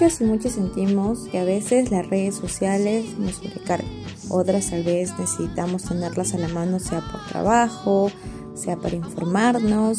Muchas 0.00 0.20
y 0.22 0.24
muchos 0.24 0.52
sentimos 0.52 1.28
que 1.30 1.38
a 1.38 1.44
veces 1.44 1.90
las 1.90 2.08
redes 2.08 2.36
sociales 2.36 3.18
nos 3.18 3.34
sobrecargan. 3.34 3.86
Otras 4.30 4.70
tal 4.70 4.82
vez 4.82 5.12
necesitamos 5.18 5.82
tenerlas 5.82 6.32
a 6.32 6.38
la 6.38 6.48
mano 6.48 6.80
sea 6.80 7.02
por 7.02 7.26
trabajo, 7.26 8.10
sea 8.54 8.78
para 8.78 8.96
informarnos, 8.96 9.98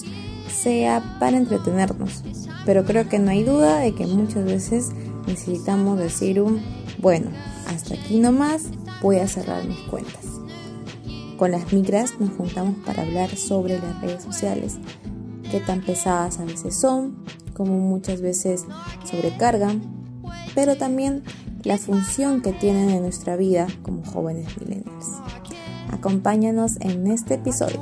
sea 0.51 1.17
para 1.19 1.37
entretenernos. 1.37 2.23
Pero 2.65 2.83
creo 2.83 3.09
que 3.09 3.19
no 3.19 3.29
hay 3.29 3.43
duda 3.43 3.77
de 3.77 3.93
que 3.93 4.07
muchas 4.07 4.43
veces 4.43 4.89
necesitamos 5.27 5.99
decir 5.99 6.41
un, 6.41 6.63
bueno, 6.97 7.29
hasta 7.67 7.93
aquí 7.93 8.19
nomás 8.19 8.63
voy 9.03 9.17
a 9.17 9.27
cerrar 9.27 9.63
mis 9.65 9.81
cuentas. 9.81 10.25
Con 11.37 11.51
las 11.51 11.71
migras 11.71 12.19
nos 12.19 12.31
juntamos 12.31 12.75
para 12.87 13.03
hablar 13.03 13.35
sobre 13.35 13.77
las 13.77 14.01
redes 14.01 14.23
sociales, 14.23 14.77
qué 15.51 15.59
tan 15.59 15.81
pesadas 15.81 16.39
a 16.39 16.45
veces 16.45 16.75
son, 16.75 17.23
cómo 17.53 17.77
muchas 17.77 18.21
veces 18.21 18.65
sobrecargan, 19.11 19.81
pero 20.55 20.75
también 20.77 21.23
la 21.63 21.77
función 21.77 22.41
que 22.41 22.53
tienen 22.53 22.89
en 22.89 23.03
nuestra 23.03 23.35
vida 23.35 23.67
como 23.83 24.03
jóvenes 24.03 24.47
millennials. 24.59 25.05
Acompáñanos 25.91 26.77
en 26.79 27.07
este 27.07 27.35
episodio. 27.35 27.81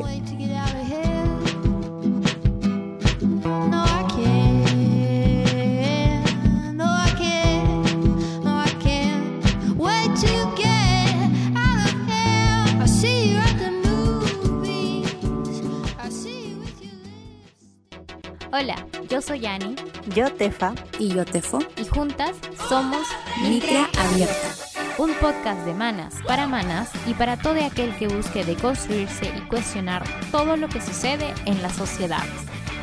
Yo 19.20 19.24
soy 19.24 19.46
Ani. 19.48 19.76
Yo 20.16 20.32
Tefa. 20.32 20.74
Y 20.98 21.10
yo 21.10 21.26
Tefo. 21.26 21.60
Y 21.76 21.86
juntas 21.86 22.38
somos 22.70 23.06
Micra 23.42 23.90
Abierta. 23.98 24.56
Un 24.98 25.14
podcast 25.16 25.66
de 25.66 25.74
manas 25.74 26.16
para 26.26 26.48
manas 26.48 26.90
y 27.06 27.14
para 27.14 27.36
todo 27.36 27.62
aquel 27.62 27.94
que 27.98 28.08
busque 28.08 28.46
deconstruirse 28.46 29.26
y 29.38 29.42
cuestionar 29.50 30.04
todo 30.32 30.56
lo 30.56 30.70
que 30.70 30.80
sucede 30.80 31.34
en 31.46 31.62
la 31.62 31.70
sociedad. 31.70 32.24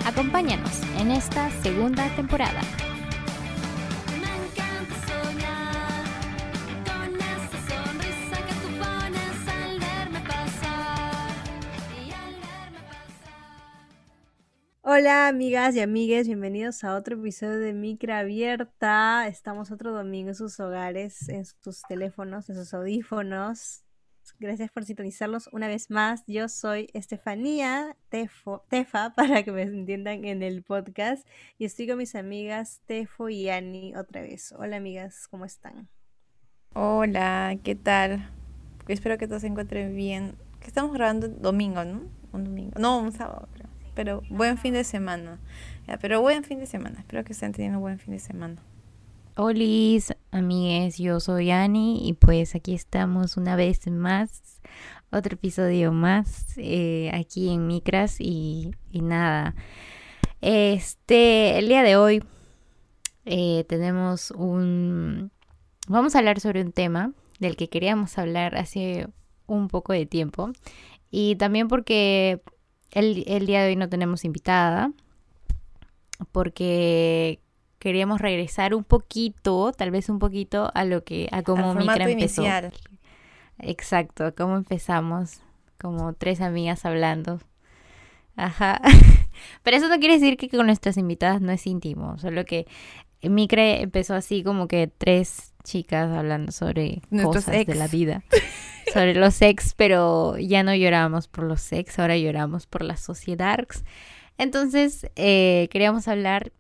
Acompáñanos 0.05 0.83
en 0.98 1.10
esta 1.10 1.50
segunda 1.62 2.06
temporada. 2.16 2.60
Hola 14.98 15.28
amigas 15.28 15.77
y 15.77 15.80
amigues, 15.80 16.27
bienvenidos 16.27 16.83
a 16.83 16.97
otro 16.97 17.19
episodio 17.19 17.58
de 17.58 17.75
Micra 17.75 18.20
Abierta. 18.20 19.28
Estamos 19.28 19.70
otro 19.70 19.92
domingo 19.92 20.30
en 20.30 20.34
sus 20.34 20.58
hogares, 20.58 21.28
en 21.28 21.44
sus 21.44 21.83
teléfonos, 21.83 22.48
en 22.48 22.56
sus 22.56 22.72
audífonos. 22.72 23.84
Gracias 24.38 24.70
por 24.70 24.86
sintonizarlos 24.86 25.50
una 25.53 25.69
vez 25.69 25.91
más. 25.91 26.25
Yo 26.27 26.48
soy 26.48 26.88
Estefanía 26.94 27.94
Tefo, 28.08 28.64
Tefa, 28.70 29.11
para 29.14 29.42
que 29.42 29.53
me 29.53 29.64
entiendan 29.64 30.25
en 30.25 30.42
el 30.42 30.62
podcast. 30.62 31.27
Y 31.58 31.66
estoy 31.66 31.86
con 31.88 31.98
mis 31.98 32.14
amigas 32.14 32.81
Tefo 32.86 33.28
y 33.28 33.50
Ani 33.50 33.94
otra 33.97 34.22
vez. 34.22 34.55
Hola 34.56 34.78
amigas, 34.78 35.28
¿cómo 35.28 35.44
están? 35.44 35.91
Hola, 36.72 37.58
¿qué 37.62 37.75
tal? 37.75 38.31
Espero 38.88 39.19
que 39.19 39.28
todos 39.28 39.42
se 39.42 39.48
encuentren 39.48 39.94
bien. 39.94 40.36
Que 40.58 40.69
estamos 40.69 40.94
grabando 40.94 41.28
domingo, 41.28 41.84
¿no? 41.84 42.00
Un 42.33 42.44
domingo. 42.44 42.81
No, 42.81 42.98
un 43.00 43.12
sábado, 43.12 43.47
pero 43.97 44.22
buen 44.28 44.58
fin 44.58 44.75
de 44.75 44.84
semana. 44.84 45.41
pero 46.00 46.20
buen 46.20 46.44
fin 46.44 46.61
de 46.61 46.66
semana. 46.66 47.00
Espero 47.00 47.25
que 47.25 47.33
estén 47.33 47.52
teniendo 47.52 47.78
un 47.78 47.83
buen 47.83 47.98
fin 47.98 48.12
de 48.12 48.20
semana. 48.20 48.62
Hola, 49.36 49.64
amigues, 50.30 50.98
yo 50.98 51.19
soy 51.19 51.50
Ani 51.50 52.06
y 52.09 52.12
pues 52.12 52.54
aquí 52.54 52.75
estamos 52.75 53.37
una 53.37 53.56
vez 53.56 53.87
más, 53.91 54.60
otro 55.10 55.34
episodio 55.34 55.93
más 55.93 56.54
eh, 56.56 57.10
aquí 57.12 57.50
en 57.50 57.66
Micras 57.66 58.16
y, 58.20 58.70
nada. 58.93 59.54
Este, 60.41 61.59
el 61.59 61.69
día 61.69 61.82
de 61.82 61.97
hoy 61.97 62.22
eh, 63.25 63.65
tenemos 63.69 64.31
un... 64.31 65.31
Vamos 65.88 66.15
a 66.15 66.19
hablar 66.19 66.41
sobre 66.41 66.60
un 66.62 66.72
tema 66.72 67.12
del 67.41 67.56
que 67.56 67.69
queríamos 67.69 68.19
hablar 68.19 68.56
hace 68.56 69.09
un 69.47 69.69
poco 69.69 69.93
de 69.93 70.06
tiempo 70.06 70.50
y 71.10 71.37
también 71.37 71.69
porque 71.69 72.43
el, 72.96 73.46
día 73.46 73.62
de 73.62 73.68
hoy 73.68 73.76
no 73.76 73.88
tenemos 73.88 74.24
invitada 74.24 74.90
porque 76.32 77.40
queríamos 77.78 78.20
regresar 78.20 78.74
un 78.74 78.84
poquito, 78.84 79.72
tal 79.72 79.90
vez 79.90 80.08
un 80.08 80.18
poquito 80.18 80.70
a 80.74 80.84
lo 80.84 81.04
que 81.04 81.28
a 81.30 81.42
cómo 81.42 81.74
Micra 81.74 82.08
empezó. 82.08 82.42
Inicial. 82.42 82.72
Exacto, 83.58 84.34
cómo 84.34 84.56
empezamos, 84.56 85.40
como 85.78 86.14
tres 86.14 86.40
amigas 86.40 86.86
hablando. 86.86 87.40
Ajá. 88.34 88.80
Pero 89.62 89.76
eso 89.76 89.88
no 89.88 89.98
quiere 89.98 90.14
decir 90.14 90.38
que 90.38 90.48
con 90.48 90.66
nuestras 90.66 90.96
invitadas 90.96 91.42
no 91.42 91.52
es 91.52 91.66
íntimo, 91.66 92.16
solo 92.18 92.46
que 92.46 92.66
Micre 93.22 93.82
empezó 93.82 94.14
así 94.14 94.42
como 94.42 94.68
que 94.68 94.86
tres 94.86 95.52
chicas 95.66 96.10
hablando 96.10 96.53
sobre 96.53 97.03
cosas 97.22 97.66
de 97.66 97.75
la 97.75 97.88
vida. 97.88 98.22
sobre 98.93 99.15
los 99.15 99.43
ex, 99.43 99.75
pero 99.75 100.38
ya 100.38 100.62
no 100.62 100.75
lloramos 100.75 101.28
por 101.28 101.44
los 101.44 101.72
ex, 101.72 101.99
ahora 101.99 102.16
lloramos 102.16 102.66
por 102.66 102.82
las 102.82 103.00
sociedad. 103.00 103.66
Entonces, 104.38 105.10
eh, 105.16 105.69
queríamos 105.71 106.09
hablar 106.09 106.53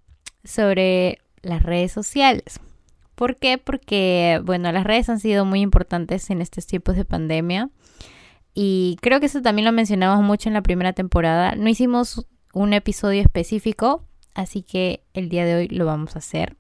sobre 0.44 1.20
las 1.42 1.62
redes 1.62 1.92
sociales. 1.92 2.60
¿Por 3.14 3.36
qué? 3.36 3.58
Porque, 3.58 4.40
bueno, 4.44 4.70
las 4.72 4.84
redes 4.84 5.08
han 5.08 5.20
sido 5.20 5.44
muy 5.44 5.60
importantes 5.60 6.28
en 6.30 6.42
estos 6.42 6.66
tiempos 6.66 6.96
de 6.96 7.04
pandemia. 7.04 7.70
Y 8.54 8.98
creo 9.00 9.20
que 9.20 9.26
eso 9.26 9.42
también 9.42 9.64
lo 9.64 9.72
mencionamos 9.72 10.24
mucho 10.24 10.48
en 10.48 10.54
la 10.54 10.62
primera 10.62 10.92
temporada. 10.92 11.54
No 11.54 11.68
hicimos 11.68 12.26
un 12.52 12.72
episodio 12.72 13.20
específico, 13.20 14.02
así 14.34 14.62
que 14.62 15.04
el 15.14 15.28
día 15.28 15.44
de 15.44 15.54
hoy 15.56 15.68
lo 15.68 15.86
vamos 15.86 16.16
a 16.16 16.18
hacer. 16.18 16.56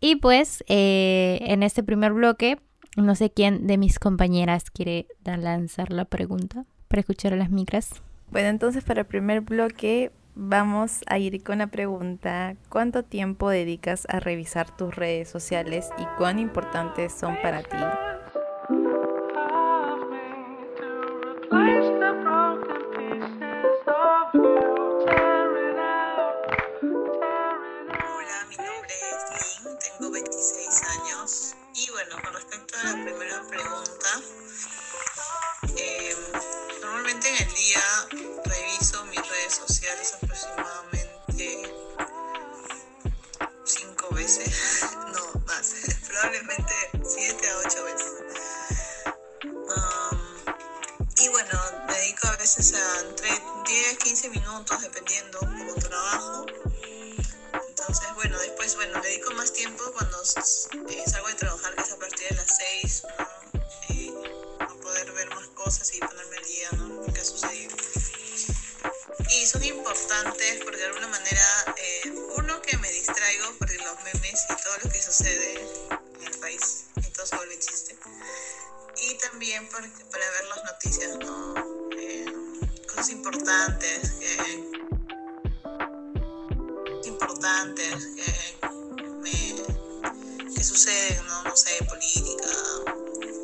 Y 0.00 0.16
pues, 0.16 0.64
eh, 0.66 1.38
en 1.42 1.62
este 1.62 1.82
primer 1.82 2.12
bloque 2.12 2.58
no 2.96 3.14
sé 3.14 3.30
quién 3.30 3.66
de 3.66 3.78
mis 3.78 3.98
compañeras 3.98 4.70
quiere 4.70 5.06
lanzar 5.24 5.92
la 5.92 6.04
pregunta 6.04 6.64
para 6.88 7.00
escuchar 7.00 7.32
a 7.32 7.36
las 7.36 7.50
micras. 7.50 8.02
Bueno, 8.30 8.48
entonces 8.48 8.82
para 8.84 9.02
el 9.02 9.06
primer 9.06 9.42
bloque 9.42 10.10
vamos 10.34 11.02
a 11.06 11.18
ir 11.18 11.42
con 11.42 11.58
la 11.58 11.68
pregunta, 11.68 12.54
¿cuánto 12.68 13.02
tiempo 13.02 13.50
dedicas 13.50 14.06
a 14.08 14.20
revisar 14.20 14.76
tus 14.76 14.94
redes 14.94 15.28
sociales 15.28 15.90
y 15.98 16.04
cuán 16.16 16.38
importantes 16.38 17.12
son 17.12 17.36
para 17.42 17.62
ti? 17.62 17.76
bueno, 32.06 32.22
con 32.22 32.32
respecto 32.32 32.78
a 32.78 32.84
la 32.84 33.04
primera 33.04 33.42
pregunta, 33.46 34.22
em, 35.76 36.18
normalmente 36.80 37.28
en 37.28 37.46
el 37.46 37.54
día 37.54 37.82
reviso 38.44 39.04
mis 39.06 39.28
redes 39.28 39.54
sociales 39.54 40.14
aproximadamente 40.14 41.74
cinco 43.64 44.14
veces, 44.14 44.86
no 45.12 45.40
más, 45.40 45.74
probablemente 46.08 46.74
siete 47.04 47.50
a 47.50 47.58
ocho 47.58 47.84
veces. 47.84 48.12
Y 51.18 51.28
bueno, 51.28 51.60
dedico 51.86 52.28
a 52.28 52.36
veces 52.36 52.72
a 52.72 53.00
entre 53.00 53.28
10, 53.66 53.98
15 53.98 54.30
minutos, 54.30 54.80
dependiendo, 54.80 55.38
como 55.40 55.74
trabajo 55.74 56.46
entonces, 57.90 58.14
bueno, 58.14 58.38
después, 58.38 58.76
bueno, 58.76 59.00
le 59.00 59.08
dedico 59.08 59.32
más 59.32 59.52
tiempo 59.52 59.82
cuando 59.90 60.22
eh, 60.22 61.02
salgo 61.10 61.26
de 61.26 61.34
trabajar, 61.34 61.74
que 61.74 61.82
es 61.82 61.90
a 61.90 61.96
partir 61.98 62.28
de 62.28 62.36
las 62.36 62.56
6, 62.82 63.02
¿no? 63.18 63.60
Eh, 63.88 64.12
no 64.60 64.76
poder 64.76 65.10
ver 65.10 65.28
más 65.30 65.48
cosas 65.48 65.92
y 65.92 65.98
ponerme 65.98 66.36
al 66.36 66.44
día, 66.44 66.68
¿no? 66.76 66.86
Lo 67.04 67.12
que 67.12 67.20
ha 67.20 67.24
sucedido. 67.24 67.76
Y 69.30 69.44
son 69.44 69.64
importantes 69.64 70.60
porque 70.62 70.76
de 70.76 70.86
alguna 70.86 71.08
manera, 71.08 71.44
eh, 71.78 72.14
uno 72.36 72.62
que 72.62 72.76
me 72.76 72.92
distraigo 72.92 73.54
por 73.58 73.68
los 73.68 74.04
memes 74.04 74.44
y 74.44 74.62
todo 74.62 74.76
lo 74.84 74.88
que 74.88 75.02
sucede 75.02 75.54
en 76.20 76.26
el 76.32 76.38
país, 76.38 76.84
y 76.94 77.10
todo 77.10 77.26
se 77.26 77.34
vuelve 77.34 77.58
chiste. 77.58 77.98
Y 78.98 79.14
también 79.14 79.68
por, 79.68 79.80
para 80.10 80.30
ver 80.30 80.44
las 80.44 80.64
noticias, 80.64 81.16
¿no? 81.16 81.90
Eh, 81.98 82.32
cosas 82.86 83.08
importantes 83.08 84.12
que 84.12 84.89
importantes 87.20 88.08
que, 88.16 88.32
me, 89.20 90.64
suceden, 90.64 91.26
¿no? 91.26 91.44
no 91.44 91.56
sé, 91.56 91.84
política, 91.84 92.50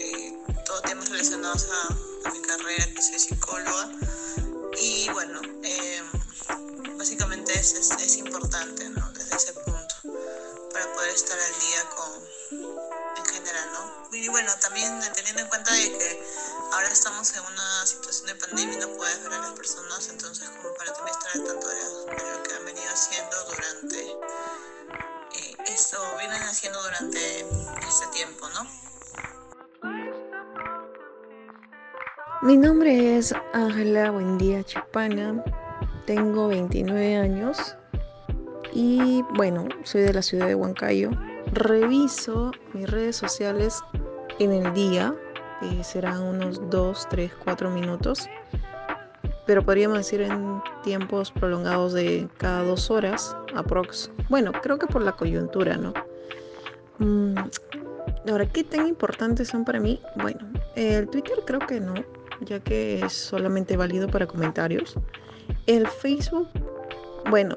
eh, 0.01 0.39
todos 0.65 0.83
temas 0.83 1.09
relacionados 1.11 1.67
a, 1.71 2.31
mi 2.31 2.41
carrera, 2.43 2.87
que 2.95 3.03
soy 3.03 3.19
psicóloga. 3.19 3.91
Y 4.81 5.09
bueno, 5.11 5.41
eh, 5.63 6.03
básicamente 6.97 7.59
es, 7.59 7.73
es, 7.75 7.91
es 7.91 8.17
importante 8.19 8.89
¿no? 8.91 9.11
desde 9.13 9.37
ese 9.37 9.53
punto 9.55 9.95
para 10.73 10.93
poder 10.95 11.11
estar 11.11 11.39
al 11.39 11.61
día 11.61 11.91
con, 11.97 13.16
general, 13.57 13.73
¿no? 13.73 14.17
Y 14.17 14.29
bueno, 14.29 14.51
también 14.61 15.01
teniendo 15.15 15.43
en 15.43 15.49
cuenta 15.49 15.73
de 15.73 15.93
que 15.99 16.23
ahora 16.73 16.89
estamos 16.89 17.35
en 17.35 17.43
una 17.43 17.87
situación 17.87 18.27
de 18.29 18.35
pandemia 18.35 18.75
y 18.75 18.81
no 18.81 18.89
puedes 18.97 19.23
ver 19.23 19.33
a 19.33 19.39
las 19.39 19.53
personas, 19.53 20.09
entonces 20.09 20.49
como 20.49 20.75
para 20.75 20.93
también 20.93 21.17
estar 21.17 21.31
al 21.35 21.45
tanto 21.45 21.69
de, 21.69 21.77
lo 21.77 22.43
que 22.43 22.55
han 22.55 22.65
venido 22.65 22.89
haciendo 22.93 23.37
durante 23.49 24.11
eh, 25.39 25.57
eso, 25.69 25.99
vienen 26.19 26.43
haciendo 26.43 26.83
durante 26.83 27.41
este 27.41 28.07
tiempo, 28.13 28.49
¿no? 28.51 28.87
Mi 32.43 32.57
nombre 32.57 33.19
es 33.19 33.35
Ángela 33.55 34.11
Buendía 34.11 34.63
Chipana, 34.65 35.43
tengo 36.07 36.49
29 36.49 37.17
años 37.17 37.77
y 38.73 39.23
bueno, 39.35 39.67
soy 39.85 40.03
de 40.03 40.13
la 40.13 40.23
ciudad 40.23 40.47
de 40.47 40.55
Huancayo. 40.55 41.11
Reviso 41.53 42.53
mis 42.73 42.91
redes 42.91 43.17
sociales 43.17 43.83
en 44.39 44.53
el 44.53 44.75
día, 44.75 45.15
eh, 45.63 45.85
serán 45.85 46.21
unos 46.23 46.61
2, 46.71 47.07
3, 47.09 47.33
4 47.45 47.71
minutos, 47.71 48.29
pero 49.47 49.65
podríamos 49.65 49.99
decir 49.99 50.21
en 50.23 50.61
tiempos 50.83 51.31
prolongados 51.31 51.93
de 51.93 52.29
cada 52.39 52.63
dos 52.63 52.91
horas, 52.91 53.37
aprox. 53.55 54.11
Bueno, 54.29 54.53
creo 54.53 54.79
que 54.79 54.87
por 54.87 55.03
la 55.03 55.13
coyuntura, 55.13 55.77
¿no? 55.77 55.95
Mm, 56.99 57.37
ahora, 58.29 58.47
¿qué 58.47 58.65
tan 58.65 58.89
importantes 58.89 59.49
son 59.49 59.65
para 59.65 59.81
mí? 59.81 60.01
Bueno, 60.17 60.41
el 60.75 61.09
Twitter 61.09 61.39
creo 61.47 61.61
que 61.61 61.81
no, 61.81 61.95
ya 62.41 62.61
que 62.61 63.01
es 63.01 63.13
solamente 63.13 63.77
válido 63.77 64.09
para 64.09 64.27
comentarios. 64.27 64.97
El 65.67 65.87
Facebook, 65.87 66.49
bueno, 67.31 67.57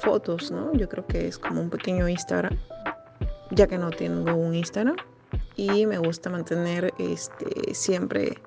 fotos, 0.00 0.50
¿no? 0.50 0.72
Yo 0.72 0.88
creo 0.88 1.06
que 1.06 1.28
es 1.28 1.38
como 1.38 1.60
un 1.60 1.70
pequeño 1.70 2.08
Instagram, 2.08 2.58
ya 3.52 3.66
que 3.66 3.78
no 3.78 3.90
tengo 3.90 4.34
un 4.34 4.54
Instagram 4.54 4.96
y 5.56 5.86
me 5.86 5.98
gusta 5.98 6.30
mantener 6.30 6.92
este, 6.98 7.74
siempre 7.74 8.38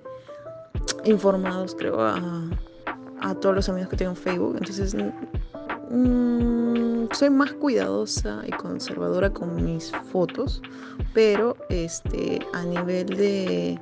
informados, 1.05 1.75
creo, 1.75 1.99
a, 2.01 2.21
todos 3.41 3.55
los 3.55 3.69
amigos 3.69 3.89
que 3.89 3.97
tengo 3.97 4.11
en 4.11 4.17
Facebook. 4.17 4.55
Entonces, 4.57 4.95
mm, 5.89 7.07
soy 7.11 7.29
más 7.29 7.53
cuidadosa 7.53 8.43
y 8.45 8.51
conservadora 8.51 9.31
con 9.31 9.63
mis 9.63 9.91
fotos, 10.11 10.61
pero 11.13 11.55
este, 11.69 12.39
a 12.53 12.63
nivel 12.63 13.07
de, 13.07 13.79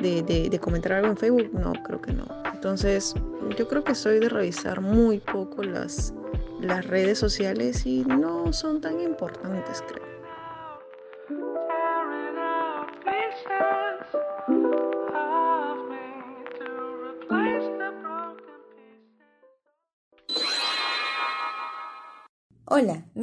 de, 0.00 0.48
de 0.50 0.58
comentar 0.60 0.92
algo 0.92 1.08
en 1.08 1.16
Facebook, 1.16 1.50
no, 1.52 1.72
creo 1.84 2.00
que 2.00 2.12
no. 2.12 2.26
Entonces, 2.52 3.14
yo 3.56 3.66
creo 3.66 3.82
que 3.82 3.94
soy 3.94 4.20
de 4.20 4.28
revisar 4.28 4.80
muy 4.80 5.18
poco 5.18 5.62
las, 5.62 6.14
las 6.60 6.86
redes 6.86 7.18
sociales 7.18 7.86
y 7.86 8.04
no 8.04 8.52
son 8.52 8.80
tan 8.80 9.00
importantes, 9.00 9.82
creo. 9.88 10.09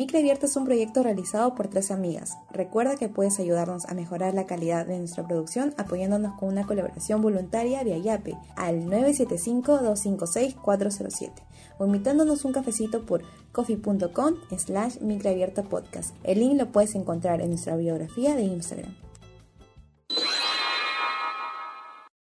Hola, 0.08 0.14
Micro 0.14 0.20
Abierta 0.20 0.46
es 0.46 0.56
un 0.56 0.64
proyecto 0.64 1.04
realizado 1.04 1.54
por 1.54 1.68
tres 1.68 1.92
amigas. 1.92 2.38
Recuerda 2.50 2.96
que 2.96 3.10
puedes 3.10 3.42
ayudarnos 3.42 3.86
a 3.88 3.94
mejorar 3.94 4.34
la 4.34 4.46
calidad 4.46 4.86
de 4.86 5.00
nuestra 5.00 5.28
producción 5.28 5.74
apoyándonos 5.76 6.40
con 6.40 6.48
una 6.48 6.66
colaboración 6.66 7.22
voluntaria 7.22 7.84
vía 7.84 7.98
Yape 7.98 8.38
al 8.56 8.86
975-256-407 8.86 11.32
o 11.78 11.86
invitándonos 11.86 12.46
un 12.46 12.54
cafecito 12.54 13.06
por 13.06 13.24
coffee.com 13.52 14.36
slash 14.58 15.02
microabierta 15.02 15.64
podcast. 15.64 16.16
El 16.24 16.40
link 16.40 16.58
lo 16.58 16.72
puedes 16.72 16.96
encontrar 16.96 17.42
en 17.42 17.50
nuestra 17.50 17.76
biografía 17.76 18.34
de 18.34 18.44
Instagram. 18.44 18.96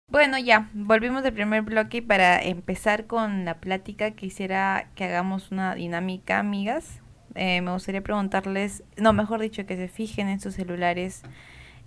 Bueno, 0.08 0.40
ya, 0.40 0.70
volvimos 0.74 1.22
del 1.22 1.34
primer 1.34 1.64
bloque 1.64 2.02
para 2.02 2.42
empezar 2.42 3.08
con 3.08 3.44
la 3.44 3.60
plática. 3.60 4.12
Quisiera 4.12 4.90
que 4.96 5.04
hagamos 5.04 5.52
una 5.52 5.76
dinámica, 5.76 6.40
amigas. 6.40 7.02
Eh, 7.38 7.62
me 7.62 7.72
gustaría 7.72 8.02
preguntarles, 8.02 8.84
no, 8.98 9.14
mejor 9.14 9.40
dicho, 9.40 9.66
que 9.66 9.78
se 9.78 9.88
fijen 9.88 10.28
en 10.28 10.40
sus 10.40 10.56
celulares, 10.56 11.22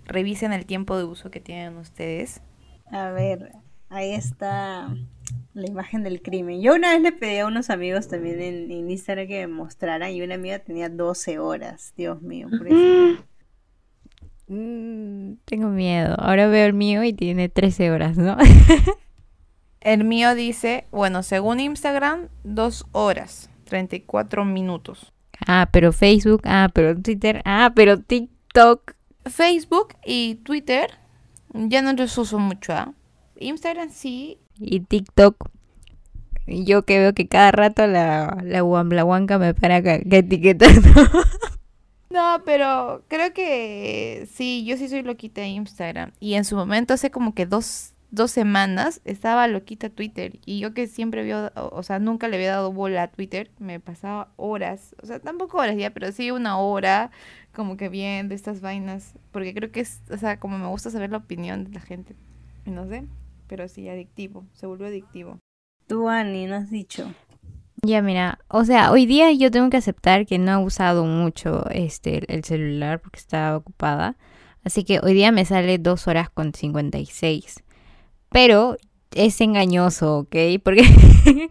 revisen 0.05 0.53
el 0.53 0.65
tiempo 0.65 0.97
de 0.97 1.03
uso 1.03 1.29
que 1.29 1.41
tienen 1.41 1.77
ustedes. 1.77 2.41
A 2.89 3.11
ver, 3.11 3.51
ahí 3.89 4.13
está 4.13 4.89
la 5.53 5.67
imagen 5.67 6.03
del 6.03 6.21
crimen. 6.21 6.61
Yo 6.61 6.73
una 6.75 6.93
vez 6.93 7.01
le 7.01 7.11
pedí 7.11 7.39
a 7.39 7.47
unos 7.47 7.69
amigos 7.69 8.07
también 8.07 8.41
en, 8.41 8.89
Instagram 8.89 9.27
que 9.27 9.47
me 9.47 9.53
mostraran 9.53 10.11
y 10.11 10.21
una 10.21 10.35
amiga 10.35 10.59
tenía 10.59 10.89
12 10.89 11.39
horas. 11.39 11.93
Dios 11.97 12.21
mío, 12.21 12.47
por 12.57 12.67
eso. 12.67 13.23
Mm, 14.53 15.35
tengo 15.45 15.69
miedo. 15.69 16.13
Ahora 16.19 16.47
veo 16.47 16.65
el 16.65 16.73
mío 16.73 17.05
y 17.05 17.13
tiene 17.13 17.47
13 17.47 17.89
horas, 17.89 18.17
¿no? 18.17 18.35
el 19.79 20.03
mío 20.03 20.35
dice, 20.35 20.87
bueno, 20.91 21.23
según 21.23 21.61
Instagram, 21.61 22.27
2 22.43 22.87
horas, 22.91 23.49
34 23.63 24.43
minutos. 24.43 25.13
Ah, 25.47 25.69
pero 25.71 25.91
Facebook, 25.91 26.41
ah, 26.45 26.69
pero 26.73 26.99
Twitter, 26.99 27.41
ah, 27.45 27.71
pero 27.75 27.99
TikTok. 27.99 28.95
Facebook 29.25 29.95
y 30.05 30.35
Twitter 30.35 30.89
ya 31.53 31.81
no 31.81 31.93
los 31.93 32.17
uso 32.17 32.39
mucho, 32.39 32.73
¿ah? 32.73 32.93
Instagram 33.37 33.89
sí. 33.89 34.37
Y 34.59 34.81
TikTok. 34.81 35.49
Yo 36.47 36.83
que 36.83 36.99
veo 36.99 37.13
que 37.13 37.27
cada 37.27 37.51
rato 37.51 37.85
la, 37.87 38.37
la 38.43 38.63
huanca 38.63 39.37
me 39.37 39.53
para 39.53 39.81
que, 39.81 40.03
etiquetando. 40.09 40.89
No, 42.11 42.41
pero 42.45 43.05
creo 43.07 43.33
que 43.33 44.27
sí, 44.33 44.65
yo 44.65 44.75
sí 44.75 44.89
soy 44.89 45.01
loquita 45.01 45.39
de 45.39 45.47
Instagram. 45.47 46.11
Y 46.19 46.33
en 46.33 46.43
su 46.43 46.57
momento, 46.57 46.93
hace 46.93 47.09
como 47.09 47.33
que 47.33 47.45
dos, 47.45 47.93
dos 48.11 48.31
semanas, 48.31 49.01
estaba 49.05 49.47
loquita 49.47 49.89
Twitter. 49.89 50.39
Y 50.45 50.59
yo 50.59 50.73
que 50.73 50.87
siempre 50.87 51.23
vio, 51.23 51.51
o 51.55 51.81
sea, 51.81 51.99
nunca 51.99 52.27
le 52.27 52.35
había 52.35 52.51
dado 52.51 52.71
bola 52.71 53.03
a 53.03 53.11
Twitter, 53.11 53.49
me 53.57 53.79
pasaba 53.79 54.31
horas, 54.35 54.95
o 55.01 55.05
sea, 55.05 55.19
tampoco 55.19 55.57
horas 55.57 55.77
ya, 55.77 55.91
pero 55.91 56.11
sí 56.11 56.29
una 56.29 56.57
hora, 56.59 57.11
como 57.53 57.77
que 57.77 57.89
viendo 57.89 58.35
estas 58.35 58.61
vainas. 58.61 59.15
Porque 59.31 59.53
creo 59.53 59.71
que 59.71 59.79
es, 59.79 60.01
o 60.11 60.17
sea, 60.17 60.39
como 60.39 60.57
me 60.57 60.67
gusta 60.67 60.91
saber 60.91 61.09
la 61.09 61.17
opinión 61.17 61.63
de 61.63 61.71
la 61.71 61.81
gente. 61.81 62.15
No 62.65 62.87
sé, 62.87 63.05
pero 63.47 63.67
sí, 63.67 63.89
adictivo, 63.89 64.45
se 64.53 64.67
volvió 64.67 64.87
adictivo. 64.87 65.39
Tú, 65.87 66.07
Ani, 66.07 66.45
no 66.45 66.55
has 66.55 66.69
dicho. 66.69 67.11
Ya 67.83 68.03
mira, 68.03 68.37
o 68.47 68.63
sea, 68.63 68.91
hoy 68.91 69.07
día 69.07 69.31
yo 69.31 69.49
tengo 69.49 69.71
que 69.71 69.77
aceptar 69.77 70.27
que 70.27 70.37
no 70.37 70.51
he 70.51 70.63
usado 70.63 71.03
mucho 71.05 71.67
este 71.71 72.31
el 72.31 72.43
celular 72.43 72.99
porque 72.99 73.19
estaba 73.19 73.57
ocupada. 73.57 74.17
Así 74.63 74.83
que 74.83 74.99
hoy 75.01 75.13
día 75.13 75.31
me 75.31 75.45
sale 75.45 75.79
dos 75.79 76.07
horas 76.07 76.29
con 76.29 76.53
56. 76.53 77.63
Pero 78.31 78.77
es 79.13 79.39
engañoso, 79.41 80.19
¿ok? 80.19 80.35
Porque, 80.63 81.49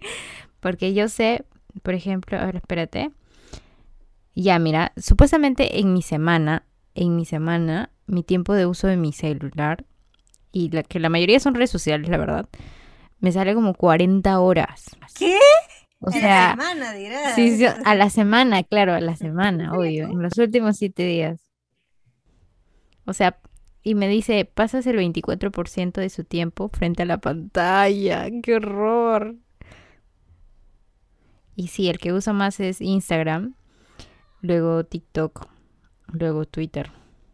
porque 0.60 0.94
yo 0.94 1.08
sé, 1.08 1.44
por 1.82 1.94
ejemplo, 1.94 2.38
a 2.38 2.46
ver, 2.46 2.56
espérate. 2.56 3.10
Ya, 4.34 4.58
mira, 4.58 4.92
supuestamente 4.96 5.80
en 5.80 5.92
mi 5.92 6.02
semana, 6.02 6.64
en 6.94 7.16
mi 7.16 7.24
semana, 7.24 7.90
mi 8.06 8.22
tiempo 8.22 8.54
de 8.54 8.66
uso 8.66 8.86
de 8.86 8.96
mi 8.96 9.12
celular, 9.12 9.84
y 10.52 10.70
la, 10.70 10.82
que 10.82 10.98
la 10.98 11.08
mayoría 11.08 11.40
son 11.40 11.54
redes 11.54 11.70
sociales, 11.70 12.08
la 12.08 12.16
verdad, 12.16 12.48
me 13.20 13.32
sale 13.32 13.54
como 13.54 13.74
40 13.74 14.40
horas. 14.40 14.96
¿Qué? 15.18 15.38
O 16.00 16.10
sea, 16.10 16.52
a 16.52 16.56
la 16.56 16.62
semana, 16.64 16.92
dirás. 16.94 17.34
Sí, 17.34 17.64
a 17.84 17.94
la 17.94 18.10
semana, 18.10 18.62
claro, 18.62 18.94
a 18.94 19.00
la 19.00 19.16
semana, 19.16 19.72
obvio, 19.74 20.08
en 20.08 20.22
los 20.22 20.38
últimos 20.38 20.76
siete 20.76 21.04
días. 21.04 21.40
O 23.04 23.12
sea, 23.12 23.38
y 23.82 23.94
me 23.94 24.08
dice, 24.08 24.44
pasas 24.44 24.86
el 24.86 24.96
24% 24.98 25.92
de 25.92 26.10
su 26.10 26.24
tiempo 26.24 26.68
frente 26.68 27.02
a 27.02 27.06
la 27.06 27.18
pantalla. 27.18 28.28
¡Qué 28.42 28.56
horror! 28.56 29.36
Y 31.56 31.68
sí, 31.68 31.88
el 31.88 31.98
que 31.98 32.12
usa 32.12 32.32
más 32.32 32.60
es 32.60 32.80
Instagram, 32.80 33.54
luego 34.40 34.84
TikTok, 34.84 35.48
luego 36.12 36.44
Twitter. 36.44 36.90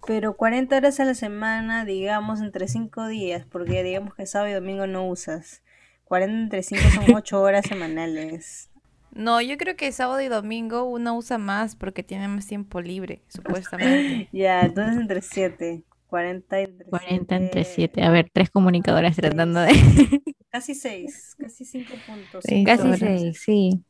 Pero 0.07 0.37
40 0.37 0.77
horas 0.77 1.01
a 1.01 1.05
la 1.05 1.15
semana, 1.15 1.85
digamos, 1.85 2.41
entre 2.41 2.69
5 2.69 3.09
días, 3.09 3.45
porque 3.51 3.83
digamos 3.83 4.15
que 4.15 4.27
sábado 4.27 4.51
y 4.51 4.55
domingo 4.55 4.87
no 4.87 5.07
usas. 5.07 5.63
40 6.05 6.43
entre 6.43 6.63
5 6.63 6.83
son 6.95 7.15
8 7.17 7.41
horas 7.41 7.67
semanales. 7.67 8.71
No, 9.13 9.41
yo 9.41 9.57
creo 9.57 9.77
que 9.77 9.91
sábado 9.93 10.21
y 10.21 10.29
domingo 10.29 10.85
uno 10.85 11.17
usa 11.17 11.39
más 11.39 11.75
porque 11.75 12.03
tiene 12.03 12.29
más 12.29 12.47
tiempo 12.47 12.81
libre, 12.81 13.23
supuestamente. 13.29 14.29
ya, 14.33 14.61
entonces 14.61 14.97
entre 14.97 15.23
7. 15.23 15.83
40 16.09 16.61
entre 16.61 16.89
40 16.89 17.37
entre 17.37 17.65
7. 17.65 18.03
A 18.03 18.11
ver, 18.11 18.31
tres 18.33 18.51
comunicadoras 18.51 19.17
tratando 19.17 19.61
de. 19.61 19.73
casi 20.51 20.75
6, 20.75 21.37
casi 21.39 21.65
5 21.65 21.93
puntos. 22.07 22.45
casi 22.65 22.97
6, 22.97 23.41
sí. 23.41 23.85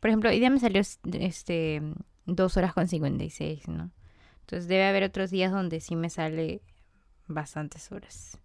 Por 0.00 0.10
ejemplo, 0.10 0.30
hoy 0.30 0.38
día 0.38 0.50
me 0.50 0.60
salió 0.60 0.82
este 1.20 1.82
2 2.26 2.56
horas 2.56 2.74
con 2.74 2.88
56, 2.88 3.68
¿no? 3.68 3.90
Entonces 4.40 4.68
debe 4.68 4.84
haber 4.86 5.02
otros 5.04 5.30
días 5.30 5.50
donde 5.50 5.80
sí 5.80 5.96
me 5.96 6.10
sale 6.10 6.60
bastantes 7.26 7.90
horas. 7.90 8.38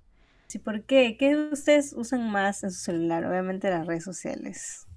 Sí, 0.47 0.57
¿por 0.57 0.83
qué? 0.83 1.17
¿Qué 1.17 1.35
ustedes 1.35 1.93
usan 1.93 2.31
más 2.31 2.63
en 2.63 2.71
su 2.71 2.79
celular? 2.79 3.25
Obviamente 3.25 3.69
las 3.69 3.85
redes 3.85 4.03
sociales. 4.03 4.87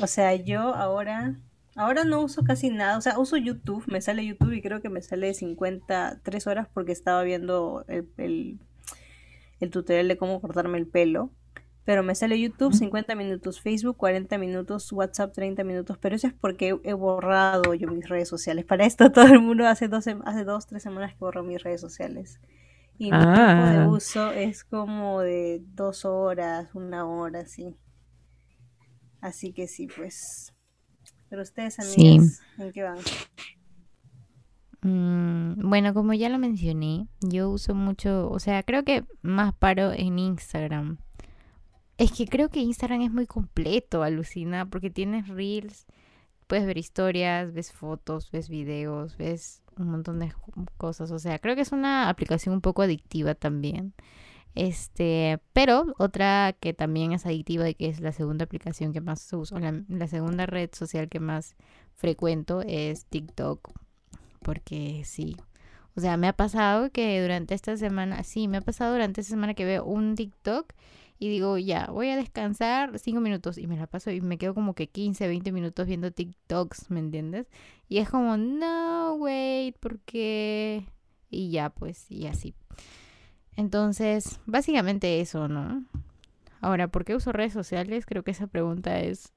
O 0.00 0.06
sea, 0.06 0.34
yo 0.34 0.74
ahora 0.74 1.38
Ahora 1.76 2.04
no 2.04 2.20
uso 2.20 2.44
casi 2.44 2.70
nada, 2.70 2.96
o 2.96 3.00
sea, 3.00 3.18
uso 3.18 3.36
YouTube, 3.36 3.84
me 3.88 4.00
sale 4.00 4.24
YouTube 4.24 4.52
y 4.52 4.62
creo 4.62 4.80
que 4.80 4.88
me 4.88 5.02
sale 5.02 5.34
53 5.34 6.46
horas 6.46 6.68
porque 6.72 6.92
estaba 6.92 7.22
viendo 7.24 7.84
el, 7.88 8.60
el, 9.58 9.70
tutorial 9.70 10.06
de 10.06 10.16
cómo 10.16 10.40
cortarme 10.40 10.78
el 10.78 10.86
pelo. 10.86 11.30
Pero 11.84 12.02
me 12.02 12.14
sale 12.14 12.40
YouTube 12.40 12.72
50 12.72 13.14
minutos, 13.14 13.60
Facebook 13.60 13.98
40 13.98 14.38
minutos, 14.38 14.90
WhatsApp 14.90 15.34
30 15.34 15.64
minutos, 15.64 15.98
pero 15.98 16.16
eso 16.16 16.26
es 16.28 16.32
porque 16.32 16.78
he 16.82 16.94
borrado 16.94 17.74
yo 17.74 17.88
mis 17.88 18.08
redes 18.08 18.28
sociales. 18.28 18.64
Para 18.64 18.86
esto 18.86 19.12
todo 19.12 19.26
el 19.26 19.40
mundo 19.40 19.66
hace 19.66 19.88
dos, 19.88 20.06
hace 20.24 20.44
dos 20.44 20.66
tres 20.66 20.82
semanas 20.82 21.12
que 21.12 21.18
borro 21.18 21.42
mis 21.42 21.62
redes 21.62 21.82
sociales. 21.82 22.40
Y 22.96 23.10
mi 23.10 23.18
tiempo 23.18 23.66
de 23.66 23.78
ah. 23.78 23.88
uso 23.90 24.30
es 24.30 24.64
como 24.64 25.20
de 25.20 25.60
dos 25.74 26.04
horas, 26.04 26.74
una 26.74 27.04
hora, 27.06 27.40
así. 27.40 27.76
Así 29.20 29.52
que 29.52 29.66
sí, 29.66 29.88
pues. 29.88 30.53
Pero 31.34 31.42
ustedes, 31.42 31.80
amigas, 31.80 32.42
¿en 32.58 32.70
qué 32.70 32.84
van? 32.84 32.98
Mm, 34.82 35.68
bueno, 35.68 35.92
como 35.92 36.14
ya 36.14 36.28
lo 36.28 36.38
mencioné, 36.38 37.08
yo 37.22 37.50
uso 37.50 37.74
mucho, 37.74 38.30
o 38.30 38.38
sea, 38.38 38.62
creo 38.62 38.84
que 38.84 39.04
más 39.20 39.52
paro 39.52 39.90
en 39.90 40.20
Instagram. 40.20 40.98
Es 41.98 42.12
que 42.12 42.28
creo 42.28 42.50
que 42.50 42.60
Instagram 42.60 43.00
es 43.00 43.10
muy 43.10 43.26
completo, 43.26 44.04
alucina, 44.04 44.70
porque 44.70 44.90
tienes 44.90 45.26
reels, 45.26 45.86
puedes 46.46 46.66
ver 46.66 46.78
historias, 46.78 47.52
ves 47.52 47.72
fotos, 47.72 48.30
ves 48.30 48.48
videos, 48.48 49.16
ves 49.16 49.60
un 49.76 49.90
montón 49.90 50.20
de 50.20 50.32
cosas. 50.76 51.10
O 51.10 51.18
sea, 51.18 51.40
creo 51.40 51.56
que 51.56 51.62
es 51.62 51.72
una 51.72 52.08
aplicación 52.08 52.54
un 52.54 52.60
poco 52.60 52.82
adictiva 52.82 53.34
también. 53.34 53.92
Este, 54.54 55.40
pero 55.52 55.94
otra 55.98 56.56
que 56.58 56.72
también 56.74 57.12
es 57.12 57.26
adictiva 57.26 57.68
y 57.68 57.74
que 57.74 57.88
es 57.88 58.00
la 58.00 58.12
segunda 58.12 58.44
aplicación 58.44 58.92
que 58.92 59.00
más 59.00 59.32
uso, 59.32 59.58
la, 59.58 60.06
segunda 60.06 60.46
red 60.46 60.70
social 60.72 61.08
que 61.08 61.20
más 61.20 61.56
frecuento 61.94 62.62
es 62.62 63.06
TikTok. 63.06 63.70
Porque 64.42 65.02
sí, 65.04 65.36
o 65.96 66.00
sea, 66.00 66.16
me 66.16 66.28
ha 66.28 66.32
pasado 66.34 66.90
que 66.90 67.20
durante 67.22 67.54
esta 67.54 67.76
semana, 67.76 68.22
sí, 68.22 68.48
me 68.48 68.58
ha 68.58 68.60
pasado 68.60 68.92
durante 68.92 69.20
esta 69.20 69.30
semana 69.30 69.54
que 69.54 69.64
veo 69.64 69.84
un 69.84 70.14
TikTok 70.14 70.72
y 71.18 71.28
digo, 71.28 71.58
ya, 71.58 71.86
voy 71.86 72.10
a 72.10 72.16
descansar 72.16 72.98
cinco 72.98 73.20
minutos 73.20 73.58
y 73.58 73.66
me 73.66 73.76
la 73.76 73.86
paso 73.86 74.10
y 74.10 74.20
me 74.20 74.38
quedo 74.38 74.54
como 74.54 74.74
que 74.74 74.88
15, 74.88 75.26
20 75.28 75.52
minutos 75.52 75.86
viendo 75.86 76.10
TikToks, 76.12 76.90
¿me 76.90 77.00
entiendes? 77.00 77.46
Y 77.88 77.98
es 77.98 78.10
como, 78.10 78.36
no, 78.36 79.14
wait, 79.14 79.76
¿por 79.78 80.00
qué? 80.00 80.86
Y 81.30 81.50
ya, 81.50 81.70
pues, 81.70 82.10
y 82.10 82.26
así. 82.26 82.54
Entonces, 83.56 84.40
básicamente 84.46 85.20
eso, 85.20 85.48
¿no? 85.48 85.84
Ahora, 86.60 86.88
¿por 86.88 87.04
qué 87.04 87.14
uso 87.14 87.32
redes 87.32 87.52
sociales? 87.52 88.06
Creo 88.06 88.22
que 88.22 88.30
esa 88.32 88.46
pregunta 88.46 89.00
es 89.00 89.32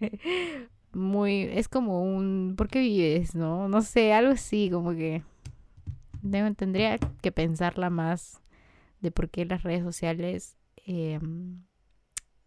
muy, 0.92 1.42
es 1.42 1.68
como 1.68 2.02
un, 2.02 2.54
¿por 2.56 2.68
qué 2.68 2.80
vives? 2.80 3.34
¿No? 3.34 3.68
No 3.68 3.82
sé, 3.82 4.12
algo 4.12 4.32
así, 4.32 4.70
como 4.70 4.90
que 4.92 5.22
tendría 6.56 6.98
que 6.98 7.32
pensarla 7.32 7.90
más 7.90 8.42
de 9.00 9.10
por 9.10 9.30
qué 9.30 9.44
las 9.44 9.62
redes 9.62 9.82
sociales 9.82 10.58
Em, 10.88 11.66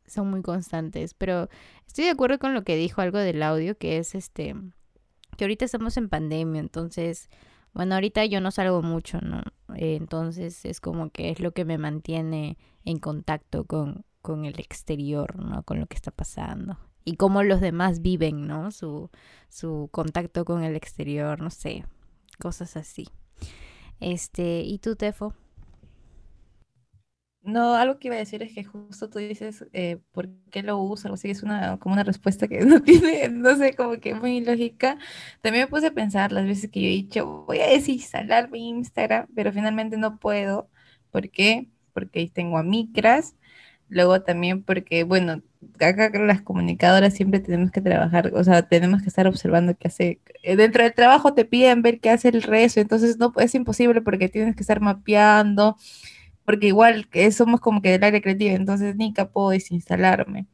son 0.07 0.31
muy 0.31 0.41
constantes. 0.41 1.13
Pero 1.13 1.47
estoy 1.85 2.05
de 2.05 2.09
acuerdo 2.11 2.39
con 2.39 2.55
lo 2.55 2.63
que 2.63 2.75
dijo 2.75 3.01
algo 3.01 3.19
del 3.19 3.43
audio, 3.43 3.77
que 3.77 3.97
es 3.97 4.15
este, 4.15 4.55
que 5.37 5.43
ahorita 5.43 5.63
estamos 5.63 5.95
en 5.97 6.09
pandemia, 6.09 6.59
entonces, 6.59 7.29
bueno, 7.73 7.95
ahorita 7.95 8.25
yo 8.25 8.41
no 8.41 8.51
salgo 8.51 8.81
mucho, 8.81 9.19
¿no? 9.21 9.43
entonces 9.73 10.65
es 10.65 10.81
como 10.81 11.11
que 11.11 11.29
es 11.29 11.39
lo 11.39 11.53
que 11.53 11.63
me 11.63 11.77
mantiene 11.77 12.57
en 12.83 12.99
contacto 12.99 13.63
con, 13.63 14.03
con 14.21 14.43
el 14.45 14.59
exterior, 14.59 15.37
¿no? 15.37 15.63
Con 15.63 15.79
lo 15.79 15.87
que 15.87 15.95
está 15.95 16.11
pasando. 16.11 16.77
Y 17.05 17.15
cómo 17.15 17.41
los 17.43 17.61
demás 17.61 18.01
viven, 18.01 18.47
¿no? 18.47 18.71
Su, 18.71 19.09
su 19.49 19.89
contacto 19.91 20.45
con 20.45 20.63
el 20.63 20.75
exterior, 20.75 21.41
no 21.41 21.49
sé, 21.49 21.85
cosas 22.37 22.75
así. 22.75 23.07
Este, 23.99 24.61
¿y 24.61 24.79
tú, 24.79 24.95
Tefo? 24.95 25.33
No, 27.43 27.73
algo 27.73 27.97
que 27.97 28.07
iba 28.07 28.15
a 28.15 28.19
decir 28.19 28.43
es 28.43 28.53
que 28.53 28.63
justo 28.63 29.09
tú 29.09 29.17
dices, 29.17 29.65
eh, 29.73 29.97
¿por 30.11 30.29
qué 30.51 30.61
lo 30.61 30.77
uso? 30.77 31.07
Algo 31.07 31.15
así, 31.15 31.31
es 31.31 31.41
una, 31.41 31.79
como 31.79 31.93
una 31.93 32.03
respuesta 32.03 32.47
que 32.47 32.59
no 32.65 32.81
tiene, 32.83 33.29
no 33.29 33.55
sé, 33.57 33.75
como 33.75 33.99
que 33.99 34.13
muy 34.13 34.41
lógica. 34.41 34.97
También 35.41 35.65
me 35.65 35.67
puse 35.69 35.87
a 35.87 35.91
pensar 35.93 36.31
las 36.31 36.45
veces 36.45 36.69
que 36.69 36.81
yo 36.81 36.87
he 36.87 36.91
dicho, 36.91 37.45
voy 37.47 37.59
a 37.59 37.67
desinstalar 37.67 38.51
mi 38.51 38.69
Instagram, 38.69 39.27
pero 39.35 39.51
finalmente 39.51 39.97
no 39.97 40.19
puedo. 40.19 40.69
¿Por 41.09 41.29
qué? 41.31 41.67
Porque 41.93 42.19
ahí 42.19 42.29
tengo 42.29 42.57
a 42.59 42.63
Micras. 42.63 43.35
Luego 43.89 44.21
también 44.21 44.63
porque, 44.63 45.03
bueno, 45.03 45.41
acá 45.79 46.09
las 46.19 46.41
comunicadoras 46.41 47.13
siempre 47.13 47.39
tenemos 47.39 47.71
que 47.71 47.81
trabajar, 47.81 48.31
o 48.33 48.43
sea, 48.43 48.61
tenemos 48.67 49.01
que 49.01 49.09
estar 49.09 49.27
observando 49.27 49.75
qué 49.77 49.87
hace. 49.87 50.21
Eh, 50.43 50.55
dentro 50.55 50.83
del 50.83 50.93
trabajo 50.93 51.33
te 51.33 51.45
piden 51.45 51.81
ver 51.81 51.99
qué 51.99 52.09
hace 52.11 52.29
el 52.29 52.41
resto, 52.43 52.79
entonces 52.79 53.17
no 53.17 53.33
es 53.37 53.55
imposible 53.55 54.01
porque 54.01 54.29
tienes 54.29 54.55
que 54.55 54.61
estar 54.61 54.79
mapeando 54.81 55.75
porque 56.45 56.67
igual 56.67 57.07
que 57.09 57.31
somos 57.31 57.59
como 57.59 57.81
que 57.81 57.91
del 57.91 58.03
área 58.03 58.21
creativa, 58.21 58.53
entonces 58.53 58.95
ni 58.95 59.13
puedo 59.13 59.49
desinstalarme. 59.49 60.47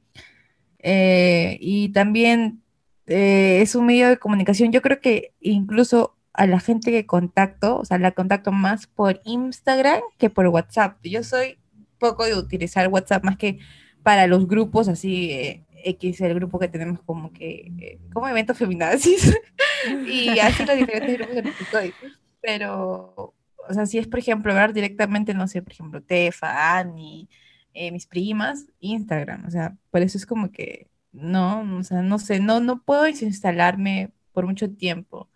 Eh, 0.80 1.58
y 1.60 1.90
también 1.90 2.62
eh, 3.08 3.62
es 3.62 3.76
un 3.76 3.86
medio 3.86 4.10
de 4.10 4.18
comunicación. 4.18 4.72
Yo 4.72 4.82
creo 4.82 5.00
que 5.02 5.34
incluso 5.40 6.16
a 6.34 6.46
la 6.46 6.60
gente 6.60 6.92
que 6.92 7.06
contacto, 7.06 7.78
o 7.78 7.86
sea, 7.86 7.98
la 7.98 8.12
contacto 8.12 8.52
más 8.52 8.88
por 8.88 9.22
Instagram 9.26 10.02
que 10.18 10.30
por 10.30 10.48
WhatsApp. 10.48 10.98
Yo 11.04 11.24
soy 11.24 11.58
poco 12.00 12.26
de 12.26 12.36
utilizar 12.36 12.88
WhatsApp 12.90 13.24
más 13.24 13.38
que 13.38 13.60
para 14.04 14.28
los 14.28 14.48
grupos 14.48 14.88
así. 14.88 15.32
Eh, 15.32 15.64
X, 15.84 16.22
el 16.22 16.34
grupo 16.34 16.60
que 16.60 16.68
tenemos 16.68 17.00
como 17.02 17.32
que, 17.32 18.00
como 18.12 18.28
eventos 18.28 18.58
feminazis, 18.58 19.40
y 20.08 20.38
así 20.40 20.66
los 20.66 20.76
diferentes 20.76 21.18
grupos 21.18 21.38
en 21.38 21.46
los 21.46 21.56
que 21.56 21.64
estoy. 21.64 21.94
Pero 22.42 23.34
o 23.70 23.74
sea, 23.74 23.86
si 23.86 23.98
es, 23.98 24.08
por 24.08 24.20
ejemplo, 24.20 24.54
ver 24.54 24.74
directamente, 24.74 25.34
no 25.34 25.48
sé, 25.48 25.62
por 25.62 25.74
ejemplo, 25.74 26.02
Tefa, 26.02 26.78
Ani, 26.80 27.30
eh, 27.74 27.92
mis 27.92 28.08
primas, 28.08 28.68
Instagram, 28.80 29.46
o 29.46 29.52
sea, 29.52 29.78
por 29.92 30.02
eso 30.02 30.18
es 30.18 30.26
como 30.26 30.52
que, 30.52 30.90
no, 31.12 31.62
o 31.78 31.84
sea, 31.84 32.02
no 32.02 32.20
sé, 32.20 32.40
no, 32.40 32.60
no 32.60 32.82
puedo 32.84 33.04
desinstalarme 33.04 34.12
por 34.34 34.46
mucho 34.46 34.70
tiempo. 34.72 35.30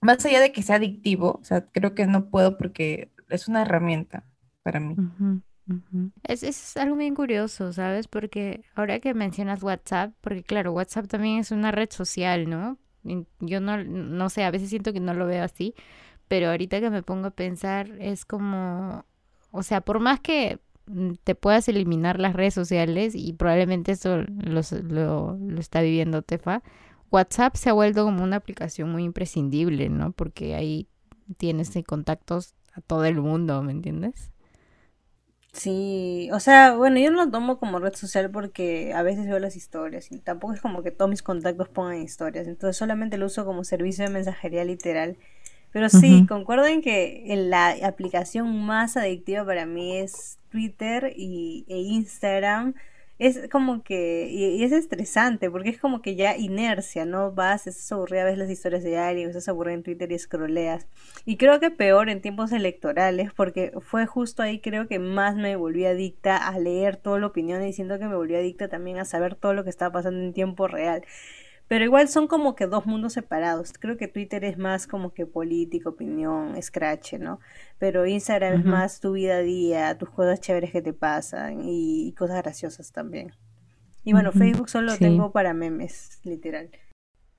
Más 0.00 0.24
allá 0.24 0.40
de 0.40 0.52
que 0.52 0.62
sea 0.62 0.76
adictivo, 0.76 1.38
o 1.40 1.44
sea, 1.44 1.66
creo 1.66 1.94
que 1.94 2.06
no 2.06 2.30
puedo 2.30 2.56
porque 2.56 3.10
es 3.28 3.48
una 3.48 3.62
herramienta 3.62 4.24
para 4.62 4.80
mí. 4.80 4.96
Es, 6.22 6.42
es 6.42 6.76
algo 6.76 6.96
bien 6.96 7.14
curioso, 7.14 7.72
¿sabes? 7.72 8.08
Porque 8.08 8.62
ahora 8.74 9.00
que 9.00 9.12
mencionas 9.14 9.62
WhatsApp, 9.62 10.14
porque 10.20 10.42
claro, 10.42 10.72
WhatsApp 10.72 11.06
también 11.08 11.40
es 11.40 11.50
una 11.50 11.72
red 11.72 11.90
social, 11.90 12.48
¿no? 12.48 12.78
Yo 13.40 13.60
no, 13.60 13.82
no 13.84 14.30
sé, 14.30 14.44
a 14.44 14.50
veces 14.50 14.70
siento 14.70 14.92
que 14.92 15.00
no 15.00 15.14
lo 15.14 15.26
veo 15.26 15.44
así, 15.44 15.74
pero 16.28 16.50
ahorita 16.50 16.80
que 16.80 16.90
me 16.90 17.02
pongo 17.02 17.28
a 17.28 17.30
pensar 17.30 17.90
es 17.98 18.24
como, 18.24 19.04
o 19.50 19.62
sea, 19.62 19.80
por 19.80 19.98
más 20.00 20.20
que 20.20 20.60
mm, 20.86 21.14
te 21.24 21.34
puedas 21.34 21.68
eliminar 21.68 22.20
las 22.20 22.34
redes 22.34 22.54
sociales 22.54 23.14
y 23.14 23.32
probablemente 23.32 23.92
eso 23.92 24.22
lo, 24.28 25.38
está 25.58 25.80
viviendo 25.80 26.22
Tefa, 26.22 26.62
WhatsApp 27.10 27.56
se 27.56 27.70
ha 27.70 27.72
vuelto 27.72 28.04
como 28.04 28.22
una 28.22 28.36
aplicación 28.36 28.92
muy 28.92 29.04
imprescindible, 29.04 29.88
¿no? 29.88 30.12
Porque 30.12 30.54
ahí 30.54 30.88
tienes 31.38 31.72
contactos 31.86 32.54
a 32.74 32.80
todo 32.82 33.04
el 33.06 33.20
mundo, 33.20 33.62
¿me 33.62 33.72
entiendes? 33.72 34.30
Sí, 35.52 36.28
o 36.32 36.40
sea, 36.40 36.76
bueno, 36.76 37.00
yo 37.00 37.10
no 37.10 37.24
lo 37.24 37.30
tomo 37.30 37.58
como 37.58 37.78
red 37.80 37.94
social 37.94 38.30
porque 38.30 38.92
a 38.92 39.02
veces 39.02 39.26
veo 39.26 39.38
las 39.40 39.56
historias 39.56 40.12
y 40.12 40.20
tampoco 40.20 40.52
es 40.52 40.60
como 40.60 40.82
que 40.82 40.92
todos 40.92 41.10
mis 41.10 41.22
contactos 41.22 41.68
pongan 41.68 42.00
historias, 42.00 42.46
entonces 42.46 42.76
solamente 42.76 43.18
lo 43.18 43.26
uso 43.26 43.44
como 43.44 43.64
servicio 43.64 44.04
de 44.04 44.10
mensajería 44.10 44.64
literal 44.64 45.16
pero 45.72 45.88
sí, 45.88 46.26
concuerdo 46.26 46.66
en 46.66 46.82
que 46.82 47.24
la 47.36 47.70
aplicación 47.86 48.64
más 48.64 48.96
adictiva 48.96 49.44
para 49.44 49.66
mí 49.66 49.96
es 49.96 50.38
Twitter 50.50 51.12
y, 51.16 51.64
e 51.68 51.78
Instagram. 51.78 52.74
Es 53.18 53.48
como 53.50 53.82
que, 53.82 54.28
y, 54.30 54.62
es 54.62 54.70
estresante, 54.70 55.50
porque 55.50 55.70
es 55.70 55.78
como 55.78 56.02
que 56.02 56.14
ya 56.14 56.36
inercia, 56.36 57.04
¿no? 57.04 57.32
Vas, 57.32 57.66
estás 57.66 57.90
aburrida, 57.90 58.24
ves 58.24 58.38
las 58.38 58.48
historias 58.48 58.84
de 58.84 58.90
diario, 58.90 59.26
estás 59.26 59.48
aburrida 59.48 59.74
en 59.74 59.82
Twitter 59.82 60.10
y 60.12 60.18
scrolleas. 60.18 60.86
Y 61.24 61.36
creo 61.36 61.58
que 61.58 61.70
peor 61.72 62.10
en 62.10 62.22
tiempos 62.22 62.52
electorales, 62.52 63.32
porque 63.34 63.72
fue 63.80 64.06
justo 64.06 64.42
ahí 64.42 64.60
creo 64.60 64.86
que 64.86 65.00
más 65.00 65.34
me 65.34 65.56
volví 65.56 65.84
adicta 65.84 66.36
a 66.36 66.58
leer 66.60 66.96
toda 66.96 67.18
la 67.18 67.26
opinión 67.26 67.62
y 67.66 67.72
siento 67.72 67.98
que 67.98 68.06
me 68.06 68.14
volví 68.14 68.36
adicta 68.36 68.68
también 68.68 68.98
a 68.98 69.04
saber 69.04 69.34
todo 69.34 69.52
lo 69.52 69.64
que 69.64 69.70
estaba 69.70 69.92
pasando 69.92 70.20
en 70.20 70.32
tiempo 70.32 70.68
real. 70.68 71.02
Pero 71.68 71.84
igual 71.84 72.08
son 72.08 72.26
como 72.26 72.54
que 72.56 72.66
dos 72.66 72.86
mundos 72.86 73.12
separados. 73.12 73.74
Creo 73.78 73.98
que 73.98 74.08
Twitter 74.08 74.42
es 74.44 74.56
más 74.56 74.86
como 74.86 75.12
que 75.12 75.26
política, 75.26 75.90
opinión, 75.90 76.60
scratch, 76.60 77.14
¿no? 77.14 77.40
Pero 77.78 78.06
Instagram 78.06 78.60
es 78.60 78.64
más 78.64 79.00
tu 79.00 79.12
vida 79.12 79.36
a 79.36 79.42
día, 79.42 79.98
tus 79.98 80.08
cosas 80.10 80.40
chéveres 80.40 80.72
que 80.72 80.80
te 80.80 80.94
pasan 80.94 81.60
y, 81.62 82.12
cosas 82.18 82.42
graciosas 82.42 82.90
también. 82.90 83.32
Y 84.02 84.12
bueno, 84.12 84.32
Facebook 84.32 84.70
solo 84.70 84.96
tengo 84.96 85.30
para 85.32 85.52
memes, 85.52 86.20
literal. 86.24 86.70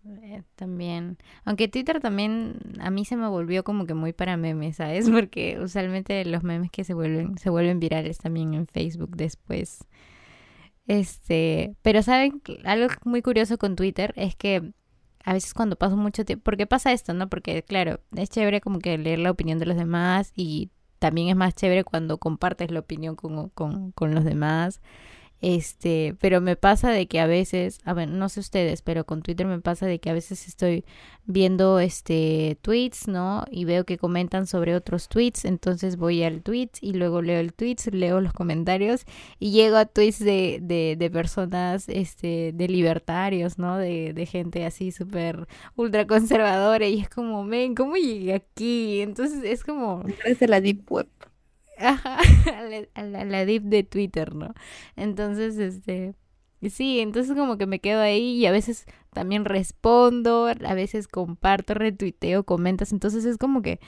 Eh, 0.05 0.43
también. 0.55 1.17
Aunque 1.43 1.67
Twitter 1.67 2.00
también 2.00 2.59
a 2.79 2.89
mí 2.89 3.05
se 3.05 3.17
me 3.17 3.27
volvió 3.27 3.63
como 3.63 3.86
que 3.86 3.93
muy 3.93 4.13
para 4.13 4.38
memes, 4.38 4.77
¿sabes? 4.77 5.09
Porque 5.09 5.59
usualmente 5.59 6.24
los 6.25 6.43
memes 6.43 6.71
que 6.71 6.83
se 6.83 6.93
vuelven, 6.93 7.38
se 7.38 7.50
vuelven 7.50 7.79
virales 7.79 8.17
también 8.17 8.53
en 8.53 8.67
Facebook 8.67 9.15
después. 9.15 9.86
Este, 10.89 11.75
pero 11.84 12.01
saben, 12.01 12.41
algo 12.65 12.88
muy 13.05 13.22
curioso 13.22 13.60
con 13.60 13.75
Twitter 13.75 14.12
es 14.17 14.36
que 14.36 14.74
a 15.24 15.34
veces 15.34 15.53
cuando 15.53 15.75
paso 15.75 15.96
mucho 15.96 16.25
tiempo, 16.25 16.43
porque 16.43 16.65
pasa 16.65 16.91
esto, 16.91 17.13
¿no? 17.13 17.29
Porque 17.29 17.62
claro, 17.62 18.00
es 18.15 18.31
chévere 18.31 18.60
como 18.60 18.79
que 18.79 18.98
leer 18.98 19.19
la 19.19 19.29
opinión 19.29 19.60
de 19.60 19.67
los 19.67 19.77
demás 19.77 20.34
y 20.36 20.72
también 20.98 21.27
es 21.29 21.36
más 21.36 21.53
chévere 21.53 21.84
cuando 21.84 22.17
compartes 22.17 22.72
la 22.72 22.79
opinión 22.79 23.15
con, 23.15 23.50
con, 23.50 23.91
con 23.91 24.15
los 24.15 24.25
demás. 24.25 24.81
Este, 25.41 26.15
pero 26.19 26.41
me 26.41 26.58
pasa 26.58 26.91
de 26.91 27.08
que 27.08 27.19
a 27.19 27.27
veces, 27.27 27.79
a 27.86 27.93
ver, 27.93 28.10
no 28.10 28.27
sé 28.27 28.41
ustedes, 28.41 28.81
pero 28.81 29.05
con 29.05 29.22
Twitter 29.22 29.48
me 29.48 29.60
pasa 29.62 29.86
de 29.86 30.00
que 30.00 30.10
a 30.10 30.13
veces 30.13 30.48
estoy 30.48 30.84
viendo 31.25 31.79
este 31.79 32.58
tweets, 32.62 33.08
¿no? 33.08 33.46
Y 33.50 33.63
veo 33.65 33.86
que 33.86 33.98
comentan 33.98 34.48
sobre 34.48 34.75
otros 34.75 35.08
tweets, 35.08 35.46
entonces 35.46 35.96
voy 35.98 36.24
al 36.24 36.41
tweet 36.41 36.69
y 36.81 36.93
luego 36.93 37.22
leo 37.22 37.39
el 37.39 37.53
tweet, 37.53 37.77
leo 37.91 38.19
los 38.19 38.34
comentarios 38.34 39.05
y 39.39 39.51
llego 39.51 39.77
a 39.77 39.86
tweets 39.86 40.19
de, 40.19 40.60
de, 40.62 40.96
de 40.98 41.10
personas, 41.10 41.88
este, 41.88 42.51
de 42.53 42.67
libertarios, 42.67 43.58
¿no? 43.58 43.77
De, 43.77 44.13
de 44.13 44.25
gente 44.25 44.65
así 44.65 44.91
súper 44.91 45.48
ultra 45.75 46.05
conservadora 46.08 46.86
y 46.88 47.00
es 47.01 47.10
como, 47.10 47.43
men, 47.43 47.75
¿cómo 47.75 47.96
llegué 47.96 48.34
aquí? 48.34 49.01
Entonces 49.01 49.43
es 49.43 49.63
como... 49.63 50.03
Parece 50.22 50.48
la 50.48 50.60
deep. 50.62 50.84
Ajá, 51.79 52.19
a 52.93 53.03
la, 53.03 53.25
la, 53.25 53.45
dip 53.45 53.63
de 53.63 53.83
Twitter, 53.83 54.36
¿no? 54.36 54.53
Entonces, 54.98 55.57
este, 55.57 56.13
sí, 56.69 57.00
entonces 57.00 57.38
como 57.38 57.57
que 57.57 57.67
me 57.67 57.79
quedo 57.79 58.01
ahí 58.01 58.36
y 58.38 58.45
a 58.45 58.51
veces 58.51 58.86
también 59.13 59.45
respondo, 59.45 60.48
a 60.48 60.74
veces 60.74 61.07
comparto, 61.07 61.74
retuiteo, 61.74 62.43
comentas, 62.43 62.91
entonces 62.91 63.24
es 63.25 63.38
como 63.38 63.62
que, 63.62 63.79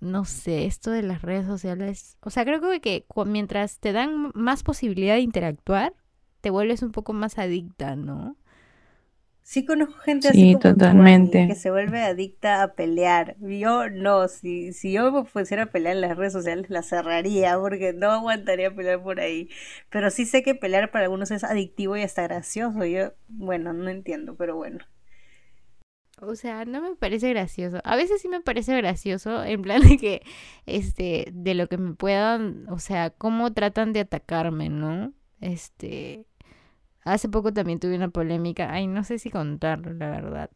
no 0.00 0.24
sé, 0.24 0.66
esto 0.66 0.90
de 0.92 1.02
las 1.02 1.22
redes 1.22 1.46
sociales, 1.46 2.16
o 2.20 2.30
sea, 2.30 2.44
creo 2.44 2.60
que, 2.60 2.80
que 2.80 3.06
mientras 3.26 3.80
te 3.80 3.92
dan 3.92 4.30
más 4.34 4.62
posibilidad 4.62 5.14
de 5.16 5.20
interactuar, 5.22 5.94
te 6.40 6.50
vuelves 6.50 6.82
un 6.82 6.92
poco 6.92 7.12
más 7.12 7.38
adicta, 7.38 7.96
¿no? 7.96 8.36
Sí 9.46 9.64
conozco 9.64 9.94
gente 10.00 10.26
así 10.26 10.54
como 10.54 10.74
totalmente. 10.74 11.46
que 11.46 11.54
se 11.54 11.70
vuelve 11.70 12.00
adicta 12.00 12.64
a 12.64 12.74
pelear. 12.74 13.36
Yo 13.38 13.88
no, 13.88 14.26
si, 14.26 14.72
si 14.72 14.90
yo 14.90 15.12
me 15.12 15.22
pusiera 15.22 15.62
a 15.62 15.66
pelear 15.66 15.94
en 15.94 16.00
las 16.00 16.16
redes 16.16 16.32
sociales 16.32 16.68
la 16.68 16.82
cerraría 16.82 17.56
porque 17.56 17.92
no 17.92 18.10
aguantaría 18.10 18.74
pelear 18.74 19.04
por 19.04 19.20
ahí. 19.20 19.48
Pero 19.88 20.10
sí 20.10 20.26
sé 20.26 20.42
que 20.42 20.56
pelear 20.56 20.90
para 20.90 21.04
algunos 21.04 21.30
es 21.30 21.44
adictivo 21.44 21.96
y 21.96 22.02
hasta 22.02 22.24
gracioso. 22.24 22.84
Yo, 22.84 23.12
bueno, 23.28 23.72
no 23.72 23.88
entiendo, 23.88 24.34
pero 24.34 24.56
bueno. 24.56 24.84
O 26.20 26.34
sea, 26.34 26.64
no 26.64 26.82
me 26.82 26.96
parece 26.96 27.28
gracioso. 27.28 27.80
A 27.84 27.94
veces 27.94 28.20
sí 28.20 28.28
me 28.28 28.40
parece 28.40 28.76
gracioso, 28.76 29.44
en 29.44 29.62
plan 29.62 29.80
de 29.80 29.96
que, 29.96 30.22
este, 30.66 31.28
de 31.32 31.54
lo 31.54 31.68
que 31.68 31.78
me 31.78 31.94
puedan, 31.94 32.68
o 32.68 32.80
sea, 32.80 33.10
cómo 33.10 33.52
tratan 33.52 33.92
de 33.92 34.00
atacarme, 34.00 34.70
¿no? 34.70 35.12
Este, 35.40 36.26
Hace 37.06 37.28
poco 37.28 37.52
también 37.52 37.80
tuve 37.80 37.96
una 37.96 38.08
polémica, 38.08 38.72
ay, 38.72 38.86
no 38.88 39.04
sé 39.04 39.18
si 39.18 39.30
contarlo, 39.30 39.92
la 39.94 40.10
verdad, 40.10 40.50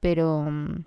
pero... 0.00 0.42
Mm, 0.50 0.84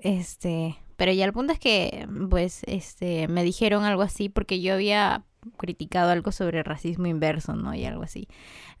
este, 0.00 0.76
pero 0.96 1.12
ya 1.12 1.24
el 1.24 1.32
punto 1.32 1.52
es 1.52 1.58
que, 1.58 2.06
pues, 2.30 2.62
este, 2.66 3.26
me 3.28 3.42
dijeron 3.42 3.84
algo 3.84 4.02
así 4.02 4.28
porque 4.28 4.60
yo 4.60 4.74
había 4.74 5.24
criticado 5.56 6.10
algo 6.10 6.30
sobre 6.30 6.62
racismo 6.62 7.06
inverso, 7.06 7.54
¿no? 7.56 7.74
Y 7.74 7.84
algo 7.84 8.02
así. 8.02 8.28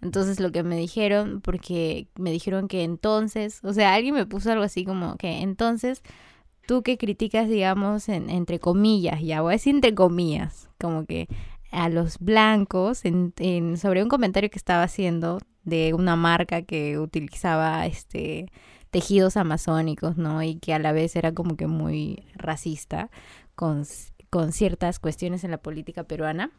Entonces 0.02 0.38
lo 0.38 0.52
que 0.52 0.62
me 0.62 0.76
dijeron, 0.76 1.40
porque 1.40 2.08
me 2.16 2.30
dijeron 2.30 2.68
que 2.68 2.84
entonces, 2.84 3.60
o 3.64 3.72
sea, 3.72 3.94
alguien 3.94 4.14
me 4.14 4.26
puso 4.26 4.52
algo 4.52 4.64
así 4.64 4.84
como 4.84 5.16
que 5.16 5.40
entonces 5.40 6.02
tú 6.66 6.82
que 6.82 6.98
criticas, 6.98 7.48
digamos, 7.48 8.08
en, 8.08 8.30
entre 8.30 8.60
comillas, 8.60 9.22
ya 9.22 9.40
voy 9.40 9.54
a 9.54 9.70
entre 9.70 9.94
comillas, 9.94 10.68
como 10.78 11.06
que 11.06 11.28
a 11.70 11.88
los 11.88 12.18
blancos 12.18 13.04
en, 13.04 13.76
sobre 13.76 14.02
un 14.02 14.08
comentario 14.08 14.50
que 14.50 14.58
estaba 14.58 14.82
haciendo 14.82 15.38
de 15.64 15.92
una 15.94 16.16
marca 16.16 16.62
que 16.62 16.98
utilizaba 16.98 17.86
este 17.86 18.50
tejidos 18.90 19.36
amazónicos, 19.36 20.16
¿no? 20.16 20.42
Y 20.42 20.56
que 20.56 20.72
a 20.72 20.78
la 20.78 20.92
vez 20.92 21.14
era 21.16 21.32
como 21.32 21.56
que 21.56 21.66
muy 21.66 22.24
racista 22.34 23.10
con, 23.54 23.84
ciertas 24.52 24.98
cuestiones 24.98 25.44
en 25.44 25.50
la 25.50 25.58
política 25.58 26.04
peruana. 26.04 26.50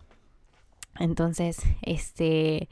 Entonces, 1.00 1.60
este, 1.82 2.70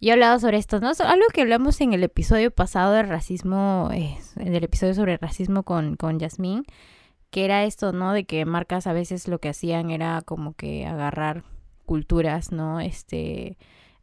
yo 0.00 0.10
he 0.10 0.12
hablado 0.12 0.40
sobre 0.40 0.58
esto, 0.58 0.80
¿no? 0.80 0.90
Algo 0.98 1.26
que 1.32 1.42
hablamos 1.42 1.80
en 1.80 1.92
el 1.92 2.02
episodio 2.02 2.50
pasado 2.50 2.92
de 2.92 3.02
racismo, 3.02 3.90
eh, 3.92 4.18
en 4.36 4.54
el 4.54 4.64
episodio 4.64 4.94
sobre 4.94 5.16
racismo 5.16 5.62
con, 5.62 5.96
con 5.96 6.18
Yasmín, 6.18 6.64
que 7.30 7.44
era 7.44 7.64
esto, 7.64 7.92
¿no? 7.92 8.12
De 8.12 8.24
que 8.24 8.44
marcas 8.46 8.86
a 8.86 8.92
veces 8.92 9.28
lo 9.28 9.38
que 9.38 9.50
hacían 9.50 9.90
era 9.90 10.22
como 10.22 10.54
que 10.54 10.86
agarrar 10.86 11.44
culturas, 11.88 12.52
¿no? 12.52 12.78
Este, 12.80 13.56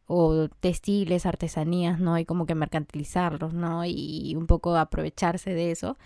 o 0.08 0.50
textiles, 0.60 1.26
artesanías, 1.26 2.00
¿no? 2.00 2.18
Y 2.20 2.26
como 2.26 2.46
que 2.46 2.56
mercantilizarlos, 2.56 3.54
¿no? 3.54 3.86
Y 3.86 4.36
un 4.36 4.48
poco 4.48 4.76
aprovecharse 4.76 5.54
de 5.54 5.72
eso. 5.72 5.98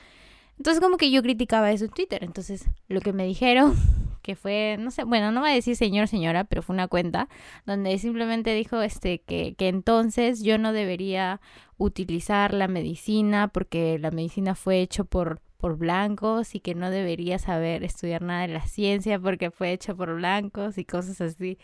Entonces 0.58 0.82
como 0.82 0.98
que 0.98 1.10
yo 1.10 1.24
criticaba 1.24 1.72
eso 1.72 1.86
en 1.86 1.92
Twitter. 1.92 2.24
Entonces 2.24 2.70
lo 2.90 3.02
que 3.02 3.14
me 3.14 3.26
dijeron, 3.26 3.76
que 4.22 4.36
fue, 4.36 4.78
no 4.78 4.92
sé, 4.92 5.06
bueno, 5.06 5.32
no 5.32 5.42
voy 5.42 5.52
a 5.52 5.54
decir 5.54 5.76
señor, 5.78 6.08
señora, 6.08 6.44
pero 6.44 6.62
fue 6.62 6.74
una 6.74 6.90
cuenta 6.90 7.30
donde 7.66 7.98
simplemente 7.98 8.54
dijo 8.54 8.82
este 8.82 9.22
que, 9.22 9.56
que 9.58 9.70
entonces 9.70 10.44
yo 10.44 10.58
no 10.58 10.74
debería 10.74 11.40
utilizar 11.78 12.54
la 12.54 12.68
medicina 12.68 13.48
porque 13.48 13.98
la 14.00 14.12
medicina 14.12 14.54
fue 14.54 14.82
hecho 14.82 15.06
por 15.06 15.42
por 15.60 15.78
blancos 15.78 16.56
y 16.56 16.62
que 16.62 16.74
no 16.74 16.90
debería 16.90 17.38
saber 17.38 17.84
estudiar 17.84 18.22
nada 18.22 18.44
de 18.48 18.54
la 18.54 18.66
ciencia 18.66 19.20
porque 19.20 19.52
fue 19.52 19.74
hecho 19.74 19.96
por 19.96 20.16
blancos 20.16 20.78
y 20.78 20.86
cosas 20.86 21.20
así. 21.20 21.58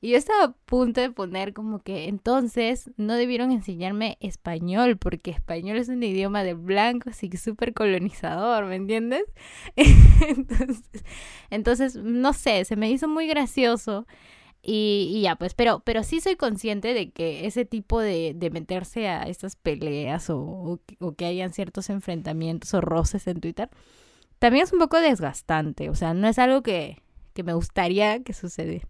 Y 0.00 0.10
yo 0.10 0.16
estaba 0.16 0.44
a 0.44 0.52
punto 0.64 1.00
de 1.00 1.10
poner 1.10 1.52
como 1.52 1.80
que 1.80 2.08
entonces 2.08 2.90
no 2.96 3.14
debieron 3.14 3.52
enseñarme 3.52 4.16
español 4.20 4.96
porque 4.96 5.30
español 5.32 5.76
es 5.76 5.88
un 5.88 6.02
idioma 6.02 6.44
de 6.44 6.54
blancos 6.54 7.22
y 7.22 7.36
súper 7.36 7.72
colonizador, 7.74 8.66
¿me 8.66 8.76
entiendes? 8.76 9.24
entonces, 9.76 11.04
entonces, 11.50 11.96
no 11.96 12.32
sé, 12.32 12.64
se 12.64 12.76
me 12.76 12.90
hizo 12.90 13.08
muy 13.08 13.26
gracioso 13.26 14.06
y, 14.64 15.20
ya, 15.22 15.34
pues, 15.36 15.54
pero, 15.54 15.80
pero 15.84 16.04
sí 16.04 16.20
soy 16.20 16.36
consciente 16.36 16.94
de 16.94 17.10
que 17.10 17.46
ese 17.46 17.64
tipo 17.64 18.00
de, 18.00 18.32
de 18.36 18.50
meterse 18.50 19.08
a 19.08 19.24
estas 19.24 19.56
peleas 19.56 20.30
o, 20.30 20.80
o, 21.00 21.12
que 21.16 21.26
hayan 21.26 21.52
ciertos 21.52 21.90
enfrentamientos 21.90 22.72
o 22.74 22.80
roces 22.80 23.26
en 23.26 23.40
Twitter, 23.40 23.70
también 24.38 24.64
es 24.64 24.72
un 24.72 24.78
poco 24.78 25.00
desgastante. 25.00 25.90
O 25.90 25.94
sea, 25.96 26.14
no 26.14 26.28
es 26.28 26.38
algo 26.38 26.62
que, 26.62 27.02
que 27.34 27.42
me 27.42 27.54
gustaría 27.54 28.22
que 28.22 28.32
sucediera. 28.34 28.88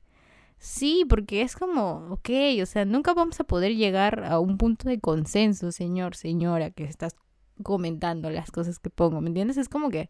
Sí, 0.58 1.04
porque 1.08 1.42
es 1.42 1.56
como, 1.56 2.06
ok, 2.10 2.30
o 2.62 2.66
sea, 2.66 2.84
nunca 2.84 3.14
vamos 3.14 3.40
a 3.40 3.44
poder 3.44 3.74
llegar 3.74 4.24
a 4.24 4.38
un 4.38 4.58
punto 4.58 4.88
de 4.88 5.00
consenso, 5.00 5.72
señor, 5.72 6.16
señora, 6.16 6.70
que 6.70 6.84
estás 6.84 7.16
comentando 7.62 8.30
las 8.30 8.50
cosas 8.50 8.78
que 8.78 8.90
pongo, 8.90 9.20
¿me 9.20 9.28
entiendes? 9.28 9.56
Es 9.56 9.68
como 9.68 9.90
que, 9.90 10.08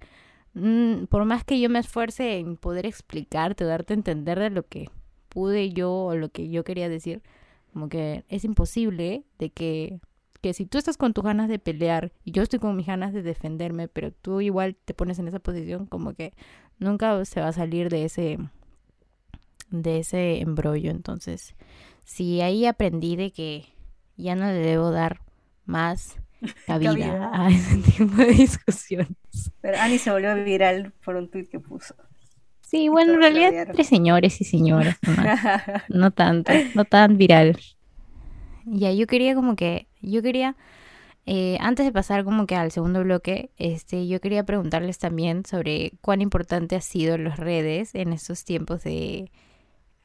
mm, 0.55 1.05
por 1.07 1.25
más 1.25 1.45
que 1.45 1.61
yo 1.61 1.71
me 1.71 1.79
esfuerce 1.79 2.39
en 2.39 2.57
poder 2.57 2.87
explicarte, 2.87 3.65
darte 3.65 3.95
a 3.95 3.97
entender 3.97 4.39
de 4.41 4.51
lo 4.51 4.67
que 4.67 4.91
pude 5.33 5.73
yo 5.73 5.93
o 5.93 6.15
lo 6.15 6.29
que 6.29 6.51
yo 6.51 6.65
quería 6.65 6.89
decir, 6.89 7.23
como 7.73 7.89
que 7.89 8.25
es 8.29 8.45
imposible 8.45 9.25
de 9.39 9.51
que, 9.51 10.01
que 10.41 10.53
si 10.53 10.67
tú 10.67 10.79
estás 10.79 10.97
con 10.97 11.15
tus 11.15 11.25
ganas 11.25 11.49
de 11.49 11.59
pelear 11.59 12.13
y 12.25 12.33
yo 12.33 12.43
estoy 12.43 12.59
con 12.59 12.77
mis 12.77 12.87
ganas 12.87 13.13
de 13.13 13.23
defenderme, 13.23 13.89
pero 13.89 14.13
tú 14.13 14.41
igual 14.41 14.77
te 14.85 14.95
pones 14.95 15.19
en 15.19 15.29
esa 15.29 15.39
posición, 15.39 15.87
como 15.87 16.13
que 16.15 16.35
nunca 16.79 17.25
se 17.25 17.41
va 17.41 17.49
a 17.49 17.53
salir 17.53 17.89
de 17.89 18.05
ese 18.05 18.39
de 19.71 20.01
ese 20.01 20.41
embrollo. 20.41 20.91
Entonces, 20.91 21.55
si 22.05 22.43
ahí 22.43 22.67
aprendí 22.67 23.17
de 23.17 23.31
que 23.33 23.65
ya 24.17 24.35
no 24.35 24.45
le 24.45 24.59
debo 24.59 24.91
dar 24.91 25.21
más 25.65 26.17
cabida 26.67 27.31
a 27.33 27.49
ese 27.49 27.79
tipo 27.97 28.07
de 28.17 28.33
discusiones. 28.33 29.17
Pero 29.63 29.79
Ani 29.79 29.97
se 29.97 30.11
volvió 30.11 30.35
viral 30.45 30.93
por 31.05 31.17
un 31.17 31.31
tweet 31.31 31.47
que 31.47 31.59
puso. 31.59 31.95
Sí, 32.73 32.89
bueno, 32.89 33.13
en 33.13 33.21
realidad 33.21 33.69
tres 33.71 33.87
señores 33.87 34.41
y 34.41 34.45
señoras, 34.45 34.97
no, 35.91 36.11
tanto, 36.11 36.53
no 36.75 36.87
tan 36.87 37.19
viral. 37.19 37.59
Ya, 38.65 38.91
yo 38.93 39.07
quería 39.07 39.35
como 39.35 39.57
que, 39.57 39.89
yo 40.01 40.23
quería, 40.23 40.57
eh, 41.27 41.59
antes 41.61 41.85
de 41.85 41.93
pasar 41.93 42.25
como 42.25 42.47
que 42.47 42.57
al 42.57 42.73
segundo 42.73 43.05
bloque, 43.05 43.51
este, 43.59 44.09
yo 44.09 44.23
quería 44.23 44.45
preguntarles 44.47 44.99
también 44.99 45.45
sobre 45.45 45.93
cuán 46.01 46.23
importante 46.23 46.75
ha 46.75 46.81
sido 46.81 47.19
las 47.19 47.39
redes 47.39 47.95
en 47.95 48.15
estos 48.15 48.43
tiempos 48.43 48.83
de, 48.85 49.31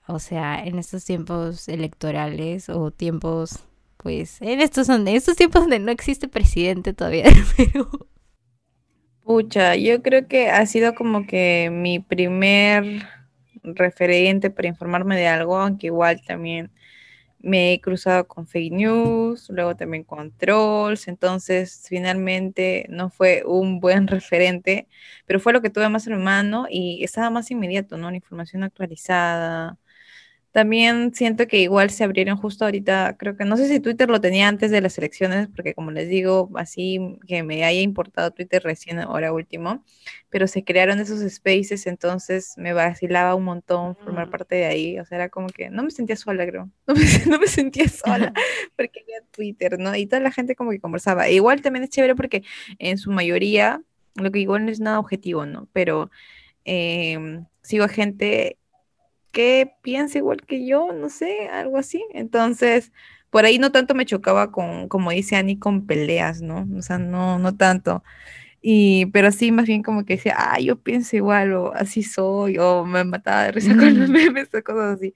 o 0.05 0.19
sea, 0.19 0.61
en 0.61 0.77
estos 0.77 1.05
tiempos 1.05 1.69
electorales 1.69 2.67
o 2.67 2.91
tiempos, 2.91 3.59
pues, 3.95 4.41
en 4.41 4.59
estos, 4.59 4.89
en 4.89 5.07
estos 5.07 5.37
tiempos 5.37 5.61
donde 5.61 5.79
no 5.79 5.89
existe 5.89 6.27
presidente 6.27 6.93
todavía 6.93 7.23
del 7.31 7.45
Perú. 7.55 8.07
Pucha, 9.27 9.75
yo 9.75 10.01
creo 10.01 10.27
que 10.27 10.49
ha 10.49 10.65
sido 10.65 10.95
como 10.95 11.27
que 11.27 11.69
mi 11.69 11.99
primer 11.99 13.03
referente 13.63 14.49
para 14.49 14.69
informarme 14.69 15.17
de 15.17 15.27
algo, 15.27 15.57
aunque 15.57 15.87
igual 15.87 16.21
también 16.25 16.71
me 17.39 17.73
he 17.73 17.81
cruzado 17.81 18.27
con 18.27 18.47
fake 18.47 18.73
news, 18.73 19.49
luego 19.49 19.75
también 19.75 20.03
con 20.05 20.31
trolls, 20.37 21.07
entonces 21.09 21.85
finalmente 21.89 22.85
no 22.89 23.09
fue 23.11 23.43
un 23.45 23.79
buen 23.81 24.07
referente, 24.09 24.87
pero 25.25 25.39
fue 25.41 25.53
lo 25.53 25.61
que 25.61 25.69
tuve 25.71 25.89
más 25.89 26.07
en 26.07 26.23
mano 26.23 26.67
y 26.69 27.03
estaba 27.03 27.29
más 27.29 27.51
inmediato, 27.51 27.97
¿no? 27.97 28.11
La 28.11 28.17
información 28.17 28.63
actualizada, 28.63 29.77
también 30.57 31.13
siento 31.13 31.45
que 31.45 31.59
igual 31.59 31.91
se 31.91 32.03
abrieron 32.03 32.35
justo 32.35 32.65
ahorita, 32.65 33.15
creo 33.19 33.37
que 33.37 33.45
no 33.45 33.57
sé 33.57 33.67
si 33.67 33.79
Twitter 33.79 34.09
lo 34.09 34.19
tenía 34.19 34.47
antes 34.47 34.71
de 34.71 34.81
las 34.81 34.97
elecciones, 34.97 35.49
porque 35.49 35.75
como 35.75 35.91
les 35.91 36.09
digo, 36.09 36.49
así 36.55 37.19
que 37.27 37.43
me 37.43 37.63
haya 37.63 37.81
importado 37.81 38.31
Twitter 38.31 38.63
recién 38.63 38.97
ahora 38.97 39.31
último, 39.31 39.83
pero 40.29 40.47
se 40.47 40.63
crearon 40.63 40.99
esos 40.99 41.19
spaces, 41.31 41.85
entonces 41.85 42.55
me 42.57 42.73
vacilaba 42.73 43.35
un 43.35 43.43
montón 43.43 43.95
formar 43.97 44.31
parte 44.31 44.55
de 44.55 44.65
ahí, 44.65 44.99
o 44.99 45.05
sea, 45.05 45.17
era 45.17 45.29
como 45.29 45.45
que 45.49 45.69
no 45.69 45.83
me 45.83 45.91
sentía 45.91 46.15
sola, 46.15 46.43
creo, 46.47 46.71
no 47.27 47.37
me, 47.37 47.45
sentía 47.45 47.87
sola, 47.87 48.33
porque 48.75 49.01
había 49.03 49.21
Twitter, 49.29 49.77
¿no? 49.77 49.95
Y 49.95 50.07
toda 50.07 50.23
la 50.23 50.31
gente 50.31 50.55
como 50.55 50.71
que 50.71 50.79
conversaba. 50.79 51.27
E 51.27 51.35
igual 51.35 51.61
también 51.61 51.83
es 51.83 51.91
chévere 51.91 52.15
porque 52.15 52.41
en 52.79 52.97
su 52.97 53.11
mayoría, 53.11 53.83
lo 54.15 54.31
que 54.31 54.39
igual 54.39 54.65
no 54.65 54.71
es 54.71 54.79
nada 54.79 54.97
objetivo, 54.97 55.45
¿no? 55.45 55.69
Pero 55.71 56.09
em, 56.65 57.45
sigo 57.61 57.85
a 57.85 57.89
gente 57.89 58.57
que 59.37 59.75
piensa 59.83 60.17
igual 60.17 60.41
que 60.41 60.65
yo, 60.65 60.91
no 60.93 61.09
sé, 61.09 61.47
algo 61.49 61.77
así. 61.77 62.03
Entonces, 62.11 62.91
por 63.29 63.45
ahí 63.45 63.59
no 63.59 63.71
tanto 63.71 63.93
me 63.93 64.07
chocaba 64.07 64.51
con, 64.51 64.87
como 64.87 65.11
dice 65.11 65.35
Ani, 65.35 65.59
con 65.59 65.85
peleas, 65.85 66.41
¿no? 66.41 66.67
O 66.75 66.81
sea, 66.81 66.97
no, 66.97 67.37
no 67.37 67.55
tanto. 67.55 68.03
Y, 68.63 69.05
pero 69.07 69.31
sí, 69.31 69.51
más 69.51 69.67
bien 69.67 69.83
como 69.83 70.05
que 70.05 70.15
decía, 70.15 70.33
ah, 70.39 70.59
yo 70.59 70.81
pienso 70.81 71.15
igual, 71.15 71.53
o 71.53 71.71
así 71.75 72.01
soy, 72.01 72.57
o 72.57 72.83
me 72.83 73.03
mataba 73.03 73.43
de 73.43 73.51
risa 73.51 73.75
con 73.77 73.99
los 73.99 74.09
memes, 74.09 74.49
o 74.55 74.63
cosas 74.63 74.97
así. 74.97 75.13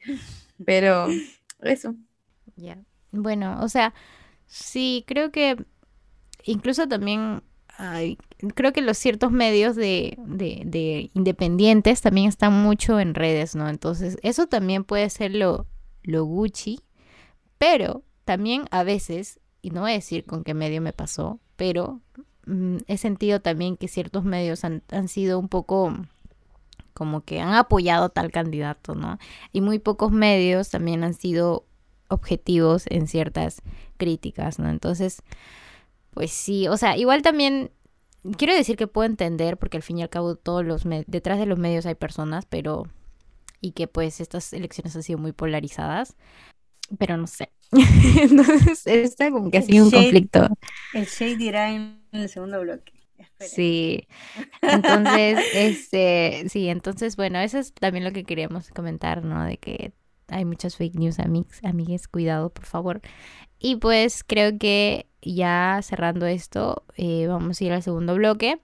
Pero 0.63 1.07
eso. 1.63 1.95
Ya. 2.55 2.77
Bueno, 3.11 3.57
o 3.63 3.69
sea, 3.69 3.91
sí, 4.45 5.03
creo 5.07 5.31
que 5.31 5.57
incluso 6.43 6.87
también 6.87 7.41
creo 8.55 8.73
que 8.73 8.81
los 8.81 8.97
ciertos 8.97 9.31
medios 9.31 9.75
de, 9.75 10.17
de, 10.17 11.09
independientes 11.13 12.01
también 12.01 12.27
están 12.27 12.53
mucho 12.53 12.99
en 12.99 13.15
redes, 13.15 13.55
¿no? 13.55 13.69
Entonces, 13.69 14.17
eso 14.21 14.47
también 14.47 14.83
puede 14.83 15.09
ser 15.09 15.33
lo, 15.33 15.67
lo 16.03 16.25
Gucci, 16.25 16.79
pero 17.57 18.03
también 18.25 18.65
a 18.71 18.83
veces, 18.83 19.39
y 19.61 19.71
no 19.71 19.81
voy 19.81 19.91
a 19.91 19.95
decir 19.95 20.25
con 20.25 20.43
qué 20.43 20.53
medio 20.53 20.81
me 20.81 20.93
pasó, 20.93 21.39
pero 21.55 22.01
mm, 22.45 22.77
he 22.87 22.97
sentido 22.97 23.41
también 23.41 23.77
que 23.77 23.87
ciertos 23.87 24.23
medios 24.23 24.63
han, 24.63 24.83
han 24.91 25.07
sido 25.07 25.39
un 25.39 25.49
poco 25.49 25.95
como 26.93 27.21
que 27.21 27.39
han 27.39 27.53
apoyado 27.53 28.09
tal 28.09 28.31
candidato, 28.31 28.95
¿no? 28.95 29.17
Y 29.51 29.61
muy 29.61 29.79
pocos 29.79 30.11
medios 30.11 30.69
también 30.69 31.03
han 31.03 31.13
sido 31.13 31.65
objetivos 32.09 32.83
en 32.89 33.07
ciertas 33.07 33.61
críticas, 33.97 34.59
¿no? 34.59 34.69
Entonces, 34.69 35.23
pues 36.11 36.31
sí, 36.31 36.67
o 36.67 36.77
sea, 36.77 36.97
igual 36.97 37.21
también 37.21 37.71
quiero 38.37 38.53
decir 38.53 38.77
que 38.77 38.87
puedo 38.87 39.05
entender, 39.05 39.57
porque 39.57 39.77
al 39.77 39.83
fin 39.83 39.99
y 39.99 40.03
al 40.03 40.09
cabo 40.09 40.35
todos 40.35 40.65
los 40.65 40.83
detrás 41.07 41.39
de 41.39 41.45
los 41.45 41.57
medios 41.57 41.85
hay 41.85 41.95
personas, 41.95 42.45
pero 42.45 42.83
y 43.59 43.71
que 43.71 43.87
pues 43.87 44.19
estas 44.19 44.53
elecciones 44.53 44.95
han 44.95 45.03
sido 45.03 45.19
muy 45.19 45.31
polarizadas, 45.31 46.15
pero 46.97 47.17
no 47.17 47.27
sé. 47.27 47.51
Entonces 47.71 48.85
está 48.85 49.31
como 49.31 49.49
que 49.49 49.59
ha 49.59 49.61
sido 49.61 49.85
un 49.85 49.91
conflicto. 49.91 50.47
El 50.93 51.05
shade 51.05 51.37
dirá 51.37 51.71
en 51.71 52.01
el 52.11 52.27
segundo 52.29 52.59
bloque. 52.61 52.93
Sí, 53.39 54.07
entonces, 54.61 55.39
este, 55.53 56.45
sí, 56.49 56.69
entonces, 56.69 57.15
bueno, 57.15 57.39
eso 57.39 57.59
es 57.59 57.73
también 57.73 58.03
lo 58.03 58.11
que 58.11 58.23
queríamos 58.23 58.69
comentar, 58.69 59.23
¿no? 59.23 59.43
De 59.43 59.57
que 59.57 59.93
hay 60.27 60.45
muchas 60.45 60.75
fake 60.75 60.95
news, 60.95 61.19
amigos, 61.19 61.59
amigues, 61.63 62.07
cuidado, 62.07 62.49
por 62.49 62.65
favor. 62.65 63.01
Y 63.59 63.75
pues 63.75 64.23
creo 64.23 64.57
que 64.57 65.07
ya 65.21 65.79
cerrando 65.83 66.25
esto, 66.25 66.83
eh, 66.95 67.27
vamos 67.27 67.59
a 67.59 67.63
ir 67.63 67.71
al 67.73 67.83
segundo 67.83 68.15
bloque 68.15 68.59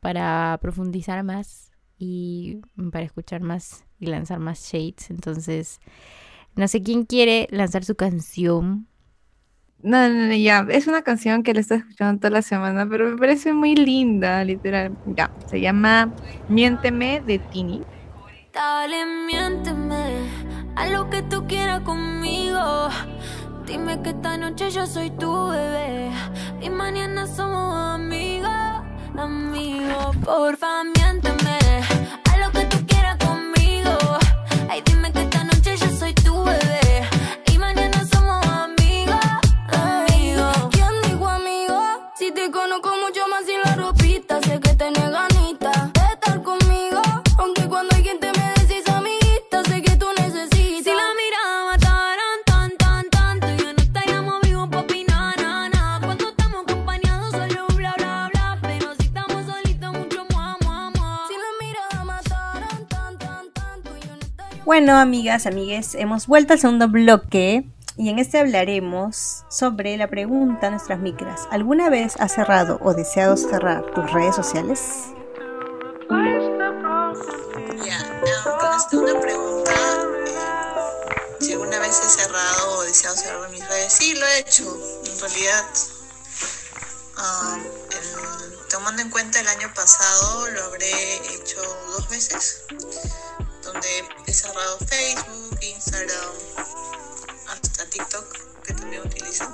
para 0.00 0.58
profundizar 0.60 1.22
más 1.24 1.72
y 1.98 2.60
para 2.90 3.04
escuchar 3.04 3.40
más 3.40 3.84
y 3.98 4.06
lanzar 4.06 4.38
más 4.40 4.60
shades. 4.60 5.10
Entonces, 5.10 5.80
no 6.56 6.66
sé 6.68 6.82
quién 6.82 7.04
quiere 7.04 7.48
lanzar 7.50 7.84
su 7.84 7.94
canción. 7.94 8.88
No, 9.82 10.08
no, 10.08 10.28
no, 10.28 10.34
ya, 10.34 10.64
es 10.70 10.86
una 10.86 11.02
canción 11.02 11.42
que 11.42 11.54
le 11.54 11.60
estoy 11.60 11.78
escuchando 11.78 12.20
toda 12.20 12.30
la 12.30 12.42
semana, 12.42 12.86
pero 12.88 13.10
me 13.10 13.16
parece 13.16 13.52
muy 13.52 13.74
linda, 13.74 14.44
literal. 14.44 14.96
Ya, 15.06 15.32
se 15.46 15.60
llama 15.60 16.12
Miénteme 16.48 17.20
de 17.20 17.38
Tini. 17.38 17.82
Dale, 18.52 19.06
miénteme 19.26 20.28
a 20.76 20.86
lo 20.88 21.10
que 21.10 21.22
tú 21.22 21.46
quieras 21.46 21.80
conmigo. 21.80 22.88
Dime 23.72 24.02
que 24.02 24.10
esta 24.10 24.36
noche 24.36 24.70
yo 24.70 24.86
soy 24.86 25.08
tu 25.12 25.48
bebé 25.48 26.10
y 26.60 26.68
mañana 26.68 27.26
somos 27.26 27.74
amigos, 27.74 28.50
amigos. 29.16 30.14
Porfa, 30.22 30.84
miénteme 30.84 31.58
Bueno, 64.72 64.96
amigas, 64.96 65.44
amigues, 65.44 65.94
hemos 65.96 66.26
vuelto 66.26 66.54
al 66.54 66.58
segundo 66.58 66.88
bloque 66.88 67.68
y 67.98 68.08
en 68.08 68.18
este 68.18 68.38
hablaremos 68.38 69.44
sobre 69.50 69.98
la 69.98 70.08
pregunta 70.08 70.68
a 70.68 70.70
nuestras 70.70 70.98
micras. 70.98 71.42
¿Alguna 71.50 71.90
vez 71.90 72.14
has 72.18 72.32
cerrado 72.32 72.78
o 72.80 72.94
deseado 72.94 73.36
cerrar 73.36 73.84
tus 73.94 74.10
redes 74.10 74.34
sociales? 74.34 74.80
Ya, 77.84 77.98
con 78.58 78.74
esta 78.74 78.96
una 78.96 79.20
pregunta, 79.20 79.72
si 81.38 81.52
alguna 81.52 81.78
vez 81.78 82.00
he 82.00 82.08
cerrado 82.08 82.78
o 82.78 82.82
deseado 82.84 83.14
cerrar 83.14 83.50
mis 83.50 83.68
redes, 83.68 83.92
sí 83.92 84.14
lo 84.14 84.26
he 84.26 84.38
hecho. 84.38 84.64
En 85.04 85.20
realidad, 85.20 85.64
ah, 87.18 87.58
tomando 88.70 89.02
en 89.02 89.10
cuenta 89.10 89.38
el 89.38 89.48
año 89.48 89.70
pasado, 89.74 90.48
lo 90.48 90.64
habré 90.64 91.16
hecho 91.34 91.60
dos 91.94 92.08
veces 92.08 92.64
donde 93.62 94.04
he 94.26 94.32
cerrado 94.32 94.78
Facebook, 94.78 95.58
Instagram, 95.60 96.34
hasta 97.48 97.86
TikTok, 97.86 98.62
que 98.64 98.74
también 98.74 99.02
utilizo. 99.06 99.44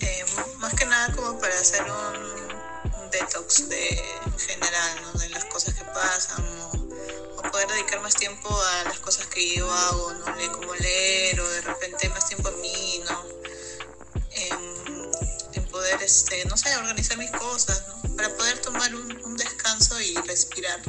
Eh, 0.00 0.24
más 0.58 0.74
que 0.74 0.86
nada 0.86 1.14
como 1.14 1.38
para 1.38 1.54
hacer 1.54 1.82
un, 1.82 3.10
detox 3.10 3.68
de, 3.70 3.88
en 4.26 4.38
general, 4.38 5.18
de 5.18 5.30
las 5.30 5.46
cosas 5.46 5.74
que 5.74 5.84
pasan 5.84 6.44
o, 6.72 7.42
poder 7.50 7.68
dedicar 7.68 8.00
más 8.02 8.14
tiempo 8.14 8.48
a 8.54 8.84
las 8.84 8.98
cosas 9.00 9.26
que 9.26 9.56
yo 9.56 9.70
hago, 9.72 10.12
¿no? 10.12 10.52
como 10.52 10.74
leer 10.74 11.40
o 11.40 11.48
de 11.48 11.62
repente 11.62 12.08
más 12.10 12.28
tiempo 12.28 12.50
en 12.50 12.60
mí, 12.60 13.02
¿no? 13.08 13.24
En, 14.34 15.68
poder, 15.70 16.02
este, 16.02 16.44
no 16.46 16.56
sé, 16.56 16.74
organizar 16.76 17.16
mis 17.18 17.30
cosas, 17.30 17.84
¿no? 17.88 18.16
Para 18.16 18.34
poder 18.34 18.58
tomar 18.60 18.94
un, 18.94 19.36
descanso 19.36 20.00
y 20.00 20.14
respirar. 20.16 20.80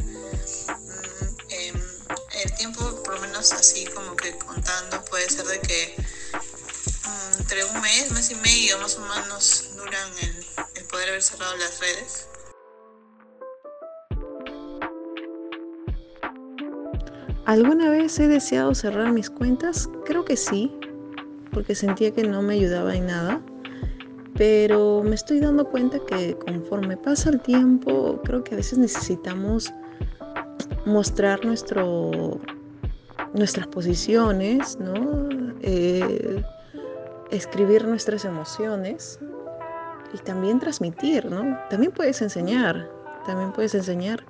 El 2.44 2.54
tiempo, 2.54 2.80
por 3.04 3.16
lo 3.16 3.22
menos 3.22 3.52
así 3.52 3.86
como 3.88 4.16
que 4.16 4.38
contando, 4.38 5.04
puede 5.10 5.30
ser 5.30 5.46
de 5.46 5.60
que 5.60 5.96
mm, 5.98 7.42
entre 7.42 7.66
un 7.66 7.82
mes, 7.82 8.12
mes 8.14 8.32
y 8.32 8.36
medio 8.36 8.78
más 8.78 8.96
o 8.98 9.02
menos 9.02 9.72
duran 9.76 10.10
el, 10.22 10.86
poder 10.86 11.10
haber 11.10 11.22
cerrado 11.22 11.58
las 11.58 11.80
redes. 11.82 12.28
¿Alguna 17.46 17.90
vez 17.90 18.18
he 18.20 18.28
deseado 18.28 18.74
cerrar 18.74 19.12
mis 19.12 19.30
cuentas? 19.30 19.90
Creo 20.06 20.24
que 20.24 20.38
sí, 20.38 20.74
porque 21.52 21.76
sentía 21.76 22.12
que 22.12 22.24
no 22.24 22.42
me 22.42 22.54
ayudaba 22.54 22.96
en 22.96 23.08
nada. 23.08 23.42
Pero 24.38 25.04
me 25.04 25.16
estoy 25.16 25.42
dando 25.42 25.66
cuenta 25.70 26.00
que 26.08 26.38
conforme 26.38 26.96
pasa 26.96 27.32
el 27.32 27.42
tiempo, 27.42 28.22
creo 28.24 28.46
que 28.46 28.54
a 28.54 28.58
veces 28.58 28.78
necesitamos 28.78 29.74
mostrar 30.86 31.46
nuestro, 31.46 32.40
nuestras 33.34 33.68
posiciones, 33.68 34.78
¿no? 34.80 35.30
Eh, 35.62 36.44
escribir 37.32 37.88
nuestras 37.88 38.26
emociones 38.26 39.20
y 40.14 40.18
también 40.20 40.60
transmitir, 40.60 41.26
¿no? 41.26 41.58
También 41.70 41.92
puedes 41.92 42.22
enseñar, 42.22 42.90
también 43.26 43.52
puedes 43.52 43.76
enseñar, 43.76 44.24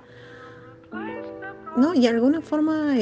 ¿no? 1.76 1.94
Y 1.94 2.02
de 2.02 2.08
alguna 2.08 2.40
forma, 2.40 2.94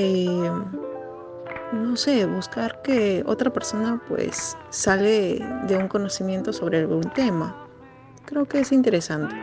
no 1.72 1.96
sé, 1.96 2.27
buscar 2.27 2.81
que 2.83 3.24
otra 3.27 3.53
persona 3.53 4.01
pues 4.09 4.57
sale 4.70 5.44
de 5.66 5.77
un 5.77 5.88
conocimiento 5.88 6.53
sobre 6.53 6.79
algún 6.79 7.11
tema. 7.12 7.66
Creo 8.27 8.46
que 8.46 8.61
es 8.61 8.72
interesante. 8.72 9.35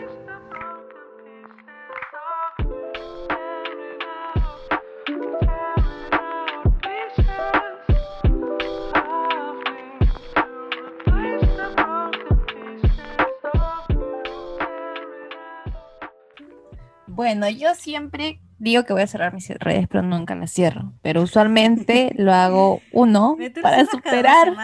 Bueno, 17.25 17.49
yo 17.49 17.73
siempre 17.73 18.39
digo 18.59 18.83
que 18.83 18.93
voy 18.93 19.01
a 19.01 19.07
cerrar 19.07 19.33
mis 19.33 19.49
redes, 19.49 19.87
pero 19.87 20.03
nunca 20.03 20.35
las 20.35 20.53
cierro. 20.53 20.93
Pero 21.01 21.23
usualmente 21.23 22.11
lo 22.17 22.31
hago 22.31 22.81
uno 22.91 23.35
para 23.63 23.83
superar. 23.87 24.55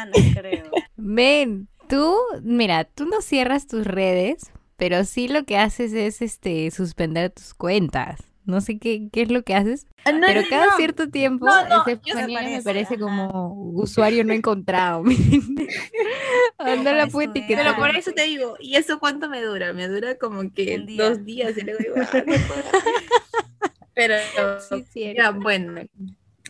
Ven, 0.96 1.68
tú, 1.90 2.16
mira, 2.44 2.84
tú 2.84 3.06
no 3.06 3.22
cierras 3.22 3.66
tus 3.66 3.88
redes, 3.88 4.52
pero 4.78 5.06
sí 5.06 5.28
lo 5.28 5.44
que 5.44 5.58
haces 5.58 5.92
es 5.94 6.22
este 6.22 6.70
suspender 6.70 7.32
tus 7.32 7.56
cuentas. 7.56 8.31
No 8.44 8.60
sé 8.60 8.80
qué, 8.80 9.10
qué 9.12 9.22
es 9.22 9.32
lo 9.32 9.44
que 9.44 9.54
haces, 9.54 9.86
ah, 10.06 10.12
pero 10.26 10.42
cada 10.50 10.76
cierto 10.76 11.10
tiempo 11.10 11.46
me 11.46 12.62
parece 12.64 12.98
como 12.98 13.54
usuario 13.74 14.24
no 14.24 14.34
encontrado. 14.34 15.04
Anda 16.58 16.94
la 16.94 17.08
Pero 17.08 17.76
por 17.76 17.96
eso 17.96 18.12
te 18.12 18.24
digo, 18.24 18.56
¿y 18.60 18.76
eso 18.76 19.00
cuánto 19.00 19.30
me 19.30 19.42
dura? 19.42 19.74
Me 19.74 19.88
dura 19.88 20.18
como 20.18 20.52
que 20.52 20.84
dos 20.98 21.24
días 21.24 21.56
y 21.58 21.62
luego 21.62 21.80
digo, 21.80 21.96
ah, 21.98 22.24
Pero, 23.94 24.16
ya, 25.16 25.32
bueno, 25.32 25.82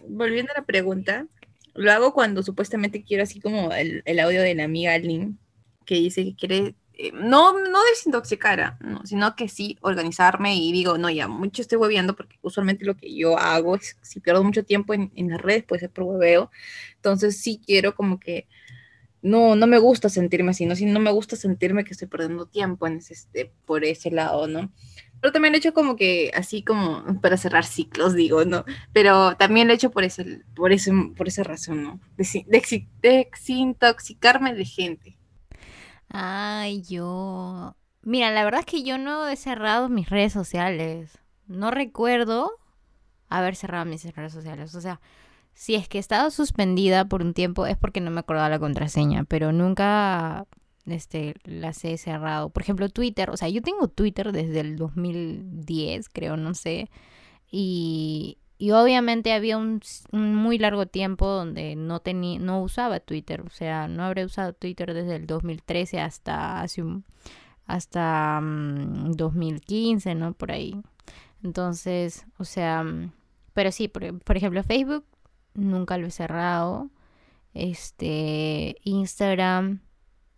volviendo 0.07 0.51
a 0.53 0.59
la 0.59 0.65
pregunta, 0.65 1.27
lo 1.73 1.91
hago 1.91 2.13
cuando 2.13 2.43
supuestamente 2.43 3.03
quiero 3.03 3.23
así 3.23 3.41
como 3.41 3.71
el, 3.73 4.03
el 4.05 4.19
audio 4.19 4.41
de 4.41 4.55
la 4.55 4.65
amiga 4.65 4.97
Lynn, 4.97 5.39
que 5.85 5.95
dice 5.95 6.23
que 6.23 6.35
quiere 6.35 6.75
eh, 7.03 7.11
no, 7.13 7.57
no 7.59 7.83
desintoxicar, 7.89 8.77
no, 8.79 9.05
sino 9.05 9.35
que 9.35 9.49
sí 9.49 9.77
organizarme 9.81 10.55
y 10.55 10.71
digo, 10.71 10.97
no, 10.97 11.09
ya 11.09 11.27
mucho 11.27 11.61
estoy 11.61 11.77
hueveando 11.79 12.15
porque 12.15 12.37
usualmente 12.41 12.85
lo 12.85 12.95
que 12.95 13.15
yo 13.15 13.39
hago 13.39 13.75
es, 13.75 13.97
si 14.01 14.19
pierdo 14.19 14.43
mucho 14.43 14.63
tiempo 14.63 14.93
en, 14.93 15.11
en 15.15 15.29
las 15.29 15.41
redes, 15.41 15.63
puede 15.63 15.79
ser 15.79 15.89
por 15.89 16.03
hueveo. 16.03 16.51
Entonces 16.95 17.37
sí 17.41 17.59
quiero 17.65 17.95
como 17.95 18.19
que, 18.19 18.47
no, 19.21 19.55
no 19.55 19.67
me 19.67 19.79
gusta 19.79 20.09
sentirme 20.09 20.51
así, 20.51 20.65
no, 20.65 20.75
no 20.75 20.99
me 20.99 21.11
gusta 21.11 21.35
sentirme 21.35 21.83
que 21.83 21.93
estoy 21.93 22.07
perdiendo 22.07 22.45
tiempo 22.45 22.87
en 22.87 22.97
ese, 22.97 23.13
este, 23.13 23.51
por 23.65 23.83
ese 23.83 24.11
lado, 24.11 24.47
¿no? 24.47 24.71
Pero 25.21 25.31
también 25.31 25.53
lo 25.53 25.57
he 25.57 25.59
hecho 25.59 25.73
como 25.73 25.95
que 25.95 26.31
así 26.35 26.63
como 26.63 27.19
para 27.21 27.37
cerrar 27.37 27.65
ciclos, 27.65 28.15
digo, 28.15 28.45
¿no? 28.45 28.65
Pero 28.93 29.35
también 29.37 29.67
lo 29.67 29.73
he 29.73 29.75
hecho 29.75 29.91
por, 29.91 30.03
ese, 30.03 30.41
por, 30.55 30.71
ese, 30.71 30.91
por 31.15 31.27
esa 31.27 31.43
razón, 31.43 31.83
¿no? 31.83 31.99
desintoxicarme 33.01 34.53
de 34.55 34.65
gente. 34.65 35.20
Ay, 36.13 36.81
yo. 36.83 37.75
Mira, 38.01 38.31
la 38.31 38.43
verdad 38.43 38.61
es 38.61 38.65
que 38.65 38.83
yo 38.83 38.97
no 38.97 39.27
he 39.27 39.35
cerrado 39.35 39.89
mis 39.89 40.09
redes 40.09 40.33
sociales. 40.33 41.19
No 41.47 41.71
recuerdo 41.71 42.51
haber 43.29 43.55
cerrado 43.55 43.85
mis 43.85 44.03
redes 44.15 44.33
sociales. 44.33 44.75
O 44.75 44.81
sea, 44.81 44.99
si 45.53 45.75
es 45.75 45.87
que 45.87 45.97
he 45.97 46.01
estado 46.01 46.31
suspendida 46.31 47.05
por 47.05 47.21
un 47.21 47.33
tiempo 47.33 47.65
es 47.65 47.77
porque 47.77 48.01
no 48.01 48.11
me 48.11 48.19
acordaba 48.19 48.49
la 48.49 48.59
contraseña, 48.59 49.23
pero 49.23 49.51
nunca 49.53 50.47
este, 50.85 51.35
las 51.43 51.83
he 51.85 51.97
cerrado. 51.97 52.49
Por 52.49 52.63
ejemplo, 52.63 52.89
Twitter. 52.89 53.29
O 53.29 53.37
sea, 53.37 53.49
yo 53.49 53.61
tengo 53.61 53.87
Twitter 53.87 54.31
desde 54.31 54.59
el 54.61 54.75
2010, 54.75 56.09
creo, 56.09 56.37
no 56.37 56.53
sé. 56.55 56.89
Y, 57.51 58.37
y 58.61 58.69
obviamente 58.73 59.33
había 59.33 59.57
un, 59.57 59.81
muy 60.11 60.59
largo 60.59 60.85
tiempo 60.85 61.25
donde 61.27 61.75
no 61.75 61.99
tenía, 61.99 62.37
no 62.37 62.61
usaba 62.61 62.99
Twitter, 62.99 63.41
o 63.41 63.49
sea, 63.49 63.87
no 63.87 64.03
habré 64.03 64.23
usado 64.23 64.53
Twitter 64.53 64.93
desde 64.93 65.15
el 65.15 65.25
2013 65.25 65.99
hasta 65.99 66.61
hace 66.61 66.83
un, 66.83 67.03
hasta 67.65 68.39
2015, 68.39 70.13
mm, 70.13 70.19
¿no? 70.19 70.33
Por 70.33 70.51
ahí. 70.51 70.79
Entonces, 71.43 72.27
o 72.37 72.43
sea, 72.45 72.83
mm, 72.83 73.11
pero 73.53 73.71
sí, 73.71 73.87
por, 73.87 74.19
por, 74.19 74.37
ejemplo, 74.37 74.61
Facebook 74.61 75.05
nunca 75.55 75.97
lo 75.97 76.05
he 76.05 76.11
cerrado. 76.11 76.91
Este, 77.55 78.75
Instagram 78.83 79.81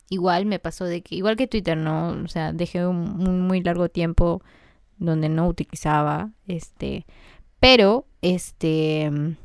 igual 0.10 0.46
me 0.46 0.60
pasó 0.60 0.86
de 0.86 1.02
que 1.02 1.16
igual 1.16 1.36
que 1.36 1.48
Twitter, 1.48 1.76
¿no? 1.78 2.12
O 2.24 2.30
sea, 2.30 2.54
dejé 2.54 2.88
un, 2.88 3.28
un 3.28 3.42
muy 3.42 3.62
largo 3.62 3.90
tiempo 3.90 4.42
donde 4.98 5.28
no 5.28 5.46
utilizaba 5.46 6.32
este 6.48 7.06
pero, 7.64 8.06
este, 8.22 9.04
en 9.04 9.38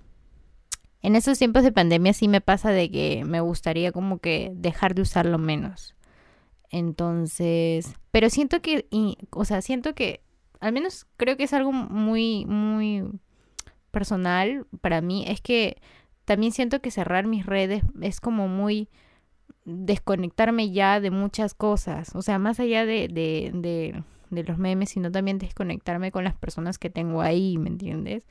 esos 1.03 1.39
tiempos 1.39 1.63
de 1.63 1.71
pandemia 1.71 2.13
sí 2.13 2.27
me 2.27 2.41
pasa 2.41 2.73
de 2.73 2.91
que 2.91 3.23
me 3.25 3.39
gustaría 3.41 3.93
como 3.93 4.19
que 4.19 4.51
dejar 4.57 4.97
de 4.97 5.03
usarlo 5.03 5.39
menos. 5.39 5.95
Entonces, 6.69 7.95
pero 8.11 8.29
siento 8.29 8.61
que, 8.61 8.89
o 9.31 9.45
sea, 9.45 9.63
siento 9.63 9.95
que, 9.95 10.25
al 10.59 10.73
menos 10.73 11.07
creo 11.17 11.37
que 11.37 11.45
es 11.45 11.53
algo 11.53 11.71
muy, 11.71 12.45
muy 12.47 13.09
personal 13.93 14.67
para 14.81 15.01
mí, 15.01 15.25
es 15.29 15.41
que 15.41 15.77
también 16.25 16.51
siento 16.51 16.81
que 16.81 16.91
cerrar 16.91 17.25
mis 17.25 17.47
redes 17.47 17.85
es 18.03 18.19
como 18.19 18.49
muy 18.49 18.89
desconectarme 19.65 20.73
ya 20.73 20.99
de 20.99 21.13
muchas 21.13 21.55
cosas, 21.55 22.17
o 22.17 22.23
sea, 22.23 22.41
más 22.41 22.59
allá 22.59 22.85
de, 22.85 23.07
de, 23.07 23.53
de 23.55 24.03
de 24.31 24.45
los 24.45 24.59
memes, 24.59 24.91
sino 24.91 25.11
también 25.11 25.39
desconectarme 25.39 26.13
con 26.13 26.25
las 26.25 26.35
personas 26.35 26.79
que 26.79 26.91
tengo 26.91 27.23
ahí, 27.23 27.59
¿me 27.59 27.69
entiendes? 27.69 28.27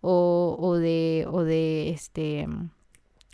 O, 0.00 0.56
o 0.60 0.76
de, 0.76 1.26
o 1.30 1.44
de 1.44 1.90
este 1.90 2.46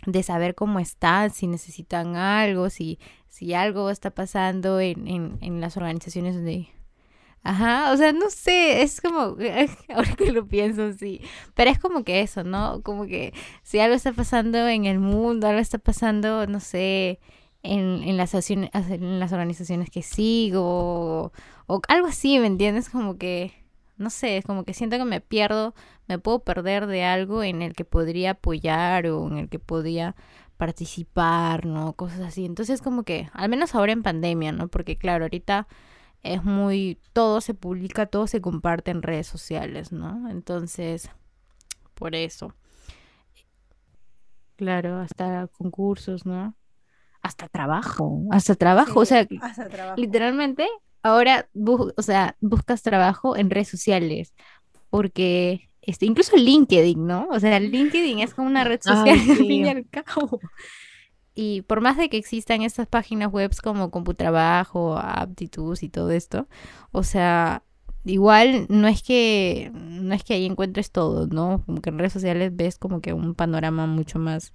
de 0.05 0.23
saber 0.23 0.55
cómo 0.55 0.79
están, 0.79 1.31
si 1.31 1.47
necesitan 1.47 2.15
algo, 2.15 2.69
si, 2.69 2.99
si 3.27 3.53
algo 3.53 3.89
está 3.89 4.11
pasando 4.11 4.79
en, 4.79 5.37
en, 5.41 5.61
las 5.61 5.77
organizaciones 5.77 6.35
donde... 6.35 6.69
Ajá, 7.41 7.93
o 7.93 7.97
sea, 7.97 8.11
no 8.11 8.29
sé, 8.29 8.81
es 8.81 8.99
como, 8.99 9.37
ahora 9.89 10.15
que 10.17 10.31
lo 10.31 10.45
pienso, 10.45 10.91
sí, 10.93 11.21
pero 11.53 11.71
es 11.71 11.79
como 11.79 12.03
que 12.03 12.19
eso, 12.19 12.43
¿no? 12.43 12.81
Como 12.83 13.05
que 13.05 13.33
si 13.63 13.79
algo 13.79 13.95
está 13.95 14.11
pasando 14.11 14.67
en 14.67 14.85
el 14.85 14.99
mundo, 14.99 15.47
algo 15.47 15.61
está 15.61 15.77
pasando, 15.77 16.47
no 16.47 16.59
sé, 16.59 17.19
en, 17.63 18.03
en, 18.03 18.17
las, 18.17 18.33
en 18.49 19.19
las 19.19 19.31
organizaciones 19.31 19.89
que 19.89 20.01
sigo, 20.01 20.61
o 20.61 21.31
algo 21.87 22.07
así, 22.07 22.39
¿me 22.39 22.47
entiendes? 22.47 22.89
Como 22.89 23.17
que, 23.17 23.53
no 23.97 24.09
sé, 24.09 24.37
es 24.37 24.45
como 24.45 24.63
que 24.63 24.73
siento 24.73 24.97
que 24.97 25.05
me 25.05 25.21
pierdo, 25.21 25.75
me 26.07 26.19
puedo 26.19 26.39
perder 26.39 26.87
de 26.87 27.03
algo 27.03 27.43
en 27.43 27.61
el 27.61 27.73
que 27.73 27.85
podría 27.85 28.31
apoyar 28.31 29.07
o 29.07 29.27
en 29.27 29.37
el 29.37 29.49
que 29.49 29.59
podría 29.59 30.15
participar, 30.57 31.65
¿no? 31.65 31.93
Cosas 31.93 32.21
así. 32.21 32.45
Entonces 32.45 32.81
como 32.81 33.03
que, 33.03 33.29
al 33.33 33.49
menos 33.49 33.75
ahora 33.75 33.91
en 33.93 34.03
pandemia, 34.03 34.51
¿no? 34.51 34.67
Porque 34.67 34.97
claro, 34.97 35.25
ahorita 35.25 35.67
es 36.23 36.43
muy, 36.43 36.99
todo 37.13 37.41
se 37.41 37.53
publica, 37.53 38.05
todo 38.07 38.27
se 38.27 38.41
comparte 38.41 38.91
en 38.91 39.01
redes 39.01 39.27
sociales, 39.27 39.91
¿no? 39.91 40.29
Entonces, 40.29 41.09
por 41.93 42.15
eso. 42.15 42.53
Claro, 44.57 44.99
hasta 44.99 45.47
concursos, 45.47 46.25
¿no? 46.25 46.55
Hasta 47.21 47.47
trabajo, 47.47 48.21
hasta 48.31 48.55
trabajo, 48.55 48.99
o 48.99 49.05
sea, 49.05 49.27
literalmente 49.95 50.67
ahora, 51.03 51.49
o 51.95 52.01
sea, 52.01 52.35
buscas 52.41 52.81
trabajo 52.81 53.35
en 53.37 53.49
redes 53.49 53.69
sociales, 53.69 54.33
porque 54.89 55.69
este, 55.81 56.05
incluso 56.05 56.35
LinkedIn, 56.35 57.05
¿no? 57.07 57.27
O 57.31 57.39
sea, 57.39 57.59
LinkedIn 57.59 58.19
es 58.19 58.33
como 58.33 58.47
una 58.47 58.63
red 58.63 58.79
social 58.81 59.17
al 59.29 59.37
fin 59.37 59.65
y 59.65 59.69
al 59.69 59.87
cabo. 59.89 60.39
Y 61.33 61.61
por 61.63 61.81
más 61.81 61.97
de 61.97 62.09
que 62.09 62.17
existan 62.17 62.63
estas 62.63 62.87
páginas 62.87 63.31
web 63.31 63.51
como 63.63 63.91
Computrabajo, 63.91 64.97
Aptitudes 64.97 65.83
y 65.83 65.89
todo 65.89 66.11
esto, 66.11 66.47
o 66.91 67.03
sea, 67.03 67.63
igual 68.05 68.65
no 68.69 68.87
es 68.87 69.03
que 69.03 69.71
no 69.73 70.13
es 70.13 70.23
que 70.23 70.33
ahí 70.33 70.45
encuentres 70.45 70.91
todo, 70.91 71.27
¿no? 71.27 71.63
Como 71.65 71.81
que 71.81 71.89
en 71.91 71.99
redes 71.99 72.13
sociales 72.13 72.55
ves 72.55 72.77
como 72.77 73.01
que 73.01 73.13
un 73.13 73.35
panorama 73.35 73.87
mucho 73.87 74.19
más 74.19 74.53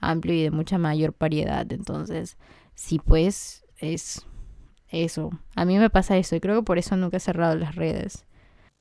amplio 0.00 0.34
y 0.34 0.42
de 0.42 0.50
mucha 0.50 0.78
mayor 0.78 1.14
variedad. 1.18 1.70
Entonces, 1.72 2.36
sí, 2.74 2.98
pues 2.98 3.64
es 3.78 4.26
eso. 4.90 5.30
A 5.54 5.64
mí 5.64 5.78
me 5.78 5.90
pasa 5.90 6.16
eso 6.16 6.36
y 6.36 6.40
creo 6.40 6.56
que 6.56 6.64
por 6.64 6.78
eso 6.78 6.96
nunca 6.96 7.16
he 7.16 7.20
cerrado 7.20 7.56
las 7.56 7.74
redes. 7.74 8.24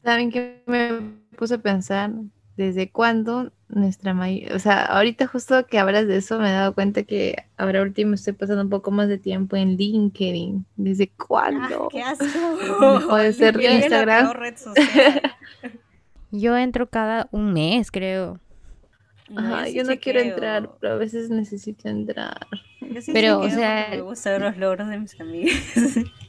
¿Saben 0.03 0.31
qué 0.31 0.63
me 0.67 1.01
puse 1.37 1.55
a 1.55 1.57
pensar? 1.57 2.11
¿Desde 2.57 2.89
cuándo 2.89 3.51
nuestra 3.67 4.13
mayor... 4.13 4.53
O 4.53 4.59
sea, 4.59 4.85
ahorita 4.85 5.27
justo 5.27 5.65
que 5.67 5.79
hablas 5.79 6.07
de 6.07 6.17
eso 6.17 6.39
me 6.39 6.49
he 6.49 6.53
dado 6.53 6.73
cuenta 6.73 7.03
que 7.03 7.35
ahora 7.57 7.81
último 7.81 8.13
estoy 8.13 8.33
pasando 8.33 8.61
un 8.63 8.69
poco 8.69 8.91
más 8.91 9.07
de 9.09 9.17
tiempo 9.17 9.55
en 9.55 9.75
LinkedIn. 9.75 10.65
¿Desde 10.75 11.09
cuándo? 11.09 11.85
Ah, 11.85 11.87
¡Qué 11.91 12.01
asco! 12.01 12.25
Dejó 12.99 13.31
ser 13.33 13.59
Instagram. 13.59 14.33
Yo 16.31 16.55
entro 16.55 16.89
cada 16.89 17.27
un 17.31 17.53
mes, 17.53 17.91
creo. 17.91 18.39
Ajá, 19.35 19.67
yo, 19.69 19.83
no 19.83 19.97
quiero 19.99 20.19
entrar, 20.19 20.69
pero 20.79 20.93
a 20.93 20.97
veces 20.97 21.29
necesito 21.29 21.89
entrar. 21.89 22.47
pero, 23.11 23.39
o 23.39 23.49
sea, 23.49 23.87
me 23.89 24.01
gusta 24.01 24.31
ver 24.31 24.41
los 24.41 24.57
logros 24.57 24.87
de 24.89 24.99
mis 24.99 25.19
amigos. 25.19 25.53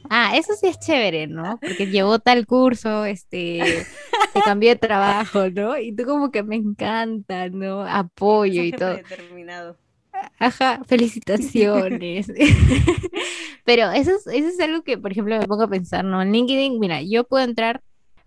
Ah, 0.09 0.37
eso 0.37 0.53
sí 0.55 0.67
es 0.67 0.79
chévere, 0.79 1.27
¿no? 1.27 1.59
Porque 1.59 1.87
llevó 1.87 2.17
tal 2.19 2.47
curso, 2.47 3.03
este, 3.03 3.85
se 4.31 4.41
cambió 4.41 4.69
de 4.69 4.77
trabajo, 4.77 5.49
¿no? 5.49 5.77
Y 5.77 5.93
tú 5.93 6.05
como 6.05 6.31
que 6.31 6.43
me 6.43 6.55
encanta, 6.55 7.49
¿no? 7.49 7.81
Apoyo 7.81 8.63
y 8.63 8.71
todo. 8.71 8.95
Determinado. 8.95 9.77
Ajá, 10.39 10.81
felicitaciones. 10.85 12.27
pero 13.65 13.91
eso 13.91 14.11
es, 14.11 14.27
eso 14.27 14.47
es 14.47 14.59
algo 14.59 14.83
que, 14.83 14.97
por 14.97 15.11
ejemplo, 15.11 15.37
me 15.37 15.45
pongo 15.45 15.63
a 15.63 15.69
pensar, 15.69 16.05
¿no? 16.05 16.21
En 16.21 16.31
LinkedIn, 16.31 16.79
mira, 16.79 17.01
yo 17.01 17.25
puedo 17.25 17.43
entrar 17.43 17.81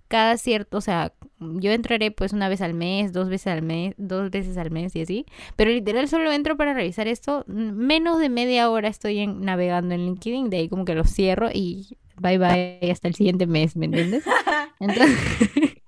cada 0.09 0.37
cierto, 0.37 0.78
o 0.78 0.80
sea, 0.80 1.12
yo 1.40 1.72
entraré 1.72 2.11
pues 2.11 2.33
una 2.33 2.48
vez 2.48 2.61
al 2.61 2.74
mes, 2.74 3.12
dos 3.12 3.29
veces 3.29 3.48
al 3.48 3.62
mes, 3.62 3.94
dos 3.96 4.31
veces 4.31 4.57
al 4.57 4.70
mes 4.70 4.94
y 4.94 5.03
así, 5.03 5.26
pero 5.57 5.70
literal 5.70 6.09
solo 6.09 6.31
entro 6.33 6.57
para 6.57 6.74
revisar 6.74 7.09
esto, 7.09 7.44
menos 7.48 8.20
de 8.20 8.29
media 8.29 8.70
hora 8.70 8.88
estoy 8.88 9.26
navegando 9.26 9.94
en 9.94 10.07
LinkedIn, 10.07 10.50
de 10.50 10.59
ahí 10.59 10.68
como 10.68 10.85
que 10.85 10.94
lo 10.94 11.05
cierro 11.05 11.48
y 11.53 11.96
bye 12.16 12.38
bye 12.38 12.90
hasta 12.92 13.09
el 13.09 13.14
siguiente 13.14 13.46
mes, 13.46 13.76
¿me 13.76 13.87
entiendes? 13.87 14.24
Entonces, 14.81 15.18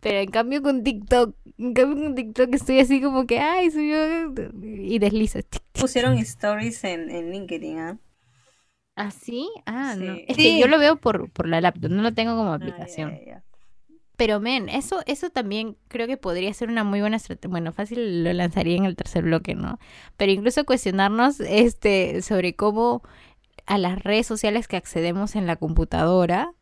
pero 0.00 0.18
en 0.18 0.30
cambio 0.30 0.62
con 0.62 0.82
TikTok, 0.82 1.34
en 1.58 1.74
cambio 1.74 2.04
con 2.04 2.14
TikTok 2.14 2.54
estoy 2.54 2.80
así 2.80 3.00
como 3.00 3.26
que, 3.26 3.38
ay, 3.40 3.70
subió 3.70 4.32
y 4.62 4.98
desliza. 4.98 5.40
Pusieron 5.72 6.18
stories 6.18 6.82
en, 6.84 7.10
en 7.10 7.30
LinkedIn, 7.30 7.78
¿ah? 7.78 7.98
¿Ah, 8.96 9.12
sí? 9.12 9.48
Ah, 9.64 9.94
no. 9.96 10.14
Es 10.26 10.36
que 10.36 10.58
yo 10.58 10.66
lo 10.66 10.78
veo 10.78 10.96
por, 10.96 11.30
por 11.30 11.46
la 11.48 11.60
laptop, 11.60 11.90
no 11.90 12.02
lo 12.02 12.12
tengo 12.14 12.36
como 12.36 12.50
ah, 12.50 12.56
aplicación. 12.56 13.20
Pero, 14.18 14.40
men, 14.40 14.68
eso, 14.68 15.00
eso 15.06 15.30
también 15.30 15.76
creo 15.86 16.08
que 16.08 16.16
podría 16.16 16.52
ser 16.52 16.70
una 16.70 16.82
muy 16.82 17.00
buena 17.00 17.16
estrategia. 17.16 17.50
Bueno, 17.50 17.72
fácil 17.72 18.24
lo 18.24 18.32
lanzaría 18.32 18.76
en 18.76 18.84
el 18.84 18.96
tercer 18.96 19.22
bloque, 19.22 19.54
¿no? 19.54 19.78
Pero 20.16 20.32
incluso 20.32 20.64
cuestionarnos 20.64 21.38
este, 21.38 22.20
sobre 22.22 22.56
cómo 22.56 23.02
a 23.66 23.78
las 23.78 24.02
redes 24.02 24.26
sociales 24.26 24.66
que 24.66 24.76
accedemos 24.76 25.36
en 25.36 25.46
la 25.46 25.54
computadora 25.54 26.52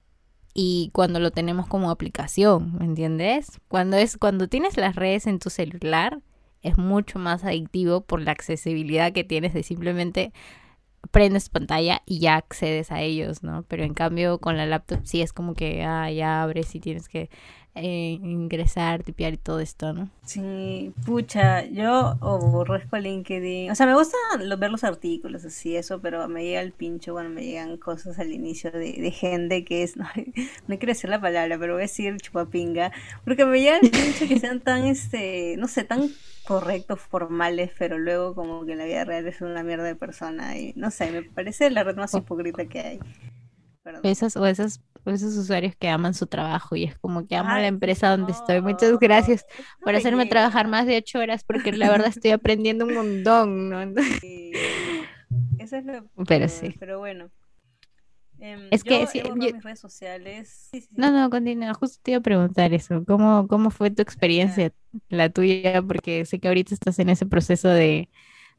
y 0.53 0.91
cuando 0.93 1.19
lo 1.19 1.31
tenemos 1.31 1.67
como 1.67 1.91
aplicación, 1.91 2.77
¿me 2.79 2.85
entiendes? 2.85 3.59
Cuando 3.69 3.97
es 3.97 4.19
cuando 4.19 4.49
tienes 4.49 4.77
las 4.77 4.95
redes 4.95 5.27
en 5.27 5.39
tu 5.39 5.49
celular 5.49 6.21
es 6.61 6.77
mucho 6.77 7.19
más 7.19 7.43
adictivo 7.43 8.03
por 8.03 8.21
la 8.21 8.33
accesibilidad 8.33 9.13
que 9.15 9.25
tienes 9.25 9.55
de 9.55 9.63
simplemente 9.63 10.35
prendes 11.11 11.49
pantalla 11.49 12.03
y 12.07 12.21
ya 12.21 12.37
accedes 12.37 12.93
a 12.93 13.01
ellos, 13.01 13.43
¿no? 13.43 13.65
Pero 13.69 13.85
en 13.85 13.95
cambio 13.95 14.39
con 14.39 14.57
la 14.57 14.67
laptop 14.67 15.01
sí 15.05 15.23
es 15.23 15.33
como 15.33 15.55
que 15.55 15.85
ah, 15.85 16.11
ya 16.11 16.43
abres 16.43 16.75
y 16.75 16.81
tienes 16.81 17.09
que 17.09 17.31
eh, 17.79 18.19
ingresar, 18.23 19.03
tipear 19.03 19.35
y 19.35 19.37
todo 19.37 19.61
esto, 19.61 19.93
¿no? 19.93 20.09
Sí, 20.25 20.95
pucha, 21.05 21.67
yo 21.67 22.17
aborrezco 22.23 22.97
LinkedIn. 22.97 23.71
O 23.71 23.75
sea, 23.75 23.87
me 23.87 23.95
gusta 23.95 24.17
ver 24.59 24.71
los 24.71 24.83
artículos, 24.83 25.45
así, 25.45 25.77
eso, 25.77 26.01
pero 26.01 26.27
me 26.27 26.43
llega 26.43 26.63
el 26.63 26.73
pincho 26.73 27.13
cuando 27.13 27.31
me 27.31 27.45
llegan 27.45 27.77
cosas 27.77 28.19
al 28.19 28.33
inicio 28.33 28.71
de, 28.71 28.95
de 28.95 29.11
gente 29.11 29.65
que 29.67 29.83
es, 29.83 29.97
no, 29.99 30.07
no 30.15 30.79
quiero 30.79 30.93
decir 30.93 31.11
la 31.11 31.21
palabra, 31.21 31.59
pero 31.59 31.75
voy 31.75 31.83
a 31.83 31.85
decir 31.85 32.17
chupapinga, 32.17 32.93
porque 33.25 33.45
me 33.45 33.61
llega 33.61 33.77
el 33.77 33.91
pincho 33.91 34.27
que 34.27 34.41
sean 34.41 34.61
tan, 34.61 34.87
este, 34.87 35.57
no 35.59 35.69
sé, 35.69 35.85
tan 35.85 36.09
correctos, 36.47 36.99
formales, 37.01 37.73
pero 37.79 37.99
luego 37.99 38.35
como 38.35 38.65
que 38.65 38.73
en 38.73 38.79
la 38.79 38.85
vida 38.87 39.05
real 39.05 39.27
es 39.27 39.43
una 39.43 39.63
mierda 39.63 39.85
de 39.85 39.97
persona 39.97 40.57
y 40.57 40.73
no 40.77 40.91
sé, 40.91 41.11
me 41.11 41.23
parece 41.23 41.69
la 41.71 41.85
red 41.85 41.97
más 41.97 42.15
oh. 42.15 42.19
hipócrita 42.19 42.65
que 42.65 42.81
hay. 42.81 43.01
Esas 44.03 44.37
o 44.37 44.47
esas 44.47 44.81
esos 45.15 45.37
usuarios 45.37 45.75
que 45.77 45.89
aman 45.89 46.15
su 46.15 46.27
trabajo 46.27 46.77
y 46.77 46.85
es 46.85 46.99
como 46.99 47.27
que 47.27 47.37
amo 47.37 47.51
la 47.51 47.67
empresa 47.67 48.11
donde 48.11 48.33
estoy. 48.33 48.61
Muchas 48.61 48.99
gracias 48.99 49.47
por 49.83 49.95
hacerme 49.95 50.27
trabajar 50.27 50.69
más 50.69 50.87
de 50.87 50.99
ocho 50.99 51.19
horas 51.19 51.45
porque 51.45 51.73
la 51.73 51.91
verdad 51.91 52.09
estoy 52.09 52.33
aprendiendo 52.33 52.87
un 52.87 52.95
montón, 52.95 53.69
¿no? 53.71 53.81
Eso 55.59 55.77
es 55.77 55.85
lo 55.85 56.05
pero 56.29 56.49
sí. 56.49 56.75
Pero 56.79 56.99
bueno. 56.99 57.31
Em, 58.39 58.69
es 58.71 58.85
que 58.85 59.07
sí, 59.07 59.23
mis 59.35 59.63
redes 59.63 59.81
sociales. 59.81 60.71
no, 60.91 61.11
no, 61.11 61.31
continúa. 61.31 61.73
Justo 61.75 61.99
te 62.03 62.13
iba 62.13 62.19
a 62.19 62.23
preguntar 62.23 62.75
eso. 62.75 63.03
¿Cómo, 63.07 63.49
cómo 63.49 63.71
fue 63.71 63.91
tu 63.91 64.03
experiencia, 64.03 64.73
la 65.09 65.31
tuya? 65.31 65.81
Porque 65.83 66.25
sé 66.27 66.39
que 66.39 66.49
ahorita 66.49 66.75
estás 66.75 66.99
en 66.99 67.09
ese 67.09 67.25
proceso 67.25 67.69
de, 67.69 68.11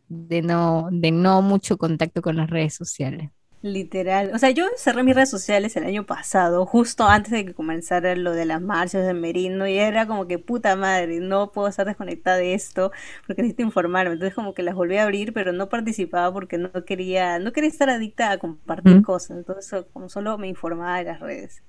de, 0.07 0.41
no, 0.41 0.89
de 0.91 1.11
no 1.11 1.43
mucho 1.43 1.77
contacto 1.77 2.21
con 2.21 2.37
las 2.37 2.49
redes 2.49 2.73
sociales. 2.73 3.29
Literal. 3.63 4.31
O 4.35 4.37
sea, 4.37 4.51
yo 4.51 4.65
cerré 4.77 5.01
mis 5.01 5.15
redes 5.15 5.31
sociales 5.31 5.75
el 5.75 5.83
año 5.83 6.05
pasado, 6.05 6.65
justo 6.67 7.05
antes 7.05 7.31
de 7.31 7.43
que 7.43 7.55
comenzara 7.55 8.15
lo 8.15 8.33
de 8.33 8.45
las 8.45 8.61
marchas 8.61 9.05
de 9.05 9.15
Merino, 9.15 9.67
y 9.67 9.79
era 9.79 10.05
como 10.05 10.27
que 10.27 10.37
puta 10.37 10.75
madre, 10.75 11.19
no 11.19 11.51
puedo 11.51 11.67
estar 11.67 11.87
desconectada 11.87 12.37
de 12.37 12.53
esto 12.53 12.91
porque 13.25 13.41
necesito 13.41 13.63
informarme. 13.63 14.13
Entonces 14.13 14.35
como 14.35 14.53
que 14.53 14.61
las 14.61 14.75
volví 14.75 14.97
a 14.97 15.03
abrir, 15.03 15.33
pero 15.33 15.53
no 15.53 15.69
participaba 15.69 16.31
porque 16.31 16.59
no 16.59 16.71
quería, 16.85 17.39
no 17.39 17.51
quería 17.51 17.69
estar 17.69 17.89
adicta 17.89 18.29
a 18.31 18.37
compartir 18.37 19.01
cosas. 19.01 19.37
Entonces 19.37 19.85
como 19.91 20.07
solo 20.07 20.37
me 20.37 20.47
informaba 20.47 20.99
de 20.99 21.05
las 21.05 21.19
redes. 21.19 21.63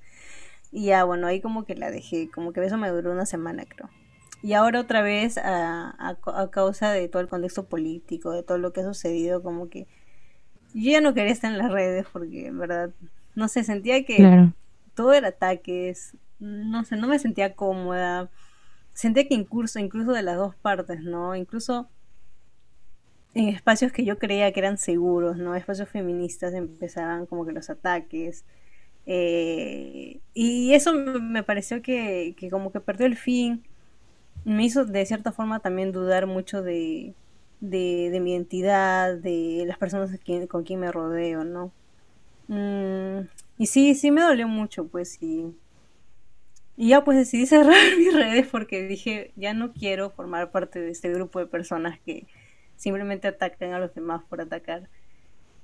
Y 0.70 0.86
ya, 0.86 1.04
bueno, 1.04 1.26
ahí 1.26 1.40
como 1.40 1.64
que 1.64 1.74
la 1.74 1.90
dejé, 1.90 2.30
como 2.30 2.52
que 2.52 2.62
eso 2.62 2.76
me 2.76 2.90
duró 2.90 3.12
una 3.12 3.24
semana, 3.24 3.64
creo. 3.66 3.88
Y 4.42 4.52
ahora 4.52 4.80
otra 4.80 5.00
vez, 5.00 5.38
a, 5.38 5.96
a 5.98 6.50
causa 6.50 6.92
de 6.92 7.08
todo 7.08 7.22
el 7.22 7.28
contexto 7.28 7.64
político, 7.66 8.32
de 8.32 8.42
todo 8.42 8.58
lo 8.58 8.72
que 8.72 8.82
ha 8.82 8.84
sucedido, 8.84 9.42
como 9.42 9.68
que 9.70 9.88
yo 10.74 10.90
ya 10.92 11.00
no 11.00 11.14
quería 11.14 11.32
estar 11.32 11.52
en 11.52 11.58
las 11.58 11.70
redes 11.70 12.06
porque, 12.12 12.46
en 12.46 12.58
verdad, 12.58 12.90
no 13.34 13.48
sé, 13.48 13.64
sentía 13.64 14.04
que 14.04 14.50
todo 14.94 15.12
era 15.12 15.28
ataques, 15.28 16.16
no 16.38 16.84
sé, 16.84 16.96
no 16.96 17.08
me 17.08 17.18
sentía 17.18 17.54
cómoda. 17.54 18.30
Sentía 18.94 19.28
que 19.28 19.34
incluso, 19.34 19.78
incluso 19.78 20.12
de 20.12 20.22
las 20.22 20.36
dos 20.36 20.56
partes, 20.56 21.02
¿no? 21.02 21.36
Incluso 21.36 21.88
en 23.34 23.48
espacios 23.48 23.92
que 23.92 24.04
yo 24.04 24.18
creía 24.18 24.52
que 24.52 24.60
eran 24.60 24.78
seguros, 24.78 25.36
¿no? 25.36 25.54
Espacios 25.54 25.88
feministas 25.88 26.54
empezaban 26.54 27.26
como 27.26 27.46
que 27.46 27.52
los 27.52 27.70
ataques. 27.70 28.44
Eh, 29.06 30.20
y 30.34 30.74
eso 30.74 30.92
me 30.94 31.42
pareció 31.42 31.80
que, 31.82 32.34
que 32.36 32.50
como 32.50 32.72
que 32.72 32.80
perdió 32.80 33.06
el 33.06 33.16
fin. 33.16 33.64
Me 34.44 34.64
hizo 34.64 34.84
de 34.84 35.06
cierta 35.06 35.32
forma 35.32 35.60
también 35.60 35.92
dudar 35.92 36.26
mucho 36.26 36.62
de, 36.62 37.14
de, 37.60 38.18
mi 38.22 38.32
identidad, 38.32 39.16
de 39.16 39.64
las 39.66 39.78
personas 39.78 40.10
con 40.48 40.64
quien 40.64 40.80
me 40.80 40.92
rodeo, 40.92 41.44
¿no? 41.44 41.72
Mm, 42.48 43.28
y 43.58 43.66
sí, 43.66 43.94
sí 43.94 44.10
me 44.10 44.22
dolió 44.22 44.48
mucho, 44.48 44.86
pues, 44.86 45.22
y, 45.22 45.54
y 46.76 46.88
ya 46.88 47.04
pues 47.04 47.18
decidí 47.18 47.46
cerrar 47.46 47.96
mis 47.96 48.14
redes 48.14 48.46
porque 48.46 48.86
dije, 48.86 49.32
ya 49.36 49.54
no 49.54 49.72
quiero 49.72 50.10
formar 50.10 50.50
parte 50.50 50.80
de 50.80 50.90
este 50.90 51.12
grupo 51.12 51.38
de 51.38 51.46
personas 51.46 51.98
que 52.00 52.26
simplemente 52.76 53.28
atacan 53.28 53.72
a 53.72 53.80
los 53.80 53.94
demás 53.94 54.22
por 54.28 54.40
atacar. 54.40 54.88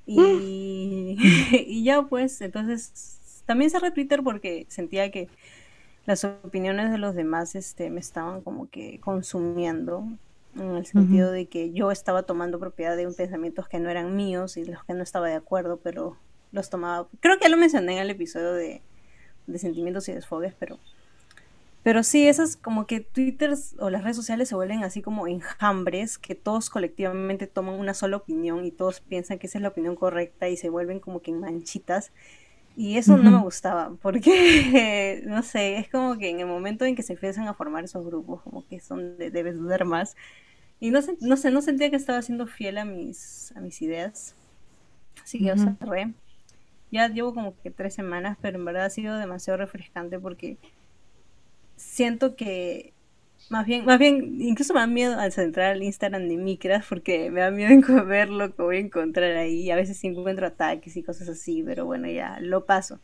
Y, 0.06 1.16
y 1.66 1.84
ya 1.84 2.02
pues, 2.02 2.40
entonces, 2.40 3.42
también 3.46 3.70
cerré 3.70 3.90
Twitter 3.90 4.22
porque 4.22 4.66
sentía 4.68 5.10
que 5.10 5.28
las 6.06 6.24
opiniones 6.24 6.90
de 6.90 6.98
los 6.98 7.14
demás 7.14 7.54
este, 7.54 7.90
me 7.90 8.00
estaban 8.00 8.42
como 8.42 8.68
que 8.68 9.00
consumiendo 9.00 10.06
en 10.56 10.76
el 10.76 10.86
sentido 10.86 11.30
de 11.30 11.46
que 11.46 11.72
yo 11.72 11.90
estaba 11.90 12.24
tomando 12.24 12.58
propiedad 12.58 12.96
de 12.96 13.06
un 13.06 13.14
pensamientos 13.14 13.68
que 13.68 13.78
no 13.78 13.90
eran 13.90 14.16
míos 14.16 14.56
y 14.56 14.64
los 14.64 14.84
que 14.84 14.94
no 14.94 15.02
estaba 15.02 15.28
de 15.28 15.34
acuerdo, 15.34 15.78
pero 15.82 16.16
los 16.52 16.70
tomaba. 16.70 17.08
Creo 17.20 17.38
que 17.38 17.44
ya 17.44 17.48
lo 17.50 17.56
mencioné 17.56 17.94
en 17.94 17.98
el 18.00 18.10
episodio 18.10 18.52
de, 18.52 18.82
de 19.46 19.58
sentimientos 19.58 20.08
y 20.08 20.12
desfogues, 20.12 20.54
pero 20.58 20.78
pero 21.84 22.02
sí, 22.02 22.26
esas 22.26 22.56
como 22.56 22.86
que 22.86 23.00
Twitter 23.00 23.52
o 23.78 23.90
las 23.90 24.02
redes 24.02 24.16
sociales 24.16 24.48
se 24.48 24.54
vuelven 24.54 24.82
así 24.82 25.02
como 25.02 25.28
enjambres 25.28 26.16
que 26.16 26.34
todos 26.34 26.70
colectivamente 26.70 27.46
toman 27.46 27.74
una 27.78 27.92
sola 27.92 28.16
opinión 28.16 28.64
y 28.64 28.70
todos 28.70 29.00
piensan 29.00 29.38
que 29.38 29.48
esa 29.48 29.58
es 29.58 29.62
la 29.62 29.68
opinión 29.68 29.94
correcta 29.94 30.48
y 30.48 30.56
se 30.56 30.70
vuelven 30.70 30.98
como 30.98 31.20
que 31.20 31.30
en 31.30 31.40
manchitas. 31.40 32.10
Y 32.74 32.96
eso 32.96 33.18
no 33.18 33.30
me 33.30 33.38
gustaba, 33.38 33.92
porque, 34.02 35.22
no 35.26 35.42
sé, 35.42 35.76
es 35.76 35.90
como 35.90 36.16
que 36.16 36.30
en 36.30 36.40
el 36.40 36.46
momento 36.46 36.86
en 36.86 36.96
que 36.96 37.02
se 37.02 37.12
empiezan 37.12 37.48
a 37.48 37.54
formar 37.54 37.84
esos 37.84 38.04
grupos, 38.04 38.40
como 38.42 38.66
que 38.66 38.80
son 38.80 39.18
de 39.18 39.30
debes 39.30 39.56
dudar 39.56 39.84
más, 39.84 40.16
y 40.80 40.90
no, 40.90 41.00
no 41.20 41.36
sé, 41.36 41.50
no 41.50 41.62
sentía 41.62 41.90
que 41.90 41.96
estaba 41.96 42.22
siendo 42.22 42.46
fiel 42.46 42.78
a 42.78 42.84
mis, 42.84 43.52
a 43.56 43.60
mis 43.60 43.80
ideas. 43.82 44.34
Así 45.22 45.38
que 45.38 45.46
yo 45.46 45.56
cerré. 45.56 46.12
Ya 46.90 47.08
llevo 47.08 47.34
como 47.34 47.54
que 47.62 47.70
tres 47.70 47.94
semanas, 47.94 48.36
pero 48.40 48.58
en 48.58 48.64
verdad 48.64 48.84
ha 48.84 48.90
sido 48.90 49.16
demasiado 49.18 49.56
refrescante 49.56 50.18
porque 50.18 50.58
siento 51.76 52.36
que 52.36 52.92
más 53.50 53.66
bien, 53.66 53.84
más 53.84 53.98
bien, 53.98 54.40
incluso 54.40 54.72
me 54.72 54.80
da 54.80 54.86
miedo 54.86 55.18
al 55.18 55.32
centrar 55.32 55.72
al 55.72 55.82
Instagram 55.82 56.28
de 56.28 56.36
Micras 56.36 56.86
porque 56.88 57.30
me 57.30 57.40
da 57.40 57.50
miedo 57.50 57.70
en 57.98 58.08
ver 58.08 58.30
lo 58.30 58.54
que 58.54 58.62
voy 58.62 58.76
a 58.76 58.80
encontrar 58.80 59.36
ahí. 59.36 59.70
A 59.70 59.76
veces 59.76 60.02
encuentro 60.04 60.46
ataques 60.46 60.96
y 60.96 61.02
cosas 61.02 61.28
así, 61.28 61.62
pero 61.62 61.84
bueno, 61.84 62.08
ya 62.08 62.38
lo 62.40 62.64
paso. 62.64 63.00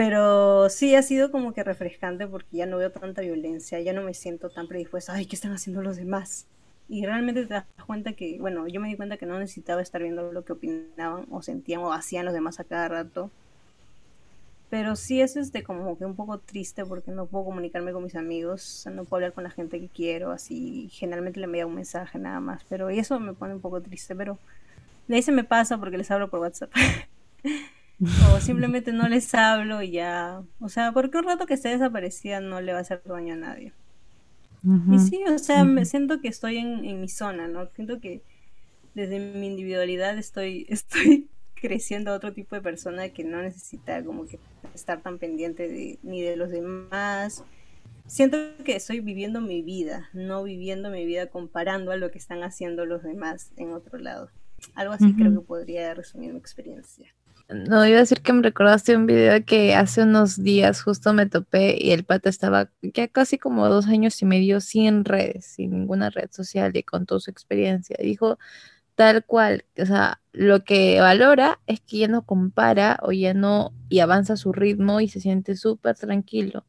Pero 0.00 0.70
sí 0.70 0.94
ha 0.94 1.02
sido 1.02 1.30
como 1.30 1.52
que 1.52 1.62
refrescante 1.62 2.26
porque 2.26 2.56
ya 2.56 2.64
no 2.64 2.78
veo 2.78 2.90
tanta 2.90 3.20
violencia, 3.20 3.80
ya 3.80 3.92
no 3.92 4.00
me 4.00 4.14
siento 4.14 4.48
tan 4.48 4.66
predispuesta, 4.66 5.12
ay, 5.12 5.26
¿qué 5.26 5.36
están 5.36 5.52
haciendo 5.52 5.82
los 5.82 5.98
demás? 5.98 6.46
Y 6.88 7.04
realmente 7.04 7.44
te 7.44 7.52
das 7.52 7.66
cuenta 7.86 8.14
que, 8.14 8.38
bueno, 8.40 8.66
yo 8.66 8.80
me 8.80 8.88
di 8.88 8.96
cuenta 8.96 9.18
que 9.18 9.26
no 9.26 9.38
necesitaba 9.38 9.82
estar 9.82 10.00
viendo 10.02 10.32
lo 10.32 10.42
que 10.42 10.54
opinaban 10.54 11.26
o 11.30 11.42
sentían 11.42 11.82
o 11.82 11.92
hacían 11.92 12.24
los 12.24 12.32
demás 12.32 12.58
a 12.60 12.64
cada 12.64 12.88
rato. 12.88 13.30
Pero 14.70 14.96
sí 14.96 15.20
es 15.20 15.36
este 15.36 15.62
como 15.62 15.98
que 15.98 16.06
un 16.06 16.16
poco 16.16 16.38
triste 16.38 16.86
porque 16.86 17.10
no 17.10 17.26
puedo 17.26 17.44
comunicarme 17.44 17.92
con 17.92 18.02
mis 18.02 18.16
amigos, 18.16 18.88
no 18.90 19.04
puedo 19.04 19.16
hablar 19.16 19.34
con 19.34 19.44
la 19.44 19.50
gente 19.50 19.80
que 19.80 19.88
quiero, 19.88 20.30
así 20.30 20.88
generalmente 20.92 21.40
le 21.40 21.44
envío 21.44 21.66
un 21.66 21.74
mensaje 21.74 22.18
nada 22.18 22.40
más, 22.40 22.64
pero 22.70 22.90
y 22.90 22.98
eso 22.98 23.20
me 23.20 23.34
pone 23.34 23.52
un 23.52 23.60
poco 23.60 23.82
triste, 23.82 24.16
pero 24.16 24.38
de 25.08 25.16
ahí 25.16 25.22
se 25.22 25.30
me 25.30 25.44
pasa 25.44 25.76
porque 25.76 25.98
les 25.98 26.10
hablo 26.10 26.30
por 26.30 26.40
WhatsApp. 26.40 26.72
o 28.32 28.40
simplemente 28.40 28.92
no 28.92 29.08
les 29.08 29.34
hablo 29.34 29.82
y 29.82 29.92
ya, 29.92 30.42
o 30.58 30.68
sea, 30.68 30.92
porque 30.92 31.18
un 31.18 31.24
rato 31.24 31.46
que 31.46 31.54
esté 31.54 31.70
desaparecida 31.70 32.40
no 32.40 32.60
le 32.60 32.72
va 32.72 32.78
a 32.78 32.82
hacer 32.82 33.02
daño 33.04 33.34
a 33.34 33.36
nadie. 33.36 33.72
Y 34.92 34.98
sí, 34.98 35.22
o 35.26 35.38
sea, 35.38 35.64
me 35.64 35.86
siento 35.86 36.20
que 36.20 36.28
estoy 36.28 36.58
en, 36.58 36.84
en, 36.84 37.00
mi 37.00 37.08
zona, 37.08 37.48
¿no? 37.48 37.70
Siento 37.74 37.98
que 37.98 38.22
desde 38.94 39.18
mi 39.18 39.46
individualidad 39.46 40.18
estoy, 40.18 40.66
estoy 40.68 41.28
creciendo 41.54 42.10
a 42.10 42.14
otro 42.14 42.32
tipo 42.32 42.54
de 42.54 42.60
persona 42.60 43.08
que 43.10 43.24
no 43.24 43.40
necesita 43.42 44.02
como 44.04 44.26
que 44.26 44.38
estar 44.74 45.02
tan 45.02 45.18
pendiente 45.18 45.68
de, 45.68 45.98
ni 46.02 46.22
de 46.22 46.36
los 46.36 46.50
demás. 46.50 47.44
Siento 48.06 48.36
que 48.64 48.76
estoy 48.76 49.00
viviendo 49.00 49.40
mi 49.40 49.62
vida, 49.62 50.10
no 50.12 50.42
viviendo 50.42 50.90
mi 50.90 51.06
vida 51.06 51.28
comparando 51.28 51.92
a 51.92 51.96
lo 51.96 52.10
que 52.10 52.18
están 52.18 52.42
haciendo 52.42 52.84
los 52.84 53.02
demás 53.02 53.52
en 53.56 53.72
otro 53.72 53.98
lado. 53.98 54.30
Algo 54.74 54.92
así 54.92 55.14
creo 55.14 55.32
que 55.32 55.46
podría 55.46 55.94
resumir 55.94 56.32
mi 56.32 56.38
experiencia. 56.38 57.14
No, 57.52 57.84
iba 57.84 57.96
a 57.96 58.00
decir 58.00 58.22
que 58.22 58.32
me 58.32 58.42
recordaste 58.42 58.96
un 58.96 59.06
video 59.06 59.44
que 59.44 59.74
hace 59.74 60.04
unos 60.04 60.40
días 60.40 60.82
justo 60.82 61.12
me 61.12 61.26
topé 61.26 61.76
y 61.80 61.90
el 61.90 62.04
pata 62.04 62.28
estaba 62.28 62.70
ya 62.80 63.08
casi 63.08 63.38
como 63.38 63.68
dos 63.68 63.86
años 63.88 64.22
y 64.22 64.26
medio 64.26 64.60
sin 64.60 65.04
redes, 65.04 65.46
sin 65.46 65.72
ninguna 65.72 66.10
red 66.10 66.30
social 66.30 66.76
y 66.76 66.84
con 66.84 67.06
toda 67.06 67.18
su 67.20 67.30
experiencia. 67.30 67.96
Dijo 68.00 68.38
tal 68.96 69.24
cual, 69.24 69.64
o 69.78 69.86
sea, 69.86 70.20
lo 70.32 70.64
que 70.64 71.00
valora 71.00 71.60
es 71.66 71.80
que 71.80 71.98
ya 71.98 72.08
no 72.08 72.26
compara 72.26 73.00
o 73.02 73.12
ya 73.12 73.34
no 73.34 73.74
y 73.88 74.00
avanza 74.00 74.36
su 74.36 74.52
ritmo 74.52 75.00
y 75.00 75.08
se 75.08 75.20
siente 75.20 75.56
súper 75.56 75.96
tranquilo. 75.96 76.66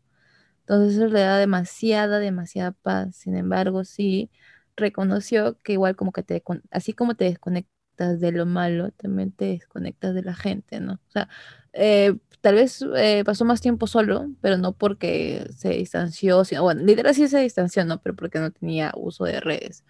Entonces 0.61 0.97
eso 0.97 1.07
le 1.07 1.21
da 1.21 1.38
demasiada, 1.38 2.19
demasiada 2.19 2.71
paz. 2.73 3.15
Sin 3.17 3.36
embargo, 3.38 3.84
sí 3.86 4.32
reconoció 4.75 5.57
que 5.63 5.73
igual 5.73 5.95
como 5.95 6.11
que 6.11 6.23
te, 6.23 6.43
así 6.71 6.93
como 6.93 7.15
te 7.15 7.25
desconectas 7.25 7.70
de 8.09 8.31
lo 8.31 8.45
malo, 8.45 8.91
también 8.91 9.31
te 9.31 9.45
desconectas 9.45 10.13
de 10.15 10.23
la 10.23 10.33
gente, 10.33 10.79
¿no? 10.79 10.93
O 10.93 11.11
sea, 11.11 11.29
eh, 11.73 12.15
tal 12.41 12.55
vez 12.55 12.83
eh, 12.95 13.23
pasó 13.25 13.45
más 13.45 13.61
tiempo 13.61 13.87
solo, 13.87 14.31
pero 14.41 14.57
no 14.57 14.73
porque 14.73 15.47
se 15.55 15.69
distanció, 15.69 16.43
sino, 16.45 16.63
bueno, 16.63 16.81
literal 16.83 17.13
sí 17.15 17.27
se 17.27 17.39
distanció, 17.39 17.85
¿no? 17.85 18.01
Pero 18.01 18.15
porque 18.15 18.39
no 18.39 18.51
tenía 18.51 18.91
uso 18.95 19.25
de 19.25 19.39
redes. 19.39 19.83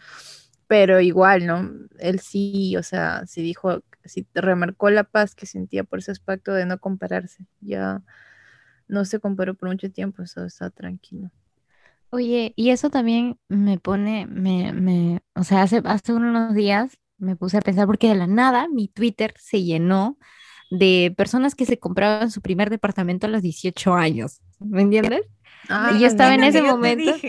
Pero 0.68 1.02
igual, 1.02 1.46
¿no? 1.48 1.70
Él 2.00 2.20
sí, 2.20 2.76
o 2.78 2.84
sea, 2.84 3.26
sí 3.26 3.42
dijo, 3.42 3.84
sí 4.06 4.28
remarcó 4.34 4.90
la 4.90 5.04
paz 5.04 5.36
que 5.36 5.46
sentía 5.46 5.84
por 5.84 6.00
ese 6.00 6.12
aspecto 6.12 6.54
de 6.54 6.66
no 6.66 6.80
compararse. 6.80 7.46
Ya 7.62 8.04
no 8.88 9.06
se 9.06 9.20
comparó 9.20 9.56
por 9.56 9.70
mucho 9.70 9.92
tiempo, 9.92 10.24
eso 10.24 10.46
está 10.46 10.70
tranquilo. 10.70 11.32
Oye, 12.10 12.54
y 12.58 12.72
eso 12.72 12.90
también 12.90 13.40
me 13.48 13.80
pone, 13.80 14.28
me, 14.28 14.74
me, 14.74 15.22
o 15.34 15.46
sea, 15.46 15.62
hace, 15.64 15.82
hace 15.86 16.14
unos 16.14 16.54
días 16.54 16.98
me 17.22 17.36
puse 17.36 17.58
a 17.58 17.62
pensar 17.62 17.86
porque 17.88 18.10
de 18.10 18.16
la 18.16 18.28
nada 18.28 18.68
mi 18.68 18.88
Twitter 18.88 19.34
se 19.38 19.64
llenó 19.64 20.18
de 20.70 21.14
personas 21.16 21.56
que 21.56 21.66
se 21.66 21.80
compraban 21.80 22.32
su 22.32 22.42
primer 22.42 22.70
departamento 22.70 23.28
a 23.28 23.30
los 23.30 23.42
18 23.42 23.94
años. 23.94 24.42
¿Me 24.60 24.82
entiendes? 24.82 25.22
y 25.96 26.00
yo 26.00 26.08
estaba 26.08 26.34
en 26.34 26.44
ese 26.44 26.62
momento. 26.62 27.14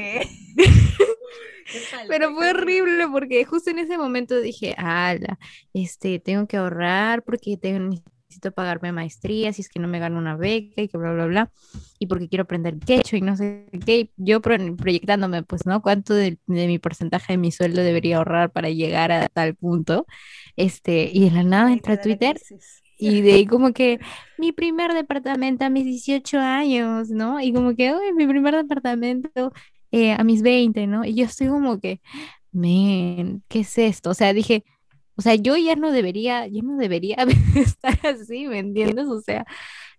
Pero 2.09 2.35
fue 2.35 2.51
horrible 2.51 3.09
porque 3.09 3.45
justo 3.45 3.71
en 3.71 3.79
ese 3.79 3.97
momento 3.97 4.41
dije, 4.41 4.75
ala, 4.77 5.39
este, 5.73 6.19
tengo 6.19 6.47
que 6.47 6.57
ahorrar 6.57 7.23
porque 7.23 7.57
tengo, 7.57 7.95
necesito 8.33 8.53
pagarme 8.53 8.93
maestría, 8.93 9.53
si 9.53 9.61
es 9.61 9.69
que 9.69 9.79
no 9.79 9.89
me 9.89 9.99
gano 9.99 10.19
una 10.19 10.37
beca 10.37 10.81
y 10.81 10.89
que 10.89 10.97
bla, 10.97 11.13
bla, 11.13 11.27
bla, 11.27 11.53
y 11.99 12.07
porque 12.07 12.29
quiero 12.29 12.45
aprender 12.45 12.79
quechua 12.79 13.19
y 13.19 13.21
no 13.21 13.37
sé 13.37 13.67
qué, 13.85 14.11
yo 14.17 14.41
proyectándome, 14.41 15.43
pues, 15.43 15.67
¿no? 15.67 15.83
¿Cuánto 15.83 16.15
de, 16.15 16.39
mi 16.47 16.79
porcentaje 16.79 17.35
de 17.35 17.37
mi 17.37 17.53
sueldo 17.53 17.83
debería 17.83 18.17
ahorrar 18.17 18.51
para 18.51 18.71
llegar 18.71 19.13
a 19.13 19.29
tal 19.29 19.55
punto? 19.55 20.07
Este, 20.57 21.11
y 21.13 21.29
de 21.29 21.31
la 21.31 21.43
nada 21.45 21.73
entra 21.73 22.01
Twitter 22.01 22.41
y 22.99 23.21
de 23.21 23.35
ahí 23.35 23.47
como 23.47 23.73
que 23.73 23.99
mi 24.39 24.53
primer 24.53 24.93
departamento 24.95 25.65
a 25.65 25.71
mis 25.71 25.85
18 25.85 26.39
años, 26.39 27.11
¿no? 27.11 27.41
Y 27.41 27.53
como 27.53 27.75
que, 27.75 27.93
uy, 27.93 28.15
mi 28.15 28.27
primer 28.27 28.55
departamento 28.57 29.53
eh, 29.91 30.13
a 30.13 30.25
mis 30.25 30.43
20, 30.43 30.87
¿no? 30.87 31.05
Y 31.05 31.15
yo 31.15 31.25
estoy 31.27 31.49
como 31.49 31.81
que, 31.81 32.01
men, 32.53 33.43
¿qué 33.49 33.61
es 33.61 33.77
esto? 33.79 34.11
O 34.11 34.15
sea, 34.15 34.33
dije, 34.33 34.65
o 35.17 35.23
sea, 35.23 35.35
yo 35.35 35.57
ya 35.57 35.77
no 35.77 35.93
debería, 35.93 36.47
yo 36.47 36.63
no 36.63 36.77
debería 36.77 37.17
estar 37.57 37.99
así, 38.07 38.47
¿me 38.49 38.59
entiendes? 38.61 39.07
O 39.09 39.21
sea, 39.21 39.47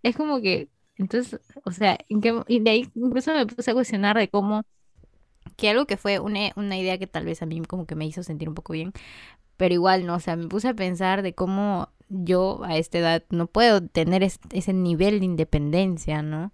es 0.04 0.16
como 0.16 0.42
que, 0.42 0.70
entonces, 0.98 1.40
o 1.66 1.72
sea, 1.72 1.98
¿en 2.10 2.22
y 2.48 2.60
de 2.62 2.70
ahí 2.70 2.90
incluso 2.96 3.34
me 3.34 3.46
puse 3.48 3.72
a 3.72 3.74
cuestionar 3.74 4.18
de 4.18 4.30
cómo, 4.30 4.64
que 5.58 5.70
algo 5.70 5.86
que 5.86 5.98
fue 5.98 6.20
una, 6.20 6.52
una 6.56 6.78
idea 6.78 6.98
que 6.98 7.08
tal 7.08 7.26
vez 7.26 7.42
a 7.42 7.46
mí 7.46 7.62
como 7.64 7.86
que 7.86 7.96
me 7.96 8.06
hizo 8.06 8.24
sentir 8.24 8.50
un 8.50 8.56
poco 8.56 8.74
bien, 8.74 8.94
pero 9.58 9.74
igual, 9.74 10.06
¿no? 10.06 10.16
O 10.16 10.20
sea, 10.20 10.36
me 10.36 10.48
puse 10.48 10.70
a 10.70 10.74
pensar 10.76 11.22
de 11.24 11.34
cómo 11.36 11.90
yo 12.10 12.62
a 12.64 12.78
esta 12.78 13.00
edad 13.00 13.24
no 13.30 13.48
puedo 13.48 13.82
tener 13.88 14.24
ese 14.24 14.74
nivel 14.74 15.20
de 15.20 15.26
independencia, 15.26 16.22
¿no? 16.22 16.54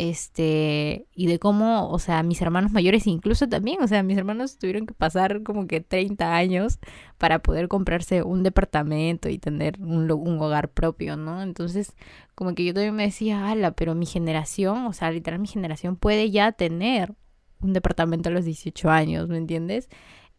Este, 0.00 1.06
y 1.14 1.26
de 1.26 1.38
cómo, 1.38 1.90
o 1.90 1.98
sea, 1.98 2.22
mis 2.22 2.40
hermanos 2.40 2.72
mayores 2.72 3.06
incluso 3.06 3.50
también, 3.50 3.82
o 3.82 3.86
sea, 3.86 4.02
mis 4.02 4.16
hermanos 4.16 4.56
tuvieron 4.56 4.86
que 4.86 4.94
pasar 4.94 5.42
como 5.42 5.66
que 5.66 5.82
30 5.82 6.34
años 6.34 6.78
para 7.18 7.40
poder 7.40 7.68
comprarse 7.68 8.22
un 8.22 8.42
departamento 8.42 9.28
y 9.28 9.36
tener 9.36 9.78
un, 9.78 10.10
hogar 10.10 10.70
propio, 10.70 11.16
¿no? 11.18 11.42
Entonces, 11.42 11.92
como 12.34 12.54
que 12.54 12.64
yo 12.64 12.72
también 12.72 12.96
me 12.96 13.02
decía, 13.02 13.50
ala, 13.50 13.72
pero 13.72 13.94
mi 13.94 14.06
generación, 14.06 14.86
o 14.86 14.94
sea, 14.94 15.10
literal 15.10 15.38
mi 15.38 15.48
generación 15.48 15.96
puede 15.96 16.30
ya 16.30 16.52
tener 16.52 17.14
un 17.60 17.74
departamento 17.74 18.30
a 18.30 18.32
los 18.32 18.46
18 18.46 18.88
años, 18.88 19.28
¿me 19.28 19.36
entiendes? 19.36 19.90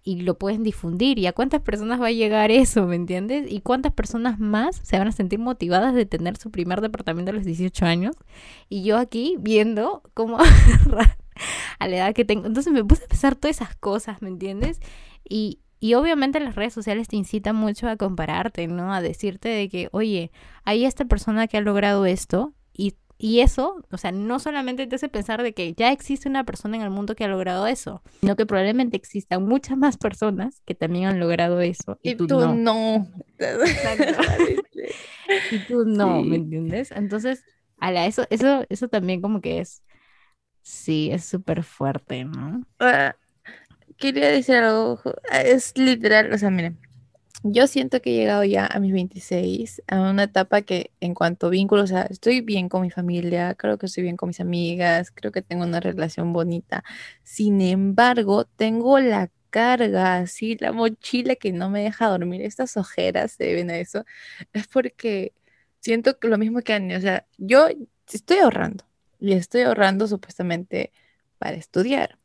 Y 0.03 0.21
lo 0.21 0.37
pueden 0.37 0.63
difundir. 0.63 1.19
¿Y 1.19 1.27
a 1.27 1.33
cuántas 1.33 1.61
personas 1.61 2.01
va 2.01 2.07
a 2.07 2.11
llegar 2.11 2.51
eso, 2.51 2.85
me 2.87 2.95
entiendes? 2.95 3.51
¿Y 3.51 3.61
cuántas 3.61 3.93
personas 3.93 4.39
más 4.39 4.77
se 4.83 4.97
van 4.97 5.07
a 5.07 5.11
sentir 5.11 5.39
motivadas 5.39 5.93
de 5.93 6.05
tener 6.05 6.37
su 6.37 6.51
primer 6.51 6.81
departamento 6.81 7.31
a 7.31 7.33
los 7.33 7.45
18 7.45 7.85
años? 7.85 8.15
Y 8.69 8.83
yo 8.83 8.97
aquí 8.97 9.35
viendo 9.39 10.01
cómo 10.13 10.37
a 11.79 11.87
la 11.87 11.95
edad 11.95 12.13
que 12.13 12.25
tengo. 12.25 12.45
Entonces 12.47 12.73
me 12.73 12.83
puse 12.83 13.03
a 13.05 13.07
pensar 13.07 13.35
todas 13.35 13.57
esas 13.57 13.75
cosas, 13.75 14.21
¿me 14.21 14.29
entiendes? 14.29 14.79
Y, 15.27 15.59
y 15.79 15.93
obviamente 15.93 16.39
las 16.39 16.55
redes 16.55 16.73
sociales 16.73 17.07
te 17.07 17.15
incitan 17.15 17.55
mucho 17.55 17.87
a 17.87 17.95
compararte, 17.95 18.67
¿no? 18.67 18.93
A 18.93 19.01
decirte 19.01 19.49
de 19.49 19.69
que, 19.69 19.89
oye, 19.91 20.31
hay 20.63 20.85
esta 20.85 21.05
persona 21.05 21.47
que 21.47 21.57
ha 21.57 21.61
logrado 21.61 22.05
esto 22.05 22.53
y 23.23 23.41
eso, 23.41 23.85
o 23.91 23.97
sea, 23.97 24.11
no 24.11 24.39
solamente 24.39 24.87
te 24.87 24.95
hace 24.95 25.07
pensar 25.07 25.43
de 25.43 25.53
que 25.53 25.75
ya 25.75 25.91
existe 25.91 26.27
una 26.27 26.43
persona 26.43 26.77
en 26.77 26.81
el 26.81 26.89
mundo 26.89 27.15
que 27.15 27.23
ha 27.23 27.27
logrado 27.27 27.67
eso, 27.67 28.01
sino 28.19 28.35
que 28.35 28.47
probablemente 28.47 28.97
existan 28.97 29.45
muchas 29.45 29.77
más 29.77 29.97
personas 29.97 30.63
que 30.65 30.73
también 30.73 31.05
han 31.05 31.19
logrado 31.19 31.61
eso. 31.61 31.99
Y, 32.01 32.15
tú, 32.15 32.27
no. 32.27 33.07
y 35.51 35.59
tú 35.67 35.85
no, 35.85 36.23
¿me 36.23 36.37
entiendes? 36.37 36.89
Entonces, 36.89 37.45
ala, 37.77 38.07
eso, 38.07 38.25
eso, 38.31 38.65
eso 38.69 38.87
también 38.87 39.21
como 39.21 39.39
que 39.39 39.59
es, 39.59 39.83
sí, 40.63 41.11
es 41.11 41.23
súper 41.23 41.61
fuerte, 41.61 42.25
¿no? 42.25 42.65
Ah, 42.79 43.15
quería 43.97 44.29
decir 44.29 44.55
algo, 44.55 44.99
es 45.31 45.77
literal, 45.77 46.33
o 46.33 46.39
sea, 46.39 46.49
miren 46.49 46.79
yo 47.43 47.67
siento 47.67 48.01
que 48.01 48.11
he 48.11 48.17
llegado 48.17 48.43
ya 48.43 48.67
a 48.67 48.79
mis 48.79 48.93
26, 48.93 49.81
a 49.87 50.01
una 50.01 50.23
etapa 50.23 50.61
que 50.61 50.91
en 50.99 51.13
cuanto 51.15 51.47
a 51.47 51.49
vínculos, 51.49 51.85
o 51.85 51.87
sea, 51.87 52.03
estoy 52.03 52.41
bien 52.41 52.69
con 52.69 52.81
mi 52.81 52.91
familia, 52.91 53.55
creo 53.55 53.77
que 53.77 53.87
estoy 53.87 54.03
bien 54.03 54.17
con 54.17 54.27
mis 54.27 54.39
amigas, 54.39 55.11
creo 55.11 55.31
que 55.31 55.41
tengo 55.41 55.63
una 55.63 55.79
relación 55.79 56.33
bonita. 56.33 56.83
Sin 57.23 57.61
embargo, 57.61 58.45
tengo 58.45 58.99
la 58.99 59.31
carga, 59.49 60.17
así, 60.17 60.57
la 60.59 60.71
mochila 60.71 61.35
que 61.35 61.51
no 61.51 61.69
me 61.69 61.83
deja 61.83 62.07
dormir, 62.09 62.41
estas 62.41 62.77
ojeras 62.77 63.33
se 63.33 63.45
deben 63.45 63.69
a 63.71 63.77
eso, 63.77 64.05
es 64.53 64.67
porque 64.67 65.33
siento 65.79 66.19
que 66.19 66.27
lo 66.29 66.37
mismo 66.37 66.61
que 66.61 66.73
Annie, 66.73 66.95
o 66.95 67.01
sea, 67.01 67.27
yo 67.37 67.67
estoy 68.11 68.37
ahorrando 68.39 68.85
y 69.19 69.33
estoy 69.33 69.61
ahorrando 69.61 70.07
supuestamente 70.07 70.91
para 71.39 71.57
estudiar 71.57 72.20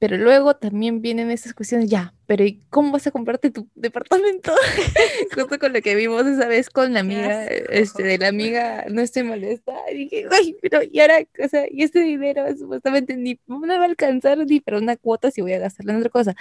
pero 0.00 0.16
luego 0.16 0.56
también 0.56 1.02
vienen 1.02 1.30
esas 1.30 1.52
cuestiones, 1.52 1.90
ya, 1.90 2.14
pero 2.24 2.42
¿y 2.42 2.62
cómo 2.70 2.90
vas 2.90 3.06
a 3.06 3.10
comprarte 3.10 3.50
tu 3.50 3.68
departamento? 3.74 4.50
Justo 5.34 5.58
con 5.58 5.74
lo 5.74 5.82
que 5.82 5.94
vimos 5.94 6.26
esa 6.26 6.46
vez 6.46 6.70
con 6.70 6.94
la 6.94 7.00
amiga, 7.00 7.44
este, 7.44 8.02
de 8.04 8.16
la 8.16 8.28
amiga, 8.28 8.86
no 8.88 9.02
estoy 9.02 9.24
molesta. 9.24 9.74
Y 9.92 9.96
dije, 9.98 10.26
ay, 10.30 10.56
pero 10.62 10.80
y 10.82 11.00
ahora, 11.00 11.18
o 11.44 11.48
sea, 11.48 11.66
y 11.70 11.82
este 11.82 12.00
dinero 12.00 12.46
supuestamente 12.56 13.14
ni 13.14 13.38
no 13.46 13.60
me 13.60 13.76
va 13.76 13.82
a 13.82 13.84
alcanzar 13.84 14.38
ni 14.38 14.60
para 14.60 14.78
una 14.78 14.96
cuota 14.96 15.30
si 15.30 15.42
voy 15.42 15.52
a 15.52 15.58
gastarlo 15.58 15.92
en 15.92 15.98
otra 15.98 16.08
cosa. 16.08 16.34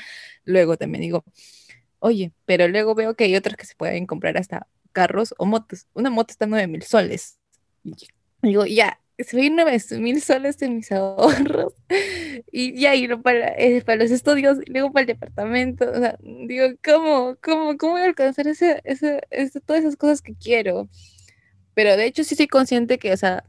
Luego 0.45 0.78
también 0.78 1.01
digo, 1.01 1.26
oye, 1.99 2.32
pero 2.45 2.70
luego 2.70 2.95
veo 2.95 3.16
que 3.16 3.26
hay 3.26 3.36
otras 3.36 3.57
que 3.57 3.66
se 3.66 3.76
pueden 3.76 4.05
comprar 4.05 4.38
hasta 4.38 4.68
carros 4.93 5.36
o 5.38 5.45
motos. 5.45 5.86
Una 5.93 6.10
moto 6.10 6.32
está 6.32 6.45
nueve 6.45 6.68
mil 6.68 6.84
soles. 6.84 7.38
Y 7.84 7.93
digo, 8.41 8.66
ya, 8.66 9.01
subí 9.24 9.49
nueve 9.49 9.78
mil 9.99 10.22
soles 10.22 10.61
en 10.61 10.78
mis 10.78 10.91
ahorros. 10.91 11.74
Y 12.51 12.80
ya, 12.80 12.95
y 12.95 13.07
para, 13.17 13.49
eh, 13.57 13.84
para 13.86 14.01
los 14.01 14.11
estudios, 14.11 14.57
y 14.65 14.72
luego 14.72 14.91
para 14.91 15.01
el 15.01 15.07
departamento, 15.07 15.89
o 15.91 15.99
sea, 15.99 16.17
digo, 16.22 16.67
¿cómo, 16.84 17.36
cómo, 17.43 17.78
cómo 17.78 17.93
voy 17.93 18.01
a 18.01 18.05
alcanzar 18.05 18.47
ese, 18.47 18.82
ese, 18.86 19.22
todas 19.65 19.82
esas 19.84 19.97
cosas 19.97 20.22
que 20.22 20.34
quiero? 20.36 20.89
Pero 21.74 21.95
de 21.97 22.05
hecho 22.05 22.24
sí 22.24 22.36
soy 22.36 22.47
consciente 22.47 22.97
que, 22.97 23.11
o 23.13 23.17
sea, 23.17 23.43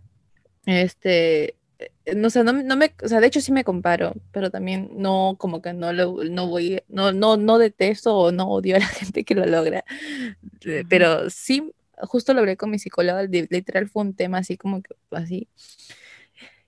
este, 0.67 1.55
eh, 1.79 2.15
no, 2.15 2.31
sé, 2.31 2.45
no, 2.45 2.53
no 2.53 2.77
me, 2.77 2.93
o 3.03 3.09
sea, 3.09 3.21
de 3.21 3.29
hecho 3.29 3.41
sí 3.41 3.53
me 3.53 3.65
comparo, 3.65 4.15
pero 4.33 4.51
también 4.51 4.91
no, 4.95 5.37
como 5.39 5.63
que 5.63 5.73
no 5.73 5.93
lo, 5.93 6.25
no 6.25 6.49
voy, 6.49 6.83
no, 6.89 7.13
no, 7.13 7.37
no 7.37 7.59
detesto 7.59 8.17
o 8.17 8.33
no 8.33 8.49
odio 8.49 8.77
a 8.77 8.81
la 8.81 8.87
gente 8.89 9.25
que 9.25 9.35
lo 9.35 9.47
logra, 9.47 9.85
pero 10.89 11.31
sí 11.31 11.73
justo 12.03 12.35
lo 12.35 12.41
hablé 12.41 12.57
con 12.57 12.71
mi 12.71 12.79
psicóloga, 12.79 13.23
literal 13.25 13.89
fue 13.89 14.03
un 14.03 14.15
tema 14.15 14.39
así 14.39 14.57
como 14.57 14.83
que 14.83 14.95
así, 15.11 15.49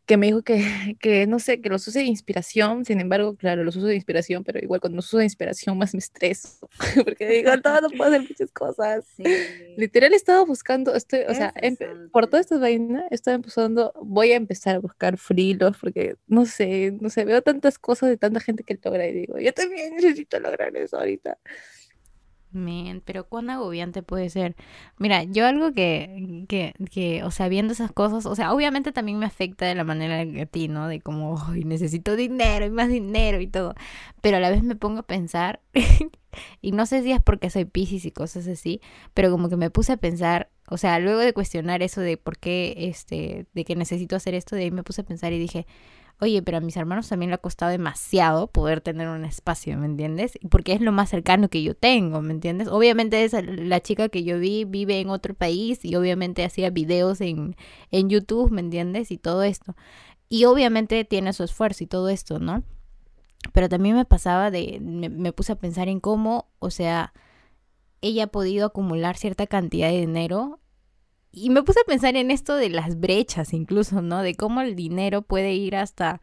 que 0.06 0.16
me 0.16 0.26
dijo 0.26 0.42
que, 0.42 0.56
que, 1.00 1.26
no 1.26 1.38
sé, 1.38 1.60
que 1.60 1.68
los 1.68 1.86
use 1.86 2.00
de 2.00 2.04
inspiración, 2.06 2.84
sin 2.84 3.00
embargo, 3.00 3.36
claro, 3.36 3.64
los 3.64 3.76
uso 3.76 3.86
de 3.86 3.94
inspiración, 3.94 4.44
pero 4.44 4.58
igual 4.58 4.80
cuando 4.80 4.96
los 4.96 5.06
uso 5.06 5.18
de 5.18 5.24
inspiración 5.24 5.78
más 5.78 5.94
me 5.94 5.98
estreso, 6.00 6.68
porque 7.04 7.26
digo, 7.28 7.50
todo 7.62 7.80
no 7.82 7.90
puedo 7.90 8.10
hacer 8.10 8.22
muchas 8.22 8.50
cosas. 8.52 9.06
Literal 9.76 10.12
he 10.12 10.16
estado 10.16 10.44
buscando, 10.44 10.94
estoy, 10.94 11.20
o 11.28 11.34
sea, 11.34 11.54
por 12.10 12.26
toda 12.26 12.40
esta 12.40 12.58
vaina, 12.58 13.06
estoy 13.10 13.34
empezando, 13.34 13.92
voy 14.02 14.32
a 14.32 14.36
empezar 14.36 14.76
a 14.76 14.80
buscar 14.80 15.16
frilos, 15.18 15.76
porque 15.80 16.16
no 16.26 16.46
sé, 16.46 16.96
no 17.00 17.08
sé, 17.08 17.24
veo 17.24 17.42
tantas 17.42 17.78
cosas 17.78 18.08
de 18.08 18.16
tanta 18.16 18.40
gente 18.40 18.64
que 18.64 18.78
logra 18.82 19.06
y 19.06 19.12
digo, 19.12 19.38
yo 19.38 19.52
también 19.52 19.94
necesito 19.94 20.38
lograr 20.40 20.76
eso 20.76 20.98
ahorita. 20.98 21.38
Pero 23.04 23.24
cuán 23.28 23.50
agobiante 23.50 24.02
puede 24.02 24.30
ser. 24.30 24.56
Mira, 24.98 25.24
yo 25.24 25.46
algo 25.46 25.72
que, 25.72 26.44
que, 26.48 26.74
que, 26.90 27.24
o 27.24 27.30
sea, 27.30 27.48
viendo 27.48 27.72
esas 27.72 27.92
cosas, 27.92 28.26
o 28.26 28.34
sea, 28.34 28.52
obviamente 28.52 28.92
también 28.92 29.18
me 29.18 29.26
afecta 29.26 29.66
de 29.66 29.74
la 29.74 29.84
manera 29.84 30.24
que 30.24 30.42
a 30.42 30.46
ti, 30.46 30.68
¿no? 30.68 30.88
De 30.88 31.00
como, 31.00 31.34
hoy 31.34 31.64
necesito 31.64 32.16
dinero 32.16 32.66
y 32.66 32.70
más 32.70 32.88
dinero 32.88 33.40
y 33.40 33.46
todo. 33.46 33.74
Pero 34.20 34.36
a 34.36 34.40
la 34.40 34.50
vez 34.50 34.62
me 34.62 34.76
pongo 34.76 35.00
a 35.00 35.02
pensar, 35.06 35.60
y 36.60 36.72
no 36.72 36.86
sé 36.86 37.02
si 37.02 37.12
es 37.12 37.20
porque 37.20 37.50
soy 37.50 37.64
piscis 37.64 38.04
y 38.04 38.10
cosas 38.12 38.46
así, 38.46 38.80
pero 39.14 39.30
como 39.30 39.48
que 39.48 39.56
me 39.56 39.70
puse 39.70 39.92
a 39.92 39.96
pensar, 39.96 40.50
o 40.68 40.76
sea, 40.76 40.98
luego 40.98 41.20
de 41.20 41.32
cuestionar 41.32 41.82
eso 41.82 42.00
de 42.00 42.16
por 42.16 42.38
qué, 42.38 42.74
este, 42.78 43.46
de 43.52 43.64
que 43.64 43.76
necesito 43.76 44.16
hacer 44.16 44.34
esto, 44.34 44.56
de 44.56 44.62
ahí 44.62 44.70
me 44.70 44.82
puse 44.82 45.02
a 45.02 45.04
pensar 45.04 45.32
y 45.32 45.38
dije, 45.38 45.66
oye, 46.22 46.40
pero 46.40 46.58
a 46.58 46.60
mis 46.60 46.76
hermanos 46.76 47.08
también 47.08 47.30
le 47.30 47.34
ha 47.34 47.38
costado 47.38 47.72
demasiado 47.72 48.46
poder 48.46 48.80
tener 48.80 49.08
un 49.08 49.24
espacio, 49.24 49.76
¿me 49.76 49.86
entiendes? 49.86 50.38
Porque 50.50 50.72
es 50.72 50.80
lo 50.80 50.92
más 50.92 51.10
cercano 51.10 51.48
que 51.48 51.64
yo 51.64 51.74
tengo, 51.74 52.22
¿me 52.22 52.32
entiendes? 52.32 52.68
Obviamente 52.68 53.24
es 53.24 53.34
la 53.44 53.80
chica 53.80 54.08
que 54.08 54.22
yo 54.22 54.38
vi 54.38 54.64
vive 54.64 55.00
en 55.00 55.10
otro 55.10 55.34
país 55.34 55.84
y 55.84 55.96
obviamente 55.96 56.44
hacía 56.44 56.70
videos 56.70 57.20
en, 57.20 57.56
en 57.90 58.08
YouTube, 58.08 58.52
¿me 58.52 58.60
entiendes? 58.60 59.10
Y 59.10 59.18
todo 59.18 59.42
esto. 59.42 59.74
Y 60.28 60.44
obviamente 60.44 61.04
tiene 61.04 61.32
su 61.32 61.42
esfuerzo 61.42 61.82
y 61.82 61.88
todo 61.88 62.08
esto, 62.08 62.38
¿no? 62.38 62.62
Pero 63.52 63.68
también 63.68 63.96
me 63.96 64.04
pasaba 64.04 64.52
de, 64.52 64.78
me 64.80 65.32
puse 65.32 65.50
a 65.52 65.56
pensar 65.56 65.88
en 65.88 65.98
cómo, 65.98 66.46
o 66.60 66.70
sea, 66.70 67.12
ella 68.00 68.24
ha 68.24 68.26
podido 68.28 68.66
acumular 68.66 69.16
cierta 69.16 69.48
cantidad 69.48 69.88
de 69.88 70.00
dinero 70.00 70.60
y 71.32 71.50
me 71.50 71.62
puse 71.62 71.80
a 71.80 71.84
pensar 71.86 72.16
en 72.16 72.30
esto 72.30 72.56
de 72.56 72.68
las 72.70 73.00
brechas 73.00 73.52
incluso, 73.54 74.02
¿no? 74.02 74.22
De 74.22 74.34
cómo 74.34 74.60
el 74.60 74.76
dinero 74.76 75.22
puede 75.22 75.54
ir 75.54 75.76
hasta, 75.76 76.20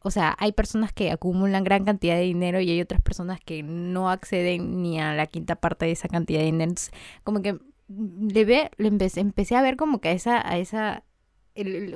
o 0.00 0.10
sea, 0.10 0.36
hay 0.38 0.52
personas 0.52 0.92
que 0.92 1.10
acumulan 1.10 1.64
gran 1.64 1.84
cantidad 1.84 2.14
de 2.14 2.22
dinero 2.22 2.60
y 2.60 2.70
hay 2.70 2.80
otras 2.80 3.00
personas 3.02 3.40
que 3.40 3.62
no 3.62 4.08
acceden 4.10 4.82
ni 4.82 5.00
a 5.00 5.14
la 5.14 5.26
quinta 5.26 5.56
parte 5.56 5.86
de 5.86 5.92
esa 5.92 6.08
cantidad 6.08 6.40
de 6.40 6.46
dinero. 6.46 6.70
Entonces, 6.70 6.92
como 7.24 7.42
que 7.42 7.58
le, 7.88 8.44
ve, 8.44 8.70
le 8.78 8.88
empecé, 8.88 9.20
empecé 9.20 9.56
a 9.56 9.62
ver 9.62 9.76
como 9.76 10.00
que 10.00 10.10
a 10.10 10.12
esa, 10.12 10.48
a 10.48 10.58
esa 10.58 11.04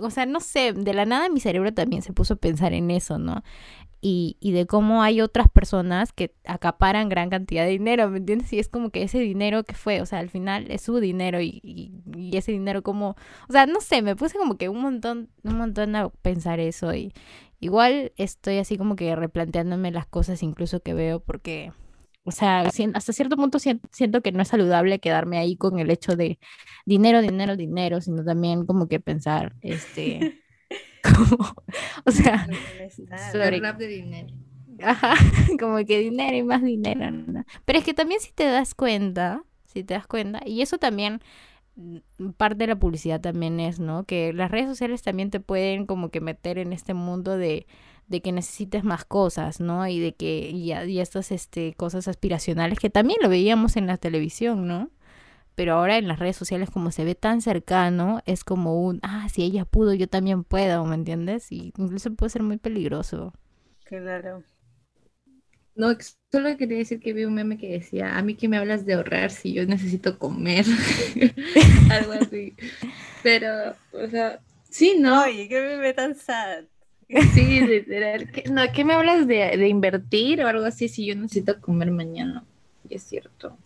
o 0.02 0.10
sea, 0.10 0.26
no 0.26 0.40
sé, 0.40 0.72
de 0.74 0.92
la 0.92 1.06
nada 1.06 1.28
mi 1.30 1.40
cerebro 1.40 1.72
también 1.72 2.02
se 2.02 2.12
puso 2.12 2.34
a 2.34 2.36
pensar 2.36 2.74
en 2.74 2.90
eso, 2.90 3.18
¿no? 3.18 3.42
Y, 4.08 4.36
y, 4.38 4.52
de 4.52 4.66
cómo 4.66 5.02
hay 5.02 5.20
otras 5.20 5.48
personas 5.50 6.12
que 6.12 6.32
acaparan 6.44 7.08
gran 7.08 7.28
cantidad 7.28 7.64
de 7.64 7.70
dinero, 7.72 8.08
¿me 8.08 8.18
entiendes? 8.18 8.52
Y 8.52 8.60
es 8.60 8.68
como 8.68 8.90
que 8.90 9.02
ese 9.02 9.18
dinero 9.18 9.64
que 9.64 9.74
fue, 9.74 10.00
o 10.00 10.06
sea, 10.06 10.20
al 10.20 10.30
final 10.30 10.70
es 10.70 10.82
su 10.82 11.00
dinero 11.00 11.40
y, 11.40 11.60
y, 11.64 12.36
ese 12.36 12.52
dinero 12.52 12.84
como, 12.84 13.16
o 13.48 13.52
sea, 13.52 13.66
no 13.66 13.80
sé, 13.80 14.02
me 14.02 14.14
puse 14.14 14.38
como 14.38 14.56
que 14.58 14.68
un 14.68 14.80
montón, 14.80 15.28
un 15.42 15.58
montón 15.58 15.96
a 15.96 16.08
pensar 16.08 16.60
eso 16.60 16.94
y 16.94 17.12
igual 17.58 18.12
estoy 18.16 18.58
así 18.58 18.78
como 18.78 18.94
que 18.94 19.16
replanteándome 19.16 19.90
las 19.90 20.06
cosas 20.06 20.40
incluso 20.44 20.78
que 20.78 20.94
veo 20.94 21.18
porque, 21.18 21.72
o 22.22 22.30
sea, 22.30 22.60
hasta 22.60 23.12
cierto 23.12 23.34
punto 23.36 23.58
siento 23.58 24.22
que 24.22 24.30
no 24.30 24.40
es 24.40 24.46
saludable 24.46 25.00
quedarme 25.00 25.38
ahí 25.38 25.56
con 25.56 25.80
el 25.80 25.90
hecho 25.90 26.14
de 26.14 26.38
dinero, 26.84 27.22
dinero, 27.22 27.56
dinero, 27.56 28.00
sino 28.00 28.24
también 28.24 28.66
como 28.66 28.86
que 28.86 29.00
pensar, 29.00 29.56
este... 29.62 30.42
o 32.04 32.10
sea, 32.10 32.46
sobre 33.32 33.60
rap 33.60 33.78
de 33.78 33.86
dinero. 33.86 34.28
Ajá, 34.82 35.14
como 35.60 35.76
que 35.84 35.98
dinero 35.98 36.36
y 36.36 36.42
más 36.42 36.62
dinero. 36.62 37.10
Pero 37.64 37.78
es 37.78 37.84
que 37.84 37.94
también 37.94 38.20
si 38.20 38.32
te 38.32 38.44
das 38.44 38.74
cuenta, 38.74 39.42
si 39.64 39.84
te 39.84 39.94
das 39.94 40.06
cuenta, 40.06 40.40
y 40.44 40.62
eso 40.62 40.78
también 40.78 41.20
mm, 41.76 42.30
parte 42.36 42.56
de 42.56 42.66
la 42.68 42.78
publicidad 42.78 43.20
también 43.20 43.60
es, 43.60 43.80
¿no? 43.80 44.04
Que 44.04 44.32
las 44.32 44.50
redes 44.50 44.68
sociales 44.68 45.02
también 45.02 45.30
te 45.30 45.40
pueden 45.40 45.86
como 45.86 46.10
que 46.10 46.20
meter 46.20 46.58
en 46.58 46.72
este 46.72 46.94
mundo 46.94 47.36
de, 47.36 47.66
de 48.08 48.20
que 48.22 48.32
necesites 48.32 48.84
más 48.84 49.04
cosas, 49.04 49.60
¿no? 49.60 49.86
Y 49.86 49.98
de 49.98 50.14
que 50.14 50.50
y, 50.50 50.72
y 50.72 51.00
estas 51.00 51.32
este, 51.32 51.74
cosas 51.74 52.08
aspiracionales 52.08 52.78
que 52.78 52.90
también 52.90 53.18
lo 53.22 53.28
veíamos 53.28 53.76
en 53.76 53.86
la 53.86 53.96
televisión, 53.96 54.66
¿no? 54.66 54.90
Pero 55.56 55.74
ahora 55.74 55.98
en 55.98 56.08
las 56.08 56.20
redes 56.20 56.36
sociales 56.36 56.70
como 56.70 56.92
se 56.92 57.04
ve 57.04 57.16
tan 57.16 57.42
cercano, 57.42 58.22
es 58.26 58.44
como 58.44 58.80
un, 58.82 59.00
ah, 59.04 59.28
si 59.30 59.44
ella 59.44 59.66
pudo, 59.66 59.94
yo 59.94 60.08
también 60.08 60.44
puedo, 60.44 60.86
¿me 60.86 60.96
entiendes? 60.96 61.52
Y 61.52 61.72
incluso 61.78 62.14
puede 62.14 62.30
ser 62.30 62.44
muy 62.44 62.58
peligroso. 62.58 63.34
Claro. 63.84 64.44
No, 65.74 65.94
solo 66.32 66.56
quería 66.56 66.78
decir 66.78 67.00
que 67.00 67.12
vi 67.12 67.24
un 67.26 67.34
meme 67.34 67.58
que 67.58 67.68
decía, 67.72 68.16
a 68.16 68.22
mí 68.22 68.34
que 68.34 68.48
me 68.48 68.56
hablas 68.56 68.86
de 68.86 68.94
ahorrar 68.94 69.30
si 69.30 69.52
yo 69.52 69.66
necesito 69.66 70.18
comer, 70.18 70.64
algo 71.90 72.12
así. 72.12 72.54
Pero, 73.22 73.76
o 73.92 74.08
sea, 74.08 74.40
sí, 74.70 74.96
¿no? 74.98 75.24
Oye, 75.24 75.48
qué 75.48 75.60
meme 75.60 75.92
tan 75.94 76.14
sad. 76.16 76.64
Sí, 77.34 77.60
literal. 77.60 78.30
¿Qué, 78.32 78.44
no, 78.50 78.62
¿qué 78.72 78.84
me 78.84 78.94
hablas 78.94 79.26
de, 79.28 79.56
de 79.56 79.68
invertir 79.68 80.42
o 80.42 80.48
algo 80.48 80.64
así 80.64 80.88
si 80.88 81.06
yo 81.06 81.14
necesito 81.14 81.60
comer 81.60 81.90
mañana? 81.92 82.44
Y 82.88 82.96
es 82.96 83.02
cierto 83.04 83.58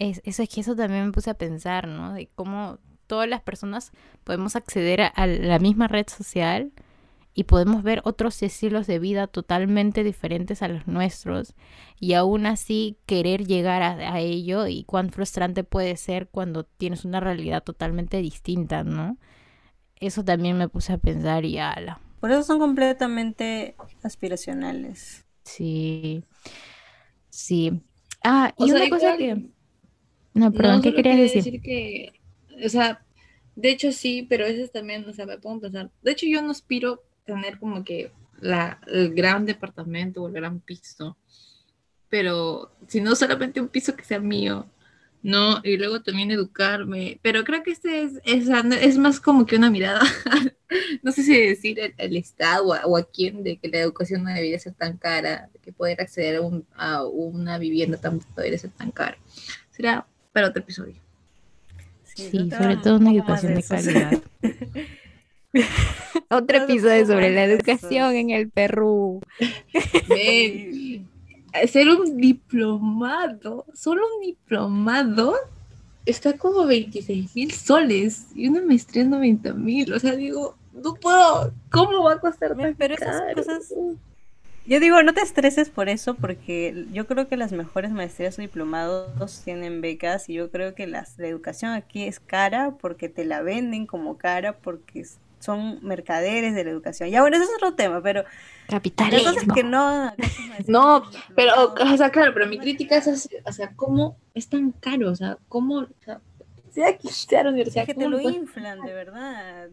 es, 0.00 0.22
eso 0.24 0.42
es 0.42 0.48
que 0.48 0.62
eso 0.62 0.74
también 0.74 1.06
me 1.06 1.12
puse 1.12 1.30
a 1.30 1.34
pensar, 1.34 1.86
¿no? 1.86 2.14
De 2.14 2.28
cómo 2.34 2.78
todas 3.06 3.28
las 3.28 3.42
personas 3.42 3.92
podemos 4.24 4.56
acceder 4.56 5.02
a, 5.14 5.26
la 5.26 5.58
misma 5.58 5.88
red 5.88 6.06
social 6.08 6.72
y 7.34 7.44
podemos 7.44 7.82
ver 7.82 8.00
otros 8.04 8.42
estilos 8.42 8.86
de 8.86 8.98
vida 8.98 9.26
totalmente 9.26 10.02
diferentes 10.02 10.62
a 10.62 10.68
los 10.68 10.86
nuestros 10.86 11.54
y 12.00 12.14
aún 12.14 12.46
así 12.46 12.96
querer 13.06 13.46
llegar 13.46 13.82
a, 13.82 14.18
ello 14.20 14.66
y 14.66 14.84
cuán 14.84 15.10
frustrante 15.10 15.64
puede 15.64 15.96
ser 15.96 16.28
cuando 16.28 16.64
tienes 16.64 17.04
una 17.04 17.20
realidad 17.20 17.62
totalmente 17.62 18.16
distinta, 18.18 18.82
¿no? 18.82 19.18
Eso 19.96 20.24
también 20.24 20.56
me 20.56 20.68
puse 20.68 20.94
a 20.94 20.98
pensar 20.98 21.44
y 21.44 21.58
ala. 21.58 22.00
Por 22.20 22.30
eso 22.30 22.42
son 22.42 22.58
completamente 22.58 23.76
aspiracionales. 24.02 25.26
Sí. 25.44 26.24
Sí. 27.28 27.82
Ah, 28.24 28.54
y 28.56 28.72
una 28.72 28.88
cosa 28.88 29.16
que 29.18 29.50
no, 30.34 30.52
perdón, 30.52 30.82
¿qué 30.82 30.94
querías 30.94 31.18
decir? 31.18 31.44
decir 31.44 31.62
que, 31.62 32.12
o 32.64 32.68
sea, 32.68 33.04
de 33.56 33.70
hecho 33.70 33.92
sí, 33.92 34.26
pero 34.28 34.44
a 34.44 34.48
veces 34.48 34.70
también, 34.72 35.08
o 35.08 35.12
sea, 35.12 35.26
me 35.26 35.38
pongo 35.38 35.58
a 35.58 35.60
pensar, 35.62 35.90
de 36.02 36.12
hecho 36.12 36.26
yo 36.26 36.42
no 36.42 36.50
aspiro 36.50 37.02
tener 37.24 37.58
como 37.58 37.84
que 37.84 38.12
la, 38.40 38.80
el 38.86 39.14
gran 39.14 39.44
departamento 39.44 40.22
o 40.22 40.28
el 40.28 40.34
gran 40.34 40.60
piso, 40.60 41.16
pero 42.08 42.72
si 42.88 43.00
no 43.00 43.14
solamente 43.14 43.60
un 43.60 43.68
piso 43.68 43.94
que 43.94 44.04
sea 44.04 44.18
mío, 44.20 44.66
¿no? 45.22 45.60
Y 45.62 45.76
luego 45.76 46.02
también 46.02 46.30
educarme, 46.30 47.18
pero 47.22 47.44
creo 47.44 47.62
que 47.62 47.72
este 47.72 48.02
es, 48.02 48.20
es, 48.24 48.48
es 48.48 48.98
más 48.98 49.20
como 49.20 49.46
que 49.46 49.56
una 49.56 49.70
mirada, 49.70 50.00
no 51.02 51.12
sé 51.12 51.22
si 51.22 51.38
decir 51.38 51.78
el, 51.96 52.16
Estado 52.16 52.68
o 52.68 52.96
a, 52.96 53.04
quién, 53.04 53.42
de 53.44 53.58
que 53.58 53.68
la 53.68 53.80
educación 53.80 54.22
no 54.22 54.30
debería 54.30 54.58
ser 54.58 54.74
tan 54.74 54.96
cara, 54.96 55.50
de 55.52 55.58
que 55.58 55.72
poder 55.72 56.00
acceder 56.00 56.36
a, 56.36 56.40
un, 56.40 56.66
a 56.74 57.04
una 57.04 57.58
vivienda 57.58 57.98
tampoco 57.98 58.32
debería 58.36 58.58
ser 58.58 58.70
tan 58.70 58.90
cara. 58.90 59.18
Será 59.70 60.06
para 60.32 60.48
otro 60.48 60.62
episodio. 60.62 60.94
Sí, 62.04 62.50
sobre 62.50 62.76
todo 62.78 62.96
una 62.96 63.12
educación 63.12 63.54
de 63.54 63.62
calidad. 63.62 64.22
otro 66.28 66.56
episodio 66.58 67.06
sobre 67.06 67.34
la 67.34 67.44
educación 67.44 68.14
en 68.14 68.30
el 68.30 68.50
Perú. 68.50 69.20
Ser 71.68 71.88
un 71.88 72.16
diplomado, 72.16 73.64
solo 73.74 74.02
un 74.16 74.26
diplomado, 74.26 75.34
está 76.06 76.36
como 76.36 76.66
26 76.66 77.34
mil 77.34 77.52
soles 77.52 78.26
y 78.34 78.48
una 78.48 78.62
maestría 78.62 79.04
90 79.04 79.54
mil. 79.54 79.92
O 79.92 79.98
sea, 79.98 80.16
digo, 80.16 80.56
no 80.72 80.94
puedo, 80.94 81.52
¿cómo 81.70 82.04
va 82.04 82.14
a 82.14 82.20
costar 82.20 82.56
Pero 82.76 82.94
esas 82.94 83.22
cosas 83.34 83.72
yo 84.70 84.78
digo, 84.78 85.02
no 85.02 85.12
te 85.12 85.20
estreses 85.20 85.68
por 85.68 85.88
eso, 85.88 86.14
porque 86.14 86.86
yo 86.92 87.08
creo 87.08 87.26
que 87.26 87.36
las 87.36 87.50
mejores 87.50 87.90
maestrías 87.90 88.38
o 88.38 88.40
diplomados 88.40 89.42
tienen 89.42 89.80
becas 89.80 90.28
y 90.28 90.34
yo 90.34 90.48
creo 90.48 90.76
que 90.76 90.86
la 90.86 91.04
educación 91.18 91.72
aquí 91.72 92.04
es 92.04 92.20
cara 92.20 92.76
porque 92.80 93.08
te 93.08 93.24
la 93.24 93.42
venden 93.42 93.86
como 93.86 94.16
cara 94.16 94.56
porque 94.58 95.04
son 95.40 95.84
mercaderes 95.84 96.54
de 96.54 96.62
la 96.62 96.70
educación. 96.70 97.10
Ya 97.10 97.20
bueno, 97.20 97.36
eso 97.36 97.46
es 97.46 97.56
otro 97.56 97.74
tema, 97.74 98.00
pero... 98.00 98.24
Capitalismo. 98.68 99.52
que 99.52 99.64
no... 99.64 100.12
No, 100.68 101.02
pero, 101.34 101.74
o 101.74 101.96
sea, 101.96 102.10
claro, 102.10 102.32
pero 102.32 102.46
mi 102.46 102.60
crítica 102.60 102.96
es, 102.96 103.28
o 103.44 103.52
sea, 103.52 103.72
¿cómo 103.74 104.16
es 104.34 104.48
tan 104.48 104.70
caro? 104.70 105.10
O 105.10 105.16
sea, 105.16 105.36
¿cómo... 105.48 105.78
O 105.78 105.88
sea, 106.04 106.20
sea 106.70 106.96
que 106.96 107.08
sea 107.08 107.42
la 107.42 107.50
universidad... 107.50 107.86
que 107.86 107.94
te 107.94 108.06
lo 108.06 108.20
inflan, 108.20 108.82
de 108.82 108.92
verdad. 108.92 109.70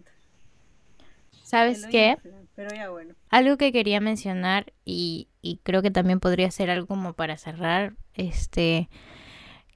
¿Sabes 1.43 1.85
qué? 1.85 2.17
Pero 2.57 2.73
ya 2.73 2.89
bueno. 2.89 3.13
Algo 3.29 3.55
que 3.57 3.71
quería 3.71 4.01
mencionar 4.01 4.73
y, 4.83 5.27
y 5.43 5.59
creo 5.61 5.83
que 5.83 5.91
también 5.91 6.19
podría 6.19 6.49
ser 6.49 6.71
algo 6.71 6.87
como 6.87 7.13
para 7.13 7.37
cerrar, 7.37 7.93
este, 8.15 8.89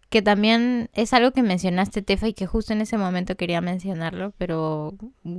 que 0.09 0.23
también 0.23 0.89
es 0.93 1.13
algo 1.13 1.29
que 1.29 1.43
mencionaste, 1.43 2.01
Tefa, 2.01 2.27
y 2.27 2.33
que 2.33 2.47
justo 2.47 2.73
en 2.73 2.81
ese 2.81 2.97
momento 2.97 3.35
quería 3.37 3.61
mencionarlo, 3.61 4.33
pero 4.39 4.95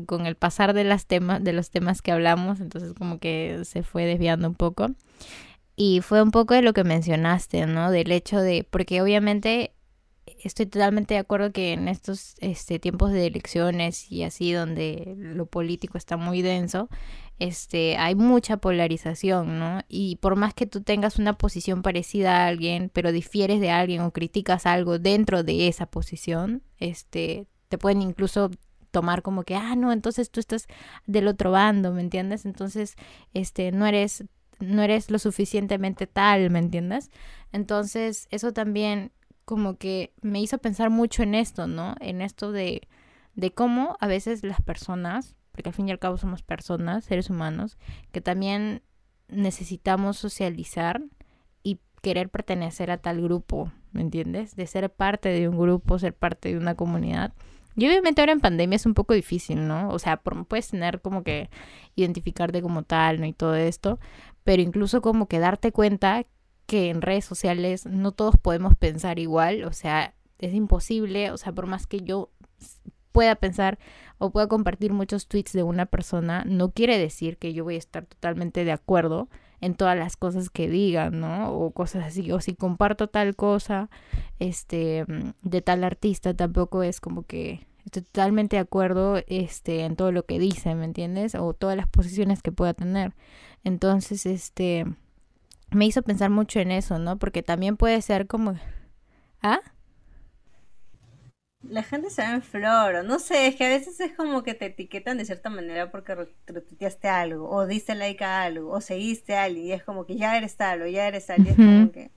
con 0.07 0.27
el 0.27 0.37
pasar 0.37 0.73
de, 0.73 0.85
las 0.85 1.07
temas, 1.07 1.43
de 1.43 1.53
los 1.53 1.71
temas 1.71 2.01
que 2.01 2.13
hablamos, 2.13 2.61
entonces 2.61 2.95
como 2.95 3.19
que 3.19 3.63
se 3.65 3.83
fue 3.83 4.05
desviando 4.05 4.47
un 4.47 4.55
poco. 4.55 4.93
Y 5.75 6.01
fue 6.01 6.23
un 6.23 6.31
poco 6.31 6.55
de 6.55 6.63
lo 6.63 6.75
que 6.75 6.85
mencionaste, 6.85 7.67
¿no? 7.67 7.91
Del 7.91 8.13
hecho 8.13 8.41
de, 8.41 8.65
porque 8.71 9.03
obviamente 9.03 9.73
estoy 10.45 10.67
totalmente 10.67 11.15
de 11.15 11.21
acuerdo 11.21 11.53
que 11.53 11.73
en 11.73 11.89
estos 11.89 12.35
este, 12.39 12.79
tiempos 12.79 13.13
de 13.13 13.27
elecciones 13.27 14.11
y 14.11 14.23
así 14.23 14.53
donde 14.53 15.15
lo 15.17 15.47
político 15.47 15.99
está 15.99 16.17
muy 16.17 16.43
denso, 16.43 16.89
este, 17.43 17.97
hay 17.97 18.15
mucha 18.15 18.59
polarización, 18.59 19.59
¿no? 19.59 19.81
Y 19.89 20.15
por 20.17 20.37
más 20.37 20.55
que 20.55 20.65
tú 20.65 20.81
tengas 20.81 21.19
una 21.19 21.33
posición 21.33 21.83
parecida 21.83 22.37
a 22.37 22.47
alguien, 22.47 22.89
pero 22.93 23.11
difieres 23.11 23.61
de 23.61 23.73
alguien 23.73 24.03
o 24.03 24.13
criticas 24.13 24.65
algo 24.65 25.01
dentro 25.01 25.43
de 25.43 25.67
esa 25.67 25.87
posición, 25.87 26.63
este, 26.79 27.49
te 27.69 27.79
pueden 27.79 28.01
incluso 28.01 28.49
tomar 28.93 29.23
como 29.23 29.43
que, 29.43 29.57
ah, 29.57 29.75
no, 29.75 29.91
entonces 29.91 30.31
tú 30.31 30.39
estás 30.39 30.69
del 31.07 31.27
otro 31.27 31.51
bando, 31.51 31.93
¿me 31.93 32.03
entiendes? 32.03 32.47
Entonces, 32.47 32.95
este, 33.35 33.73
no 33.73 33.87
eres, 33.87 34.25
no 34.61 34.83
eres 34.83 35.11
lo 35.11 35.19
suficientemente 35.19 36.07
tal, 36.07 36.49
¿me 36.49 36.61
entiendes? 36.61 37.11
Entonces, 37.51 38.29
eso 38.31 38.53
también 38.53 39.11
como 39.45 39.79
que 39.79 40.13
me 40.21 40.41
hizo 40.41 40.59
pensar 40.59 40.91
mucho 40.91 41.25
en 41.25 41.35
esto, 41.35 41.67
¿no? 41.67 41.97
En 41.99 42.23
esto 42.23 42.53
de, 42.53 42.87
de 43.35 43.53
cómo 43.53 43.97
a 43.99 44.07
veces 44.07 44.45
las 44.45 44.63
personas, 44.63 45.35
porque 45.53 45.69
al 45.69 45.75
fin 45.75 45.89
y 45.89 45.93
al 45.93 45.99
cabo 45.99 46.17
somos 46.17 46.43
personas, 46.43 47.05
seres 47.05 47.31
humanos, 47.31 47.79
que 48.11 48.21
también 48.21 48.83
necesitamos 49.29 50.19
socializar 50.19 51.03
y 51.63 51.81
querer 52.03 52.29
pertenecer 52.29 52.91
a 52.91 52.99
tal 52.99 53.23
grupo, 53.23 53.73
¿me 53.93 54.01
entiendes? 54.01 54.57
De 54.57 54.67
ser 54.67 54.91
parte 54.91 55.29
de 55.29 55.49
un 55.49 55.59
grupo, 55.59 55.99
ser 55.99 56.15
parte 56.15 56.51
de 56.51 56.59
una 56.59 56.75
comunidad. 56.75 57.33
Y 57.75 57.87
obviamente 57.87 58.21
ahora 58.21 58.33
en 58.33 58.41
pandemia 58.41 58.77
es 58.77 58.87
un 58.87 58.95
poco 58.95 59.15
difícil, 59.15 59.67
¿no? 59.67 59.89
O 59.91 59.99
sea, 59.99 60.19
puedes 60.19 60.69
tener 60.69 61.01
como 61.01 61.23
que 61.23 61.49
identificarte 61.97 62.61
como 62.61 62.83
tal, 62.83 63.21
¿no? 63.21 63.27
Y 63.27 63.33
todo 63.33 63.55
esto, 63.55 63.99
pero 64.45 64.63
incluso 64.63 65.01
como 65.01 65.27
que 65.27 65.39
darte 65.39 65.73
cuenta 65.73 66.27
que 66.67 66.91
en 66.91 67.03
redes 67.03 67.25
sociales 67.25 67.87
no 67.87 68.13
todos 68.13 68.37
podemos 68.37 68.77
pensar 68.77 69.19
igual, 69.19 69.65
o 69.65 69.73
sea, 69.73 70.15
es 70.39 70.55
imposible, 70.55 71.31
o 71.31 71.37
sea, 71.37 71.53
por 71.53 71.67
más 71.67 71.87
que 71.87 72.01
yo 72.01 72.31
pueda 73.13 73.37
pensar 73.37 73.79
o 74.19 74.31
pueda 74.31 74.49
compartir 74.49 74.93
muchos 74.93 75.27
tweets 75.27 75.53
de 75.53 75.63
una 75.63 75.87
persona, 75.87 76.45
no 76.47 76.71
quiere 76.71 76.99
decir 76.99 77.37
que 77.39 77.53
yo 77.53 77.65
voy 77.65 77.77
a 77.77 77.79
estar 77.79 78.07
totalmente 78.07 78.65
de 78.65 78.73
acuerdo 78.73 79.29
en 79.61 79.75
todas 79.75 79.97
las 79.97 80.17
cosas 80.17 80.51
que 80.51 80.69
digan, 80.69 81.21
¿no? 81.21 81.53
O 81.53 81.71
cosas 81.71 82.05
así, 82.05 82.33
o 82.33 82.41
si 82.41 82.55
comparto 82.55 83.07
tal 83.07 83.37
cosa, 83.37 83.91
este, 84.41 85.05
de 85.43 85.63
tal 85.63 85.85
artista, 85.85 86.35
tampoco 86.35 86.83
es 86.83 87.01
como 87.01 87.23
que 87.23 87.67
estoy 87.85 88.03
totalmente 88.03 88.57
de 88.57 88.61
acuerdo, 88.61 89.23
este, 89.29 89.85
en 89.85 89.97
todo 89.97 90.13
lo 90.13 90.25
que 90.25 90.39
dice, 90.39 90.75
¿me 90.75 90.85
entiendes? 90.85 91.35
O 91.35 91.55
todas 91.55 91.77
las 91.77 91.89
posiciones 91.89 92.43
que 92.43 92.53
pueda 92.53 92.75
tener. 92.75 93.15
Entonces, 93.65 94.27
este, 94.27 94.85
me 95.71 95.87
hizo 95.87 96.03
pensar 96.03 96.31
mucho 96.31 96.61
en 96.61 96.71
eso, 96.71 96.99
¿no? 96.99 97.19
Porque 97.19 97.43
también 97.43 97.77
puede 97.77 98.03
ser 98.03 98.27
como, 98.27 98.57
¿ah? 99.43 99.61
La 101.69 101.83
gente 101.83 102.11
se 102.11 102.23
ve 102.23 102.29
en 102.29 102.43
flor, 102.43 103.05
no 103.05 103.19
sé, 103.19 103.47
es 103.47 103.57
que 103.57 103.65
a 103.65 103.69
veces 103.69 103.99
es 104.01 104.13
como 104.13 104.43
que 104.43 104.55
te 104.55 104.67
etiquetan 104.67 105.17
de 105.17 105.25
cierta 105.25 105.49
manera 105.49 105.91
porque 105.91 106.15
retuiteaste 106.47 107.09
algo, 107.09 107.49
o 107.49 107.67
diste 107.67 107.95
like 107.95 108.23
a 108.25 108.43
algo, 108.43 108.71
o 108.71 108.81
seguiste 108.81 109.37
a 109.37 109.45
alguien, 109.45 109.67
y 109.67 109.73
es 109.73 109.85
como 109.85 110.05
que 110.05 110.17
ya 110.17 110.37
eres 110.37 110.57
tal, 110.57 110.83
o 110.83 110.87
ya 110.87 111.07
eres 111.07 111.27
tal, 111.27 111.47
y 111.47 111.51
es 111.51 111.57
como 111.57 111.93
que... 111.93 112.11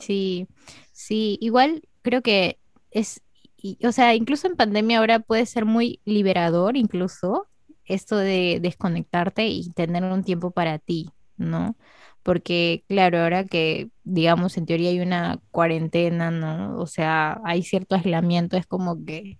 Sí, 0.00 0.46
sí, 0.92 1.38
igual 1.40 1.82
creo 2.02 2.20
que 2.20 2.58
es, 2.90 3.22
o 3.82 3.92
sea, 3.92 4.14
incluso 4.14 4.46
en 4.46 4.56
pandemia 4.56 4.98
ahora 4.98 5.20
puede 5.20 5.46
ser 5.46 5.64
muy 5.64 6.00
liberador, 6.04 6.76
incluso, 6.76 7.46
esto 7.86 8.16
de 8.16 8.58
desconectarte 8.60 9.46
y 9.46 9.70
tener 9.70 10.04
un 10.04 10.24
tiempo 10.24 10.50
para 10.50 10.78
ti, 10.78 11.10
¿no? 11.36 11.76
Porque 12.24 12.84
claro, 12.88 13.20
ahora 13.20 13.44
que 13.44 13.90
digamos 14.02 14.56
en 14.56 14.66
teoría 14.66 14.90
hay 14.90 15.00
una 15.00 15.38
cuarentena, 15.50 16.30
¿no? 16.30 16.78
O 16.78 16.86
sea, 16.86 17.40
hay 17.44 17.62
cierto 17.62 17.94
aislamiento, 17.94 18.56
es 18.56 18.66
como 18.66 19.04
que 19.04 19.36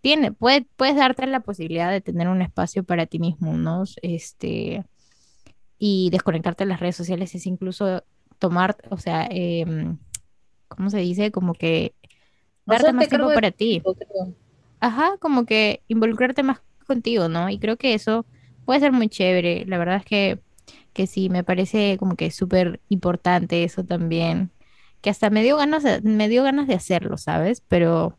tiene, 0.00 0.32
puede, 0.32 0.66
puedes 0.76 0.96
darte 0.96 1.26
la 1.26 1.40
posibilidad 1.40 1.90
de 1.90 2.00
tener 2.00 2.28
un 2.28 2.40
espacio 2.40 2.84
para 2.84 3.06
ti 3.06 3.18
mismo, 3.18 3.52
¿no? 3.54 3.82
Este, 4.00 4.84
y 5.76 6.08
desconectarte 6.10 6.64
de 6.64 6.68
las 6.68 6.80
redes 6.80 6.96
sociales 6.96 7.34
es 7.34 7.46
incluso 7.46 8.04
tomar, 8.38 8.76
o 8.90 8.96
sea, 8.96 9.26
eh, 9.28 9.66
¿cómo 10.68 10.88
se 10.88 10.98
dice? 10.98 11.32
Como 11.32 11.52
que 11.52 11.94
darte 12.64 12.92
más 12.92 13.08
tiempo 13.08 13.34
para 13.34 13.50
ti. 13.50 13.82
Ajá, 14.78 15.16
como 15.18 15.44
que 15.46 15.82
involucrarte 15.88 16.44
más 16.44 16.62
contigo, 16.86 17.28
¿no? 17.28 17.50
Y 17.50 17.58
creo 17.58 17.76
que 17.76 17.92
eso 17.92 18.24
puede 18.64 18.78
ser 18.78 18.92
muy 18.92 19.08
chévere. 19.08 19.64
La 19.66 19.78
verdad 19.78 19.96
es 19.96 20.04
que 20.04 20.38
que 20.92 21.06
sí, 21.06 21.30
me 21.30 21.44
parece 21.44 21.96
como 21.98 22.16
que 22.16 22.30
súper 22.30 22.80
importante 22.88 23.64
eso 23.64 23.84
también, 23.84 24.50
que 25.00 25.10
hasta 25.10 25.30
me 25.30 25.42
dio 25.42 25.56
ganas 25.56 25.82
de, 25.82 26.00
me 26.02 26.28
dio 26.28 26.42
ganas 26.42 26.66
de 26.66 26.74
hacerlo, 26.74 27.16
¿sabes? 27.16 27.62
Pero 27.68 28.16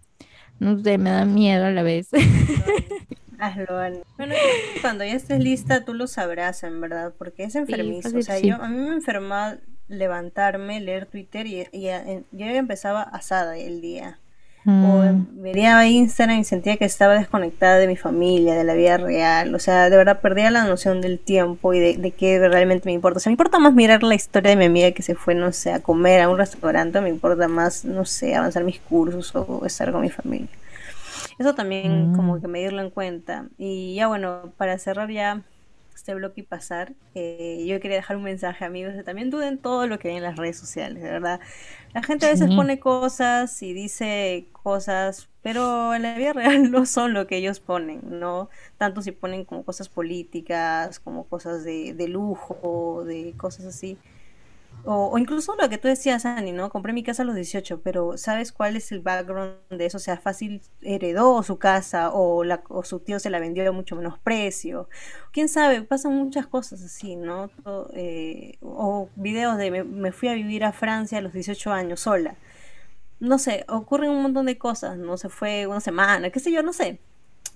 no 0.60 0.80
sé, 0.80 0.98
me 0.98 1.10
da 1.10 1.26
miedo 1.26 1.66
a 1.66 1.72
la 1.72 1.84
vez. 1.84 2.10
Hazlo, 3.40 3.80
Bueno, 4.18 4.36
cuando 4.82 5.04
ya 5.04 5.14
estés 5.16 5.40
lista, 5.40 5.84
tú 5.84 5.96
lo 5.96 6.06
sabrás, 6.06 6.62
en 6.64 6.80
verdad, 6.80 7.14
porque 7.18 7.44
es 7.44 7.56
enfermizo. 7.56 8.16
o 8.16 8.22
sea, 8.22 8.40
yo, 8.40 8.56
a 8.62 8.70
mí 8.70 8.78
me 8.78 8.94
enfermaba 8.94 9.58
levantarme, 9.88 10.80
leer 10.80 11.08
Twitter 11.08 11.48
y, 11.48 11.62
y, 11.72 11.90
y 11.90 12.24
yo 12.32 12.46
empezaba 12.46 13.02
asada 13.02 13.58
el 13.58 13.82
día. 13.82 14.21
O 14.66 14.70
mm. 14.70 15.42
vería 15.42 15.88
Instagram 15.88 16.40
y 16.40 16.44
sentía 16.44 16.78
que 16.78 16.86
estaba 16.86 17.16
desconectada 17.16 17.78
de 17.78 17.88
mi 17.88 17.96
familia, 17.96 18.54
de 18.54 18.64
la 18.64 18.76
vida 18.76 18.98
real. 18.98 19.56
O 19.56 19.60
sea, 19.60 19.90
de 19.90 19.98
verdad 19.98 20.22
perdía 20.22 20.52
la 20.52 20.66
noción 20.66 21.02
del 21.02 21.18
tiempo 21.18 21.74
y 21.74 21.80
de, 21.80 21.98
de 21.98 22.12
qué 22.12 22.38
realmente 22.48 22.86
me 22.86 22.94
importa. 22.94 23.18
O 23.18 23.20
sea, 23.20 23.32
me 23.32 23.34
importa 23.34 23.58
más 23.58 23.74
mirar 23.74 24.04
la 24.04 24.14
historia 24.14 24.52
de 24.52 24.58
mi 24.58 24.66
amiga 24.66 24.92
que 24.92 25.02
se 25.02 25.16
fue, 25.16 25.34
no 25.34 25.52
sé, 25.52 25.72
a 25.74 25.80
comer 25.80 26.22
a 26.22 26.30
un 26.30 26.38
restaurante. 26.38 27.02
Me 27.02 27.10
importa 27.10 27.48
más, 27.48 27.86
no 27.86 28.06
sé, 28.06 28.36
avanzar 28.36 28.64
mis 28.64 28.80
cursos 28.80 29.36
o 29.36 29.66
estar 29.66 29.92
con 29.92 30.02
mi 30.02 30.10
familia. 30.10 30.50
Eso 31.40 31.56
también 31.56 32.14
como 32.16 32.36
mm. 32.36 32.42
que 32.42 32.48
medirlo 32.48 32.82
en 32.82 32.92
cuenta. 32.92 33.46
Y 33.58 33.96
ya 33.96 34.08
bueno, 34.08 34.54
para 34.58 34.78
cerrar 34.78 35.10
ya 35.10 35.42
este 35.96 36.14
bloque 36.16 36.42
y 36.42 36.44
pasar, 36.44 36.94
eh, 37.16 37.64
yo 37.68 37.80
quería 37.80 37.98
dejar 37.98 38.18
un 38.18 38.24
mensaje, 38.24 38.66
amigos, 38.66 38.94
de 38.94 39.04
también 39.04 39.30
duden 39.30 39.58
todo 39.60 39.88
lo 39.88 40.00
que 40.00 40.10
hay 40.10 40.18
en 40.18 40.24
las 40.24 40.38
redes 40.38 40.58
sociales, 40.58 41.04
de 41.04 41.10
verdad. 41.12 41.40
La 41.94 42.04
gente 42.04 42.26
a 42.26 42.30
veces 42.30 42.52
pone 42.52 42.80
cosas 42.80 43.62
y 43.64 43.74
dice 43.74 44.48
cosas, 44.54 45.30
pero 45.42 45.94
en 45.94 46.04
la 46.04 46.16
vida 46.18 46.34
real 46.34 46.72
no 46.72 46.86
son 46.86 47.14
lo 47.14 47.28
que 47.28 47.38
ellos 47.38 47.60
ponen, 47.60 48.02
¿no? 48.20 48.50
Tanto 48.78 49.02
si 49.02 49.12
ponen 49.12 49.46
como 49.46 49.66
cosas 49.66 49.90
políticas, 49.90 51.00
como 51.00 51.26
cosas 51.28 51.64
de, 51.64 51.94
de 51.94 52.08
lujo, 52.08 53.04
de 53.06 53.36
cosas 53.38 53.66
así. 53.66 53.98
O, 54.84 55.18
incluso 55.18 55.56
lo 55.56 55.70
que 55.70 55.78
tú 55.78 55.88
decías, 55.88 56.26
Ani, 56.26 56.52
¿no? 56.52 56.70
Compré 56.70 56.94
mi 56.94 57.04
casa 57.04 57.24
a 57.24 57.26
los 57.26 57.36
18, 57.36 57.82
pero 57.82 58.18
¿sabes 58.18 58.52
cuál 58.52 58.76
es 58.76 58.92
el 58.92 59.02
background 59.02 59.56
de 59.70 59.86
eso? 59.86 59.98
O 59.98 60.00
sea, 60.00 60.18
fácil 60.18 60.62
heredó 60.82 61.44
su 61.44 61.58
casa 61.58 62.12
o, 62.12 62.44
la, 62.44 62.64
o 62.70 62.84
su 62.84 63.00
tío 63.00 63.20
se 63.20 63.30
la 63.30 63.40
vendió 63.40 63.68
a 63.68 63.72
mucho 63.72 63.96
menos 63.96 64.18
precio. 64.20 64.90
Quién 65.32 65.50
sabe, 65.50 65.82
pasan 65.84 66.16
muchas 66.16 66.48
cosas 66.48 66.82
así, 66.84 67.16
¿no? 67.16 67.50
Eh, 67.94 68.58
o 68.62 69.10
videos 69.16 69.58
de 69.58 69.72
me, 69.72 69.84
me, 69.84 70.12
fui 70.12 70.30
a 70.30 70.34
vivir 70.34 70.64
a 70.64 70.72
Francia 70.72 71.20
a 71.20 71.22
los 71.22 71.34
18 71.34 71.72
años 71.72 72.02
sola. 72.02 72.36
No 73.20 73.38
sé, 73.38 73.66
ocurren 73.70 74.12
un 74.12 74.24
montón 74.24 74.48
de 74.48 74.58
cosas, 74.58 74.98
¿no? 74.98 75.18
Se 75.18 75.30
fue 75.30 75.68
una 75.68 75.80
semana, 75.80 76.32
qué 76.32 76.40
sé 76.40 76.52
yo, 76.52 76.64
no 76.64 76.74
sé 76.74 77.00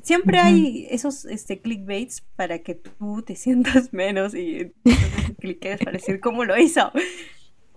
siempre 0.06 0.40
hay 0.40 0.88
esos 0.92 1.26
este, 1.26 1.60
clickbaits 1.60 2.22
para 2.36 2.60
que 2.60 2.76
tú 2.76 3.24
te 3.24 3.36
sientas 3.36 3.92
menos 3.92 4.36
y 4.36 4.72
cliques 5.40 5.80
para 5.80 5.94
decir 5.94 6.20
cómo 6.20 6.46
lo 6.46 6.58
hizo. 6.58 6.92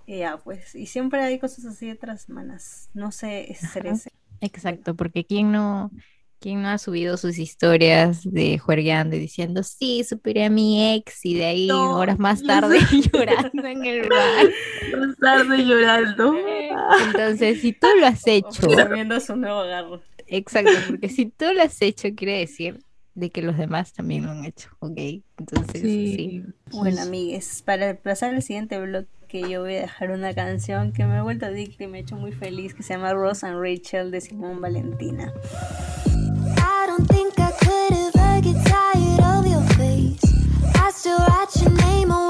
Y 0.06 0.18
ya, 0.18 0.36
pues, 0.38 0.74
y 0.74 0.86
siempre 0.86 1.22
hay 1.22 1.38
cosas 1.38 1.64
así 1.64 1.86
de 1.86 1.92
otras 1.92 2.28
manas. 2.28 2.90
No 2.94 3.12
se 3.12 3.50
estrese. 3.50 4.10
Exacto, 4.40 4.94
porque 4.94 5.24
quién 5.24 5.50
no, 5.50 5.90
quién 6.38 6.62
no 6.62 6.68
ha 6.68 6.78
subido 6.78 7.16
sus 7.16 7.38
historias 7.38 8.22
de 8.24 8.58
juergueando 8.58 9.16
y 9.16 9.20
diciendo, 9.20 9.62
sí, 9.62 10.04
superé 10.04 10.44
a 10.44 10.50
mi 10.50 10.94
ex 10.94 11.24
y 11.24 11.34
de 11.34 11.46
ahí 11.46 11.70
horas 11.70 12.18
más 12.18 12.42
tarde 12.46 12.78
llorando 13.12 13.66
en 13.66 13.84
el 13.84 14.08
bar. 14.08 14.46
Más 14.98 15.16
tarde 15.16 15.64
llorando. 15.64 16.34
Entonces, 17.06 17.60
si 17.62 17.72
tú 17.72 17.86
lo 17.98 18.06
has 18.06 18.26
hecho. 18.26 18.68
Viendo 18.92 19.18
su 19.18 19.34
nuevo 19.34 19.60
agarro. 19.60 20.02
Exacto, 20.28 20.70
porque 20.88 21.08
si 21.08 21.26
tú 21.26 21.46
lo 21.54 21.62
has 21.62 21.80
hecho, 21.82 22.08
quiere 22.14 22.38
decir 22.38 22.78
de 23.14 23.30
que 23.30 23.42
los 23.42 23.56
demás 23.58 23.92
también 23.92 24.26
lo 24.26 24.30
han 24.30 24.44
hecho, 24.44 24.70
¿ok? 24.78 24.96
Entonces, 25.38 25.82
sí. 25.82 26.44
Bueno, 26.70 27.02
amigues, 27.02 27.62
para 27.62 27.96
pasar 27.96 28.34
al 28.34 28.42
siguiente 28.42 28.78
bloque, 28.78 29.08
yo 29.48 29.62
voy 29.62 29.74
a 29.74 29.80
dejar 29.80 30.12
una 30.12 30.32
canción 30.34 30.92
que 30.92 31.04
me 31.04 31.16
ha 31.16 31.22
vuelto 31.22 31.46
adicta 31.46 31.84
y 31.84 31.86
me 31.88 31.98
ha 31.98 32.00
hecho 32.02 32.16
muy 32.16 32.32
feliz, 32.32 32.74
que 32.74 32.82
se 32.82 32.94
llama 32.94 33.12
Rose 33.12 33.44
and 33.46 33.60
Rachel 33.60 34.10
de 34.10 34.20
Simón 34.20 34.60
Valentina. 34.60 35.32
I 36.06 36.86
don't 36.86 37.08
think 37.08 37.34
I 37.38 37.50
could 37.58 37.92
ever 37.92 38.40
get 38.40 38.56
tired 38.64 39.20
of 39.20 39.46
your 39.46 39.62
face. 39.76 40.22
I 40.74 40.90
still 40.92 41.18
write 41.18 41.54
your 41.60 41.72
name 41.72 42.12
on 42.12 42.27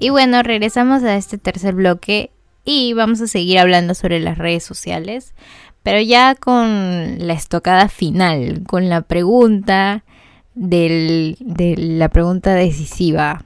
Y 0.00 0.10
bueno, 0.10 0.42
regresamos 0.42 1.02
a 1.02 1.16
este 1.16 1.38
tercer 1.38 1.74
bloque 1.74 2.30
y 2.64 2.92
vamos 2.92 3.20
a 3.20 3.26
seguir 3.26 3.58
hablando 3.58 3.94
sobre 3.94 4.20
las 4.20 4.38
redes 4.38 4.62
sociales, 4.62 5.34
pero 5.82 6.00
ya 6.00 6.34
con 6.34 7.26
la 7.26 7.32
estocada 7.32 7.88
final, 7.88 8.62
con 8.66 8.88
la 8.88 9.02
pregunta 9.02 10.04
de 10.54 11.36
la 11.78 12.08
pregunta 12.10 12.54
decisiva. 12.54 13.44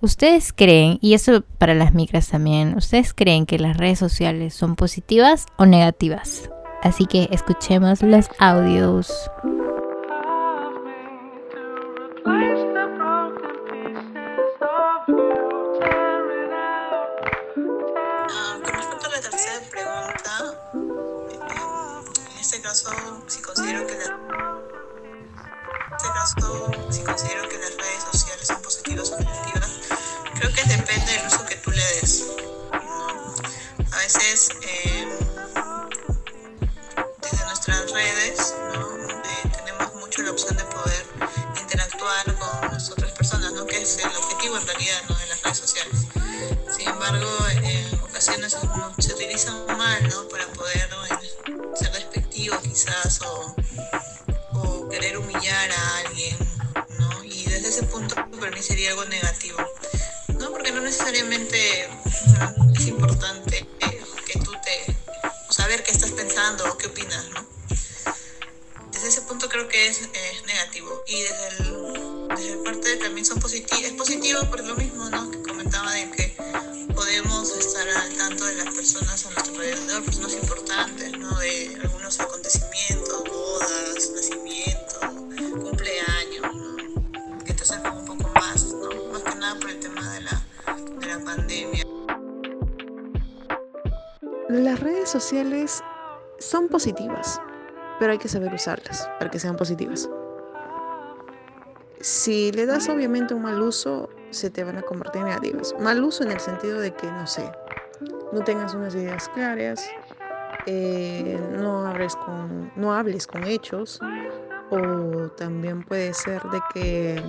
¿Ustedes 0.00 0.52
creen, 0.52 0.98
y 1.00 1.14
eso 1.14 1.44
para 1.58 1.74
las 1.74 1.94
micras 1.94 2.28
también, 2.28 2.76
¿ustedes 2.76 3.14
creen 3.14 3.46
que 3.46 3.60
las 3.60 3.76
redes 3.76 4.00
sociales 4.00 4.54
son 4.54 4.74
positivas 4.74 5.46
o 5.56 5.66
negativas? 5.66 6.50
Así 6.82 7.06
que 7.06 7.28
escuchemos 7.30 8.02
los 8.02 8.28
audios. 8.40 9.12
Si 26.90 27.02
considero 27.02 27.48
que 27.48 27.58
las 27.58 27.76
redes 27.76 28.04
sociales 28.10 28.46
son 28.46 28.62
positivas 28.62 29.10
o 29.10 29.18
negativas, 29.18 29.70
creo 30.34 30.52
que 30.52 30.64
depende 30.64 31.12
del 31.12 31.26
uso 31.26 31.44
que 31.44 31.56
tú 31.56 31.70
le 31.70 31.84
des. 31.84 32.24
A 33.92 33.96
veces 33.98 34.48
eh, 34.62 35.08
desde 37.20 37.44
nuestras 37.44 37.90
redes 37.92 38.54
eh, 38.64 39.50
tenemos 39.56 39.94
mucho 39.96 40.22
la 40.22 40.30
opción 40.30 40.56
de 40.56 40.64
poder 40.64 41.06
interactuar 41.60 42.24
con 42.38 42.72
las 42.72 42.90
otras 42.90 43.12
personas, 43.12 43.52
¿no? 43.52 43.66
que 43.66 43.82
es 43.82 43.98
el 43.98 44.16
objetivo 44.16 44.56
en 44.56 44.66
realidad 44.66 45.02
de 45.02 45.26
las 45.26 45.42
redes 45.42 45.58
sociales. 45.58 46.06
Sin 46.74 46.88
embargo, 46.88 47.28
en 47.50 48.00
ocasiones 48.00 48.56
se 48.98 49.12
utilizan 49.14 49.66
mal 49.76 50.08
¿no? 50.08 50.31
Algo 58.86 59.04
negativo, 59.06 59.58
¿no? 60.38 60.50
Porque 60.50 60.72
no 60.72 60.80
necesariamente 60.80 61.88
es 62.74 62.86
importante 62.86 63.66
que 64.26 64.38
tú 64.40 64.52
te, 64.64 64.96
saber 65.50 65.82
qué 65.82 65.90
estás 65.90 66.10
pensando 66.10 66.64
o 66.70 66.76
qué 66.76 66.86
opinas, 66.88 67.28
¿no? 67.30 67.46
Desde 68.90 69.08
ese 69.08 69.22
punto 69.22 69.48
creo 69.48 69.68
que 69.68 69.86
es, 69.86 70.00
negativo 70.46 71.02
y 71.06 71.22
desde 71.22 71.48
el, 71.48 72.28
desde 72.28 72.52
el 72.52 72.58
parte 72.60 72.96
también 72.96 73.24
son 73.24 73.38
positivos, 73.40 73.82
es 73.84 73.92
positivo 73.92 74.40
por 74.50 74.62
lo 74.64 74.74
mismo, 74.74 74.91
son 96.38 96.68
positivas, 96.68 97.40
pero 97.98 98.12
hay 98.12 98.18
que 98.18 98.28
saber 98.28 98.52
usarlas 98.52 99.08
para 99.18 99.30
que 99.30 99.38
sean 99.38 99.56
positivas. 99.56 100.08
Si 102.00 102.50
le 102.52 102.66
das 102.66 102.88
obviamente 102.88 103.32
un 103.32 103.42
mal 103.42 103.60
uso, 103.62 104.10
se 104.30 104.50
te 104.50 104.64
van 104.64 104.76
a 104.76 104.82
convertir 104.82 105.22
en 105.22 105.28
negativas. 105.28 105.74
Mal 105.78 106.02
uso 106.02 106.24
en 106.24 106.32
el 106.32 106.40
sentido 106.40 106.80
de 106.80 106.92
que, 106.92 107.06
no 107.06 107.26
sé, 107.26 107.50
no 108.32 108.42
tengas 108.42 108.74
unas 108.74 108.94
ideas 108.94 109.28
claras, 109.28 109.88
eh, 110.66 111.38
no, 111.52 111.86
hables 111.86 112.16
con, 112.16 112.72
no 112.76 112.92
hables 112.92 113.26
con 113.26 113.44
hechos, 113.44 114.00
o 114.70 115.28
también 115.36 115.84
puede 115.84 116.12
ser 116.12 116.42
de 116.50 116.60
que, 116.74 117.22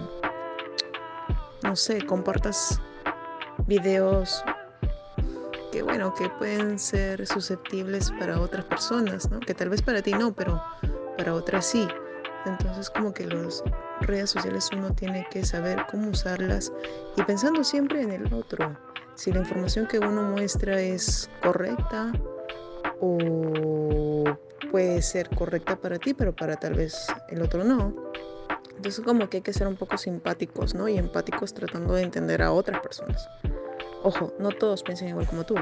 no 1.62 1.76
sé, 1.76 2.04
compartas 2.06 2.80
videos 3.68 4.44
que, 5.74 5.82
bueno, 5.82 6.14
que 6.14 6.30
pueden 6.30 6.78
ser 6.78 7.26
susceptibles 7.26 8.12
para 8.20 8.40
otras 8.40 8.64
personas, 8.66 9.32
¿no? 9.32 9.40
Que 9.40 9.56
tal 9.56 9.70
vez 9.70 9.82
para 9.82 10.04
ti 10.04 10.12
no, 10.12 10.32
pero 10.32 10.62
para 11.18 11.34
otras 11.34 11.66
sí. 11.66 11.88
Entonces 12.46 12.92
como 12.92 13.12
que 13.12 13.26
las 13.26 13.64
redes 14.02 14.30
sociales 14.30 14.70
uno 14.72 14.94
tiene 14.94 15.26
que 15.32 15.44
saber 15.44 15.84
cómo 15.90 16.10
usarlas 16.10 16.72
y 17.18 17.24
pensando 17.24 17.64
siempre 17.64 18.04
en 18.04 18.12
el 18.12 18.32
otro. 18.32 18.78
Si 19.16 19.32
la 19.32 19.40
información 19.40 19.88
que 19.88 19.98
uno 19.98 20.22
muestra 20.22 20.80
es 20.80 21.28
correcta 21.42 22.12
o 23.02 24.26
puede 24.70 25.02
ser 25.02 25.28
correcta 25.30 25.76
para 25.76 25.98
ti, 25.98 26.14
pero 26.14 26.36
para 26.36 26.56
tal 26.56 26.76
vez 26.76 27.08
el 27.30 27.42
otro 27.42 27.64
no. 27.64 27.96
Entonces 28.76 29.04
como 29.04 29.28
que 29.28 29.38
hay 29.38 29.44
que 29.44 29.54
ser 29.54 29.68
un 29.68 29.76
poco 29.76 29.98
simpáticos, 29.98 30.76
¿no? 30.76 30.88
Y 30.88 31.00
empáticos 31.00 31.52
tratando 31.56 31.96
de 31.96 32.04
entender 32.04 32.44
a 32.44 32.52
otras 32.52 32.80
personas. 32.82 33.28
Ojo, 34.06 34.34
no 34.38 34.50
todos 34.52 34.84
piensan 34.84 35.08
igual 35.08 35.26
como 35.26 35.46
tú. 35.46 35.56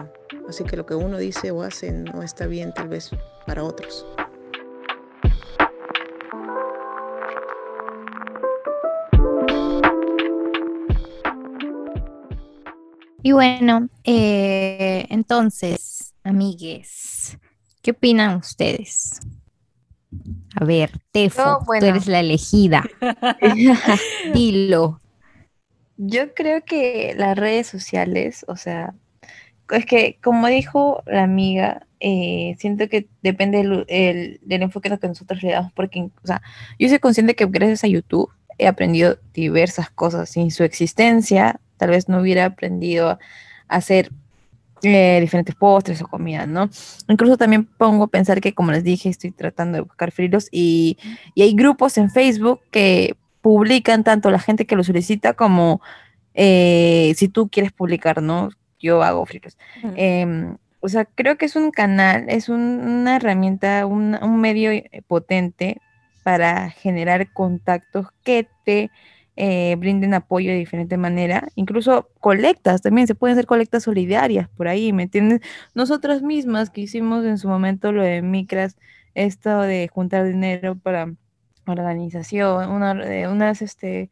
Así 0.50 0.64
que 0.64 0.76
lo 0.76 0.84
que 0.84 0.96
uno 0.96 1.20
dice 1.20 1.52
o 1.52 1.62
hace 1.62 1.92
no 1.92 2.24
está 2.24 2.48
bien 2.48 2.74
tal 2.74 2.90
vez 2.90 3.12
para 3.46 3.64
otros. 3.64 4.04
Y 13.22 13.32
bueno, 13.34 13.90
eh, 14.04 15.06
entonces, 15.10 16.16
amigues, 16.24 17.38
¿qué 17.84 17.92
opinan 17.92 18.38
ustedes? 18.38 19.20
A 20.60 20.66
ver, 20.66 21.00
Tefo, 21.12 21.64
tú 21.64 21.74
eres 21.86 22.08
la 22.08 22.22
elegida. 22.22 22.84
Dilo. 24.34 25.00
Yo 25.98 26.34
creo 26.34 26.64
que 26.64 27.14
las 27.18 27.38
redes 27.38 27.68
sociales, 27.68 28.46
o 28.48 28.56
sea, 28.56 28.94
es 29.70 29.86
que 29.86 30.18
como 30.22 30.48
dijo 30.48 31.04
la 31.06 31.24
amiga, 31.24 31.86
eh, 32.00 32.56
siento 32.60 32.90
que 32.90 33.08
depende 33.22 33.60
del, 33.60 34.40
del, 34.42 34.62
enfoque 34.62 34.90
que 35.00 35.08
nosotros 35.08 35.44
le 35.44 35.52
damos, 35.52 35.72
porque, 35.74 36.02
o 36.02 36.28
sea, 36.28 36.42
yo 36.80 36.90
soy 36.90 37.00
consciente 37.00 37.36
que 37.36 37.46
gracias 37.46 37.84
a 37.84 37.88
YouTube 37.88 38.32
he 38.58 38.68
aprendido 38.68 39.18
diversas 39.34 39.90
cosas. 39.90 40.30
Sin 40.30 40.52
su 40.52 40.64
existencia, 40.64 41.60
tal 41.78 41.90
vez 41.90 42.10
no 42.10 42.22
hubiera 42.22 42.46
aprendido 42.46 43.10
a 43.10 43.20
hacer 43.68 44.12
eh, 44.84 45.20
diferentes 45.22 45.56
postres 45.56 46.02
o 46.02 46.08
comida, 46.08 46.46
¿no? 46.48 46.70
Incluso 47.08 47.38
también 47.38 47.66
pongo 47.66 48.06
a 48.06 48.08
pensar 48.08 48.42
que, 48.42 48.54
como 48.54 48.72
les 48.72 48.84
dije, 48.84 49.10
estoy 49.10 49.32
tratando 49.32 49.78
de 49.78 49.82
buscar 49.82 50.12
frilos 50.12 50.48
y, 50.52 50.98
hay 51.36 51.54
grupos 51.54 51.98
en 51.98 52.10
Facebook 52.10 52.62
que 52.72 53.16
publican 53.42 54.04
tanto 54.04 54.32
la 54.32 54.40
gente 54.40 54.66
que 54.66 54.76
lo 54.76 54.84
solicita 54.84 55.34
como 55.34 55.82
eh, 56.34 57.14
si 57.18 57.28
tú 57.28 57.50
quieres 57.50 57.72
publicar, 57.72 58.22
¿no? 58.22 58.50
Yo 58.80 59.04
hago 59.04 59.26
frilos. 59.26 59.58
Em, 59.96 60.58
o 60.80 60.90
sea, 60.90 61.06
creo 61.06 61.38
que 61.38 61.46
es 61.46 61.56
un 61.56 61.72
canal, 61.72 62.26
es 62.30 62.50
una 62.50 63.18
herramienta, 63.18 63.86
un, 63.86 64.18
un 64.22 64.42
medio 64.42 64.72
eh, 64.72 65.04
potente 65.08 65.80
para 66.24 66.70
generar 66.70 67.32
contactos 67.34 68.08
que 68.24 68.48
te 68.66 68.92
eh, 69.38 69.76
brinden 69.78 70.14
apoyo 70.14 70.52
de 70.52 70.58
diferente 70.58 70.98
manera, 70.98 71.48
incluso 71.56 72.10
colectas, 72.20 72.82
también 72.82 73.08
se 73.08 73.16
pueden 73.16 73.38
hacer 73.38 73.48
colectas 73.48 73.84
solidarias 73.84 74.50
por 74.50 74.68
ahí, 74.68 74.94
¿me 74.94 75.04
entiendes? 75.04 75.42
Nosotras 75.74 76.22
mismas 76.22 76.70
que 76.70 76.82
hicimos 76.82 77.26
en 77.26 77.38
su 77.38 77.48
momento 77.48 77.92
lo 77.92 78.04
de 78.04 78.22
micras, 78.22 78.78
esto 79.16 79.62
de 79.62 79.90
juntar 79.92 80.26
dinero 80.26 80.76
para 80.76 81.14
organización, 81.66 82.72
unas, 82.72 83.62
este, 83.62 84.10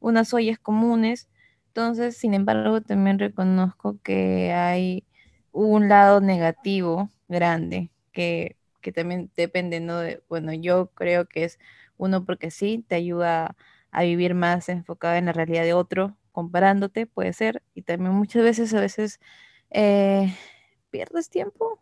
unas 0.00 0.34
ollas 0.34 0.58
comunes, 0.58 1.28
entonces, 1.68 2.16
sin 2.16 2.34
embargo, 2.34 2.80
también 2.80 3.18
reconozco 3.18 3.98
que 4.02 4.52
hay 4.52 5.04
un 5.52 5.88
lado 5.88 6.20
negativo 6.20 7.10
grande 7.28 7.90
que, 8.12 8.56
que 8.80 8.92
también 8.92 9.30
depende. 9.36 9.80
De, 9.80 10.22
bueno, 10.28 10.52
yo 10.52 10.88
creo 10.94 11.26
que 11.26 11.44
es 11.44 11.58
uno 11.96 12.24
porque 12.24 12.50
sí, 12.50 12.84
te 12.88 12.96
ayuda 12.96 13.56
a 13.90 14.02
vivir 14.02 14.34
más 14.34 14.68
enfocada 14.68 15.18
en 15.18 15.26
la 15.26 15.32
realidad 15.32 15.62
de 15.62 15.74
otro, 15.74 16.16
comparándote, 16.32 17.06
puede 17.06 17.32
ser, 17.32 17.62
y 17.74 17.82
también 17.82 18.12
muchas 18.12 18.42
veces, 18.42 18.74
a 18.74 18.80
veces, 18.80 19.20
eh, 19.70 20.34
pierdes 20.90 21.30
tiempo, 21.30 21.78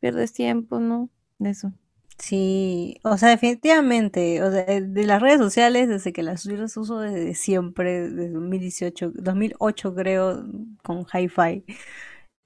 pierdes 0.00 0.32
tiempo, 0.32 0.80
¿no? 0.80 1.08
De 1.38 1.50
eso. 1.50 1.72
Sí, 2.20 2.98
o 3.02 3.16
sea, 3.16 3.30
definitivamente, 3.30 4.42
o 4.42 4.50
sea, 4.52 4.64
de 4.64 5.04
las 5.06 5.22
redes 5.22 5.38
sociales, 5.38 5.88
desde 5.88 6.12
que 6.12 6.22
las 6.22 6.44
uso 6.76 7.00
desde 7.00 7.34
siempre, 7.34 8.10
desde 8.10 8.30
2018, 8.30 9.12
2008 9.14 9.94
creo, 9.94 10.44
con 10.82 11.06
Hi-Fi. 11.06 11.64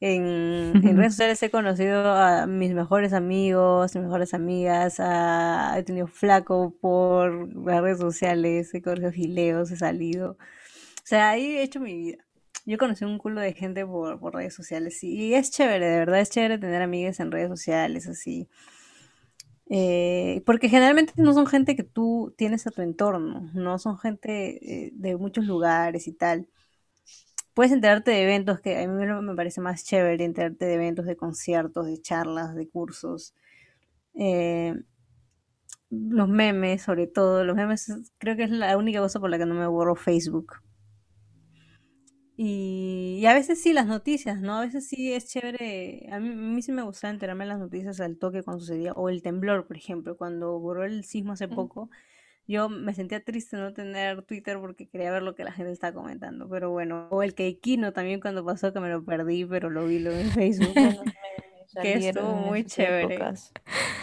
En, 0.00 0.82
redes 0.96 1.14
sociales 1.14 1.42
he 1.42 1.50
conocido 1.50 2.12
a 2.12 2.46
mis 2.46 2.72
mejores 2.74 3.12
amigos, 3.12 3.94
mis 3.94 4.04
mejores 4.04 4.34
amigas, 4.34 5.00
he 5.00 5.82
tenido 5.84 6.06
flaco 6.06 6.74
por 6.80 7.52
las 7.66 7.80
redes 7.82 7.98
sociales, 7.98 8.72
he 8.74 8.82
conocido 8.82 9.12
gileos, 9.12 9.70
he 9.70 9.76
salido. 9.76 10.32
O 10.32 11.06
sea, 11.06 11.30
ahí 11.30 11.56
he 11.56 11.62
hecho 11.62 11.80
mi 11.80 11.96
vida. 11.96 12.24
yo 12.66 12.78
conocí 12.78 13.04
un 13.04 13.18
culo 13.18 13.40
de 13.40 13.54
gente 13.54 13.86
por, 13.86 14.20
por 14.20 14.34
redes 14.34 14.54
sociales 14.54 15.02
y 15.04 15.34
es 15.34 15.50
chévere, 15.50 15.86
de 15.86 15.98
verdad 15.98 16.20
es 16.20 16.30
chévere 16.30 16.58
tener 16.58 16.82
amigas 16.82 17.20
en 17.20 17.32
redes 17.32 17.48
sociales 17.48 18.06
así. 18.08 18.48
Eh, 19.70 20.42
porque 20.44 20.68
generalmente 20.68 21.14
no 21.16 21.32
son 21.32 21.46
gente 21.46 21.74
que 21.76 21.84
tú 21.84 22.34
tienes 22.36 22.66
a 22.66 22.70
tu 22.70 22.82
entorno, 22.82 23.50
no 23.54 23.78
son 23.78 23.98
gente 23.98 24.86
eh, 24.86 24.90
de 24.94 25.16
muchos 25.16 25.46
lugares 25.46 26.06
y 26.06 26.12
tal. 26.12 26.48
Puedes 27.54 27.72
enterarte 27.72 28.10
de 28.10 28.22
eventos 28.22 28.60
que 28.60 28.76
a 28.76 28.86
mí 28.86 29.06
me 29.06 29.34
parece 29.36 29.60
más 29.60 29.84
chévere, 29.84 30.24
enterarte 30.24 30.66
de 30.66 30.74
eventos, 30.74 31.06
de 31.06 31.16
conciertos, 31.16 31.86
de 31.86 32.00
charlas, 32.00 32.54
de 32.54 32.68
cursos. 32.68 33.34
Eh, 34.14 34.74
los 35.90 36.28
memes, 36.28 36.82
sobre 36.82 37.06
todo, 37.06 37.44
los 37.44 37.56
memes 37.56 37.92
creo 38.18 38.36
que 38.36 38.44
es 38.44 38.50
la 38.50 38.76
única 38.76 39.00
cosa 39.00 39.20
por 39.20 39.30
la 39.30 39.38
que 39.38 39.46
no 39.46 39.54
me 39.54 39.66
borro 39.66 39.94
Facebook. 39.94 40.63
Y, 42.36 43.24
a 43.26 43.34
veces 43.34 43.62
sí 43.62 43.72
las 43.72 43.86
noticias, 43.86 44.40
¿no? 44.40 44.58
A 44.58 44.60
veces 44.62 44.88
sí 44.88 45.12
es 45.12 45.26
chévere. 45.28 46.08
A 46.10 46.18
mí, 46.18 46.30
a 46.30 46.34
mí 46.34 46.62
sí 46.62 46.72
me 46.72 46.82
gustaba 46.82 47.12
enterarme 47.12 47.44
de 47.44 47.50
las 47.50 47.58
noticias 47.58 48.00
al 48.00 48.18
toque 48.18 48.42
cuando 48.42 48.60
sucedía. 48.60 48.92
O 48.92 49.08
el 49.08 49.22
temblor, 49.22 49.66
por 49.66 49.76
ejemplo, 49.76 50.16
cuando 50.16 50.58
borró 50.58 50.84
el 50.84 51.04
sismo 51.04 51.32
hace 51.32 51.48
poco. 51.48 51.90
Yo 52.46 52.68
me 52.68 52.92
sentía 52.92 53.24
triste 53.24 53.56
no 53.56 53.72
tener 53.72 54.22
Twitter 54.22 54.58
porque 54.58 54.86
quería 54.88 55.10
ver 55.10 55.22
lo 55.22 55.34
que 55.34 55.44
la 55.44 55.52
gente 55.52 55.72
estaba 55.72 55.94
comentando. 55.94 56.48
Pero 56.48 56.70
bueno, 56.70 57.08
o 57.10 57.22
el 57.22 57.34
Keikino 57.34 57.92
también 57.92 58.20
cuando 58.20 58.44
pasó 58.44 58.72
que 58.72 58.80
me 58.80 58.90
lo 58.90 59.04
perdí, 59.04 59.44
pero 59.44 59.70
lo 59.70 59.86
vi 59.86 60.00
lo 60.00 60.12
en 60.12 60.30
Facebook. 60.30 60.74
que 61.80 61.92
estuvo 61.94 62.34
muy 62.34 62.64
chévere. 62.64 63.18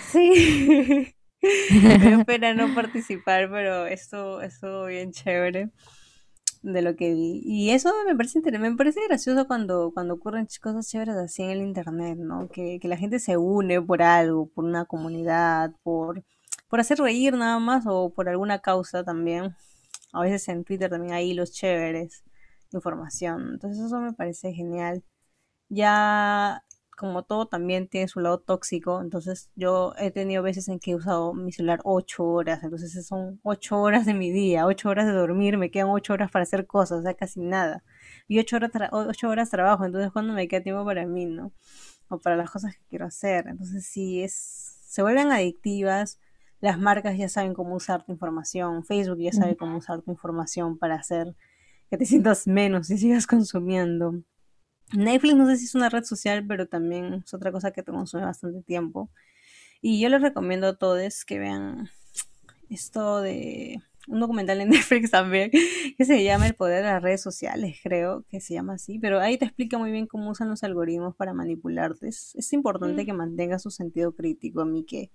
Sí. 0.10 1.14
me 1.72 2.26
pena 2.26 2.54
no 2.54 2.74
participar, 2.74 3.50
pero 3.50 3.88
esto 3.88 4.42
estuvo 4.42 4.86
bien 4.86 5.12
chévere 5.12 5.70
de 6.62 6.82
lo 6.82 6.96
que 6.96 7.14
vi. 7.14 7.42
Y 7.44 7.72
eso 7.72 7.92
me 8.06 8.16
parece 8.16 8.42
me 8.42 8.76
parece 8.76 9.02
gracioso 9.08 9.48
cuando, 9.48 9.92
cuando 9.94 10.16
ocurren 10.16 10.48
cosas 10.62 10.88
chéveres 10.90 11.16
así 11.16 11.44
en 11.44 11.52
el 11.52 11.62
internet, 11.62 12.18
¿no? 12.18 12.50
Que, 12.50 12.80
que 12.80 12.88
la 12.88 12.98
gente 12.98 13.20
se 13.20 13.38
une 13.38 13.82
por 13.82 14.02
algo, 14.02 14.48
por 14.48 14.66
una 14.66 14.86
comunidad, 14.86 15.74
por, 15.84 16.24
por 16.70 16.80
hacer 16.80 17.00
reír 17.00 17.34
nada 17.36 17.60
más 17.60 17.86
o 17.88 18.12
por 18.14 18.30
alguna 18.30 18.60
causa 18.60 19.04
también. 19.04 19.56
A 20.14 20.22
veces 20.22 20.48
en 20.50 20.64
Twitter 20.66 20.90
también 20.90 21.14
hay 21.14 21.32
hilos 21.32 21.52
chéveres, 21.54 22.24
información. 22.72 23.52
Entonces 23.54 23.86
eso 23.86 24.00
me 24.00 24.14
parece 24.14 24.54
genial. 24.54 25.04
Ya 25.70 26.64
como 26.96 27.24
todo 27.24 27.48
también 27.48 27.88
tiene 27.88 28.08
su 28.08 28.20
lado 28.20 28.40
tóxico, 28.40 29.02
entonces 29.02 29.50
yo 29.56 29.94
he 29.98 30.12
tenido 30.12 30.44
veces 30.44 30.68
en 30.68 30.80
que 30.80 30.92
he 30.92 30.96
usado 30.96 31.34
mi 31.34 31.52
celular 31.52 31.80
ocho 31.84 32.26
horas, 32.26 32.64
entonces 32.64 33.06
son 33.08 33.40
ocho 33.44 33.80
horas 33.80 34.06
de 34.06 34.14
mi 34.14 34.32
día, 34.32 34.66
ocho 34.66 34.90
horas 34.90 35.08
de 35.08 35.14
dormir, 35.14 35.58
me 35.58 35.72
quedan 35.72 35.90
ocho 35.90 36.14
horas 36.14 36.32
para 36.32 36.44
hacer 36.44 36.68
cosas, 36.68 37.00
o 37.00 37.02
sea, 37.04 37.14
casi 37.14 37.40
nada. 37.40 37.84
Y 38.28 38.40
ocho 38.40 38.58
horas, 38.58 38.72
ocho 38.92 39.30
horas 39.30 39.50
trabajo, 39.50 39.86
entonces 39.86 40.12
cuando 40.12 40.34
me 40.34 40.48
queda 40.48 40.62
tiempo 40.62 40.86
para 40.86 41.06
mí, 41.06 41.26
¿no? 41.26 41.52
O 42.10 42.20
para 42.20 42.36
las 42.36 42.52
cosas 42.52 42.76
que 42.76 42.84
quiero 42.90 43.06
hacer. 43.06 43.48
Entonces 43.48 43.86
sí, 43.86 44.22
es, 44.24 44.34
se 44.86 45.02
vuelven 45.02 45.32
adictivas. 45.32 46.20
Las 46.60 46.78
marcas 46.80 47.18
ya 47.18 47.30
saben 47.30 47.54
cómo 47.54 47.76
usar 47.76 48.04
tu 48.04 48.12
información, 48.12 48.84
Facebook 48.86 49.20
ya 49.20 49.32
sabe 49.32 49.58
cómo 49.58 49.78
usar 49.78 50.02
tu 50.02 50.12
información 50.12 50.78
para 50.78 50.96
hacer 50.96 51.36
que 51.90 51.98
te 51.98 52.06
sientas 52.06 52.48
menos 52.48 52.90
y 52.90 52.98
sigas 52.98 53.28
consumiendo. 53.28 54.24
Netflix 54.94 55.36
no 55.36 55.46
sé 55.48 55.58
si 55.58 55.66
es 55.66 55.76
una 55.76 55.90
red 55.90 56.04
social, 56.04 56.46
pero 56.46 56.68
también 56.68 57.24
es 57.26 57.34
otra 57.34 57.52
cosa 57.52 57.72
que 57.72 57.84
te 57.84 57.92
consume 57.92 58.24
bastante 58.24 58.62
tiempo. 58.64 59.10
Y 59.82 60.00
yo 60.00 60.10
les 60.10 60.22
recomiendo 60.22 60.68
a 60.68 60.78
todos 60.78 61.26
que 61.26 61.40
vean 61.40 61.90
esto 62.70 63.22
de 63.22 63.82
un 64.08 64.20
documental 64.20 64.62
en 64.62 64.70
Netflix 64.70 65.12
también, 65.12 65.52
que 65.52 66.06
se 66.06 66.24
llama 66.24 66.48
El 66.48 66.56
poder 66.56 66.84
de 66.84 66.92
las 66.92 67.02
redes 67.02 67.22
sociales, 67.22 67.80
creo 67.84 68.26
que 68.30 68.42
se 68.42 68.54
llama 68.54 68.74
así, 68.74 69.00
pero 69.00 69.20
ahí 69.20 69.38
te 69.38 69.46
explica 69.46 69.78
muy 69.78 69.92
bien 69.92 70.08
cómo 70.08 70.30
usan 70.30 70.50
los 70.50 70.64
algoritmos 70.64 71.16
para 71.16 71.34
manipularte. 71.34 72.08
Es, 72.08 72.54
importante 72.54 73.04
mm. 73.04 73.06
que 73.06 73.14
mantengas 73.14 73.64
su 73.64 73.72
sentido 73.72 74.14
crítico, 74.14 74.62
a 74.62 74.66
mí 74.66 74.86
que 74.86 75.12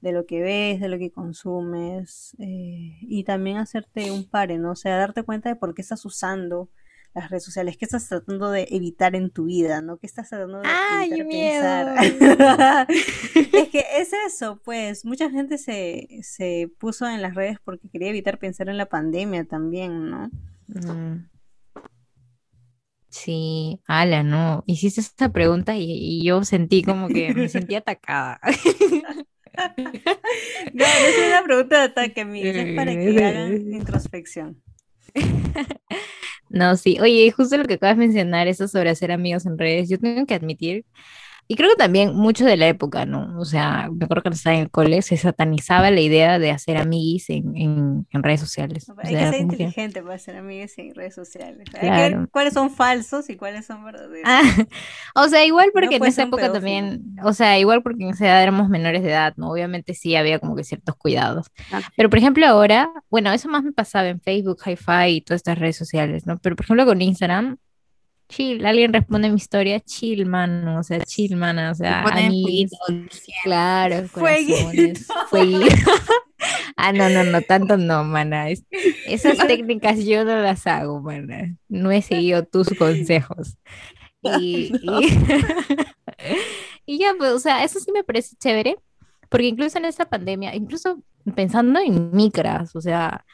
de 0.00 0.12
lo 0.12 0.24
que 0.24 0.40
ves, 0.40 0.80
de 0.80 0.88
lo 0.88 0.98
que 0.98 1.10
consumes, 1.10 2.34
eh, 2.38 2.96
y 3.02 3.24
también 3.24 3.58
hacerte 3.58 4.10
un 4.10 4.24
pare, 4.24 4.58
¿no? 4.58 4.72
O 4.72 4.76
sea, 4.76 4.96
darte 4.96 5.22
cuenta 5.22 5.50
de 5.50 5.56
por 5.56 5.74
qué 5.74 5.82
estás 5.82 6.04
usando 6.06 6.70
las 7.14 7.30
redes 7.30 7.44
sociales? 7.44 7.76
¿Qué 7.76 7.84
estás 7.84 8.08
tratando 8.08 8.50
de 8.50 8.68
evitar 8.70 9.14
en 9.16 9.30
tu 9.30 9.44
vida, 9.46 9.82
no? 9.82 9.98
¿Qué 9.98 10.06
estás 10.06 10.28
tratando 10.28 10.60
de 10.60 10.68
¡Ay, 10.68 11.24
miedo! 11.24 11.94
es 11.98 13.68
que 13.68 13.84
es 13.98 14.12
eso, 14.26 14.60
pues. 14.64 15.04
Mucha 15.04 15.30
gente 15.30 15.58
se, 15.58 16.08
se 16.22 16.70
puso 16.78 17.08
en 17.08 17.22
las 17.22 17.34
redes 17.34 17.58
porque 17.64 17.88
quería 17.88 18.08
evitar 18.08 18.38
pensar 18.38 18.68
en 18.68 18.76
la 18.76 18.86
pandemia 18.86 19.44
también, 19.44 20.10
¿no? 20.10 20.30
Mm. 20.68 21.28
Sí, 23.10 23.80
ala, 23.86 24.22
no. 24.22 24.62
Hiciste 24.66 25.00
esta 25.00 25.32
pregunta 25.32 25.76
y, 25.76 26.24
yo 26.24 26.44
sentí 26.44 26.82
como 26.82 27.08
que 27.08 27.34
me 27.34 27.48
sentí 27.48 27.74
atacada. 27.74 28.40
no, 29.74 29.84
no 30.72 30.84
es 30.84 31.28
una 31.28 31.42
pregunta 31.44 31.78
de 31.78 31.84
ataque, 31.84 32.24
mí, 32.24 32.40
es 32.42 32.76
para 32.76 32.92
que 32.92 33.24
hagan 33.24 33.72
introspección. 33.72 34.62
No, 36.50 36.76
sí. 36.76 36.98
Oye, 37.00 37.30
justo 37.30 37.56
lo 37.56 37.64
que 37.64 37.74
acabas 37.74 37.96
de 37.96 38.06
mencionar, 38.06 38.48
eso 38.48 38.66
sobre 38.66 38.90
hacer 38.90 39.12
amigos 39.12 39.46
en 39.46 39.56
redes, 39.58 39.88
yo 39.88 39.98
tengo 40.00 40.26
que 40.26 40.34
admitir 40.34 40.84
y 41.50 41.56
creo 41.56 41.68
que 41.70 41.74
también 41.74 42.14
mucho 42.14 42.44
de 42.44 42.56
la 42.56 42.68
época, 42.68 43.06
¿no? 43.06 43.36
O 43.36 43.44
sea, 43.44 43.88
me 43.92 44.04
acuerdo 44.04 44.22
que 44.22 44.28
estaba 44.28 44.54
en 44.54 44.62
el 44.62 44.70
cole, 44.70 45.02
se 45.02 45.16
satanizaba 45.16 45.90
la 45.90 46.00
idea 46.00 46.38
de 46.38 46.52
hacer 46.52 46.76
amiguis 46.76 47.28
en, 47.28 47.56
en, 47.56 48.06
en 48.08 48.22
redes 48.22 48.38
sociales. 48.38 48.86
hay 48.98 49.16
que 49.16 49.30
ser 49.32 49.40
inteligente 49.40 50.00
para 50.00 50.14
hacer 50.14 50.36
amiguis 50.36 50.78
en 50.78 50.94
redes 50.94 51.16
sociales. 51.16 51.66
Hay 51.74 51.80
que 51.80 51.90
ver 51.90 52.28
cuáles 52.30 52.54
son 52.54 52.70
falsos 52.70 53.28
y 53.30 53.36
cuáles 53.36 53.66
son 53.66 53.84
verdaderos. 53.84 54.22
Ah, 54.24 54.42
o 55.16 55.26
sea, 55.26 55.44
igual 55.44 55.70
porque 55.74 55.96
en 55.96 56.04
esa 56.04 56.22
época 56.22 56.52
también, 56.52 57.16
o 57.24 57.32
sea, 57.32 57.58
igual 57.58 57.82
porque 57.82 58.04
en 58.04 58.10
esa 58.10 58.26
edad 58.26 58.44
éramos 58.44 58.68
menores 58.68 59.02
de 59.02 59.10
edad, 59.10 59.34
¿no? 59.36 59.50
Obviamente 59.50 59.94
sí 59.94 60.14
había 60.14 60.38
como 60.38 60.54
que 60.54 60.62
ciertos 60.62 60.94
cuidados. 60.94 61.48
Ah. 61.72 61.80
Pero 61.96 62.08
por 62.08 62.20
ejemplo 62.20 62.46
ahora, 62.46 62.92
bueno, 63.10 63.32
eso 63.32 63.48
más 63.48 63.64
me 63.64 63.72
pasaba 63.72 64.06
en 64.06 64.20
Facebook, 64.20 64.58
Hi-Fi 64.64 65.16
y 65.16 65.20
todas 65.22 65.40
estas 65.40 65.58
redes 65.58 65.76
sociales, 65.76 66.28
¿no? 66.28 66.38
Pero 66.38 66.54
por 66.54 66.64
ejemplo 66.64 66.86
con 66.86 67.02
Instagram, 67.02 67.58
chill, 68.30 68.64
alguien 68.64 68.92
responde 68.92 69.28
mi 69.28 69.36
historia, 69.36 69.80
chill, 69.80 70.24
mano, 70.24 70.78
o 70.78 70.82
sea, 70.82 71.00
chill, 71.00 71.36
mana, 71.36 71.72
o 71.72 71.74
sea, 71.74 72.04
claro, 73.42 74.06
corazones, 74.12 75.08
ah, 76.76 76.92
no, 76.92 77.10
no, 77.10 77.24
no, 77.24 77.42
tanto 77.42 77.76
no, 77.76 78.04
mana, 78.04 78.46
esas 78.48 79.38
técnicas 79.46 80.04
yo 80.04 80.24
no 80.24 80.40
las 80.40 80.66
hago, 80.66 81.02
mana, 81.02 81.56
no 81.68 81.90
he 81.90 82.02
seguido 82.02 82.44
tus 82.44 82.68
consejos. 82.70 83.58
Y, 84.22 84.72
y, 86.86 86.98
ya, 86.98 87.14
pues, 87.18 87.32
o 87.32 87.38
sea, 87.38 87.64
eso 87.64 87.80
sí 87.80 87.90
me 87.92 88.04
parece 88.04 88.36
chévere, 88.36 88.76
porque 89.28 89.48
incluso 89.48 89.78
en 89.78 89.86
esta 89.86 90.08
pandemia, 90.08 90.54
incluso 90.54 91.02
pensando 91.34 91.80
en 91.80 92.12
micras, 92.12 92.76
o 92.76 92.80
sea, 92.80 93.24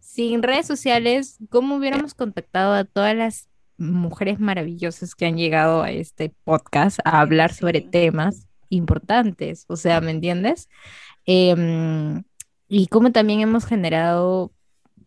sin 0.00 0.42
redes 0.42 0.66
sociales, 0.66 1.38
¿cómo 1.50 1.76
hubiéramos 1.76 2.14
contactado 2.14 2.72
a 2.72 2.84
todas 2.84 3.14
las 3.14 3.48
mujeres 3.78 4.40
maravillosas 4.40 5.14
que 5.14 5.26
han 5.26 5.36
llegado 5.36 5.82
a 5.82 5.90
este 5.90 6.32
podcast 6.44 6.98
a 7.04 7.20
hablar 7.20 7.54
sobre 7.54 7.80
temas 7.80 8.46
importantes, 8.68 9.64
o 9.68 9.76
sea, 9.76 10.00
¿me 10.00 10.10
entiendes? 10.10 10.68
Em, 11.24 12.22
y 12.68 12.86
como 12.88 13.12
también 13.12 13.40
hemos 13.40 13.64
generado 13.64 14.52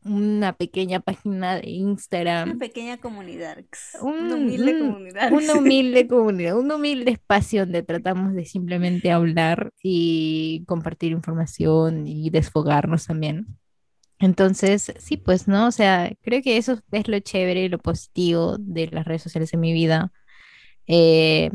una 0.04 0.54
pequeña 0.54 1.00
página 1.00 1.60
de 1.60 1.70
Instagram. 1.70 2.52
Una 2.52 2.60
pequeña 2.60 2.98
comunidad. 2.98 3.58
una 4.02 4.36
humilde 4.36 4.80
comunidad. 4.80 5.32
Una 5.32 5.54
humilde 5.60 6.08
comunidad, 6.08 6.58
un 6.58 6.72
humilde 6.72 7.12
espacio 7.12 7.62
donde 7.62 7.84
tratamos 7.84 8.34
de 8.34 8.46
simplemente 8.46 9.12
hablar 9.12 9.72
y 9.84 10.64
compartir 10.68 11.12
información 11.12 12.08
y 12.08 12.30
desfogarnos 12.30 13.06
también. 13.06 13.46
Entonces, 14.22 14.94
sí, 15.00 15.18
pues, 15.18 15.48
¿no? 15.48 15.68
O 15.68 15.72
sea, 15.72 16.12
creo 16.22 16.42
que 16.44 16.58
eso 16.58 16.80
es 16.92 17.08
lo 17.08 17.20
chévere 17.20 17.64
y 17.64 17.70
lo 17.70 17.80
positivo 17.80 18.58
de 18.60 18.88
las 18.88 19.06
redes 19.06 19.24
sociales 19.24 19.54
en 19.54 19.60
mi 19.60 19.74
vida. 19.74 20.12
Eh, 20.88 21.52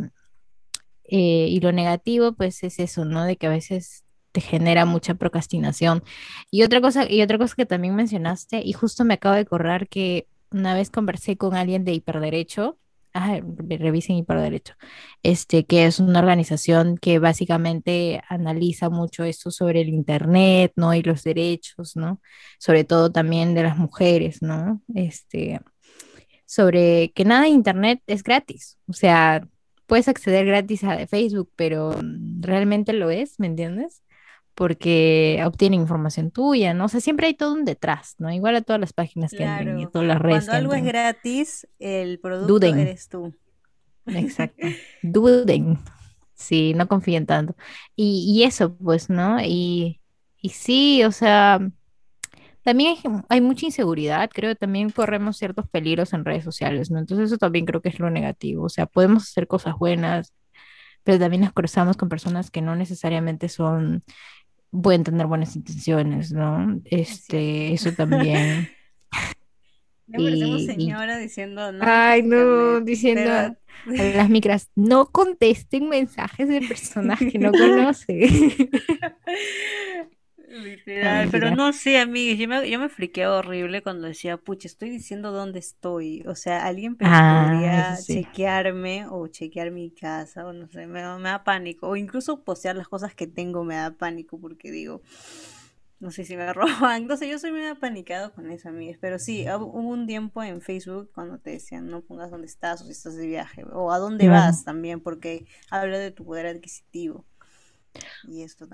eh, 1.04 1.46
y 1.48 1.60
lo 1.60 1.72
negativo, 1.72 2.32
pues, 2.34 2.62
es 2.64 2.80
eso, 2.80 3.04
¿no? 3.04 3.24
De 3.24 3.36
que 3.36 3.46
a 3.46 3.50
veces 3.50 4.04
te 4.32 4.40
genera 4.40 4.84
mucha 4.84 5.14
procrastinación. 5.14 6.02
Y 6.50 6.64
otra 6.64 6.80
cosa, 6.80 7.10
y 7.10 7.22
otra 7.22 7.38
cosa 7.38 7.54
que 7.56 7.66
también 7.66 7.94
mencionaste, 7.94 8.62
y 8.64 8.72
justo 8.72 9.04
me 9.04 9.14
acabo 9.14 9.36
de 9.36 9.42
acordar 9.42 9.88
que 9.88 10.26
una 10.50 10.74
vez 10.74 10.90
conversé 10.90 11.36
con 11.36 11.54
alguien 11.54 11.84
de 11.84 11.92
hiperderecho 11.94 12.78
ah, 13.16 13.40
revisen 13.68 14.16
y 14.16 14.22
por 14.22 14.40
derecho, 14.40 14.74
este, 15.22 15.64
que 15.64 15.86
es 15.86 16.00
una 16.00 16.20
organización 16.20 16.98
que 16.98 17.18
básicamente 17.18 18.22
analiza 18.28 18.90
mucho 18.90 19.24
esto 19.24 19.50
sobre 19.50 19.80
el 19.82 19.88
Internet, 19.88 20.72
¿no? 20.76 20.94
Y 20.94 21.02
los 21.02 21.24
derechos, 21.24 21.96
¿no? 21.96 22.20
Sobre 22.58 22.84
todo 22.84 23.10
también 23.10 23.54
de 23.54 23.62
las 23.64 23.78
mujeres, 23.78 24.42
¿no? 24.42 24.82
Este, 24.94 25.60
sobre 26.46 27.12
que 27.12 27.24
nada 27.24 27.48
Internet 27.48 28.02
es 28.06 28.22
gratis, 28.22 28.78
o 28.88 28.92
sea, 28.92 29.48
puedes 29.86 30.08
acceder 30.08 30.46
gratis 30.46 30.84
a 30.84 31.06
Facebook, 31.06 31.50
pero 31.56 31.94
realmente 32.40 32.92
lo 32.92 33.10
es, 33.10 33.38
¿me 33.40 33.46
entiendes? 33.46 34.02
Porque 34.56 35.42
obtienen 35.44 35.82
información 35.82 36.30
tuya, 36.30 36.72
¿no? 36.72 36.86
O 36.86 36.88
sea, 36.88 37.00
siempre 37.00 37.26
hay 37.26 37.34
todo 37.34 37.52
un 37.52 37.66
detrás, 37.66 38.14
¿no? 38.18 38.32
Igual 38.32 38.56
a 38.56 38.62
todas 38.62 38.80
las 38.80 38.94
páginas 38.94 39.30
que 39.30 39.44
entran 39.44 39.78
y 39.78 39.86
todas 39.86 40.08
las 40.08 40.18
redes. 40.18 40.46
Cuando 40.46 40.52
algo 40.52 40.74
es 40.74 40.82
gratis, 40.82 41.68
el 41.78 42.18
producto 42.18 42.66
eres 42.66 43.08
tú. 43.10 43.34
Exacto. 44.06 44.66
Duden. 45.02 45.78
Sí, 46.32 46.72
no 46.74 46.88
confíen 46.88 47.26
tanto. 47.26 47.54
Y, 47.94 48.32
y 48.34 48.44
eso, 48.44 48.74
pues, 48.76 49.10
¿no? 49.10 49.42
Y, 49.42 50.00
y 50.40 50.48
sí, 50.48 51.04
o 51.04 51.12
sea, 51.12 51.60
también 52.62 52.96
hay, 52.96 53.12
hay, 53.28 53.40
mucha 53.42 53.66
inseguridad, 53.66 54.30
creo 54.32 54.52
que 54.52 54.56
también 54.56 54.88
corremos 54.88 55.36
ciertos 55.36 55.68
peligros 55.68 56.14
en 56.14 56.24
redes 56.24 56.44
sociales, 56.44 56.90
¿no? 56.90 56.98
Entonces 56.98 57.26
eso 57.26 57.36
también 57.36 57.66
creo 57.66 57.82
que 57.82 57.90
es 57.90 57.98
lo 58.00 58.08
negativo, 58.08 58.64
o 58.64 58.68
sea, 58.70 58.86
podemos 58.86 59.24
hacer 59.24 59.46
cosas 59.46 59.76
buenas, 59.78 60.32
pero 61.04 61.18
también 61.18 61.42
nos 61.42 61.52
cruzamos 61.52 61.96
con 61.96 62.08
personas 62.08 62.50
que 62.50 62.62
no 62.62 62.74
necesariamente 62.74 63.48
son 63.48 64.02
pueden 64.82 65.04
tener 65.04 65.26
buenas 65.26 65.56
intenciones, 65.56 66.32
¿no? 66.32 66.80
Este, 66.84 67.72
eso 67.72 67.92
también. 67.92 68.68
Me 70.06 70.64
señora 70.64 71.18
diciendo 71.18 71.72
no. 71.72 71.84
Ay, 71.84 72.22
no, 72.22 72.80
diciendo 72.80 73.28
a 73.30 73.56
las 73.86 74.30
micras, 74.30 74.70
no 74.76 75.06
contesten 75.06 75.88
mensajes 75.88 76.48
de 76.48 76.60
personas 76.60 77.18
que 77.18 77.38
no 77.38 77.50
conocen. 77.52 78.28
Literal, 80.48 81.28
pero 81.30 81.50
no 81.50 81.72
sé, 81.72 81.98
amigos, 81.98 82.38
yo 82.38 82.48
me, 82.48 82.70
yo 82.70 82.78
me 82.78 82.88
friqueaba 82.88 83.38
horrible 83.38 83.82
cuando 83.82 84.06
decía, 84.06 84.36
pucha, 84.36 84.68
estoy 84.68 84.90
diciendo 84.90 85.32
dónde 85.32 85.58
estoy. 85.58 86.22
O 86.26 86.34
sea, 86.34 86.64
alguien 86.64 86.96
ah, 87.00 87.48
podría 87.50 87.96
chequearme 87.96 89.06
o 89.10 89.26
chequear 89.26 89.70
mi 89.72 89.90
casa, 89.90 90.46
o 90.46 90.52
no 90.52 90.68
sé, 90.68 90.86
me, 90.86 91.02
me, 91.18 91.28
da 91.28 91.42
pánico. 91.42 91.88
O 91.88 91.96
incluso 91.96 92.44
postear 92.44 92.76
las 92.76 92.88
cosas 92.88 93.14
que 93.14 93.26
tengo 93.26 93.64
me 93.64 93.74
da 93.74 93.90
pánico 93.92 94.38
porque 94.40 94.70
digo, 94.70 95.02
no 95.98 96.10
sé 96.12 96.24
si 96.24 96.36
me 96.36 96.52
roban. 96.52 97.02
Entonces 97.02 97.28
yo 97.28 97.38
soy 97.38 97.50
muy 97.50 97.66
apanicado 97.66 98.32
con 98.32 98.50
eso, 98.50 98.68
amigos. 98.68 98.98
Pero 99.00 99.18
sí, 99.18 99.46
hubo 99.48 99.80
un 99.80 100.06
tiempo 100.06 100.42
en 100.42 100.60
Facebook 100.60 101.10
cuando 101.12 101.38
te 101.38 101.50
decían, 101.50 101.88
no 101.88 102.02
pongas 102.02 102.30
dónde 102.30 102.46
estás 102.46 102.82
o 102.82 102.84
si 102.84 102.92
estás 102.92 103.16
de 103.16 103.26
viaje, 103.26 103.64
o 103.72 103.92
a 103.92 103.98
dónde 103.98 104.28
vas 104.28 104.64
también, 104.64 105.00
porque 105.00 105.46
habla 105.70 105.98
de 105.98 106.12
tu 106.12 106.24
poder 106.24 106.46
adquisitivo. 106.46 107.24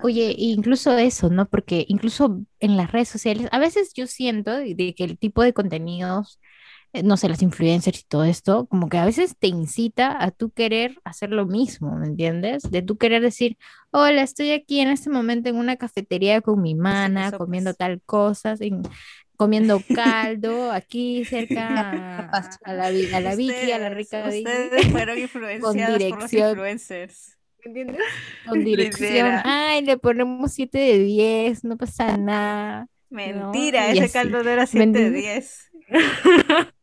Oye, 0.01 0.35
incluso 0.37 0.97
eso, 0.97 1.29
¿no? 1.29 1.47
Porque 1.49 1.85
incluso 1.87 2.41
en 2.59 2.77
las 2.77 2.91
redes 2.91 3.09
sociales, 3.09 3.47
a 3.51 3.59
veces 3.59 3.93
yo 3.93 4.07
siento 4.07 4.55
de 4.55 4.93
que 4.95 5.03
el 5.03 5.17
tipo 5.17 5.43
de 5.43 5.53
contenidos, 5.53 6.39
eh, 6.93 7.03
no 7.03 7.17
sé, 7.17 7.27
las 7.29 7.41
influencers 7.41 8.01
y 8.01 8.03
todo 8.07 8.23
esto, 8.23 8.67
como 8.67 8.89
que 8.89 8.97
a 8.97 9.05
veces 9.05 9.35
te 9.37 9.47
incita 9.47 10.23
a 10.23 10.31
tú 10.31 10.51
querer 10.51 10.95
hacer 11.03 11.31
lo 11.31 11.45
mismo, 11.45 11.97
¿me 11.97 12.07
entiendes? 12.07 12.63
De 12.69 12.81
tú 12.81 12.97
querer 12.97 13.21
decir, 13.21 13.57
hola, 13.91 14.21
estoy 14.21 14.51
aquí 14.51 14.79
en 14.79 14.89
este 14.89 15.09
momento 15.09 15.49
en 15.49 15.55
una 15.55 15.75
cafetería 15.77 16.41
con 16.41 16.61
mi 16.61 16.75
mana, 16.75 17.31
comiendo 17.31 17.73
tal 17.73 18.01
cosa, 18.05 18.55
comiendo 19.35 19.81
caldo 19.95 20.71
aquí 20.71 21.25
cerca 21.25 22.29
a, 22.29 22.73
la, 22.73 22.85
a 22.85 23.19
la 23.19 23.35
Vicky, 23.35 23.71
a 23.71 23.79
la 23.79 23.89
rica 23.89 24.27
Vicky. 24.29 24.89
fueron 24.91 25.17
influenciados 25.19 26.03
por 26.05 26.19
los 26.19 26.33
influencers. 26.33 27.37
¿Entiendes? 27.65 27.97
Con 28.47 28.63
dirección. 28.63 29.41
Ay, 29.43 29.81
le 29.83 29.97
ponemos 29.97 30.51
7 30.53 30.77
de 30.77 30.99
10, 30.99 31.63
no 31.63 31.77
pasa 31.77 32.17
nada. 32.17 32.87
Mentira, 33.09 33.91
ese 33.91 34.09
caldo 34.11 34.43
no 34.43 34.49
era 34.49 34.65
7 34.65 34.87
de 34.87 35.11
10. 35.11 35.71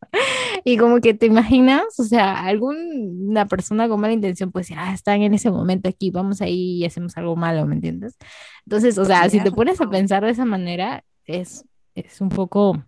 y 0.63 0.77
como 0.77 1.01
que 1.01 1.13
te 1.13 1.25
imaginas, 1.25 1.99
o 1.99 2.03
sea, 2.03 2.43
alguna 2.45 3.47
persona 3.47 3.87
con 3.87 3.99
mala 3.99 4.13
intención 4.13 4.51
decir, 4.53 4.77
ah, 4.79 4.93
están 4.93 5.21
en 5.21 5.33
ese 5.33 5.51
momento 5.51 5.89
aquí, 5.89 6.09
vamos 6.09 6.41
ahí 6.41 6.77
y 6.77 6.85
hacemos 6.85 7.17
algo 7.17 7.35
malo, 7.35 7.65
¿me 7.65 7.75
entiendes? 7.75 8.17
Entonces, 8.65 8.97
o 8.97 9.05
sea, 9.05 9.29
si 9.29 9.41
te 9.41 9.51
pones 9.51 9.81
a 9.81 9.89
pensar 9.89 10.23
de 10.23 10.31
esa 10.31 10.45
manera, 10.45 11.03
es, 11.25 11.65
es 11.95 12.21
un 12.21 12.29
poco 12.29 12.81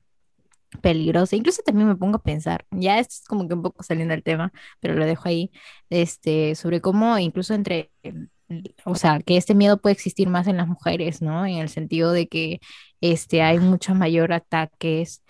peligrosa. 0.81 1.35
Incluso 1.35 1.61
también 1.63 1.87
me 1.87 1.95
pongo 1.95 2.17
a 2.17 2.23
pensar, 2.23 2.65
ya 2.71 2.99
esto 2.99 3.15
es 3.21 3.27
como 3.27 3.47
que 3.47 3.53
un 3.55 3.61
poco 3.63 3.83
saliendo 3.83 4.13
del 4.13 4.23
tema, 4.23 4.51
pero 4.79 4.95
lo 4.95 5.05
dejo 5.05 5.27
ahí, 5.27 5.51
este, 5.89 6.55
sobre 6.55 6.81
cómo 6.81 7.17
incluso 7.19 7.53
entre, 7.53 7.91
em, 8.03 8.29
o 8.85 8.95
sea, 8.95 9.19
que 9.19 9.37
este 9.37 9.55
miedo 9.55 9.77
puede 9.77 9.93
existir 9.93 10.29
más 10.29 10.47
en 10.47 10.57
las 10.57 10.67
mujeres, 10.67 11.21
¿no? 11.21 11.45
En 11.45 11.57
el 11.57 11.69
sentido 11.69 12.11
de 12.11 12.27
que 12.27 12.59
este, 13.01 13.41
hay 13.41 13.59
mucho 13.59 13.95
mayor 13.95 14.33
ataques, 14.33 15.23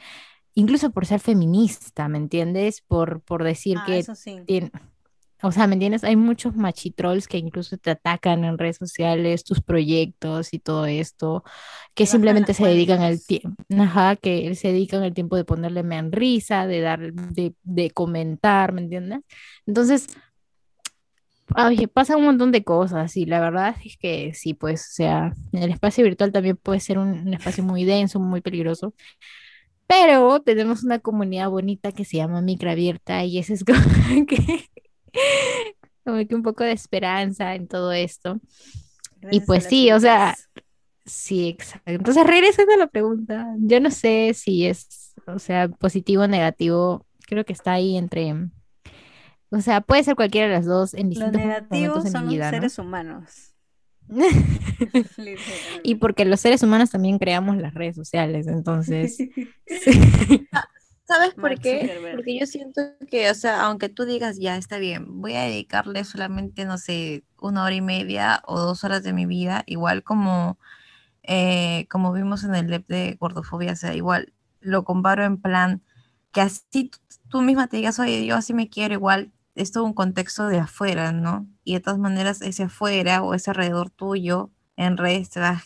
incluso 0.54 0.92
por 0.92 1.06
ser 1.06 1.20
feminista, 1.20 2.08
¿me 2.08 2.18
entiendes? 2.18 2.82
Por, 2.82 3.22
por 3.22 3.44
decir 3.44 3.78
ah, 3.80 3.86
que 3.86 4.04
tiene, 4.46 4.72
o 5.44 5.52
sea, 5.52 5.68
¿me 5.68 5.74
entiendes? 5.74 6.06
Hay 6.06 6.16
muchos 6.16 6.56
machitrolls 6.56 7.28
que 7.28 7.38
incluso 7.38 7.78
te 7.78 7.92
atacan 7.92 8.46
en 8.46 8.58
redes 8.58 8.78
sociales, 8.78 9.44
tus 9.44 9.62
proyectos 9.62 10.54
y 10.54 10.60
todo 10.60 10.86
esto, 10.86 11.44
que 11.94 12.06
simplemente 12.06 12.54
se 12.54 12.66
dedican 12.66 13.02
al 13.02 13.22
tiempo, 13.26 13.62
ajá, 13.78 14.16
que 14.16 14.56
se 14.56 14.70
dedican 14.70 15.04
el 15.04 15.14
tiempo 15.14 15.36
de 15.36 15.44
ponerle 15.44 15.84
me 15.84 16.02
risa, 16.04 16.66
de 16.66 16.80
dar, 16.80 17.14
de, 17.14 17.54
de 17.64 17.92
comentar, 17.92 18.72
¿me 18.72 18.82
entiendes? 18.82 19.20
Entonces, 19.66 20.08
oye, 21.58 21.88
pasa 21.90 22.16
un 22.18 22.24
montón 22.26 22.52
de 22.54 22.64
cosas 22.64 23.18
y 23.18 23.26
la 23.26 23.42
verdad 23.42 23.76
es 23.84 23.98
que 23.98 24.34
sí, 24.34 24.54
pues, 24.54 24.82
o 24.92 24.94
sea, 24.94 25.34
el 25.52 25.72
espacio 25.72 26.06
virtual 26.06 26.32
también 26.32 26.56
puede 26.58 26.80
ser 26.80 26.98
un, 26.98 27.10
un 27.28 27.34
espacio 27.34 27.64
muy 27.66 27.84
denso, 27.84 28.20
muy 28.20 28.42
peligroso. 28.42 28.94
Pero 29.88 30.42
tenemos 30.42 30.84
una 30.84 31.00
comunidad 31.00 31.50
bonita 31.50 31.92
que 31.92 32.06
se 32.06 32.18
llama 32.18 32.42
Micra 32.42 32.72
Abierta 32.72 33.24
y 33.26 33.38
ese 33.38 33.54
es 33.54 33.64
como 33.66 34.26
que 34.26 34.70
como 36.04 36.26
que 36.28 36.36
un 36.36 36.44
poco 36.44 36.64
de 36.64 36.72
esperanza 36.72 37.56
en 37.56 37.68
todo 37.68 37.92
esto. 37.92 38.40
y 39.32 39.42
pues 39.42 39.66
sí, 39.66 39.92
o 39.92 40.00
sea, 40.00 40.36
sí, 41.06 41.50
exacto. 41.50 41.92
Entonces, 41.92 42.26
regresando 42.26 42.74
a 42.74 42.78
la 42.78 42.88
pregunta, 42.88 43.48
yo 43.60 43.80
no 43.80 43.92
sé 43.92 44.34
si 44.34 44.66
es, 44.66 45.14
o 45.28 45.40
sea, 45.40 45.70
positivo 45.70 46.24
o 46.24 46.28
negativo, 46.28 47.06
creo 47.28 47.46
que 47.46 47.54
está 47.54 47.74
ahí 47.74 47.98
entre, 47.98 48.34
o 49.50 49.62
sea, 49.62 49.82
puede 49.82 50.04
ser 50.04 50.16
cualquiera 50.16 50.48
de 50.48 50.54
las 50.54 50.66
dos 50.66 50.94
en 50.94 51.10
distintos 51.10 51.34
Lo 51.34 51.48
negativo 51.48 52.02
son 52.02 52.38
los 52.38 52.50
seres 52.50 52.78
humanos. 52.80 53.54
y 55.84 55.96
porque 55.96 56.26
los 56.26 56.40
seres 56.40 56.64
humanos 56.64 56.92
también 56.92 57.20
creamos 57.20 57.58
las 57.58 57.74
redes 57.74 57.96
sociales, 57.96 58.48
entonces. 58.48 59.18
¿Sabes 61.06 61.34
por 61.36 61.60
qué? 61.60 61.92
Porque 62.10 62.40
yo 62.40 62.46
siento 62.46 62.82
que, 63.10 63.30
o 63.30 63.36
sea, 63.36 63.64
aunque 63.64 63.90
tú 63.90 64.06
digas, 64.06 64.38
ya 64.40 64.56
está 64.56 64.78
bien, 64.78 65.22
voy 65.22 65.34
a 65.36 65.44
dedicarle 65.44 66.06
solamente, 66.06 66.64
no 66.66 66.78
sé, 66.78 67.26
una 67.40 67.64
hora 67.66 67.76
y 67.76 67.82
media 67.82 68.42
o 68.46 68.58
dos 68.60 68.84
horas 68.86 69.04
de 69.04 69.12
mi 69.12 69.26
vida, 69.26 69.64
igual 69.66 70.04
como, 70.04 70.58
eh, 71.24 71.88
como 71.92 72.14
vimos 72.14 72.44
en 72.46 72.56
el 72.56 72.68
LEP 72.70 72.88
de 72.88 73.18
gordofobia, 73.20 73.74
o 73.74 73.76
sea, 73.76 73.96
igual 73.96 74.34
lo 74.62 74.86
comparo 74.86 75.26
en 75.26 75.42
plan 75.42 75.84
que 76.32 76.42
así 76.42 76.92
tú, 77.30 77.42
misma 77.42 77.68
te 77.68 77.78
digas, 77.78 78.00
oye, 78.00 78.26
yo 78.26 78.36
así 78.38 78.54
me 78.54 78.70
quiero, 78.70 78.96
igual 78.96 79.32
es 79.56 79.72
todo 79.72 79.84
un 79.86 79.94
contexto 79.94 80.48
de 80.48 80.60
afuera, 80.60 81.12
¿no? 81.12 81.48
Y 81.64 81.74
de 81.76 81.82
todas 81.82 82.00
maneras, 82.00 82.42
ese 82.42 82.64
afuera 82.64 83.24
o 83.24 83.34
ese 83.36 83.52
alrededor 83.52 83.90
tuyo 83.92 84.52
en 84.76 84.98
redes 84.98 85.30
te 85.30 85.40
va, 85.40 85.64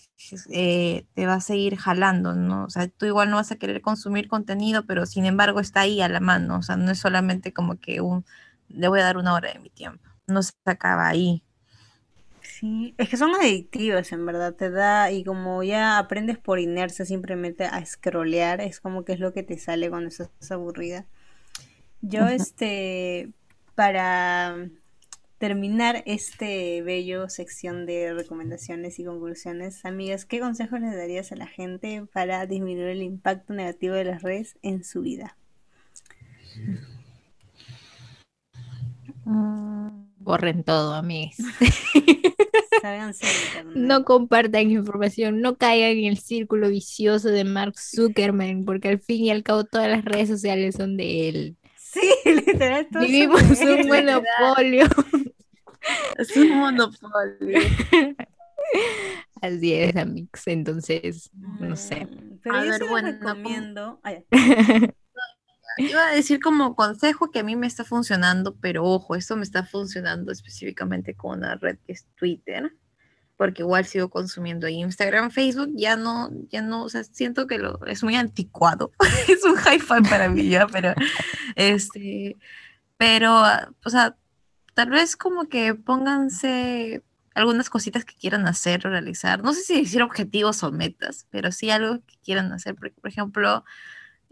eh, 0.51 1.05
te 1.14 1.26
va 1.26 1.36
a 1.36 1.41
seguir 1.41 1.78
jalando, 1.78 2.34
¿no? 2.34 2.66
O 2.66 2.70
sea, 2.70 2.88
tú 2.88 3.05
igual 3.05 3.30
no 3.30 3.38
vas 3.38 3.51
a 3.51 3.58
querer 3.58 3.82
consumir 3.82 4.28
contenido, 4.28 4.86
pero 4.86 5.05
sin 5.05 5.26
embargo 5.26 5.60
está 5.60 5.82
ahí 5.82 6.01
a 6.01 6.10
la 6.10 6.20
mano, 6.20 6.58
o 6.58 6.62
sea, 6.62 6.78
no 6.78 6.91
es 6.91 6.99
solamente 6.99 7.53
como 7.53 7.80
que 7.80 8.01
un, 8.01 8.26
le 8.70 8.88
voy 8.88 8.99
a 8.99 9.03
dar 9.03 9.18
una 9.18 9.34
hora 9.34 9.51
de 9.53 9.60
mi 9.60 9.70
tiempo, 9.70 10.03
no 10.28 10.43
se 10.43 10.51
acaba 10.66 11.08
ahí. 11.08 11.43
Sí, 12.41 12.95
es 12.97 13.10
que 13.10 13.18
son 13.18 13.36
adictivas 13.36 14.12
en 14.12 14.26
verdad, 14.26 14.53
te 14.53 14.72
da, 14.72 15.12
y 15.12 15.24
como 15.24 15.64
ya 15.64 15.99
aprendes 15.99 16.38
por 16.38 16.60
inercia 16.60 17.05
simplemente 17.05 17.66
a 17.66 17.86
scrollear, 17.86 18.62
es 18.62 18.80
como 18.80 19.05
que 19.05 19.14
es 19.14 19.20
lo 19.20 19.32
que 19.34 19.43
te 19.43 19.58
sale 19.60 19.89
cuando 19.89 20.10
estás 20.10 20.30
aburrida. 20.51 21.05
Yo, 22.01 22.28
este, 22.28 23.32
para 23.76 24.55
terminar 25.38 26.03
este 26.05 26.81
bello 26.81 27.29
sección 27.29 27.85
de 27.85 28.13
recomendaciones 28.13 28.99
y 28.99 29.05
conclusiones, 29.05 29.85
amigas, 29.85 30.25
¿qué 30.25 30.39
consejos 30.39 30.81
les 30.81 30.95
darías 30.95 31.31
a 31.31 31.35
la 31.35 31.47
gente 31.47 32.05
para 32.11 32.45
disminuir 32.45 32.88
el 32.88 33.03
impacto 33.03 33.53
negativo 33.53 33.95
de 33.95 34.05
las 34.05 34.23
redes 34.23 34.57
en 34.61 34.83
su 34.83 35.01
vida? 35.01 35.38
Mm, 39.25 40.07
borren 40.19 40.63
todo, 40.63 40.93
amigas. 40.93 41.38
no 43.75 44.05
compartan 44.05 44.71
información, 44.71 45.41
no 45.41 45.57
caigan 45.57 45.91
en 45.91 46.05
el 46.05 46.17
círculo 46.17 46.69
vicioso 46.69 47.29
de 47.29 47.43
Mark 47.43 47.75
Zuckerman, 47.77 48.65
porque 48.65 48.89
al 48.89 48.99
fin 48.99 49.25
y 49.25 49.31
al 49.31 49.43
cabo 49.43 49.65
todas 49.65 49.89
las 49.89 50.03
redes 50.03 50.29
sociales 50.29 50.75
son 50.75 50.97
de 50.97 51.29
él. 51.29 51.57
Sí, 51.75 52.01
literal. 52.45 52.88
Vivimos 52.99 53.43
un 53.43 53.88
monopolio. 53.88 54.88
Es 56.17 56.35
un 56.35 56.57
monopolio. 56.57 57.59
Así 59.41 59.73
es, 59.73 59.95
Amix. 59.95 60.47
Entonces, 60.47 61.29
no 61.33 61.75
sé. 61.75 62.05
Mm, 62.05 62.39
pero 62.43 62.55
a 62.55 62.65
yo 62.65 62.71
ver, 62.71 62.89
bueno, 62.89 63.11
recomiendo. 63.11 64.01
Iba 65.77 66.07
a 66.07 66.15
decir 66.15 66.39
como 66.39 66.75
consejo 66.75 67.29
que 67.29 67.39
a 67.39 67.43
mí 67.43 67.55
me 67.55 67.67
está 67.67 67.83
funcionando, 67.83 68.55
pero 68.55 68.83
ojo, 68.83 69.15
esto 69.15 69.35
me 69.35 69.43
está 69.43 69.63
funcionando 69.63 70.31
específicamente 70.31 71.13
con 71.13 71.38
una 71.38 71.55
red 71.55 71.77
que 71.85 71.93
es 71.93 72.07
Twitter. 72.15 72.73
porque 73.35 73.61
igual 73.61 73.85
sigo 73.85 74.09
consumiendo 74.09 74.67
Instagram, 74.67 75.29
Facebook, 75.29 75.69
ya 75.75 75.95
no, 75.95 76.31
ya 76.49 76.63
no, 76.63 76.83
o 76.83 76.89
sea, 76.89 77.03
siento 77.03 77.45
que 77.45 77.59
lo, 77.59 77.79
es 77.85 78.03
muy 78.03 78.15
anticuado, 78.15 78.91
es 79.27 79.43
un 79.43 79.55
hi-fi 79.55 80.01
para 80.09 80.27
mí 80.27 80.49
ya, 80.49 80.65
pero, 80.65 80.95
este, 81.55 82.35
pero, 82.97 83.43
o 83.85 83.89
sea, 83.91 84.17
tal 84.78 84.91
vez 84.91 85.17
como 85.17 85.49
que 85.49 85.73
pónganse 85.73 87.03
algunas 87.34 87.67
cositas 87.67 88.05
que 88.05 88.13
quieran 88.13 88.47
hacer 88.47 88.86
o 88.86 88.91
realizar, 88.91 89.43
no 89.43 89.51
sé 89.51 89.63
si 89.63 89.82
decir 89.82 90.03
objetivos 90.03 90.61
o 90.61 90.71
metas, 90.71 91.25
pero 91.32 91.51
sí 91.51 91.71
algo 91.71 91.97
que 92.05 92.15
quieran 92.23 92.51
hacer, 92.51 92.75
por 92.75 92.91
ejemplo, 93.03 93.65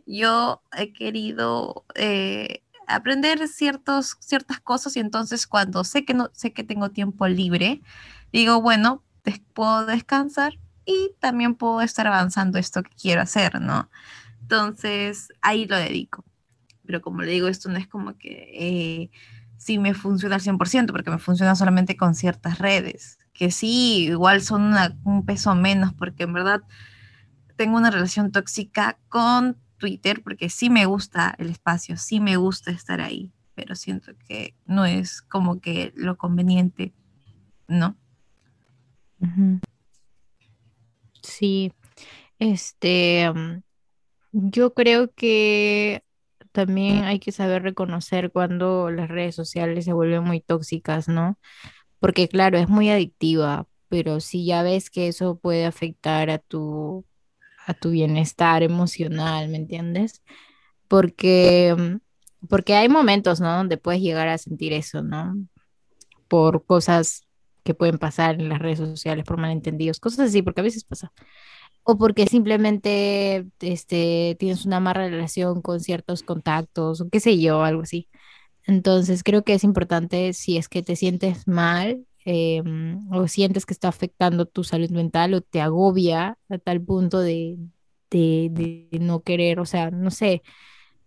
yo 0.06 0.62
he 0.78 0.94
querido 0.94 1.84
eh, 1.96 2.62
aprender 2.86 3.48
ciertos, 3.48 4.18
ciertas 4.20 4.60
cosas 4.60 4.96
y 4.96 5.00
entonces 5.00 5.48
cuando 5.48 5.84
sé 5.84 6.06
que 6.06 6.14
no 6.14 6.30
sé 6.32 6.54
que 6.54 6.64
tengo 6.64 6.92
tiempo 6.92 7.28
libre, 7.28 7.82
digo, 8.32 8.62
bueno, 8.62 9.04
puedo 9.56 9.88
descansar 9.88 10.60
y 10.86 11.10
también 11.18 11.56
puedo 11.56 11.82
estar 11.82 12.06
avanzando 12.06 12.60
esto 12.60 12.84
que 12.84 12.92
quiero 13.02 13.24
hacer, 13.24 13.60
¿no? 13.60 13.90
Entonces, 14.42 15.30
ahí 15.42 15.66
lo 15.66 15.76
dedico. 15.76 16.24
Pero 16.86 17.02
como 17.02 17.24
le 17.24 17.32
digo, 17.32 17.48
esto 17.48 17.68
no 17.68 17.80
es 17.80 17.88
como 17.88 18.16
que 18.20 18.52
eh, 18.54 19.10
sí 19.58 19.78
me 19.80 19.94
funciona 19.94 20.36
al 20.36 20.42
100%, 20.42 20.92
porque 20.92 21.12
me 21.12 21.18
funciona 21.18 21.56
solamente 21.56 21.98
con 21.98 22.16
ciertas 22.16 22.60
redes, 22.60 23.18
que 23.34 23.52
sí, 23.52 24.06
igual 24.06 24.42
son 24.42 24.74
un 25.04 25.26
peso 25.26 25.56
menos, 25.56 25.94
porque 25.94 26.24
en 26.24 26.34
verdad 26.34 26.62
tengo 27.56 27.78
una 27.78 27.92
relación 27.92 28.32
tóxica 28.32 28.98
con 29.10 29.58
Twitter, 29.78 30.22
porque 30.24 30.50
sí 30.50 30.70
me 30.70 30.86
gusta 30.86 31.36
el 31.38 31.50
espacio, 31.50 31.98
sí 31.98 32.20
me 32.20 32.38
gusta 32.38 32.72
estar 32.72 33.02
ahí, 33.02 33.32
pero 33.56 33.76
siento 33.76 34.14
que 34.28 34.56
no 34.66 34.86
es 34.86 35.22
como 35.22 35.60
que 35.60 35.94
lo 35.96 36.18
conveniente, 36.18 36.94
¿no? 37.68 37.96
Sí, 41.22 41.74
este, 42.40 43.32
mm, 43.34 43.62
yo 44.32 44.74
creo 44.74 45.12
que 45.14 46.05
también 46.56 47.04
hay 47.04 47.20
que 47.20 47.34
saber 47.34 47.64
reconocer 47.64 48.32
cuando 48.32 48.90
las 48.90 49.10
redes 49.10 49.36
sociales 49.36 49.86
se 49.86 49.94
vuelven 49.94 50.24
muy 50.24 50.40
tóxicas, 50.42 51.10
¿no? 51.10 51.38
Porque 52.00 52.30
claro, 52.30 52.58
es 52.58 52.70
muy 52.70 52.90
adictiva, 52.90 53.68
pero 53.90 54.22
si 54.22 54.46
ya 54.46 54.64
ves 54.64 54.90
que 54.90 55.10
eso 55.10 55.38
puede 55.38 55.66
afectar 55.66 56.30
a 56.30 56.40
tu, 56.40 57.06
a 57.68 57.74
tu 57.74 57.92
bienestar 57.92 58.64
emocional, 58.64 59.50
¿me 59.50 59.58
entiendes? 59.58 60.24
Porque, 60.88 61.76
mm, 61.78 62.48
porque 62.48 62.76
hay 62.76 62.90
momentos, 62.90 63.42
¿no? 63.42 63.58
Donde 63.58 63.78
puedes 63.78 64.02
llegar 64.02 64.30
a 64.30 64.38
sentir 64.38 64.74
eso, 64.74 65.04
¿no? 65.04 65.36
Por 66.30 66.66
cosas 66.66 67.28
que 67.64 67.74
pueden 67.74 67.98
pasar 68.00 68.36
en 68.40 68.50
las 68.50 68.60
redes 68.60 68.80
sociales 68.80 69.26
por 69.26 69.38
malentendidos, 69.38 70.00
cosas 70.00 70.30
así, 70.30 70.42
porque 70.42 70.62
a 70.62 70.64
veces 70.64 70.86
pasa. 70.86 71.12
O 71.88 71.98
porque 72.00 72.26
simplemente 72.28 73.46
este, 73.62 74.36
tienes 74.40 74.66
una 74.66 74.80
mala 74.80 75.08
relación 75.08 75.62
con 75.62 75.80
ciertos 75.80 76.24
contactos, 76.24 77.02
o 77.02 77.10
qué 77.10 77.20
sé 77.20 77.40
yo, 77.40 77.64
algo 77.64 77.84
así. 77.84 78.10
Entonces 78.66 79.24
creo 79.24 79.44
que 79.44 79.54
es 79.56 79.64
importante 79.66 80.34
si 80.34 80.58
es 80.58 80.70
que 80.70 80.84
te 80.84 80.96
sientes 80.98 81.48
mal 81.48 82.06
em, 82.26 83.00
o 83.14 83.28
sientes 83.28 83.66
que 83.68 83.74
está 83.74 83.90
afectando 83.90 84.46
tu 84.48 84.64
salud 84.64 84.90
mental 84.92 85.34
o 85.36 85.42
te 85.42 85.62
agobia 85.62 86.38
a 86.50 86.58
tal 86.60 86.82
punto 86.84 87.20
de, 87.22 87.58
de, 88.12 88.50
de 88.92 89.00
no 89.00 89.22
querer, 89.24 89.60
o 89.60 89.66
sea, 89.66 89.92
no 89.92 90.12
sé, 90.12 90.44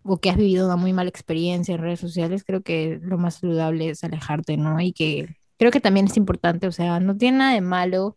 o 0.03 0.19
que 0.21 0.31
has 0.31 0.37
vivido 0.37 0.67
una 0.67 0.77
muy 0.77 0.93
mala 0.93 1.11
experiencia 1.11 1.75
en 1.75 1.81
redes 1.83 2.01
sociales, 2.01 2.45
creo 2.45 2.63
que 2.63 2.99
lo 3.03 3.19
más 3.19 3.37
saludable 3.37 3.91
es 3.91 4.05
alejarte, 4.05 4.57
¿no? 4.57 4.81
Y 4.81 4.93
que 4.93 5.29
creo 5.59 5.71
que 5.71 5.81
también 5.81 6.07
es 6.07 6.17
importante, 6.17 6.67
o 6.67 6.73
sea, 6.73 7.01
no 7.01 7.17
tiene 7.17 7.39
nada 7.39 7.55
de 7.55 7.61
malo 7.63 8.17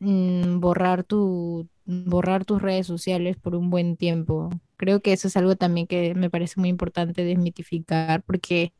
mm, 0.00 0.60
borrar 0.60 1.04
tu 1.04 1.68
borrar 1.86 2.44
tus 2.44 2.60
redes 2.62 2.86
sociales 2.86 3.36
por 3.36 3.54
un 3.54 3.70
buen 3.70 3.96
tiempo. 3.96 4.50
Creo 4.76 5.00
que 5.00 5.12
eso 5.12 5.28
es 5.28 5.36
algo 5.36 5.56
también 5.56 5.86
que 5.86 6.14
me 6.14 6.30
parece 6.30 6.60
muy 6.60 6.68
importante 6.68 7.24
desmitificar, 7.24 8.22
porque 8.24 8.72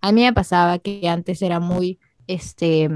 a 0.00 0.12
mí 0.12 0.22
me 0.22 0.32
pasaba 0.34 0.78
que 0.78 1.08
antes 1.08 1.42
era 1.42 1.58
muy, 1.60 1.98
este, 2.26 2.88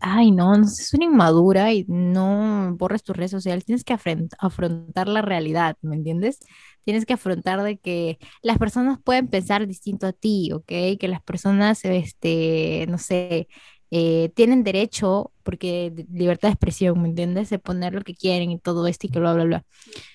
ay, 0.00 0.32
no, 0.32 0.56
no 0.56 0.66
sé, 0.66 0.82
es 0.82 0.94
una 0.94 1.04
inmadura 1.04 1.72
y 1.72 1.84
no 1.88 2.74
borres 2.76 3.04
tus 3.04 3.16
redes 3.16 3.30
sociales, 3.30 3.64
tienes 3.64 3.84
que 3.84 3.94
afrontar 4.38 5.08
la 5.08 5.22
realidad, 5.22 5.76
¿me 5.82 5.94
entiendes? 5.96 6.40
tienes 6.84 7.06
que 7.06 7.14
afrontar 7.14 7.62
de 7.62 7.78
que 7.78 8.18
las 8.42 8.58
personas 8.58 8.98
pueden 9.02 9.28
pensar 9.28 9.66
distinto 9.66 10.06
a 10.06 10.12
ti, 10.12 10.50
¿ok? 10.52 10.66
Que 10.98 11.08
las 11.08 11.22
personas, 11.22 11.84
este, 11.84 12.86
no 12.88 12.98
sé, 12.98 13.48
eh, 13.92 14.30
tienen 14.34 14.64
derecho, 14.64 15.32
porque 15.42 15.92
libertad 16.10 16.48
de 16.48 16.54
expresión, 16.54 17.00
¿me 17.02 17.08
entiendes? 17.08 17.50
De 17.50 17.58
poner 17.58 17.92
lo 17.94 18.02
que 18.02 18.14
quieren 18.14 18.50
y 18.50 18.58
todo 18.58 18.86
esto 18.86 19.06
y 19.06 19.10
que 19.10 19.20
bla, 19.20 19.34
bla, 19.34 19.44
bla. 19.44 19.64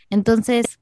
Entonces, 0.09 0.79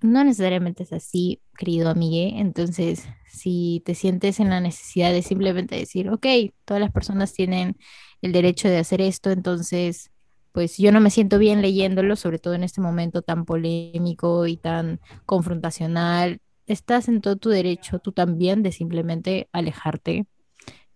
no 0.00 0.24
necesariamente 0.24 0.84
es 0.84 0.92
así, 0.92 1.42
querido 1.58 1.90
amigue. 1.90 2.40
Entonces, 2.40 3.04
si 3.28 3.82
te 3.84 3.94
sientes 3.94 4.40
en 4.40 4.50
la 4.50 4.60
necesidad 4.60 5.12
de 5.12 5.22
simplemente 5.22 5.76
decir, 5.76 6.10
ok, 6.10 6.26
todas 6.64 6.80
las 6.80 6.92
personas 6.92 7.34
tienen 7.34 7.76
el 8.22 8.32
derecho 8.32 8.68
de 8.68 8.78
hacer 8.78 9.00
esto, 9.02 9.30
entonces 9.30 10.10
pues 10.52 10.78
yo 10.78 10.92
no 10.92 11.00
me 11.00 11.10
siento 11.10 11.38
bien 11.38 11.62
leyéndolo, 11.62 12.16
sobre 12.16 12.38
todo 12.38 12.54
en 12.54 12.62
este 12.64 12.80
momento 12.80 13.22
tan 13.22 13.44
polémico 13.44 14.46
y 14.46 14.56
tan 14.56 15.00
confrontacional. 15.26 16.40
Estás 16.66 17.08
en 17.08 17.20
todo 17.20 17.36
tu 17.36 17.50
derecho, 17.50 17.98
tú 17.98 18.12
también, 18.12 18.62
de 18.62 18.72
simplemente 18.72 19.48
alejarte. 19.52 20.26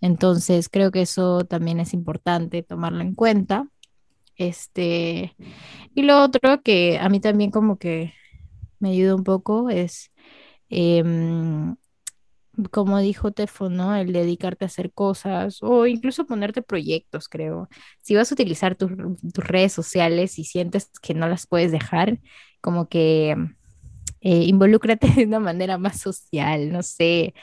Entonces, 0.00 0.68
creo 0.68 0.90
que 0.90 1.02
eso 1.02 1.44
también 1.44 1.80
es 1.80 1.94
importante 1.94 2.62
tomarlo 2.62 3.00
en 3.02 3.14
cuenta. 3.14 3.68
Este, 4.36 5.36
y 5.94 6.02
lo 6.02 6.22
otro 6.22 6.62
que 6.62 6.98
a 6.98 7.08
mí 7.08 7.20
también 7.20 7.50
como 7.50 7.78
que 7.78 8.14
me 8.80 8.90
ayuda 8.90 9.14
un 9.16 9.24
poco 9.24 9.70
es 9.70 10.12
em, 10.70 11.76
como 12.70 12.98
dijo 12.98 13.32
Tefo, 13.32 13.68
¿no? 13.68 13.94
El 13.96 14.12
dedicarte 14.12 14.64
a 14.64 14.66
hacer 14.68 14.92
cosas 14.92 15.58
o 15.62 15.86
incluso 15.86 16.26
ponerte 16.26 16.62
proyectos, 16.62 17.28
creo. 17.28 17.68
Si 18.02 18.14
vas 18.14 18.30
a 18.30 18.34
utilizar 18.34 18.74
tus 18.76 18.90
redes 19.34 19.72
sociales 19.72 20.38
y 20.38 20.44
sientes 20.44 20.90
que 21.02 21.14
no 21.14 21.28
las 21.28 21.46
puedes 21.46 21.70
dejar, 21.72 22.18
como 22.60 22.88
que 22.88 23.36
eh, 24.20 24.44
involúcrate 24.44 25.08
de 25.16 25.24
una 25.26 25.40
manera 25.40 25.78
más 25.78 26.00
social, 26.00 26.72
no 26.72 26.82
sé. 26.82 27.34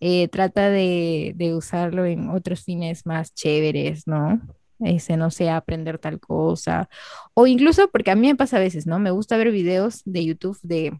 Eh, 0.00 0.28
trata 0.28 0.70
de, 0.70 1.32
de, 1.36 1.54
usarlo 1.54 2.06
en 2.06 2.30
otros 2.30 2.64
fines 2.64 3.06
más 3.06 3.34
chéveres, 3.34 4.06
¿no? 4.06 4.40
Ese, 4.80 5.16
no 5.16 5.30
sé, 5.30 5.50
aprender 5.50 5.98
tal 5.98 6.20
cosa. 6.20 6.88
O 7.34 7.46
incluso, 7.46 7.90
porque 7.90 8.10
a 8.10 8.16
mí 8.16 8.26
me 8.28 8.36
pasa 8.36 8.56
a 8.56 8.60
veces, 8.60 8.86
¿no? 8.86 8.98
Me 8.98 9.10
gusta 9.10 9.36
ver 9.36 9.50
videos 9.50 10.02
de 10.06 10.24
YouTube 10.24 10.58
de 10.62 10.98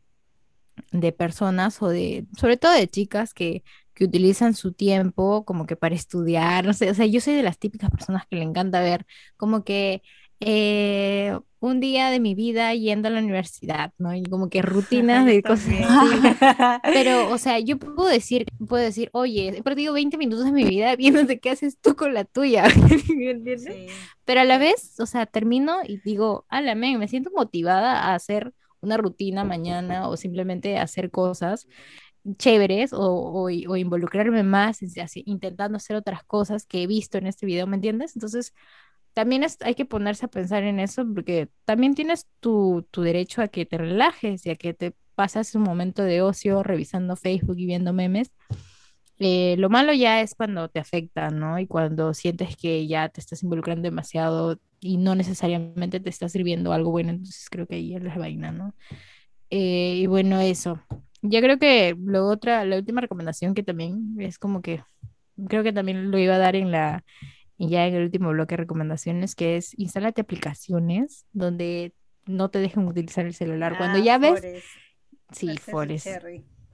de 0.93 1.13
personas 1.13 1.81
o 1.83 1.89
de, 1.89 2.27
sobre 2.39 2.57
todo 2.57 2.73
de 2.73 2.89
chicas 2.89 3.35
que, 3.35 3.63
que 3.95 4.05
utilizan 4.05 4.55
su 4.55 4.73
tiempo 4.73 5.45
como 5.45 5.67
que 5.67 5.77
para 5.77 5.95
estudiar, 5.95 6.65
no 6.65 6.73
sé, 6.73 6.91
o 6.91 6.95
sea, 6.95 7.07
yo 7.07 7.21
soy 7.21 7.35
de 7.35 7.43
las 7.43 7.59
típicas 7.59 7.91
personas 7.91 8.25
que 8.29 8.37
le 8.37 8.43
encanta 8.43 8.81
ver 8.81 9.07
como 9.37 9.65
que 9.65 10.03
eh, 10.41 11.39
un 11.61 11.81
día 11.81 12.09
de 12.11 12.21
mi 12.21 12.35
vida 12.35 12.75
yendo 12.75 13.09
a 13.09 13.11
la 13.11 13.21
universidad, 13.21 13.93
¿no? 13.99 14.15
Y 14.15 14.23
como 14.23 14.49
que 14.49 14.62
rutinas 14.62 15.27
de 15.27 15.43
cosas 15.43 15.69
Pero, 16.83 17.31
o 17.31 17.39
sea, 17.39 17.59
yo 17.59 17.79
puedo 17.79 18.09
decir, 18.09 18.47
puedo 18.67 18.83
decir, 18.83 19.11
oye, 19.12 19.49
he 19.49 19.62
perdido 19.62 19.93
20 19.93 20.17
minutos 20.17 20.47
de 20.47 20.53
mi 20.53 20.65
vida 20.65 20.97
viéndote 20.97 21.39
qué 21.39 21.51
haces 21.51 21.79
tú 21.79 21.95
con 21.95 22.15
la 22.15 22.25
tuya, 22.25 22.65
¿me 22.89 23.31
entiendes? 23.31 23.65
Pero 24.25 24.41
a 24.41 24.45
la 24.45 24.59
vez, 24.59 24.99
o 24.99 25.07
sea, 25.07 25.27
termino 25.27 25.79
y 25.87 25.99
digo, 25.99 26.47
ala, 26.49 26.75
me 26.75 27.09
siento 27.09 27.31
motivada 27.35 28.05
a 28.05 28.15
hacer 28.15 28.53
una 28.81 28.97
rutina 28.97 29.45
mañana 29.45 30.09
o 30.09 30.17
simplemente 30.17 30.79
hacer 30.79 31.11
cosas 31.11 31.67
chéveres 32.37 32.91
o, 32.93 33.49
involucrarme 33.51 34.43
más 34.43 34.81
así, 35.03 35.23
intentando 35.27 35.77
hacer 35.77 35.97
otras 35.97 36.23
cosas 36.25 36.67
que 36.67 36.83
he 36.83 36.87
visto 36.87 37.19
en 37.19 37.27
este 37.27 37.47
video, 37.47 37.67
¿me 37.67 37.77
entiendes? 37.77 38.15
Entonces, 38.17 38.55
también 39.12 39.45
hay 39.61 39.74
que 39.74 39.85
ponerse 39.85 40.27
a 40.27 40.28
pensar 40.28 40.62
en 40.65 40.81
eso 40.81 41.07
porque 41.15 41.49
también 41.65 41.95
tienes 41.95 42.27
tu, 42.41 42.87
tu 42.91 43.03
derecho 43.03 43.43
a 43.43 43.49
que 43.49 43.66
te 43.66 43.78
relajes 43.78 44.47
y 44.47 44.51
a 44.51 44.57
que 44.57 44.74
te 44.74 44.95
pasas 45.15 45.55
un 45.55 45.62
momento 45.62 46.03
de 46.03 46.23
ocio 46.23 46.62
revisando 46.62 47.16
Facebook 47.16 47.59
y 47.59 47.66
viendo 47.66 47.93
memes. 47.93 48.32
Eh, 49.19 49.57
lo 49.59 49.69
malo 49.69 49.93
ya 49.93 50.23
es 50.23 50.35
cuando 50.35 50.69
te 50.70 50.81
afecta, 50.81 51.28
¿no? 51.28 51.59
Y 51.59 51.66
cuando 51.66 52.15
sientes 52.15 52.57
que 52.57 52.87
ya 52.87 53.09
te 53.11 53.20
estás 53.20 53.43
involucrando 53.43 53.82
demasiado 53.82 54.59
y 54.81 54.97
no 54.97 55.15
necesariamente 55.15 56.01
te 56.01 56.09
está 56.09 56.28
sirviendo 56.31 56.73
algo 56.73 56.91
bueno, 56.91 57.11
entonces 57.11 57.49
creo 57.51 57.66
que 57.66 57.77
ahí 57.77 57.95
es 57.95 58.03
la 58.03 58.16
vaina, 58.16 58.51
¿no? 58.51 58.74
Eh, 59.51 59.97
y 59.99 60.07
bueno, 60.07 60.41
eso. 60.41 60.81
Ya 61.23 61.43
creo 61.43 61.59
que 61.59 61.95
lo 62.03 62.27
otra, 62.28 62.65
la 62.65 62.77
última 62.77 63.03
recomendación 63.03 63.53
que 63.55 63.62
también 63.62 64.16
es 64.19 64.39
como 64.39 64.62
que 64.62 64.82
creo 65.49 65.62
que 65.62 65.73
también 65.73 66.11
lo 66.11 66.19
iba 66.19 66.37
a 66.37 66.39
dar 66.39 66.57
en 66.57 66.70
la 66.70 67.05
ya 67.69 67.87
en 67.87 67.95
el 67.95 68.05
último 68.05 68.31
bloque 68.31 68.55
de 68.55 68.62
recomendaciones 68.62 69.35
que 69.35 69.57
es 69.57 69.78
instálate 69.78 70.23
aplicaciones 70.23 71.27
donde 71.32 71.95
no 72.27 72.51
te 72.51 72.59
dejen 72.59 72.87
utilizar 72.87 73.27
el 73.27 73.35
celular. 73.35 73.77
Cuando 73.77 73.99
ah, 73.99 74.03
ya 74.03 74.19
ves 74.19 74.43
Sí, 75.32 75.57
Forest. 75.59 76.09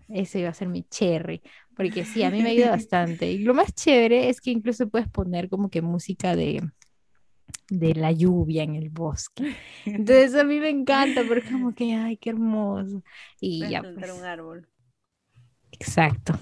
Ese 0.09 0.39
iba 0.39 0.51
a 0.51 0.55
ser 0.55 0.69
mi 0.69 0.85
cherry, 0.85 1.43
porque 1.75 2.05
sí, 2.05 2.23
a 2.23 2.31
mí 2.31 2.43
me 2.43 2.51
ayuda 2.51 2.71
bastante. 2.79 3.31
Y 3.31 3.39
lo 3.39 3.55
más 3.55 3.75
chévere 3.75 4.29
es 4.29 4.41
que 4.41 4.51
incluso 4.51 4.89
puedes 4.89 5.09
poner 5.09 5.49
como 5.49 5.69
que 5.69 5.83
música 5.83 6.37
de 6.37 6.63
de 7.69 7.95
la 7.95 8.13
lluvia 8.13 8.63
en 8.63 8.77
el 8.77 8.91
bosque. 8.91 9.57
Entonces 9.85 10.35
a 10.35 10.45
mí 10.45 10.61
me 10.61 10.69
encanta 10.69 11.23
porque 11.27 11.51
como 11.51 11.75
que, 11.75 11.95
ay, 11.95 12.17
qué 12.17 12.31
hermoso. 12.31 13.03
Y 13.41 13.69
ya. 13.69 13.83
Pues. 13.83 14.13
un 14.13 14.25
árbol. 14.25 14.69
Exacto. 15.73 16.39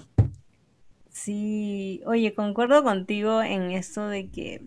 Sí, 1.25 2.03
oye, 2.05 2.35
concuerdo 2.35 2.83
contigo 2.83 3.41
en 3.41 3.71
esto 3.71 4.07
de 4.07 4.29
que, 4.29 4.61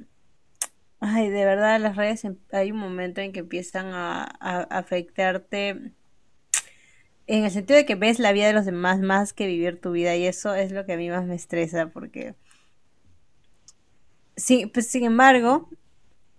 ay, 0.98 1.28
de 1.28 1.44
verdad 1.44 1.78
las 1.78 1.94
redes 1.94 2.24
em, 2.24 2.36
hay 2.50 2.72
un 2.72 2.78
momento 2.78 3.20
en 3.20 3.30
que 3.32 3.38
empiezan 3.38 3.86
a, 3.86 4.24
a 4.40 4.62
afectarte 4.62 5.92
en 7.28 7.44
el 7.44 7.50
sentido 7.52 7.76
de 7.76 7.86
que 7.86 7.94
ves 7.94 8.18
la 8.18 8.32
vida 8.32 8.48
de 8.48 8.54
los 8.54 8.64
demás 8.64 8.98
más 8.98 9.32
que 9.32 9.46
vivir 9.46 9.80
tu 9.80 9.92
vida 9.92 10.16
y 10.16 10.26
eso 10.26 10.52
es 10.52 10.72
lo 10.72 10.84
que 10.84 10.94
a 10.94 10.96
mí 10.96 11.08
más 11.10 11.24
me 11.26 11.36
estresa 11.36 11.90
porque 11.90 12.34
sí, 14.34 14.66
pues 14.66 14.88
sin 14.88 15.04
embargo, 15.04 15.70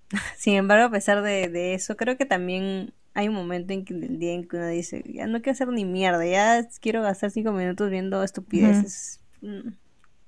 sin 0.37 0.55
embargo, 0.55 0.87
a 0.87 0.91
pesar 0.91 1.21
de, 1.21 1.73
eso, 1.75 1.95
creo 1.95 2.17
que 2.17 2.25
también 2.25 2.93
hay 3.13 3.29
un 3.29 3.35
momento 3.35 3.71
en 3.71 3.85
que 3.85 3.93
el 3.93 4.19
día 4.19 4.33
en 4.33 4.45
que 4.49 4.57
uno 4.57 4.67
dice, 4.67 5.01
ya 5.07 5.27
no 5.27 5.41
quiero 5.41 5.53
hacer 5.53 5.69
ni 5.69 5.85
mierda, 5.85 6.25
ya 6.25 6.67
quiero 6.81 7.03
gastar 7.03 7.31
cinco 7.31 7.53
minutos 7.53 7.89
viendo 7.89 8.21
estupideces. 8.21 9.21
Mm, 9.39 9.78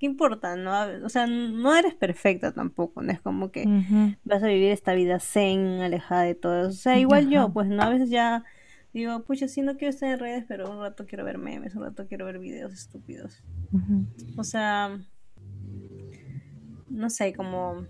¿Qué 0.01 0.07
importa? 0.07 0.55
No, 0.55 1.05
o 1.05 1.09
sea, 1.09 1.27
no 1.27 1.75
eres 1.75 1.93
perfecta 1.93 2.51
tampoco, 2.51 3.03
no 3.03 3.11
es 3.11 3.21
como 3.21 3.51
que 3.51 3.67
vas 4.23 4.41
a 4.41 4.47
vivir 4.47 4.71
esta 4.71 4.95
vida 4.95 5.19
zen, 5.19 5.79
alejada 5.79 6.23
de 6.23 6.33
todo. 6.33 6.69
O 6.69 6.71
sea, 6.71 6.97
igual 6.97 7.29
yo, 7.29 7.53
pues 7.53 7.67
no, 7.67 7.83
a 7.83 7.89
veces 7.89 8.09
ya 8.09 8.43
digo, 8.93 9.23
pucha, 9.23 9.47
sí, 9.47 9.61
no 9.61 9.77
quiero 9.77 9.91
estar 9.91 10.09
en 10.09 10.17
redes, 10.17 10.45
pero 10.47 10.71
un 10.71 10.79
rato 10.79 11.05
quiero 11.05 11.23
ver 11.23 11.37
memes, 11.37 11.75
un 11.75 11.83
rato 11.83 12.07
quiero 12.07 12.25
ver 12.25 12.39
videos 12.39 12.73
estúpidos. 12.73 13.43
O 14.37 14.43
sea, 14.43 14.99
no 16.89 17.09
sé, 17.11 17.33
como 17.33 17.85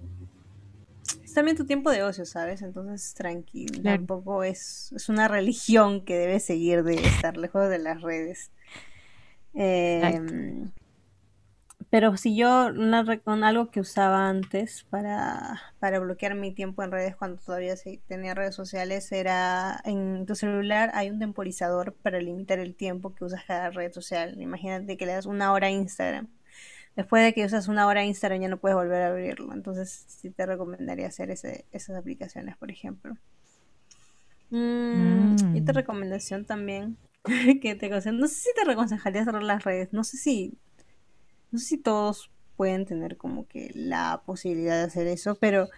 es 1.24 1.34
también 1.34 1.56
tu 1.56 1.64
tiempo 1.64 1.92
de 1.92 2.04
ocio, 2.04 2.26
¿sabes? 2.26 2.62
Entonces, 2.62 3.14
tranquilo. 3.14 3.82
Tampoco 3.84 4.44
es, 4.44 4.92
es 4.98 5.08
una 5.08 5.30
religión 5.30 6.04
que 6.04 6.18
debes 6.18 6.44
seguir 6.44 6.84
de 6.84 6.96
estar 6.96 7.38
lejos 7.38 7.70
de 7.70 7.80
las 7.80 8.02
redes. 8.02 8.52
Pero 11.92 12.18
si 12.18 12.36
yo, 12.36 12.70
una, 12.70 13.06
algo 13.48 13.70
que 13.70 13.80
usaba 13.80 14.28
antes 14.28 14.86
para, 14.90 15.62
para 15.80 16.00
bloquear 16.00 16.34
mi 16.34 16.52
tiempo 16.52 16.82
en 16.82 16.92
redes 16.92 17.16
cuando 17.16 17.40
todavía 17.40 17.76
tenía 18.08 18.34
redes 18.34 18.56
sociales 18.56 19.12
era 19.12 19.80
en 19.86 20.26
tu 20.26 20.34
celular 20.34 20.90
hay 20.96 21.12
un 21.12 21.20
temporizador 21.20 21.94
para 21.94 22.20
limitar 22.20 22.58
el 22.58 22.74
tiempo 22.74 23.14
que 23.14 23.26
usas 23.26 23.44
cada 23.46 23.70
red 23.70 23.92
social. 23.92 24.42
Imagínate 24.42 24.98
que 24.98 25.06
le 25.06 25.14
das 25.14 25.28
una 25.28 25.54
hora 25.54 25.68
a 25.68 25.72
Instagram 25.72 26.28
después 26.96 27.24
de 27.24 27.34
que 27.34 27.46
usas 27.46 27.68
una 27.68 27.88
hora 27.88 28.04
Instagram 28.04 28.42
ya 28.42 28.48
no 28.48 28.58
puedes 28.58 28.76
volver 28.76 29.02
a 29.04 29.08
abrirlo. 29.08 29.54
Entonces 29.54 30.06
sí 30.08 30.30
te 30.30 30.46
recomendaría 30.46 31.08
hacer 31.08 31.32
ese, 31.32 31.66
esas 31.72 31.98
aplicaciones, 31.98 32.58
por 32.58 32.72
ejemplo. 32.72 33.16
Mm, 34.50 35.56
Y 35.56 35.62
tu 35.62 35.72
mm. 35.72 35.76
recomendación 35.76 36.46
también, 36.46 36.98
que 37.62 37.76
te 37.76 37.90
no 37.90 38.28
sé 38.28 38.36
si 38.36 38.50
te 38.54 38.70
aconsejaría 38.70 39.24
cerrar 39.24 39.44
las 39.44 39.64
redes, 39.64 39.94
no 39.94 40.04
sé 40.04 40.18
si, 40.18 40.58
no 41.52 41.60
sé 41.60 41.66
si 41.66 41.78
todos 41.78 42.32
pueden 42.56 42.86
tener 42.86 43.18
como 43.18 43.48
que 43.48 43.72
la 43.74 44.24
posibilidad 44.26 44.78
de 44.78 44.84
hacer 44.84 45.08
eso, 45.08 45.36
pero 45.36 45.70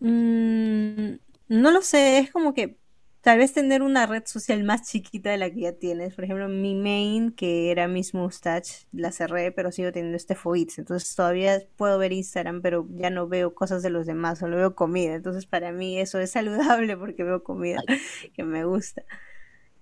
mm, 0.00 1.14
no 1.48 1.70
lo 1.70 1.82
sé, 1.82 2.18
es 2.18 2.30
como 2.30 2.54
que 2.54 2.78
tal 3.26 3.38
vez 3.38 3.52
tener 3.52 3.82
una 3.82 4.06
red 4.06 4.22
social 4.24 4.62
más 4.62 4.88
chiquita 4.88 5.30
de 5.30 5.36
la 5.38 5.50
que 5.50 5.62
ya 5.62 5.72
tienes. 5.72 6.14
Por 6.14 6.22
ejemplo, 6.22 6.48
mi 6.48 6.76
main, 6.76 7.32
que 7.32 7.72
era 7.72 7.88
Miss 7.88 8.14
Mustache, 8.14 8.86
la 8.92 9.10
cerré, 9.10 9.50
pero 9.50 9.72
sigo 9.72 9.90
teniendo 9.90 10.16
este 10.16 10.36
Foits. 10.36 10.78
Entonces 10.78 11.12
todavía 11.16 11.60
puedo 11.76 11.98
ver 11.98 12.12
Instagram, 12.12 12.62
pero 12.62 12.86
ya 12.90 13.10
no 13.10 13.26
veo 13.26 13.52
cosas 13.52 13.82
de 13.82 13.90
los 13.90 14.06
demás, 14.06 14.38
solo 14.38 14.56
veo 14.56 14.76
comida. 14.76 15.14
Entonces 15.14 15.44
para 15.46 15.72
mí 15.72 15.98
eso 15.98 16.20
es 16.20 16.30
saludable 16.30 16.96
porque 16.96 17.24
veo 17.24 17.42
comida 17.42 17.82
que 18.34 18.44
me 18.44 18.64
gusta. 18.64 19.02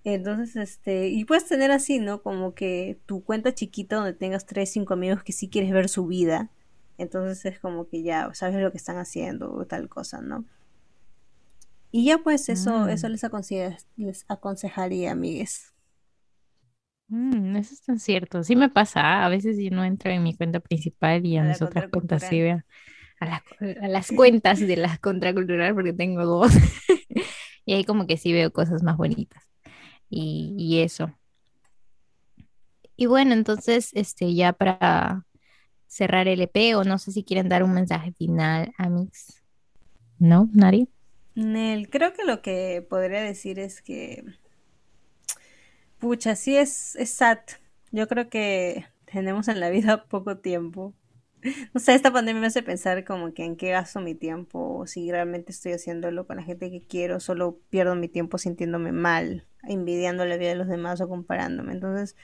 Entonces, 0.05 0.57
este, 0.57 1.09
y 1.09 1.25
puedes 1.25 1.47
tener 1.47 1.71
así, 1.71 1.99
¿no? 1.99 2.23
Como 2.23 2.55
que 2.55 2.99
tu 3.07 3.25
cuenta 3.25 3.55
chiquita 3.55 3.97
donde 3.97 4.13
tengas 4.13 4.45
tres, 4.45 4.71
cinco 4.71 4.93
amigos 4.93 5.23
que 5.23 5.33
sí 5.33 5.49
quieres 5.49 5.73
ver 5.73 5.89
su 5.89 6.07
vida. 6.07 6.51
Entonces 6.99 7.45
es 7.47 7.59
como 7.59 7.89
que 7.89 8.03
ya 8.03 8.33
sabes 8.35 8.57
lo 8.57 8.71
que 8.71 8.77
están 8.77 8.99
haciendo 8.99 9.53
o 9.53 9.65
tal 9.65 9.89
cosa, 9.89 10.21
¿no? 10.21 10.45
Y 11.91 12.05
ya 12.05 12.19
pues 12.19 12.49
eso, 12.49 12.87
eso 12.89 13.09
mm. 13.09 13.11
les, 13.11 13.87
les 13.97 14.25
aconsejaría, 14.29 15.13
amigues. 15.13 15.73
Mm, 17.09 17.57
eso 17.57 17.75
es 17.75 17.83
tan 17.83 17.99
cierto. 17.99 18.43
Sí 18.43 18.57
me 18.57 18.69
pasa. 18.69 19.25
A 19.25 19.29
veces 19.29 19.57
yo 19.59 19.71
no 19.71 19.85
entro 19.85 20.11
en 20.11 20.23
mi 20.23 20.37
cuenta 20.37 20.61
principal 20.61 21.25
y 21.25 21.37
a, 21.37 21.45
mis 21.45 21.63
otras 21.63 21.89
cuentas 21.89 22.25
sí 22.29 22.41
veo. 22.43 22.63
A, 23.21 23.43
a, 23.81 23.89
las 23.89 24.11
cuentas 24.11 24.61
de 24.61 24.77
las 24.77 24.99
contracultural 24.99 25.75
porque 25.75 25.93
tengo 25.93 26.25
dos. 26.27 26.53
y 27.65 27.75
ahí 27.75 27.85
como 27.85 28.07
que 28.07 28.19
sí 28.19 28.33
veo 28.33 28.53
cosas 28.53 28.83
más 28.83 28.97
bonitas. 28.97 29.54
Y, 30.16 30.81
eso. 30.81 31.12
Y 32.97 33.07
bueno, 33.07 33.32
entonces, 33.32 33.91
este, 33.95 34.35
ya 34.35 34.53
para 34.53 35.27
cerrar 35.86 36.28
el 36.28 36.41
EP, 36.41 36.77
o 36.77 36.85
no 36.85 36.99
sé 36.99 37.12
si 37.12 37.24
quieren 37.24 37.49
dar 37.49 37.62
un 37.62 37.73
mensaje 37.73 38.12
final, 38.12 38.73
amigos. 38.78 39.43
¿No? 40.19 40.49
¿Nadie? 40.53 40.89
Nel, 41.35 41.91
creo 41.91 42.12
que 42.12 42.24
lo 42.24 42.41
que 42.43 42.86
podría 42.89 43.23
decir 43.23 43.59
es 43.59 43.82
que, 43.82 44.24
pucha, 45.99 46.36
sí 46.36 46.57
es, 46.57 46.95
es 46.97 47.11
sad. 47.11 47.39
Yo 47.91 48.07
creo 48.07 48.28
que 48.28 48.86
tenemos 49.07 49.49
en 49.49 49.61
la 49.61 49.70
vida 49.70 50.05
poco 50.05 50.39
tiempo. 50.39 50.95
No 51.75 51.81
sé, 51.81 51.95
esta 51.95 52.12
pandemia 52.12 52.41
me 52.41 52.47
hace 52.49 52.62
pensar 52.62 53.05
como 53.05 53.35
que 53.35 53.45
en 53.45 53.57
qué 53.57 53.71
gasto 53.71 54.01
mi 54.01 54.15
tiempo, 54.15 54.79
o 54.79 54.87
si 54.87 55.11
realmente 55.11 55.53
estoy 55.53 55.73
haciéndolo 55.73 56.27
con 56.27 56.37
la 56.37 56.43
gente 56.43 56.71
que 56.71 56.83
quiero, 56.87 57.21
solo 57.21 57.61
pierdo 57.71 57.95
mi 57.95 58.09
tiempo 58.09 58.39
sintiéndome 58.39 58.93
mal, 58.93 59.47
envidiando 59.62 60.25
la 60.25 60.37
vida 60.37 60.51
de 60.51 60.57
los 60.57 60.69
demás 60.69 61.01
o 61.01 61.09
comparándome. 61.09 61.73
Entonces, 61.73 62.16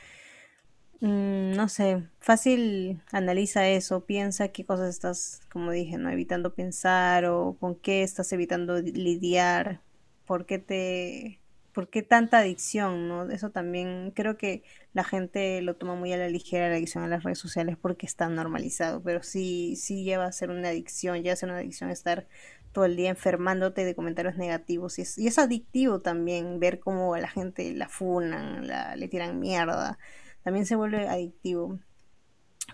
Mm, 1.01 1.53
no 1.57 1.69
sé, 1.69 2.03
fácil 2.21 3.03
analiza 3.11 3.67
eso, 3.69 4.05
piensa 4.05 4.49
qué 4.49 4.67
cosas 4.67 4.91
estás, 4.91 5.41
como 5.51 5.71
dije, 5.73 5.97
¿no? 5.97 6.11
Evitando 6.11 6.55
pensar 6.55 7.25
o 7.25 7.57
con 7.59 7.75
qué 7.77 8.03
estás 8.03 8.33
evitando 8.33 8.81
lidiar, 8.83 9.81
por 10.27 10.45
qué 10.45 10.59
te, 10.59 11.41
por 11.73 11.89
qué 11.89 12.03
tanta 12.03 12.39
adicción, 12.39 13.09
¿no? 13.09 13.31
Eso 13.31 13.51
también 13.51 14.13
creo 14.15 14.37
que 14.37 14.63
la 14.93 15.05
gente 15.05 15.63
lo 15.63 15.77
toma 15.77 15.95
muy 15.95 16.13
a 16.13 16.17
la 16.17 16.29
ligera 16.29 16.69
la 16.69 16.77
adicción 16.77 17.05
a 17.05 17.09
las 17.09 17.23
redes 17.23 17.39
sociales 17.39 17.77
porque 17.81 18.07
está 18.07 18.29
normalizado, 18.29 19.03
pero 19.03 19.23
sí, 19.23 19.77
sí 19.77 20.05
lleva 20.05 20.25
a 20.25 20.33
ser 20.33 20.51
una 20.51 20.69
adicción, 20.69 21.23
lleva 21.23 21.35
a 21.35 21.37
ser 21.37 21.49
una 21.49 21.59
adicción 21.59 21.91
estar 21.91 22.27
todo 22.73 22.85
el 22.85 22.97
día 22.97 23.11
enfermándote 23.11 23.85
de 23.85 23.95
comentarios 23.95 24.37
negativos 24.37 24.99
y 24.99 25.03
es, 25.03 25.19
y 25.19 25.27
es 25.27 25.39
adictivo 25.39 26.01
también 26.01 26.61
ver 26.61 26.81
cómo 26.81 27.15
a 27.15 27.21
la 27.21 27.29
gente 27.29 27.73
la 27.75 27.89
funan, 27.89 28.67
la, 28.67 28.97
le 28.97 29.09
tiran 29.09 29.39
mierda 29.41 29.99
también 30.43 30.67
se 30.67 30.77
vuelve 30.77 31.09
adictivo. 31.09 31.79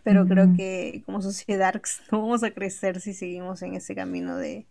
Pero 0.04 0.26
creo 0.26 0.52
que 0.56 1.02
como 1.06 1.22
sociedad 1.22 1.74
no 2.12 2.22
vamos 2.22 2.42
a 2.42 2.50
crecer 2.50 3.00
si 3.00 3.14
seguimos 3.14 3.62
en 3.62 3.74
ese 3.74 3.94
camino 3.94 4.36
de 4.36 4.66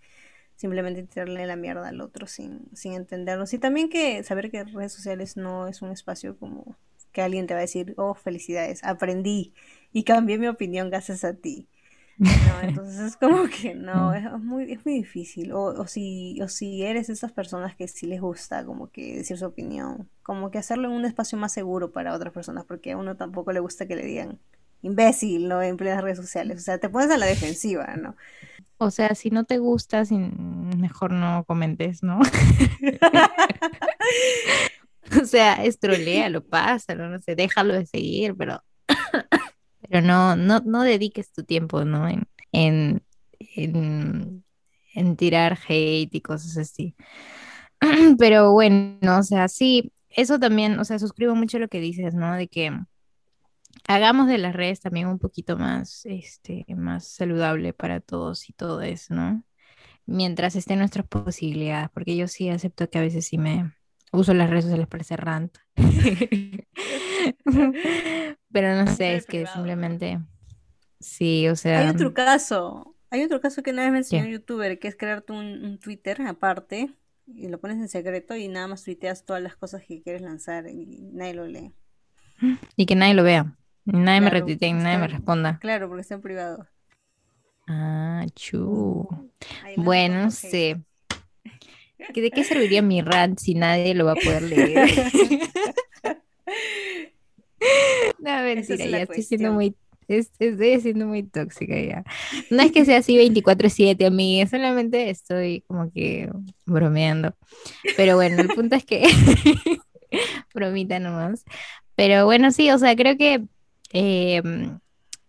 simplemente 0.55 1.03
tirarle 1.03 1.45
la 1.45 1.55
mierda 1.55 1.89
al 1.89 1.99
otro 1.99 2.27
sin, 2.27 2.69
sin 2.73 2.93
entenderlo. 2.93 3.45
Y 3.51 3.57
también 3.57 3.89
que 3.89 4.23
saber 4.23 4.51
que 4.51 4.63
redes 4.63 4.93
sociales 4.93 5.35
no 5.35 5.67
es 5.67 5.81
un 5.81 5.91
espacio 5.91 6.37
como 6.37 6.77
que 7.15 7.21
alguien 7.21 7.47
te 7.47 7.53
va 7.53 7.61
a 7.61 7.61
decir, 7.61 7.93
oh, 7.97 8.13
felicidades, 8.13 8.83
aprendí 8.83 9.53
y 9.93 10.03
cambié 10.03 10.37
mi 10.37 10.47
opinión 10.47 10.89
gracias 10.89 11.23
a 11.23 11.33
ti. 11.33 11.69
No, 12.17 12.61
entonces 12.61 12.99
es 12.99 13.17
como 13.17 13.45
que 13.61 13.73
no, 13.73 14.13
es 14.13 14.29
muy, 14.41 14.71
es 14.71 14.85
muy 14.85 14.95
difícil. 14.95 15.53
O, 15.53 15.63
o, 15.63 15.87
si, 15.87 16.41
o 16.41 16.49
si 16.49 16.83
eres 16.83 17.07
de 17.07 17.13
esas 17.13 17.31
personas 17.31 17.73
que 17.75 17.87
sí 17.87 18.05
les 18.05 18.19
gusta 18.19 18.65
como 18.65 18.91
que 18.91 19.15
decir 19.17 19.37
su 19.37 19.45
opinión, 19.45 20.09
como 20.23 20.51
que 20.51 20.57
hacerlo 20.57 20.89
en 20.89 20.95
un 20.95 21.05
espacio 21.05 21.37
más 21.37 21.53
seguro 21.53 21.93
para 21.93 22.13
otras 22.13 22.33
personas, 22.33 22.65
porque 22.65 22.91
a 22.91 22.97
uno 22.97 23.15
tampoco 23.15 23.53
le 23.53 23.61
gusta 23.61 23.87
que 23.87 23.95
le 23.95 24.03
digan 24.05 24.39
imbécil, 24.81 25.47
¿no? 25.47 25.61
En 25.61 25.77
plenas 25.77 26.03
redes 26.03 26.17
sociales. 26.17 26.57
O 26.59 26.61
sea, 26.61 26.77
te 26.77 26.89
pones 26.89 27.09
a 27.11 27.17
la 27.17 27.25
defensiva, 27.27 27.95
¿no? 27.95 28.15
O 28.77 28.91
sea, 28.91 29.15
si 29.15 29.29
no 29.29 29.45
te 29.45 29.57
gusta, 29.57 30.03
mejor 30.77 31.13
no 31.13 31.45
comentes, 31.45 32.03
¿no? 32.03 32.19
o 35.21 35.25
sea, 35.25 35.59
lo 36.29 36.43
pasa, 36.43 36.95
no 36.95 37.19
sé, 37.19 37.35
déjalo 37.35 37.73
de 37.73 37.85
seguir, 37.85 38.35
pero 38.35 38.63
pero 39.81 40.01
no, 40.01 40.35
no, 40.35 40.61
no 40.65 40.83
dediques 40.83 41.31
tu 41.31 41.43
tiempo, 41.43 41.85
¿no? 41.85 42.07
En, 42.07 42.27
en, 42.51 43.03
en, 44.93 45.15
tirar 45.15 45.57
hate 45.67 46.13
y 46.15 46.21
cosas 46.21 46.57
así. 46.57 46.95
Pero 48.19 48.51
bueno, 48.53 49.19
o 49.19 49.23
sea, 49.23 49.47
sí, 49.47 49.91
eso 50.09 50.39
también, 50.39 50.79
o 50.79 50.85
sea, 50.85 50.99
suscribo 50.99 51.35
mucho 51.35 51.59
lo 51.59 51.67
que 51.67 51.79
dices, 51.81 52.13
¿no? 52.13 52.35
De 52.35 52.47
que 52.47 52.71
hagamos 53.87 54.27
de 54.27 54.37
las 54.37 54.55
redes 54.55 54.79
también 54.79 55.07
un 55.07 55.19
poquito 55.19 55.57
más, 55.57 56.05
este, 56.05 56.65
más 56.75 57.07
saludable 57.07 57.73
para 57.73 57.99
todos 57.99 58.49
y 58.49 58.53
todo 58.53 58.81
eso, 58.81 59.13
¿no? 59.13 59.43
Mientras 60.05 60.55
estén 60.55 60.79
nuestras 60.79 61.07
posibilidades, 61.07 61.89
porque 61.93 62.15
yo 62.15 62.27
sí 62.27 62.49
acepto 62.49 62.89
que 62.89 62.99
a 62.99 63.01
veces 63.01 63.27
sí 63.27 63.37
me 63.37 63.73
uso 64.15 64.33
las 64.33 64.49
redes 64.49 64.65
sociales 64.65 64.87
para 64.87 65.01
hacer 65.01 65.21
rant. 65.21 65.57
Pero 68.51 68.75
no 68.75 68.87
sé, 68.95 69.15
es 69.15 69.25
que 69.25 69.45
simplemente. 69.47 70.19
Sí, 70.99 71.47
o 71.47 71.55
sea. 71.55 71.81
Hay 71.81 71.89
otro 71.89 72.13
caso. 72.13 72.95
Hay 73.09 73.23
otro 73.23 73.39
caso 73.39 73.63
que 73.63 73.71
una 73.71 73.83
vez 73.83 73.91
me 73.91 73.99
enseñó 73.99 74.23
un 74.23 74.31
youtuber, 74.31 74.79
que 74.79 74.87
es 74.87 74.95
crearte 74.95 75.33
un, 75.33 75.79
Twitter 75.79 76.21
aparte 76.23 76.89
y 77.27 77.47
lo 77.47 77.59
pones 77.59 77.77
en 77.77 77.87
secreto 77.87 78.35
y 78.35 78.47
nada 78.47 78.67
más 78.67 78.83
tuiteas 78.83 79.25
todas 79.25 79.41
las 79.41 79.55
cosas 79.55 79.83
que 79.83 80.01
quieres 80.01 80.21
lanzar 80.21 80.67
y 80.67 81.09
nadie 81.13 81.33
lo 81.33 81.47
lee. 81.47 81.73
Y 82.75 82.85
que 82.85 82.95
nadie 82.95 83.13
lo 83.13 83.23
vea. 83.23 83.55
Nadie 83.85 84.21
me 84.21 84.29
retuitee, 84.31 84.73
nadie 84.73 84.97
me 84.97 85.07
responda. 85.07 85.59
Claro, 85.59 85.87
porque 85.87 86.01
está 86.01 86.15
en 86.15 86.21
privado. 86.21 86.67
Ah, 87.67 88.25
chu. 88.35 89.07
Bueno, 89.77 90.23
no 90.23 90.31
sé. 90.31 90.83
¿De 91.97 92.31
qué 92.31 92.43
serviría 92.43 92.81
mi 92.81 93.01
rant 93.01 93.39
si 93.39 93.55
nadie 93.55 93.93
lo 93.93 94.05
va 94.05 94.13
a 94.13 94.15
poder 94.15 94.43
leer? 94.43 94.89
no, 98.19 98.41
mentira, 98.41 98.85
ya 98.85 99.01
estoy 99.01 99.23
siendo 99.23 99.53
muy 99.53 99.75
estoy 100.07 100.81
siendo 100.81 101.07
muy 101.07 101.23
tóxica 101.23 101.79
ya. 101.79 102.03
No 102.49 102.61
es 102.61 102.71
que 102.71 102.85
sea 102.85 102.97
así 102.99 103.17
24/7 103.17 104.05
a 104.05 104.09
mí, 104.09 104.45
solamente 104.47 105.09
estoy 105.09 105.61
como 105.67 105.91
que 105.91 106.29
bromeando. 106.65 107.35
Pero 107.97 108.15
bueno, 108.15 108.41
el 108.41 108.49
punto 108.49 108.75
es 108.75 108.85
que 108.85 109.03
bromita 110.53 110.99
nomás. 110.99 111.43
Pero 111.95 112.25
bueno, 112.25 112.51
sí, 112.51 112.69
o 112.71 112.77
sea, 112.77 112.95
creo 112.95 113.17
que 113.17 113.45
em, 113.93 114.79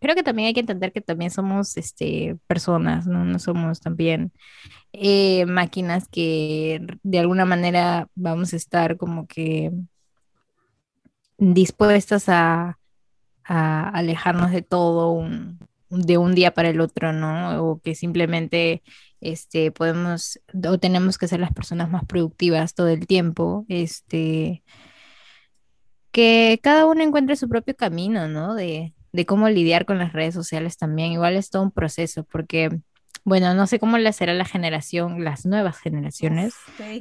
creo 0.06 0.14
que 0.14 0.22
también 0.22 0.46
hay 0.46 0.54
que 0.54 0.60
entender 0.60 0.92
que 0.92 1.00
también 1.00 1.32
somos 1.32 1.76
este, 1.76 2.36
personas, 2.46 3.08
¿no? 3.08 3.24
No 3.24 3.40
somos 3.40 3.80
también 3.80 4.32
eh, 4.92 5.46
máquinas 5.46 6.06
que 6.06 6.80
de 7.02 7.18
alguna 7.18 7.44
manera 7.44 8.08
vamos 8.14 8.52
a 8.52 8.56
estar 8.56 8.96
como 8.96 9.26
que 9.26 9.72
dispuestas 11.38 12.28
a, 12.28 12.78
alejarnos 13.44 14.52
de 14.52 14.62
todo 14.62 15.28
de 15.90 16.18
un 16.18 16.34
día 16.36 16.52
para 16.54 16.68
el 16.68 16.80
otro, 16.80 17.12
¿no? 17.12 17.64
O 17.64 17.80
que 17.80 17.96
simplemente 17.96 18.82
este, 19.20 19.72
podemos 19.72 20.40
o 20.68 20.78
tenemos 20.78 21.18
que 21.18 21.28
ser 21.28 21.40
las 21.40 21.52
personas 21.52 21.90
más 21.90 22.04
productivas 22.06 22.74
todo 22.74 22.88
el 22.88 23.08
tiempo, 23.08 23.64
este, 23.68 24.62
que 26.12 26.60
cada 26.62 26.86
uno 26.86 27.02
encuentre 27.02 27.36
su 27.36 27.48
propio 27.48 27.76
camino, 27.76 28.28
¿no? 28.28 28.54
De, 28.54 28.95
de 29.12 29.26
cómo 29.26 29.48
lidiar 29.48 29.84
con 29.86 29.98
las 29.98 30.12
redes 30.12 30.34
sociales 30.34 30.76
también. 30.76 31.12
Igual 31.12 31.36
es 31.36 31.50
todo 31.50 31.62
un 31.62 31.70
proceso, 31.70 32.24
porque, 32.24 32.70
bueno, 33.24 33.54
no 33.54 33.66
sé 33.66 33.78
cómo 33.78 33.98
le 33.98 34.12
será 34.12 34.34
la 34.34 34.44
generación, 34.44 35.24
las 35.24 35.46
nuevas 35.46 35.78
generaciones, 35.78 36.54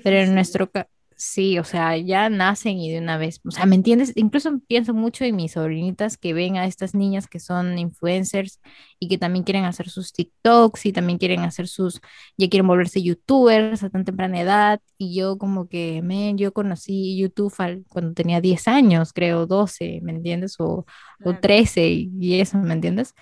pero 0.04 0.18
en 0.18 0.34
nuestro, 0.34 0.70
caso, 0.72 0.90
Sí, 1.18 1.58
o 1.60 1.64
sea, 1.64 1.96
ya 1.96 2.30
nacen 2.30 2.78
y 2.78 2.92
de 2.92 3.00
una 3.00 3.18
vez, 3.18 3.40
o 3.46 3.52
sea, 3.52 3.66
¿me 3.66 3.76
entiendes? 3.76 4.12
Incluso 4.16 4.60
pienso 4.68 4.94
mucho 4.94 5.24
en 5.24 5.38
mis 5.38 5.54
sobrinitas 5.54 6.18
que 6.18 6.34
ven 6.34 6.58
a 6.58 6.66
estas 6.66 6.94
niñas 6.94 7.28
que 7.28 7.40
son 7.40 7.80
influencers 7.80 8.60
y 9.00 9.08
que 9.08 9.18
también 9.18 9.46
quieren 9.46 9.64
hacer 9.64 9.88
sus 9.90 10.12
TikToks 10.12 10.86
y 10.88 10.92
también 10.92 11.18
quieren 11.18 11.40
hacer 11.42 11.70
sus, 11.70 12.02
ya 12.38 12.50
quieren 12.50 12.68
volverse 12.68 13.02
youtubers 13.02 13.82
a 13.84 13.90
tan 13.90 14.04
temprana 14.04 14.42
edad 14.42 14.82
y 14.98 15.16
yo 15.16 15.38
como 15.38 15.70
que, 15.70 16.02
men, 16.04 16.38
yo 16.38 16.52
conocí 16.54 17.18
YouTube 17.18 17.54
cuando 17.88 18.14
tenía 18.14 18.42
10 18.42 18.68
años, 18.68 19.14
creo, 19.14 19.46
12, 19.48 20.02
¿me 20.04 20.12
entiendes? 20.12 20.56
O, 20.60 20.86
o 21.24 21.34
13 21.40 21.88
y 21.88 22.42
eso, 22.42 22.58
¿me 22.58 22.74
entiendes? 22.74 23.14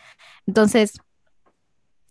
Entonces 0.48 0.94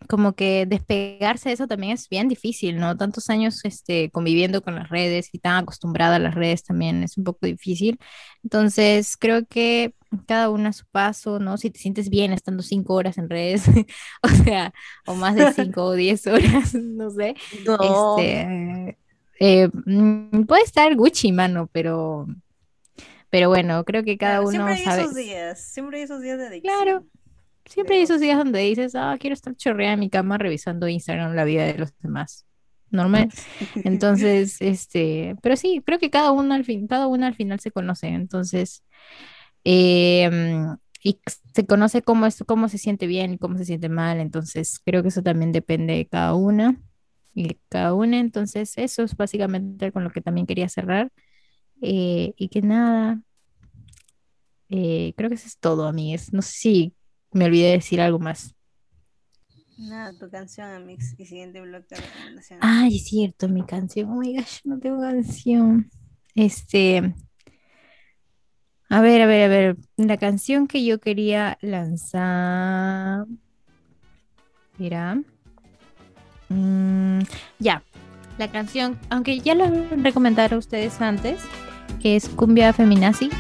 como 0.08 0.34
que 0.34 0.66
despegarse 0.66 1.48
de 1.48 1.54
eso 1.54 1.66
también 1.66 1.92
es 1.92 2.08
bien 2.08 2.28
difícil, 2.28 2.78
¿no? 2.78 2.96
Tantos 2.96 3.30
años 3.30 3.64
este, 3.64 4.10
conviviendo 4.10 4.62
con 4.62 4.74
las 4.74 4.88
redes 4.88 5.28
y 5.32 5.38
tan 5.38 5.62
acostumbrada 5.62 6.16
a 6.16 6.18
las 6.18 6.34
redes 6.34 6.62
también 6.64 7.02
es 7.02 7.18
un 7.18 7.24
poco 7.24 7.46
difícil. 7.46 7.98
Entonces, 8.42 9.16
creo 9.16 9.46
que 9.46 9.94
cada 10.26 10.50
uno 10.50 10.68
a 10.68 10.72
su 10.72 10.86
paso, 10.86 11.38
¿no? 11.38 11.56
Si 11.56 11.70
te 11.70 11.78
sientes 11.78 12.08
bien 12.08 12.32
estando 12.32 12.62
cinco 12.62 12.94
horas 12.94 13.18
en 13.18 13.30
redes, 13.30 13.64
o 14.22 14.28
sea, 14.28 14.72
o 15.06 15.14
más 15.14 15.34
de 15.34 15.52
cinco 15.54 15.84
o 15.84 15.92
diez 15.92 16.26
horas, 16.26 16.74
no 16.74 17.10
sé. 17.10 17.34
Este, 17.52 18.98
eh, 19.40 19.68
mm, 19.86 20.44
puede 20.44 20.62
estar 20.62 20.94
Gucci, 20.94 21.32
mano, 21.32 21.68
pero, 21.72 22.26
pero 23.30 23.48
bueno, 23.48 23.84
creo 23.84 24.04
que 24.04 24.18
cada 24.18 24.40
uno 24.40 24.50
siempre 24.50 24.74
hay 24.74 24.84
sabe. 24.84 25.02
Esos 25.02 25.14
días, 25.14 25.60
siempre 25.60 25.98
hay 25.98 26.04
esos 26.04 26.20
días 26.20 26.38
de 26.38 26.46
adicción. 26.46 26.74
Claro, 26.74 27.06
Siempre 27.64 27.96
hay 27.96 28.02
esos 28.02 28.20
días 28.20 28.38
donde 28.38 28.60
dices, 28.60 28.94
ah, 28.94 29.16
quiero 29.18 29.34
estar 29.34 29.54
chorreada 29.56 29.94
en 29.94 30.00
mi 30.00 30.10
cama 30.10 30.38
revisando 30.38 30.88
Instagram 30.88 31.34
la 31.34 31.44
vida 31.44 31.64
de 31.64 31.78
los 31.78 31.96
demás. 32.00 32.46
Normal. 32.90 33.30
Entonces, 33.84 34.60
este, 34.60 35.36
pero 35.42 35.56
sí, 35.56 35.82
creo 35.84 35.98
que 35.98 36.10
cada 36.10 36.30
uno 36.32 36.54
al 36.54 36.64
fin, 36.64 36.86
cada 36.86 37.06
uno 37.06 37.26
al 37.26 37.34
final 37.34 37.60
se 37.60 37.70
conoce. 37.70 38.08
Entonces, 38.08 38.84
em, 39.64 40.76
y 41.02 41.20
se 41.54 41.66
conoce 41.66 42.02
cómo 42.02 42.26
es, 42.26 42.44
cómo 42.46 42.68
se 42.68 42.78
siente 42.78 43.06
bien 43.06 43.34
y 43.34 43.38
cómo 43.38 43.56
se 43.58 43.64
siente 43.64 43.88
mal. 43.88 44.20
Entonces, 44.20 44.80
creo 44.84 45.02
que 45.02 45.08
eso 45.08 45.22
también 45.22 45.52
depende 45.52 45.94
de 45.94 46.06
cada 46.06 46.34
una 46.34 46.80
y 47.34 47.48
de 47.48 47.60
cada 47.68 47.94
una. 47.94 48.18
Entonces, 48.20 48.74
eso 48.76 49.02
es 49.02 49.16
básicamente 49.16 49.92
con 49.92 50.04
lo 50.04 50.10
que 50.10 50.20
también 50.20 50.46
quería 50.46 50.68
cerrar. 50.68 51.10
Eh, 51.80 52.34
y 52.36 52.48
que 52.48 52.62
nada, 52.62 53.20
eh, 54.68 55.14
creo 55.16 55.28
que 55.28 55.36
eso 55.36 55.46
es 55.48 55.58
todo, 55.58 55.86
amigues. 55.86 56.32
No 56.32 56.42
sé 56.42 56.52
si 56.52 56.94
me 57.32 57.46
olvidé 57.46 57.68
de 57.68 57.72
decir 57.72 58.00
algo 58.00 58.18
más. 58.18 58.54
Nada, 59.78 60.12
tu 60.16 60.30
canción, 60.30 60.68
Amix, 60.70 61.18
y 61.18 61.26
siguiente 61.26 61.60
bloque 61.60 61.94
de 61.94 62.02
recomendación. 62.02 62.58
Ay, 62.62 62.96
es 62.96 63.04
cierto, 63.06 63.48
mi 63.48 63.64
canción. 63.64 64.10
Oh 64.10 64.20
my 64.20 64.36
gosh, 64.36 64.60
no 64.64 64.78
tengo 64.78 65.00
canción. 65.00 65.90
Este. 66.34 67.14
A 68.88 69.00
ver, 69.00 69.22
a 69.22 69.26
ver, 69.26 69.44
a 69.44 69.48
ver. 69.48 69.76
La 69.96 70.18
canción 70.18 70.68
que 70.68 70.84
yo 70.84 71.00
quería 71.00 71.58
lanzar. 71.62 73.26
Mira. 74.78 75.20
Mm, 76.48 77.20
ya. 77.58 77.82
La 78.38 78.50
canción, 78.50 78.98
aunque 79.10 79.40
ya 79.40 79.54
lo 79.54 79.66
recomendaron 79.96 80.58
ustedes 80.58 81.00
antes, 81.00 81.40
que 82.00 82.16
es 82.16 82.28
Cumbia 82.28 82.72
Feminazi 82.72 83.30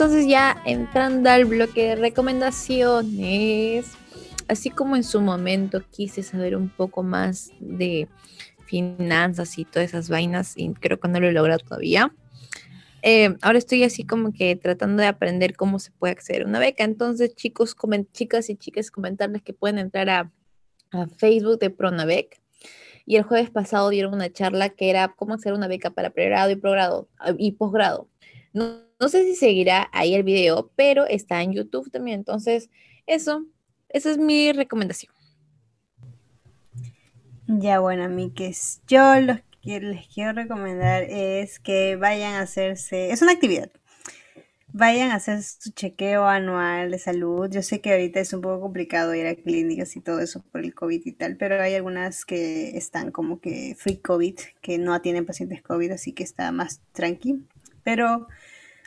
entonces 0.00 0.26
ya 0.26 0.56
entrando 0.64 1.28
al 1.28 1.44
bloque 1.44 1.88
de 1.88 1.96
recomendaciones. 1.96 3.84
Así 4.48 4.70
como 4.70 4.96
en 4.96 5.04
su 5.04 5.20
momento 5.20 5.82
quise 5.90 6.22
saber 6.22 6.56
un 6.56 6.70
poco 6.70 7.02
más 7.02 7.50
de 7.60 8.08
finanzas 8.64 9.58
y 9.58 9.66
todas 9.66 9.90
esas 9.90 10.08
vainas, 10.08 10.56
y 10.56 10.72
creo 10.72 10.98
que 10.98 11.08
no 11.08 11.20
lo 11.20 11.28
he 11.28 11.32
logrado 11.32 11.58
todavía. 11.58 12.14
Eh, 13.02 13.36
ahora 13.42 13.58
estoy 13.58 13.84
así 13.84 14.04
como 14.04 14.32
que 14.32 14.56
tratando 14.56 15.02
de 15.02 15.08
aprender 15.08 15.54
cómo 15.54 15.78
se 15.78 15.90
puede 15.90 16.14
acceder 16.14 16.44
a 16.44 16.46
una 16.46 16.60
beca. 16.60 16.82
Entonces, 16.82 17.36
chicos, 17.36 17.76
chicas 18.12 18.48
y 18.48 18.56
chicas, 18.56 18.90
comentarles 18.90 19.42
que 19.42 19.52
pueden 19.52 19.76
entrar 19.76 20.08
a 20.08 20.30
Facebook 21.18 21.58
de 21.58 21.68
Pronavec. 21.68 22.40
Y 23.04 23.16
el 23.16 23.24
jueves 23.24 23.50
pasado 23.50 23.90
dieron 23.90 24.14
una 24.14 24.32
charla 24.32 24.70
que 24.70 24.88
era 24.88 25.08
cómo 25.08 25.34
hacer 25.34 25.52
una 25.52 25.68
beca 25.68 25.90
para 25.90 26.08
pregrado 26.08 26.50
y, 26.50 26.56
progrado, 26.56 27.06
y 27.36 27.52
posgrado. 27.52 28.08
No 29.00 29.08
sé 29.08 29.24
si 29.24 29.34
seguirá 29.34 29.88
ahí 29.92 30.14
el 30.14 30.22
video, 30.22 30.70
pero 30.76 31.06
está 31.06 31.42
en 31.42 31.52
YouTube 31.52 31.90
también. 31.90 32.20
Entonces, 32.20 32.70
eso, 33.06 33.46
esa 33.88 34.10
es 34.10 34.18
mi 34.18 34.52
recomendación. 34.52 35.12
Ya 37.46 37.80
bueno, 37.80 38.04
amigues, 38.04 38.80
yo 38.86 39.20
lo 39.20 39.38
que 39.62 39.80
les 39.80 40.06
quiero 40.06 40.32
recomendar 40.32 41.02
es 41.02 41.58
que 41.58 41.96
vayan 41.96 42.34
a 42.34 42.42
hacerse, 42.42 43.10
es 43.10 43.22
una 43.22 43.32
actividad, 43.32 43.72
vayan 44.72 45.10
a 45.10 45.16
hacer 45.16 45.42
su 45.42 45.72
chequeo 45.72 46.26
anual 46.26 46.92
de 46.92 46.98
salud. 46.98 47.50
Yo 47.50 47.62
sé 47.62 47.80
que 47.80 47.90
ahorita 47.90 48.20
es 48.20 48.32
un 48.32 48.40
poco 48.40 48.60
complicado 48.60 49.16
ir 49.16 49.26
a 49.26 49.34
clínicas 49.34 49.96
y 49.96 50.00
todo 50.00 50.20
eso 50.20 50.44
por 50.52 50.60
el 50.60 50.74
COVID 50.74 51.02
y 51.04 51.12
tal, 51.12 51.36
pero 51.36 51.60
hay 51.60 51.74
algunas 51.74 52.24
que 52.24 52.76
están 52.76 53.10
como 53.10 53.40
que 53.40 53.74
free 53.76 53.96
COVID, 53.96 54.38
que 54.60 54.78
no 54.78 54.94
atienden 54.94 55.26
pacientes 55.26 55.62
COVID, 55.62 55.90
así 55.90 56.12
que 56.12 56.22
está 56.22 56.52
más 56.52 56.82
tranqui. 56.92 57.44
Pero 57.82 58.28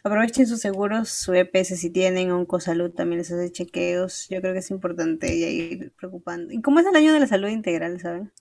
aprovechen 0.03 0.47
sus 0.47 0.59
seguros, 0.59 1.09
su 1.09 1.33
EPS 1.33 1.79
si 1.79 1.89
tienen, 1.89 2.31
Oncosalud 2.31 2.91
también 2.91 3.19
les 3.19 3.31
hace 3.31 3.51
chequeos. 3.51 4.27
Yo 4.29 4.41
creo 4.41 4.53
que 4.53 4.59
es 4.59 4.71
importante 4.71 5.33
ir 5.33 5.93
preocupando. 5.97 6.53
Y 6.53 6.61
como 6.61 6.79
es 6.79 6.85
el 6.85 6.95
año 6.95 7.13
de 7.13 7.19
la 7.19 7.27
salud 7.27 7.49
integral, 7.49 7.99
¿saben? 7.99 8.31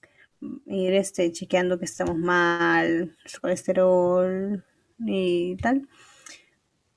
ir 0.66 0.94
este, 0.94 1.30
chequeando 1.32 1.78
que 1.78 1.84
estamos 1.84 2.16
mal, 2.16 3.16
su 3.24 3.40
colesterol 3.40 4.64
y 4.98 5.56
tal. 5.56 5.88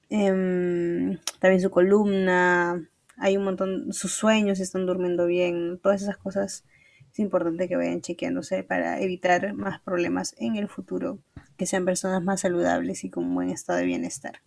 Em, 0.10 1.18
también 1.40 1.62
su 1.62 1.70
columna, 1.70 2.88
hay 3.18 3.38
un 3.38 3.44
montón, 3.44 3.94
sus 3.94 4.12
sueños, 4.12 4.60
están 4.60 4.86
durmiendo 4.86 5.26
bien, 5.26 5.80
todas 5.82 6.02
esas 6.02 6.18
cosas 6.18 6.66
es 7.12 7.20
importante 7.20 7.68
que 7.68 7.76
vayan 7.76 8.02
chequeándose 8.02 8.64
para 8.64 9.00
evitar 9.02 9.54
más 9.54 9.80
problemas 9.80 10.36
en 10.38 10.58
el 10.58 10.68
futuro, 10.68 11.20
que 11.58 11.66
sean 11.66 11.86
personas 11.86 12.22
más 12.24 12.42
saludables 12.42 13.04
y 13.04 13.10
con 13.10 13.34
buen 13.34 13.50
estado 13.50 13.80
de 13.80 13.86
bienestar. 13.86 14.42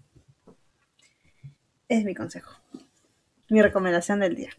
Es 1.88 2.04
mi 2.04 2.14
consejo, 2.14 2.52
mi 3.48 3.62
recomendación 3.62 4.20
del 4.20 4.36
día. 4.36 4.50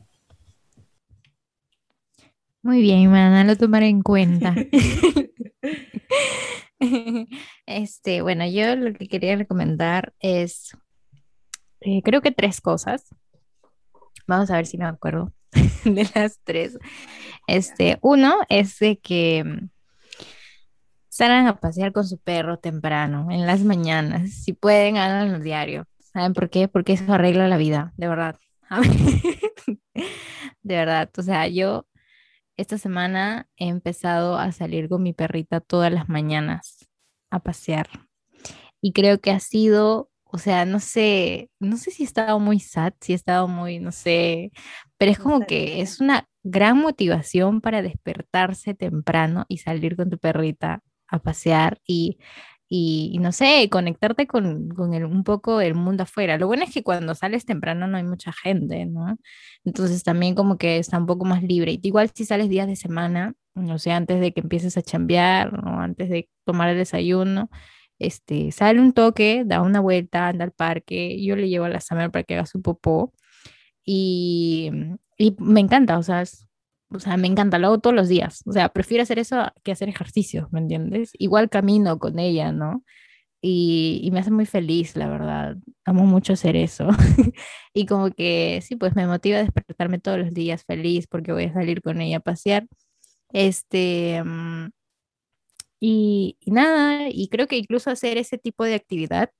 Muy 2.64 2.82
bien, 2.82 3.10
Mana, 3.12 3.44
lo 3.44 3.56
tomaré 3.56 3.88
en 3.88 4.02
cuenta. 4.02 4.56
este, 7.68 8.22
bueno, 8.24 8.48
yo 8.48 8.76
lo 8.76 8.94
que 8.94 9.08
quería 9.08 9.36
recomendar 9.36 10.14
es, 10.20 10.76
eh, 11.82 12.02
creo 12.04 12.22
que 12.22 12.32
tres 12.32 12.62
cosas. 12.62 13.06
Vamos 14.26 14.50
a 14.50 14.56
ver 14.56 14.66
si 14.66 14.80
me 14.80 14.86
acuerdo 14.86 15.32
de 15.86 16.10
las 16.16 16.40
tres. 16.44 16.80
Este, 17.48 18.00
uno 18.02 18.40
es 18.50 18.80
de 18.80 18.98
que 18.98 19.44
mm, 19.44 19.70
salgan 21.10 21.46
a 21.46 21.60
pasear 21.60 21.94
con 21.94 22.08
su 22.08 22.18
perro 22.18 22.58
temprano, 22.58 23.28
en 23.30 23.46
las 23.46 23.64
mañanas. 23.64 24.32
Si 24.32 24.54
pueden, 24.54 24.98
háganlo 24.98 25.40
diario. 25.40 25.89
¿Saben 26.14 26.34
por 26.34 26.50
qué? 26.50 26.68
Porque 26.68 26.94
eso 26.94 27.14
arregla 27.14 27.48
la 27.48 27.58
vida, 27.58 27.94
de 27.98 28.08
verdad. 28.08 28.36
de 29.94 30.76
verdad, 30.76 31.10
o 31.18 31.22
sea, 31.22 31.48
yo 31.48 31.88
esta 32.58 32.78
semana 32.78 33.48
he 33.58 33.68
empezado 33.68 34.38
a 34.38 34.52
salir 34.52 34.90
con 34.90 35.04
mi 35.04 35.14
perrita 35.14 35.62
todas 35.62 35.92
las 35.92 36.10
mañanas 36.10 36.90
a 37.32 37.40
pasear. 37.40 37.88
Y 38.82 38.94
creo 38.94 39.20
que 39.20 39.32
ha 39.32 39.40
sido, 39.40 40.10
o 40.24 40.38
sea, 40.38 40.66
no 40.66 40.80
sé, 40.80 41.50
no 41.60 41.78
sé 41.78 41.92
si 41.92 42.04
he 42.04 42.06
estado 42.06 42.40
muy 42.40 42.60
sad, 42.60 42.94
si 43.02 43.14
he 43.14 43.16
estado 43.16 43.48
muy, 43.48 43.80
no 43.80 43.92
sé, 43.92 44.52
pero 44.98 45.12
es 45.12 45.20
como 45.20 45.46
que 45.46 45.82
es 45.82 46.00
una 46.02 46.28
gran 46.44 46.78
motivación 46.78 47.62
para 47.62 47.82
despertarse 47.82 48.74
temprano 48.74 49.46
y 49.48 49.60
salir 49.60 49.96
con 49.96 50.10
tu 50.10 50.18
perrita 50.18 50.82
a 51.08 51.20
pasear 51.20 51.80
y 51.86 52.20
y, 52.70 53.18
no 53.20 53.32
sé, 53.32 53.68
conectarte 53.72 54.28
con, 54.28 54.70
con 54.70 54.94
el, 54.94 55.06
un 55.06 55.24
poco 55.24 55.60
el 55.60 55.74
mundo 55.74 56.04
afuera. 56.04 56.38
Lo 56.38 56.48
bueno 56.48 56.64
es 56.64 56.72
que 56.74 56.84
cuando 56.84 57.16
sales 57.16 57.46
temprano 57.46 57.88
no 57.88 57.98
hay 57.98 58.04
mucha 58.04 58.32
gente, 58.32 58.86
¿no? 58.86 59.18
Entonces 59.66 60.04
también 60.04 60.36
como 60.36 60.58
que 60.58 60.78
está 60.78 61.00
un 61.00 61.08
poco 61.08 61.26
más 61.26 61.42
libre. 61.44 61.74
Y 61.74 61.80
igual 61.84 62.12
si 62.14 62.26
sales 62.26 62.50
días 62.50 62.68
de 62.68 62.76
semana, 62.76 63.34
no 63.56 63.80
sé, 63.80 63.92
antes 63.92 64.22
de 64.22 64.34
que 64.34 64.42
empieces 64.42 64.78
a 64.78 64.84
chambear 64.84 65.54
o 65.66 65.80
antes 65.80 66.10
de 66.10 66.30
tomar 66.46 66.70
el 66.70 66.78
desayuno, 66.78 67.50
este, 68.00 68.52
sale 68.52 68.80
un 68.82 68.94
toque, 68.94 69.44
da 69.46 69.62
una 69.62 69.80
vuelta, 69.82 70.28
anda 70.28 70.46
al 70.46 70.52
parque, 70.52 71.22
yo 71.24 71.36
le 71.36 71.50
llevo 71.50 71.66
a 71.66 71.70
la 71.70 71.82
Summer 71.82 72.12
para 72.12 72.24
que 72.24 72.36
haga 72.36 72.46
su 72.46 72.62
popó 72.62 73.14
y, 73.84 74.72
y 75.18 75.36
me 75.40 75.60
encanta, 75.62 75.98
o 75.98 76.04
sea, 76.04 76.22
es 76.22 76.49
o 76.92 77.00
sea, 77.00 77.18
me 77.18 77.28
encanta, 77.28 77.60
lo 77.60 77.68
hago 77.68 77.80
todos 77.80 77.96
los 77.96 78.10
días. 78.10 78.42
O 78.46 78.52
sea, 78.52 78.70
prefiero 78.70 79.04
hacer 79.04 79.20
eso 79.20 79.38
que 79.64 79.72
hacer 79.72 79.90
ejercicio, 79.90 80.50
¿me 80.52 80.60
entiendes? 80.60 81.12
Igual 81.20 81.50
camino 81.50 82.00
con 82.00 82.20
ella, 82.20 82.52
¿no? 82.52 82.84
Y, 83.42 84.02
y 84.04 84.12
me 84.12 84.20
hace 84.20 84.32
muy 84.32 84.46
feliz, 84.46 84.96
la 84.96 85.08
verdad. 85.10 85.58
Amo 85.86 86.06
mucho 86.06 86.34
hacer 86.34 86.56
eso. 86.56 86.88
y 87.74 87.86
como 87.86 88.12
que, 88.12 88.62
sí, 88.64 88.76
pues 88.76 88.96
me 88.96 89.08
motiva 89.08 89.38
a 89.38 89.44
despertarme 89.44 90.00
todos 90.00 90.20
los 90.20 90.34
días 90.34 90.66
feliz 90.66 91.08
porque 91.08 91.32
voy 91.34 91.46
a 91.46 91.54
salir 91.54 91.82
con 91.82 92.02
ella 92.02 92.18
a 92.18 92.20
pasear. 92.22 92.68
Este, 93.34 94.22
mm, 94.24 94.70
y, 95.80 96.38
y 96.42 96.52
nada, 96.52 97.08
y 97.10 97.30
creo 97.30 97.48
que 97.48 97.58
incluso 97.58 97.90
hacer 97.92 98.18
ese 98.18 98.38
tipo 98.38 98.64
de 98.66 98.76
actividad. 98.76 99.32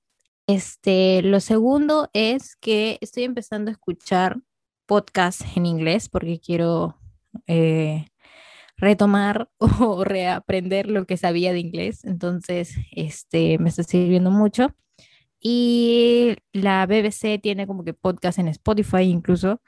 Este, 0.48 1.22
lo 1.24 1.40
segundo 1.42 2.10
es 2.14 2.56
que 2.58 2.98
estoy 3.02 3.24
empezando 3.24 3.70
a 3.70 3.74
escuchar 3.74 4.40
podcasts 4.88 5.46
en 5.56 5.66
inglés 5.66 6.10
porque 6.10 6.40
quiero 6.40 7.00
eh, 7.48 8.08
retomar 8.78 9.50
o 9.80 10.04
reaprender 10.04 10.90
lo 10.90 11.06
que 11.06 11.18
sabía 11.18 11.54
de 11.54 11.60
inglés. 11.60 12.04
Entonces, 12.06 12.76
este, 12.92 13.58
me 13.60 13.70
está 13.70 13.84
sirviendo 13.84 14.32
mucho. 14.32 14.76
Y 15.42 16.36
la 16.52 16.86
BBC 16.86 17.40
tiene 17.42 17.66
como 17.66 17.86
que 17.86 17.94
podcast 17.94 18.40
en 18.40 18.50
Spotify 18.50 19.04
incluso 19.04 19.62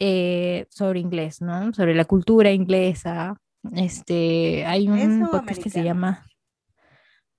eh, 0.00 0.66
sobre 0.68 0.98
inglés, 1.00 1.40
¿no? 1.40 1.72
Sobre 1.72 1.94
la 1.94 2.04
cultura 2.04 2.50
inglesa. 2.50 3.40
Este, 3.74 4.64
hay 4.66 4.88
un 4.88 5.28
podcast 5.30 5.62
que 5.62 5.70
se 5.70 5.84
llama... 5.84 6.26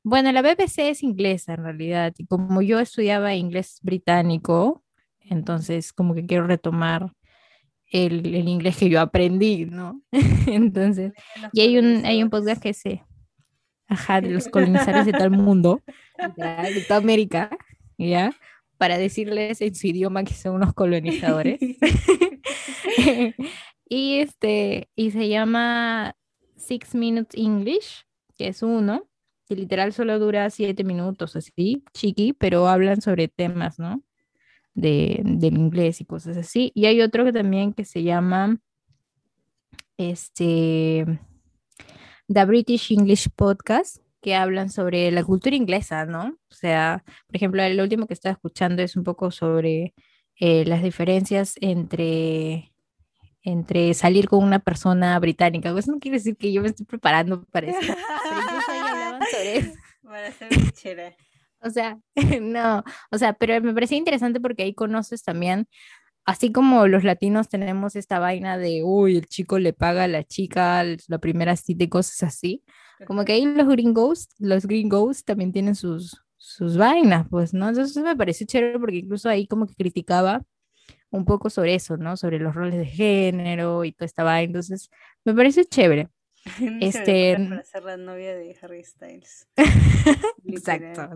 Bueno, 0.06 0.32
la 0.32 0.42
BBC 0.42 0.90
es 0.90 1.04
inglesa 1.04 1.54
en 1.54 1.64
realidad. 1.64 2.14
Y 2.18 2.26
como 2.26 2.62
yo 2.62 2.80
estudiaba 2.80 3.36
inglés 3.36 3.80
británico, 3.82 4.84
entonces 5.22 5.94
como 5.94 6.14
que 6.14 6.26
quiero 6.26 6.46
retomar 6.48 7.14
el, 7.94 8.26
inglés 8.50 8.76
que 8.78 8.90
yo 8.90 9.00
aprendí, 9.00 9.66
¿no? 9.66 10.02
Entonces, 10.48 11.14
y 11.54 11.62
hay 11.62 11.78
un, 11.78 12.06
hay 12.06 12.22
un 12.22 12.30
podcast 12.30 12.62
que 12.62 12.74
se, 12.74 13.04
ajá, 13.88 14.20
de 14.20 14.32
los 14.32 14.50
colonizadores 14.50 15.06
de 15.06 15.14
todo 15.14 15.26
el 15.26 15.32
mundo, 15.32 15.80
de 16.18 16.82
toda 16.88 17.00
América, 17.00 17.50
¿ya? 17.98 18.36
Para 18.78 18.98
decirles 18.98 19.62
en 19.62 19.76
su 19.76 19.88
idioma 19.88 20.24
que 20.24 20.34
son 20.34 20.56
unos 20.56 20.74
colonizadores. 20.74 21.60
y 23.88 24.20
este, 24.20 24.90
y 24.96 25.12
se 25.12 25.30
llama 25.30 26.16
Six 26.58 26.96
Minutes 26.96 27.38
English, 27.38 28.06
que 28.36 28.48
es 28.48 28.64
uno, 28.64 29.08
que 29.48 29.56
literal 29.56 29.94
solo 29.94 30.18
dura 30.18 30.50
siete 30.50 30.84
minutos, 30.84 31.36
así, 31.36 31.84
chiqui, 31.94 32.34
pero 32.34 32.68
hablan 32.68 33.02
sobre 33.02 33.28
temas, 33.28 33.78
¿no? 33.78 34.02
De, 34.74 35.22
del 35.24 35.58
inglés 35.58 36.02
y 36.02 36.06
cosas 36.06 36.38
así. 36.38 36.72
Y 36.76 36.86
hay 36.86 37.02
otro 37.02 37.26
que 37.26 37.34
también 37.34 37.74
que 37.74 37.86
se 37.86 38.04
llama 38.04 38.60
este 39.98 41.20
The 42.28 42.46
British 42.46 42.92
English 42.92 43.30
Podcast, 43.36 43.98
que 44.22 44.36
hablan 44.36 44.70
sobre 44.70 45.12
la 45.12 45.24
cultura 45.24 45.56
inglesa, 45.56 46.06
¿no? 46.06 46.38
O 46.50 46.56
sea, 46.56 47.04
por 47.28 47.36
ejemplo, 47.36 47.62
el 47.62 47.80
último 47.80 48.08
que 48.08 48.14
estaba 48.14 48.34
escuchando 48.34 48.82
es 48.82 48.96
un 48.96 49.04
poco 49.04 49.32
sobre 49.32 49.94
eh, 50.40 50.66
las 50.66 50.82
diferencias 50.82 51.56
entre 51.62 52.70
entre 53.46 53.94
salir 53.94 54.30
con 54.30 54.42
una 54.44 54.60
persona 54.60 55.20
británica. 55.20 55.78
Eso 55.78 55.92
no 55.92 56.00
quiere 56.00 56.18
decir 56.18 56.38
que 56.38 56.54
yo 56.54 56.62
me 56.62 56.70
estoy 56.70 56.86
preparando 56.86 57.44
para 57.46 57.68
eso. 57.68 57.80
o 61.64 61.70
sea, 61.70 62.00
no, 62.42 62.84
o 63.12 63.18
sea, 63.18 63.34
pero 63.34 63.62
me 63.62 63.74
parecía 63.74 63.98
interesante 63.98 64.40
porque 64.40 64.64
ahí 64.64 64.74
conoces 64.74 65.24
también, 65.24 65.68
así 66.26 66.52
como 66.52 66.88
los 66.88 67.04
latinos 67.04 67.50
tenemos 67.50 67.96
esta 67.96 68.20
vaina 68.20 68.58
de, 68.58 68.84
uy, 68.84 69.18
el 69.18 69.28
chico 69.28 69.60
le 69.60 69.74
paga 69.74 70.06
a 70.06 70.08
la 70.08 70.24
chica 70.24 70.84
la 71.08 71.18
primera 71.20 71.56
cita 71.56 71.84
y 71.84 71.90
cosas 71.90 72.24
así, 72.24 72.64
como 73.08 73.26
que 73.26 73.34
ahí 73.34 73.46
los 73.46 73.68
gringos, 73.68 74.30
los 74.40 74.66
gringos 74.66 75.26
también 75.26 75.52
tienen 75.52 75.76
sus, 75.76 76.24
sus 76.38 76.78
vainas, 76.78 77.28
pues, 77.30 77.54
¿no? 77.54 77.70
Entonces 77.70 78.02
me 78.04 78.16
pareció 78.16 78.46
chévere 78.48 78.80
porque 78.80 78.98
incluso 78.98 79.30
ahí 79.30 79.48
como 79.48 79.68
que 79.68 79.76
criticaba 79.76 80.44
un 81.12 81.26
poco 81.26 81.50
sobre 81.50 81.76
eso, 81.76 81.98
¿no? 81.98 82.18
Sobre 82.18 82.40
los 82.40 82.56
roles 82.56 82.78
de 82.78 82.86
género 82.86 83.86
y 83.86 83.94
toda 83.94 84.06
esta 84.08 84.24
vaina, 84.24 84.48
entonces 84.48 84.90
me 85.26 85.34
pareció 85.34 85.64
chévere. 85.64 86.10
este 86.82 87.38
para 87.50 87.64
ser 87.64 87.84
la 87.84 87.98
novia 87.98 88.36
de 88.36 88.56
Harry 88.62 88.84
Styles. 88.84 89.48
Exacto. 90.46 91.10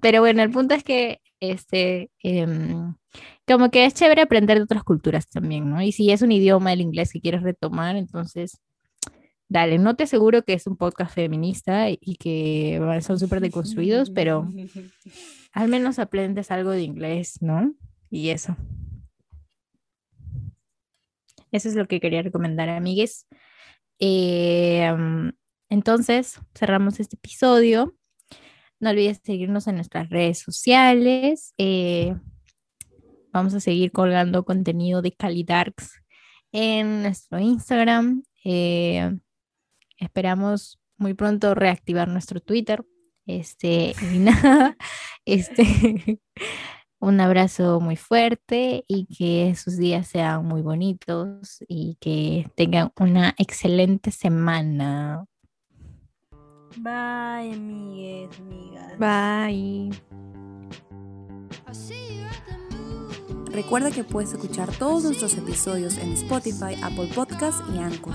Pero 0.00 0.20
bueno, 0.20 0.42
el 0.42 0.50
punto 0.50 0.74
es 0.74 0.84
que 0.84 1.20
este 1.40 2.10
em, 2.22 2.94
como 3.46 3.70
que 3.70 3.84
es 3.84 3.94
chévere 3.94 4.22
aprender 4.22 4.58
de 4.58 4.64
otras 4.64 4.84
culturas 4.84 5.28
también, 5.28 5.68
¿no? 5.68 5.82
Y 5.82 5.92
si 5.92 6.10
es 6.10 6.22
un 6.22 6.32
idioma, 6.32 6.72
el 6.72 6.80
inglés 6.80 7.12
que 7.12 7.20
quieres 7.20 7.42
retomar, 7.42 7.96
entonces 7.96 8.60
dale, 9.48 9.78
no 9.78 9.96
te 9.96 10.04
aseguro 10.04 10.44
que 10.44 10.54
es 10.54 10.66
un 10.66 10.76
podcast 10.76 11.12
feminista 11.12 11.90
y 11.90 12.16
que 12.16 12.80
son 13.02 13.18
súper 13.18 13.40
deconstruidos, 13.40 14.10
pero 14.10 14.48
al 15.52 15.68
menos 15.68 15.98
aprendes 15.98 16.50
algo 16.52 16.70
de 16.70 16.82
inglés, 16.82 17.42
¿no? 17.42 17.74
Y 18.10 18.30
eso. 18.30 18.56
Eso 21.50 21.68
es 21.68 21.74
lo 21.74 21.86
que 21.86 22.00
quería 22.00 22.22
recomendar, 22.22 22.68
amigues. 22.68 23.26
Eh, 24.00 24.92
entonces, 25.68 26.40
cerramos 26.54 26.98
este 26.98 27.16
episodio. 27.16 27.94
No 28.80 28.90
olvides 28.90 29.20
seguirnos 29.22 29.66
en 29.68 29.76
nuestras 29.76 30.10
redes 30.10 30.38
sociales. 30.38 31.54
Eh, 31.58 32.16
vamos 33.32 33.54
a 33.54 33.60
seguir 33.60 33.92
colgando 33.92 34.44
contenido 34.44 35.02
de 35.02 35.12
calidad 35.12 35.68
en 36.50 37.02
nuestro 37.02 37.38
Instagram. 37.38 38.24
Eh, 38.44 39.16
esperamos 39.98 40.80
muy 40.96 41.14
pronto 41.14 41.54
reactivar 41.54 42.08
nuestro 42.08 42.40
Twitter. 42.40 42.84
Este, 43.26 43.94
y 44.12 44.18
nada, 44.18 44.76
este, 45.24 46.20
un 47.00 47.20
abrazo 47.20 47.80
muy 47.80 47.96
fuerte 47.96 48.84
y 48.86 49.06
que 49.06 49.54
sus 49.56 49.76
días 49.76 50.06
sean 50.06 50.44
muy 50.44 50.62
bonitos 50.62 51.64
y 51.66 51.96
que 51.98 52.50
tengan 52.54 52.92
una 52.98 53.34
excelente 53.38 54.10
semana. 54.10 55.24
Bye, 56.76 57.54
amigues, 57.54 58.38
amigas. 58.38 58.98
Bye. 58.98 59.90
Recuerda 63.50 63.90
que 63.90 64.04
puedes 64.04 64.32
escuchar 64.32 64.70
todos 64.78 65.02
nuestros 65.02 65.34
episodios 65.36 65.98
en 65.98 66.12
Spotify, 66.12 66.76
Apple 66.82 67.10
Podcasts 67.14 67.64
y 67.74 67.78
Anchor. 67.78 68.14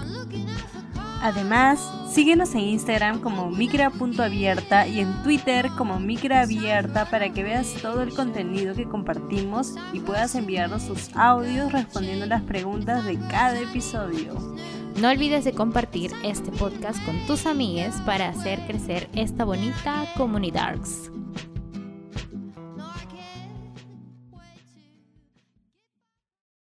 Además, 1.22 1.92
síguenos 2.10 2.54
en 2.54 2.62
Instagram 2.62 3.20
como 3.20 3.50
micra.abierta 3.50 4.88
y 4.88 5.00
en 5.00 5.24
Twitter 5.24 5.70
como 5.78 6.00
micraabierta 6.00 7.10
para 7.10 7.30
que 7.34 7.44
veas 7.44 7.74
todo 7.82 8.04
el 8.04 8.14
contenido 8.14 8.76
que 8.76 8.86
compartimos 8.86 9.76
y 9.94 10.00
puedas 10.00 10.36
enviarnos 10.36 10.88
tus 10.88 11.16
audios 11.16 11.72
respondiendo 11.72 12.26
las 12.26 12.44
preguntas 12.44 13.06
de 13.06 13.18
cada 13.30 13.60
episodio. 13.60 14.56
No 15.02 15.10
olvides 15.10 15.44
de 15.44 15.52
compartir 15.52 16.12
este 16.24 16.52
podcast 16.52 17.04
con 17.06 17.18
tus 17.26 17.46
amigues 17.46 17.96
para 18.06 18.30
hacer 18.30 18.62
crecer 18.66 19.10
esta 19.14 19.44
bonita 19.44 20.06
comunidad. 20.16 20.78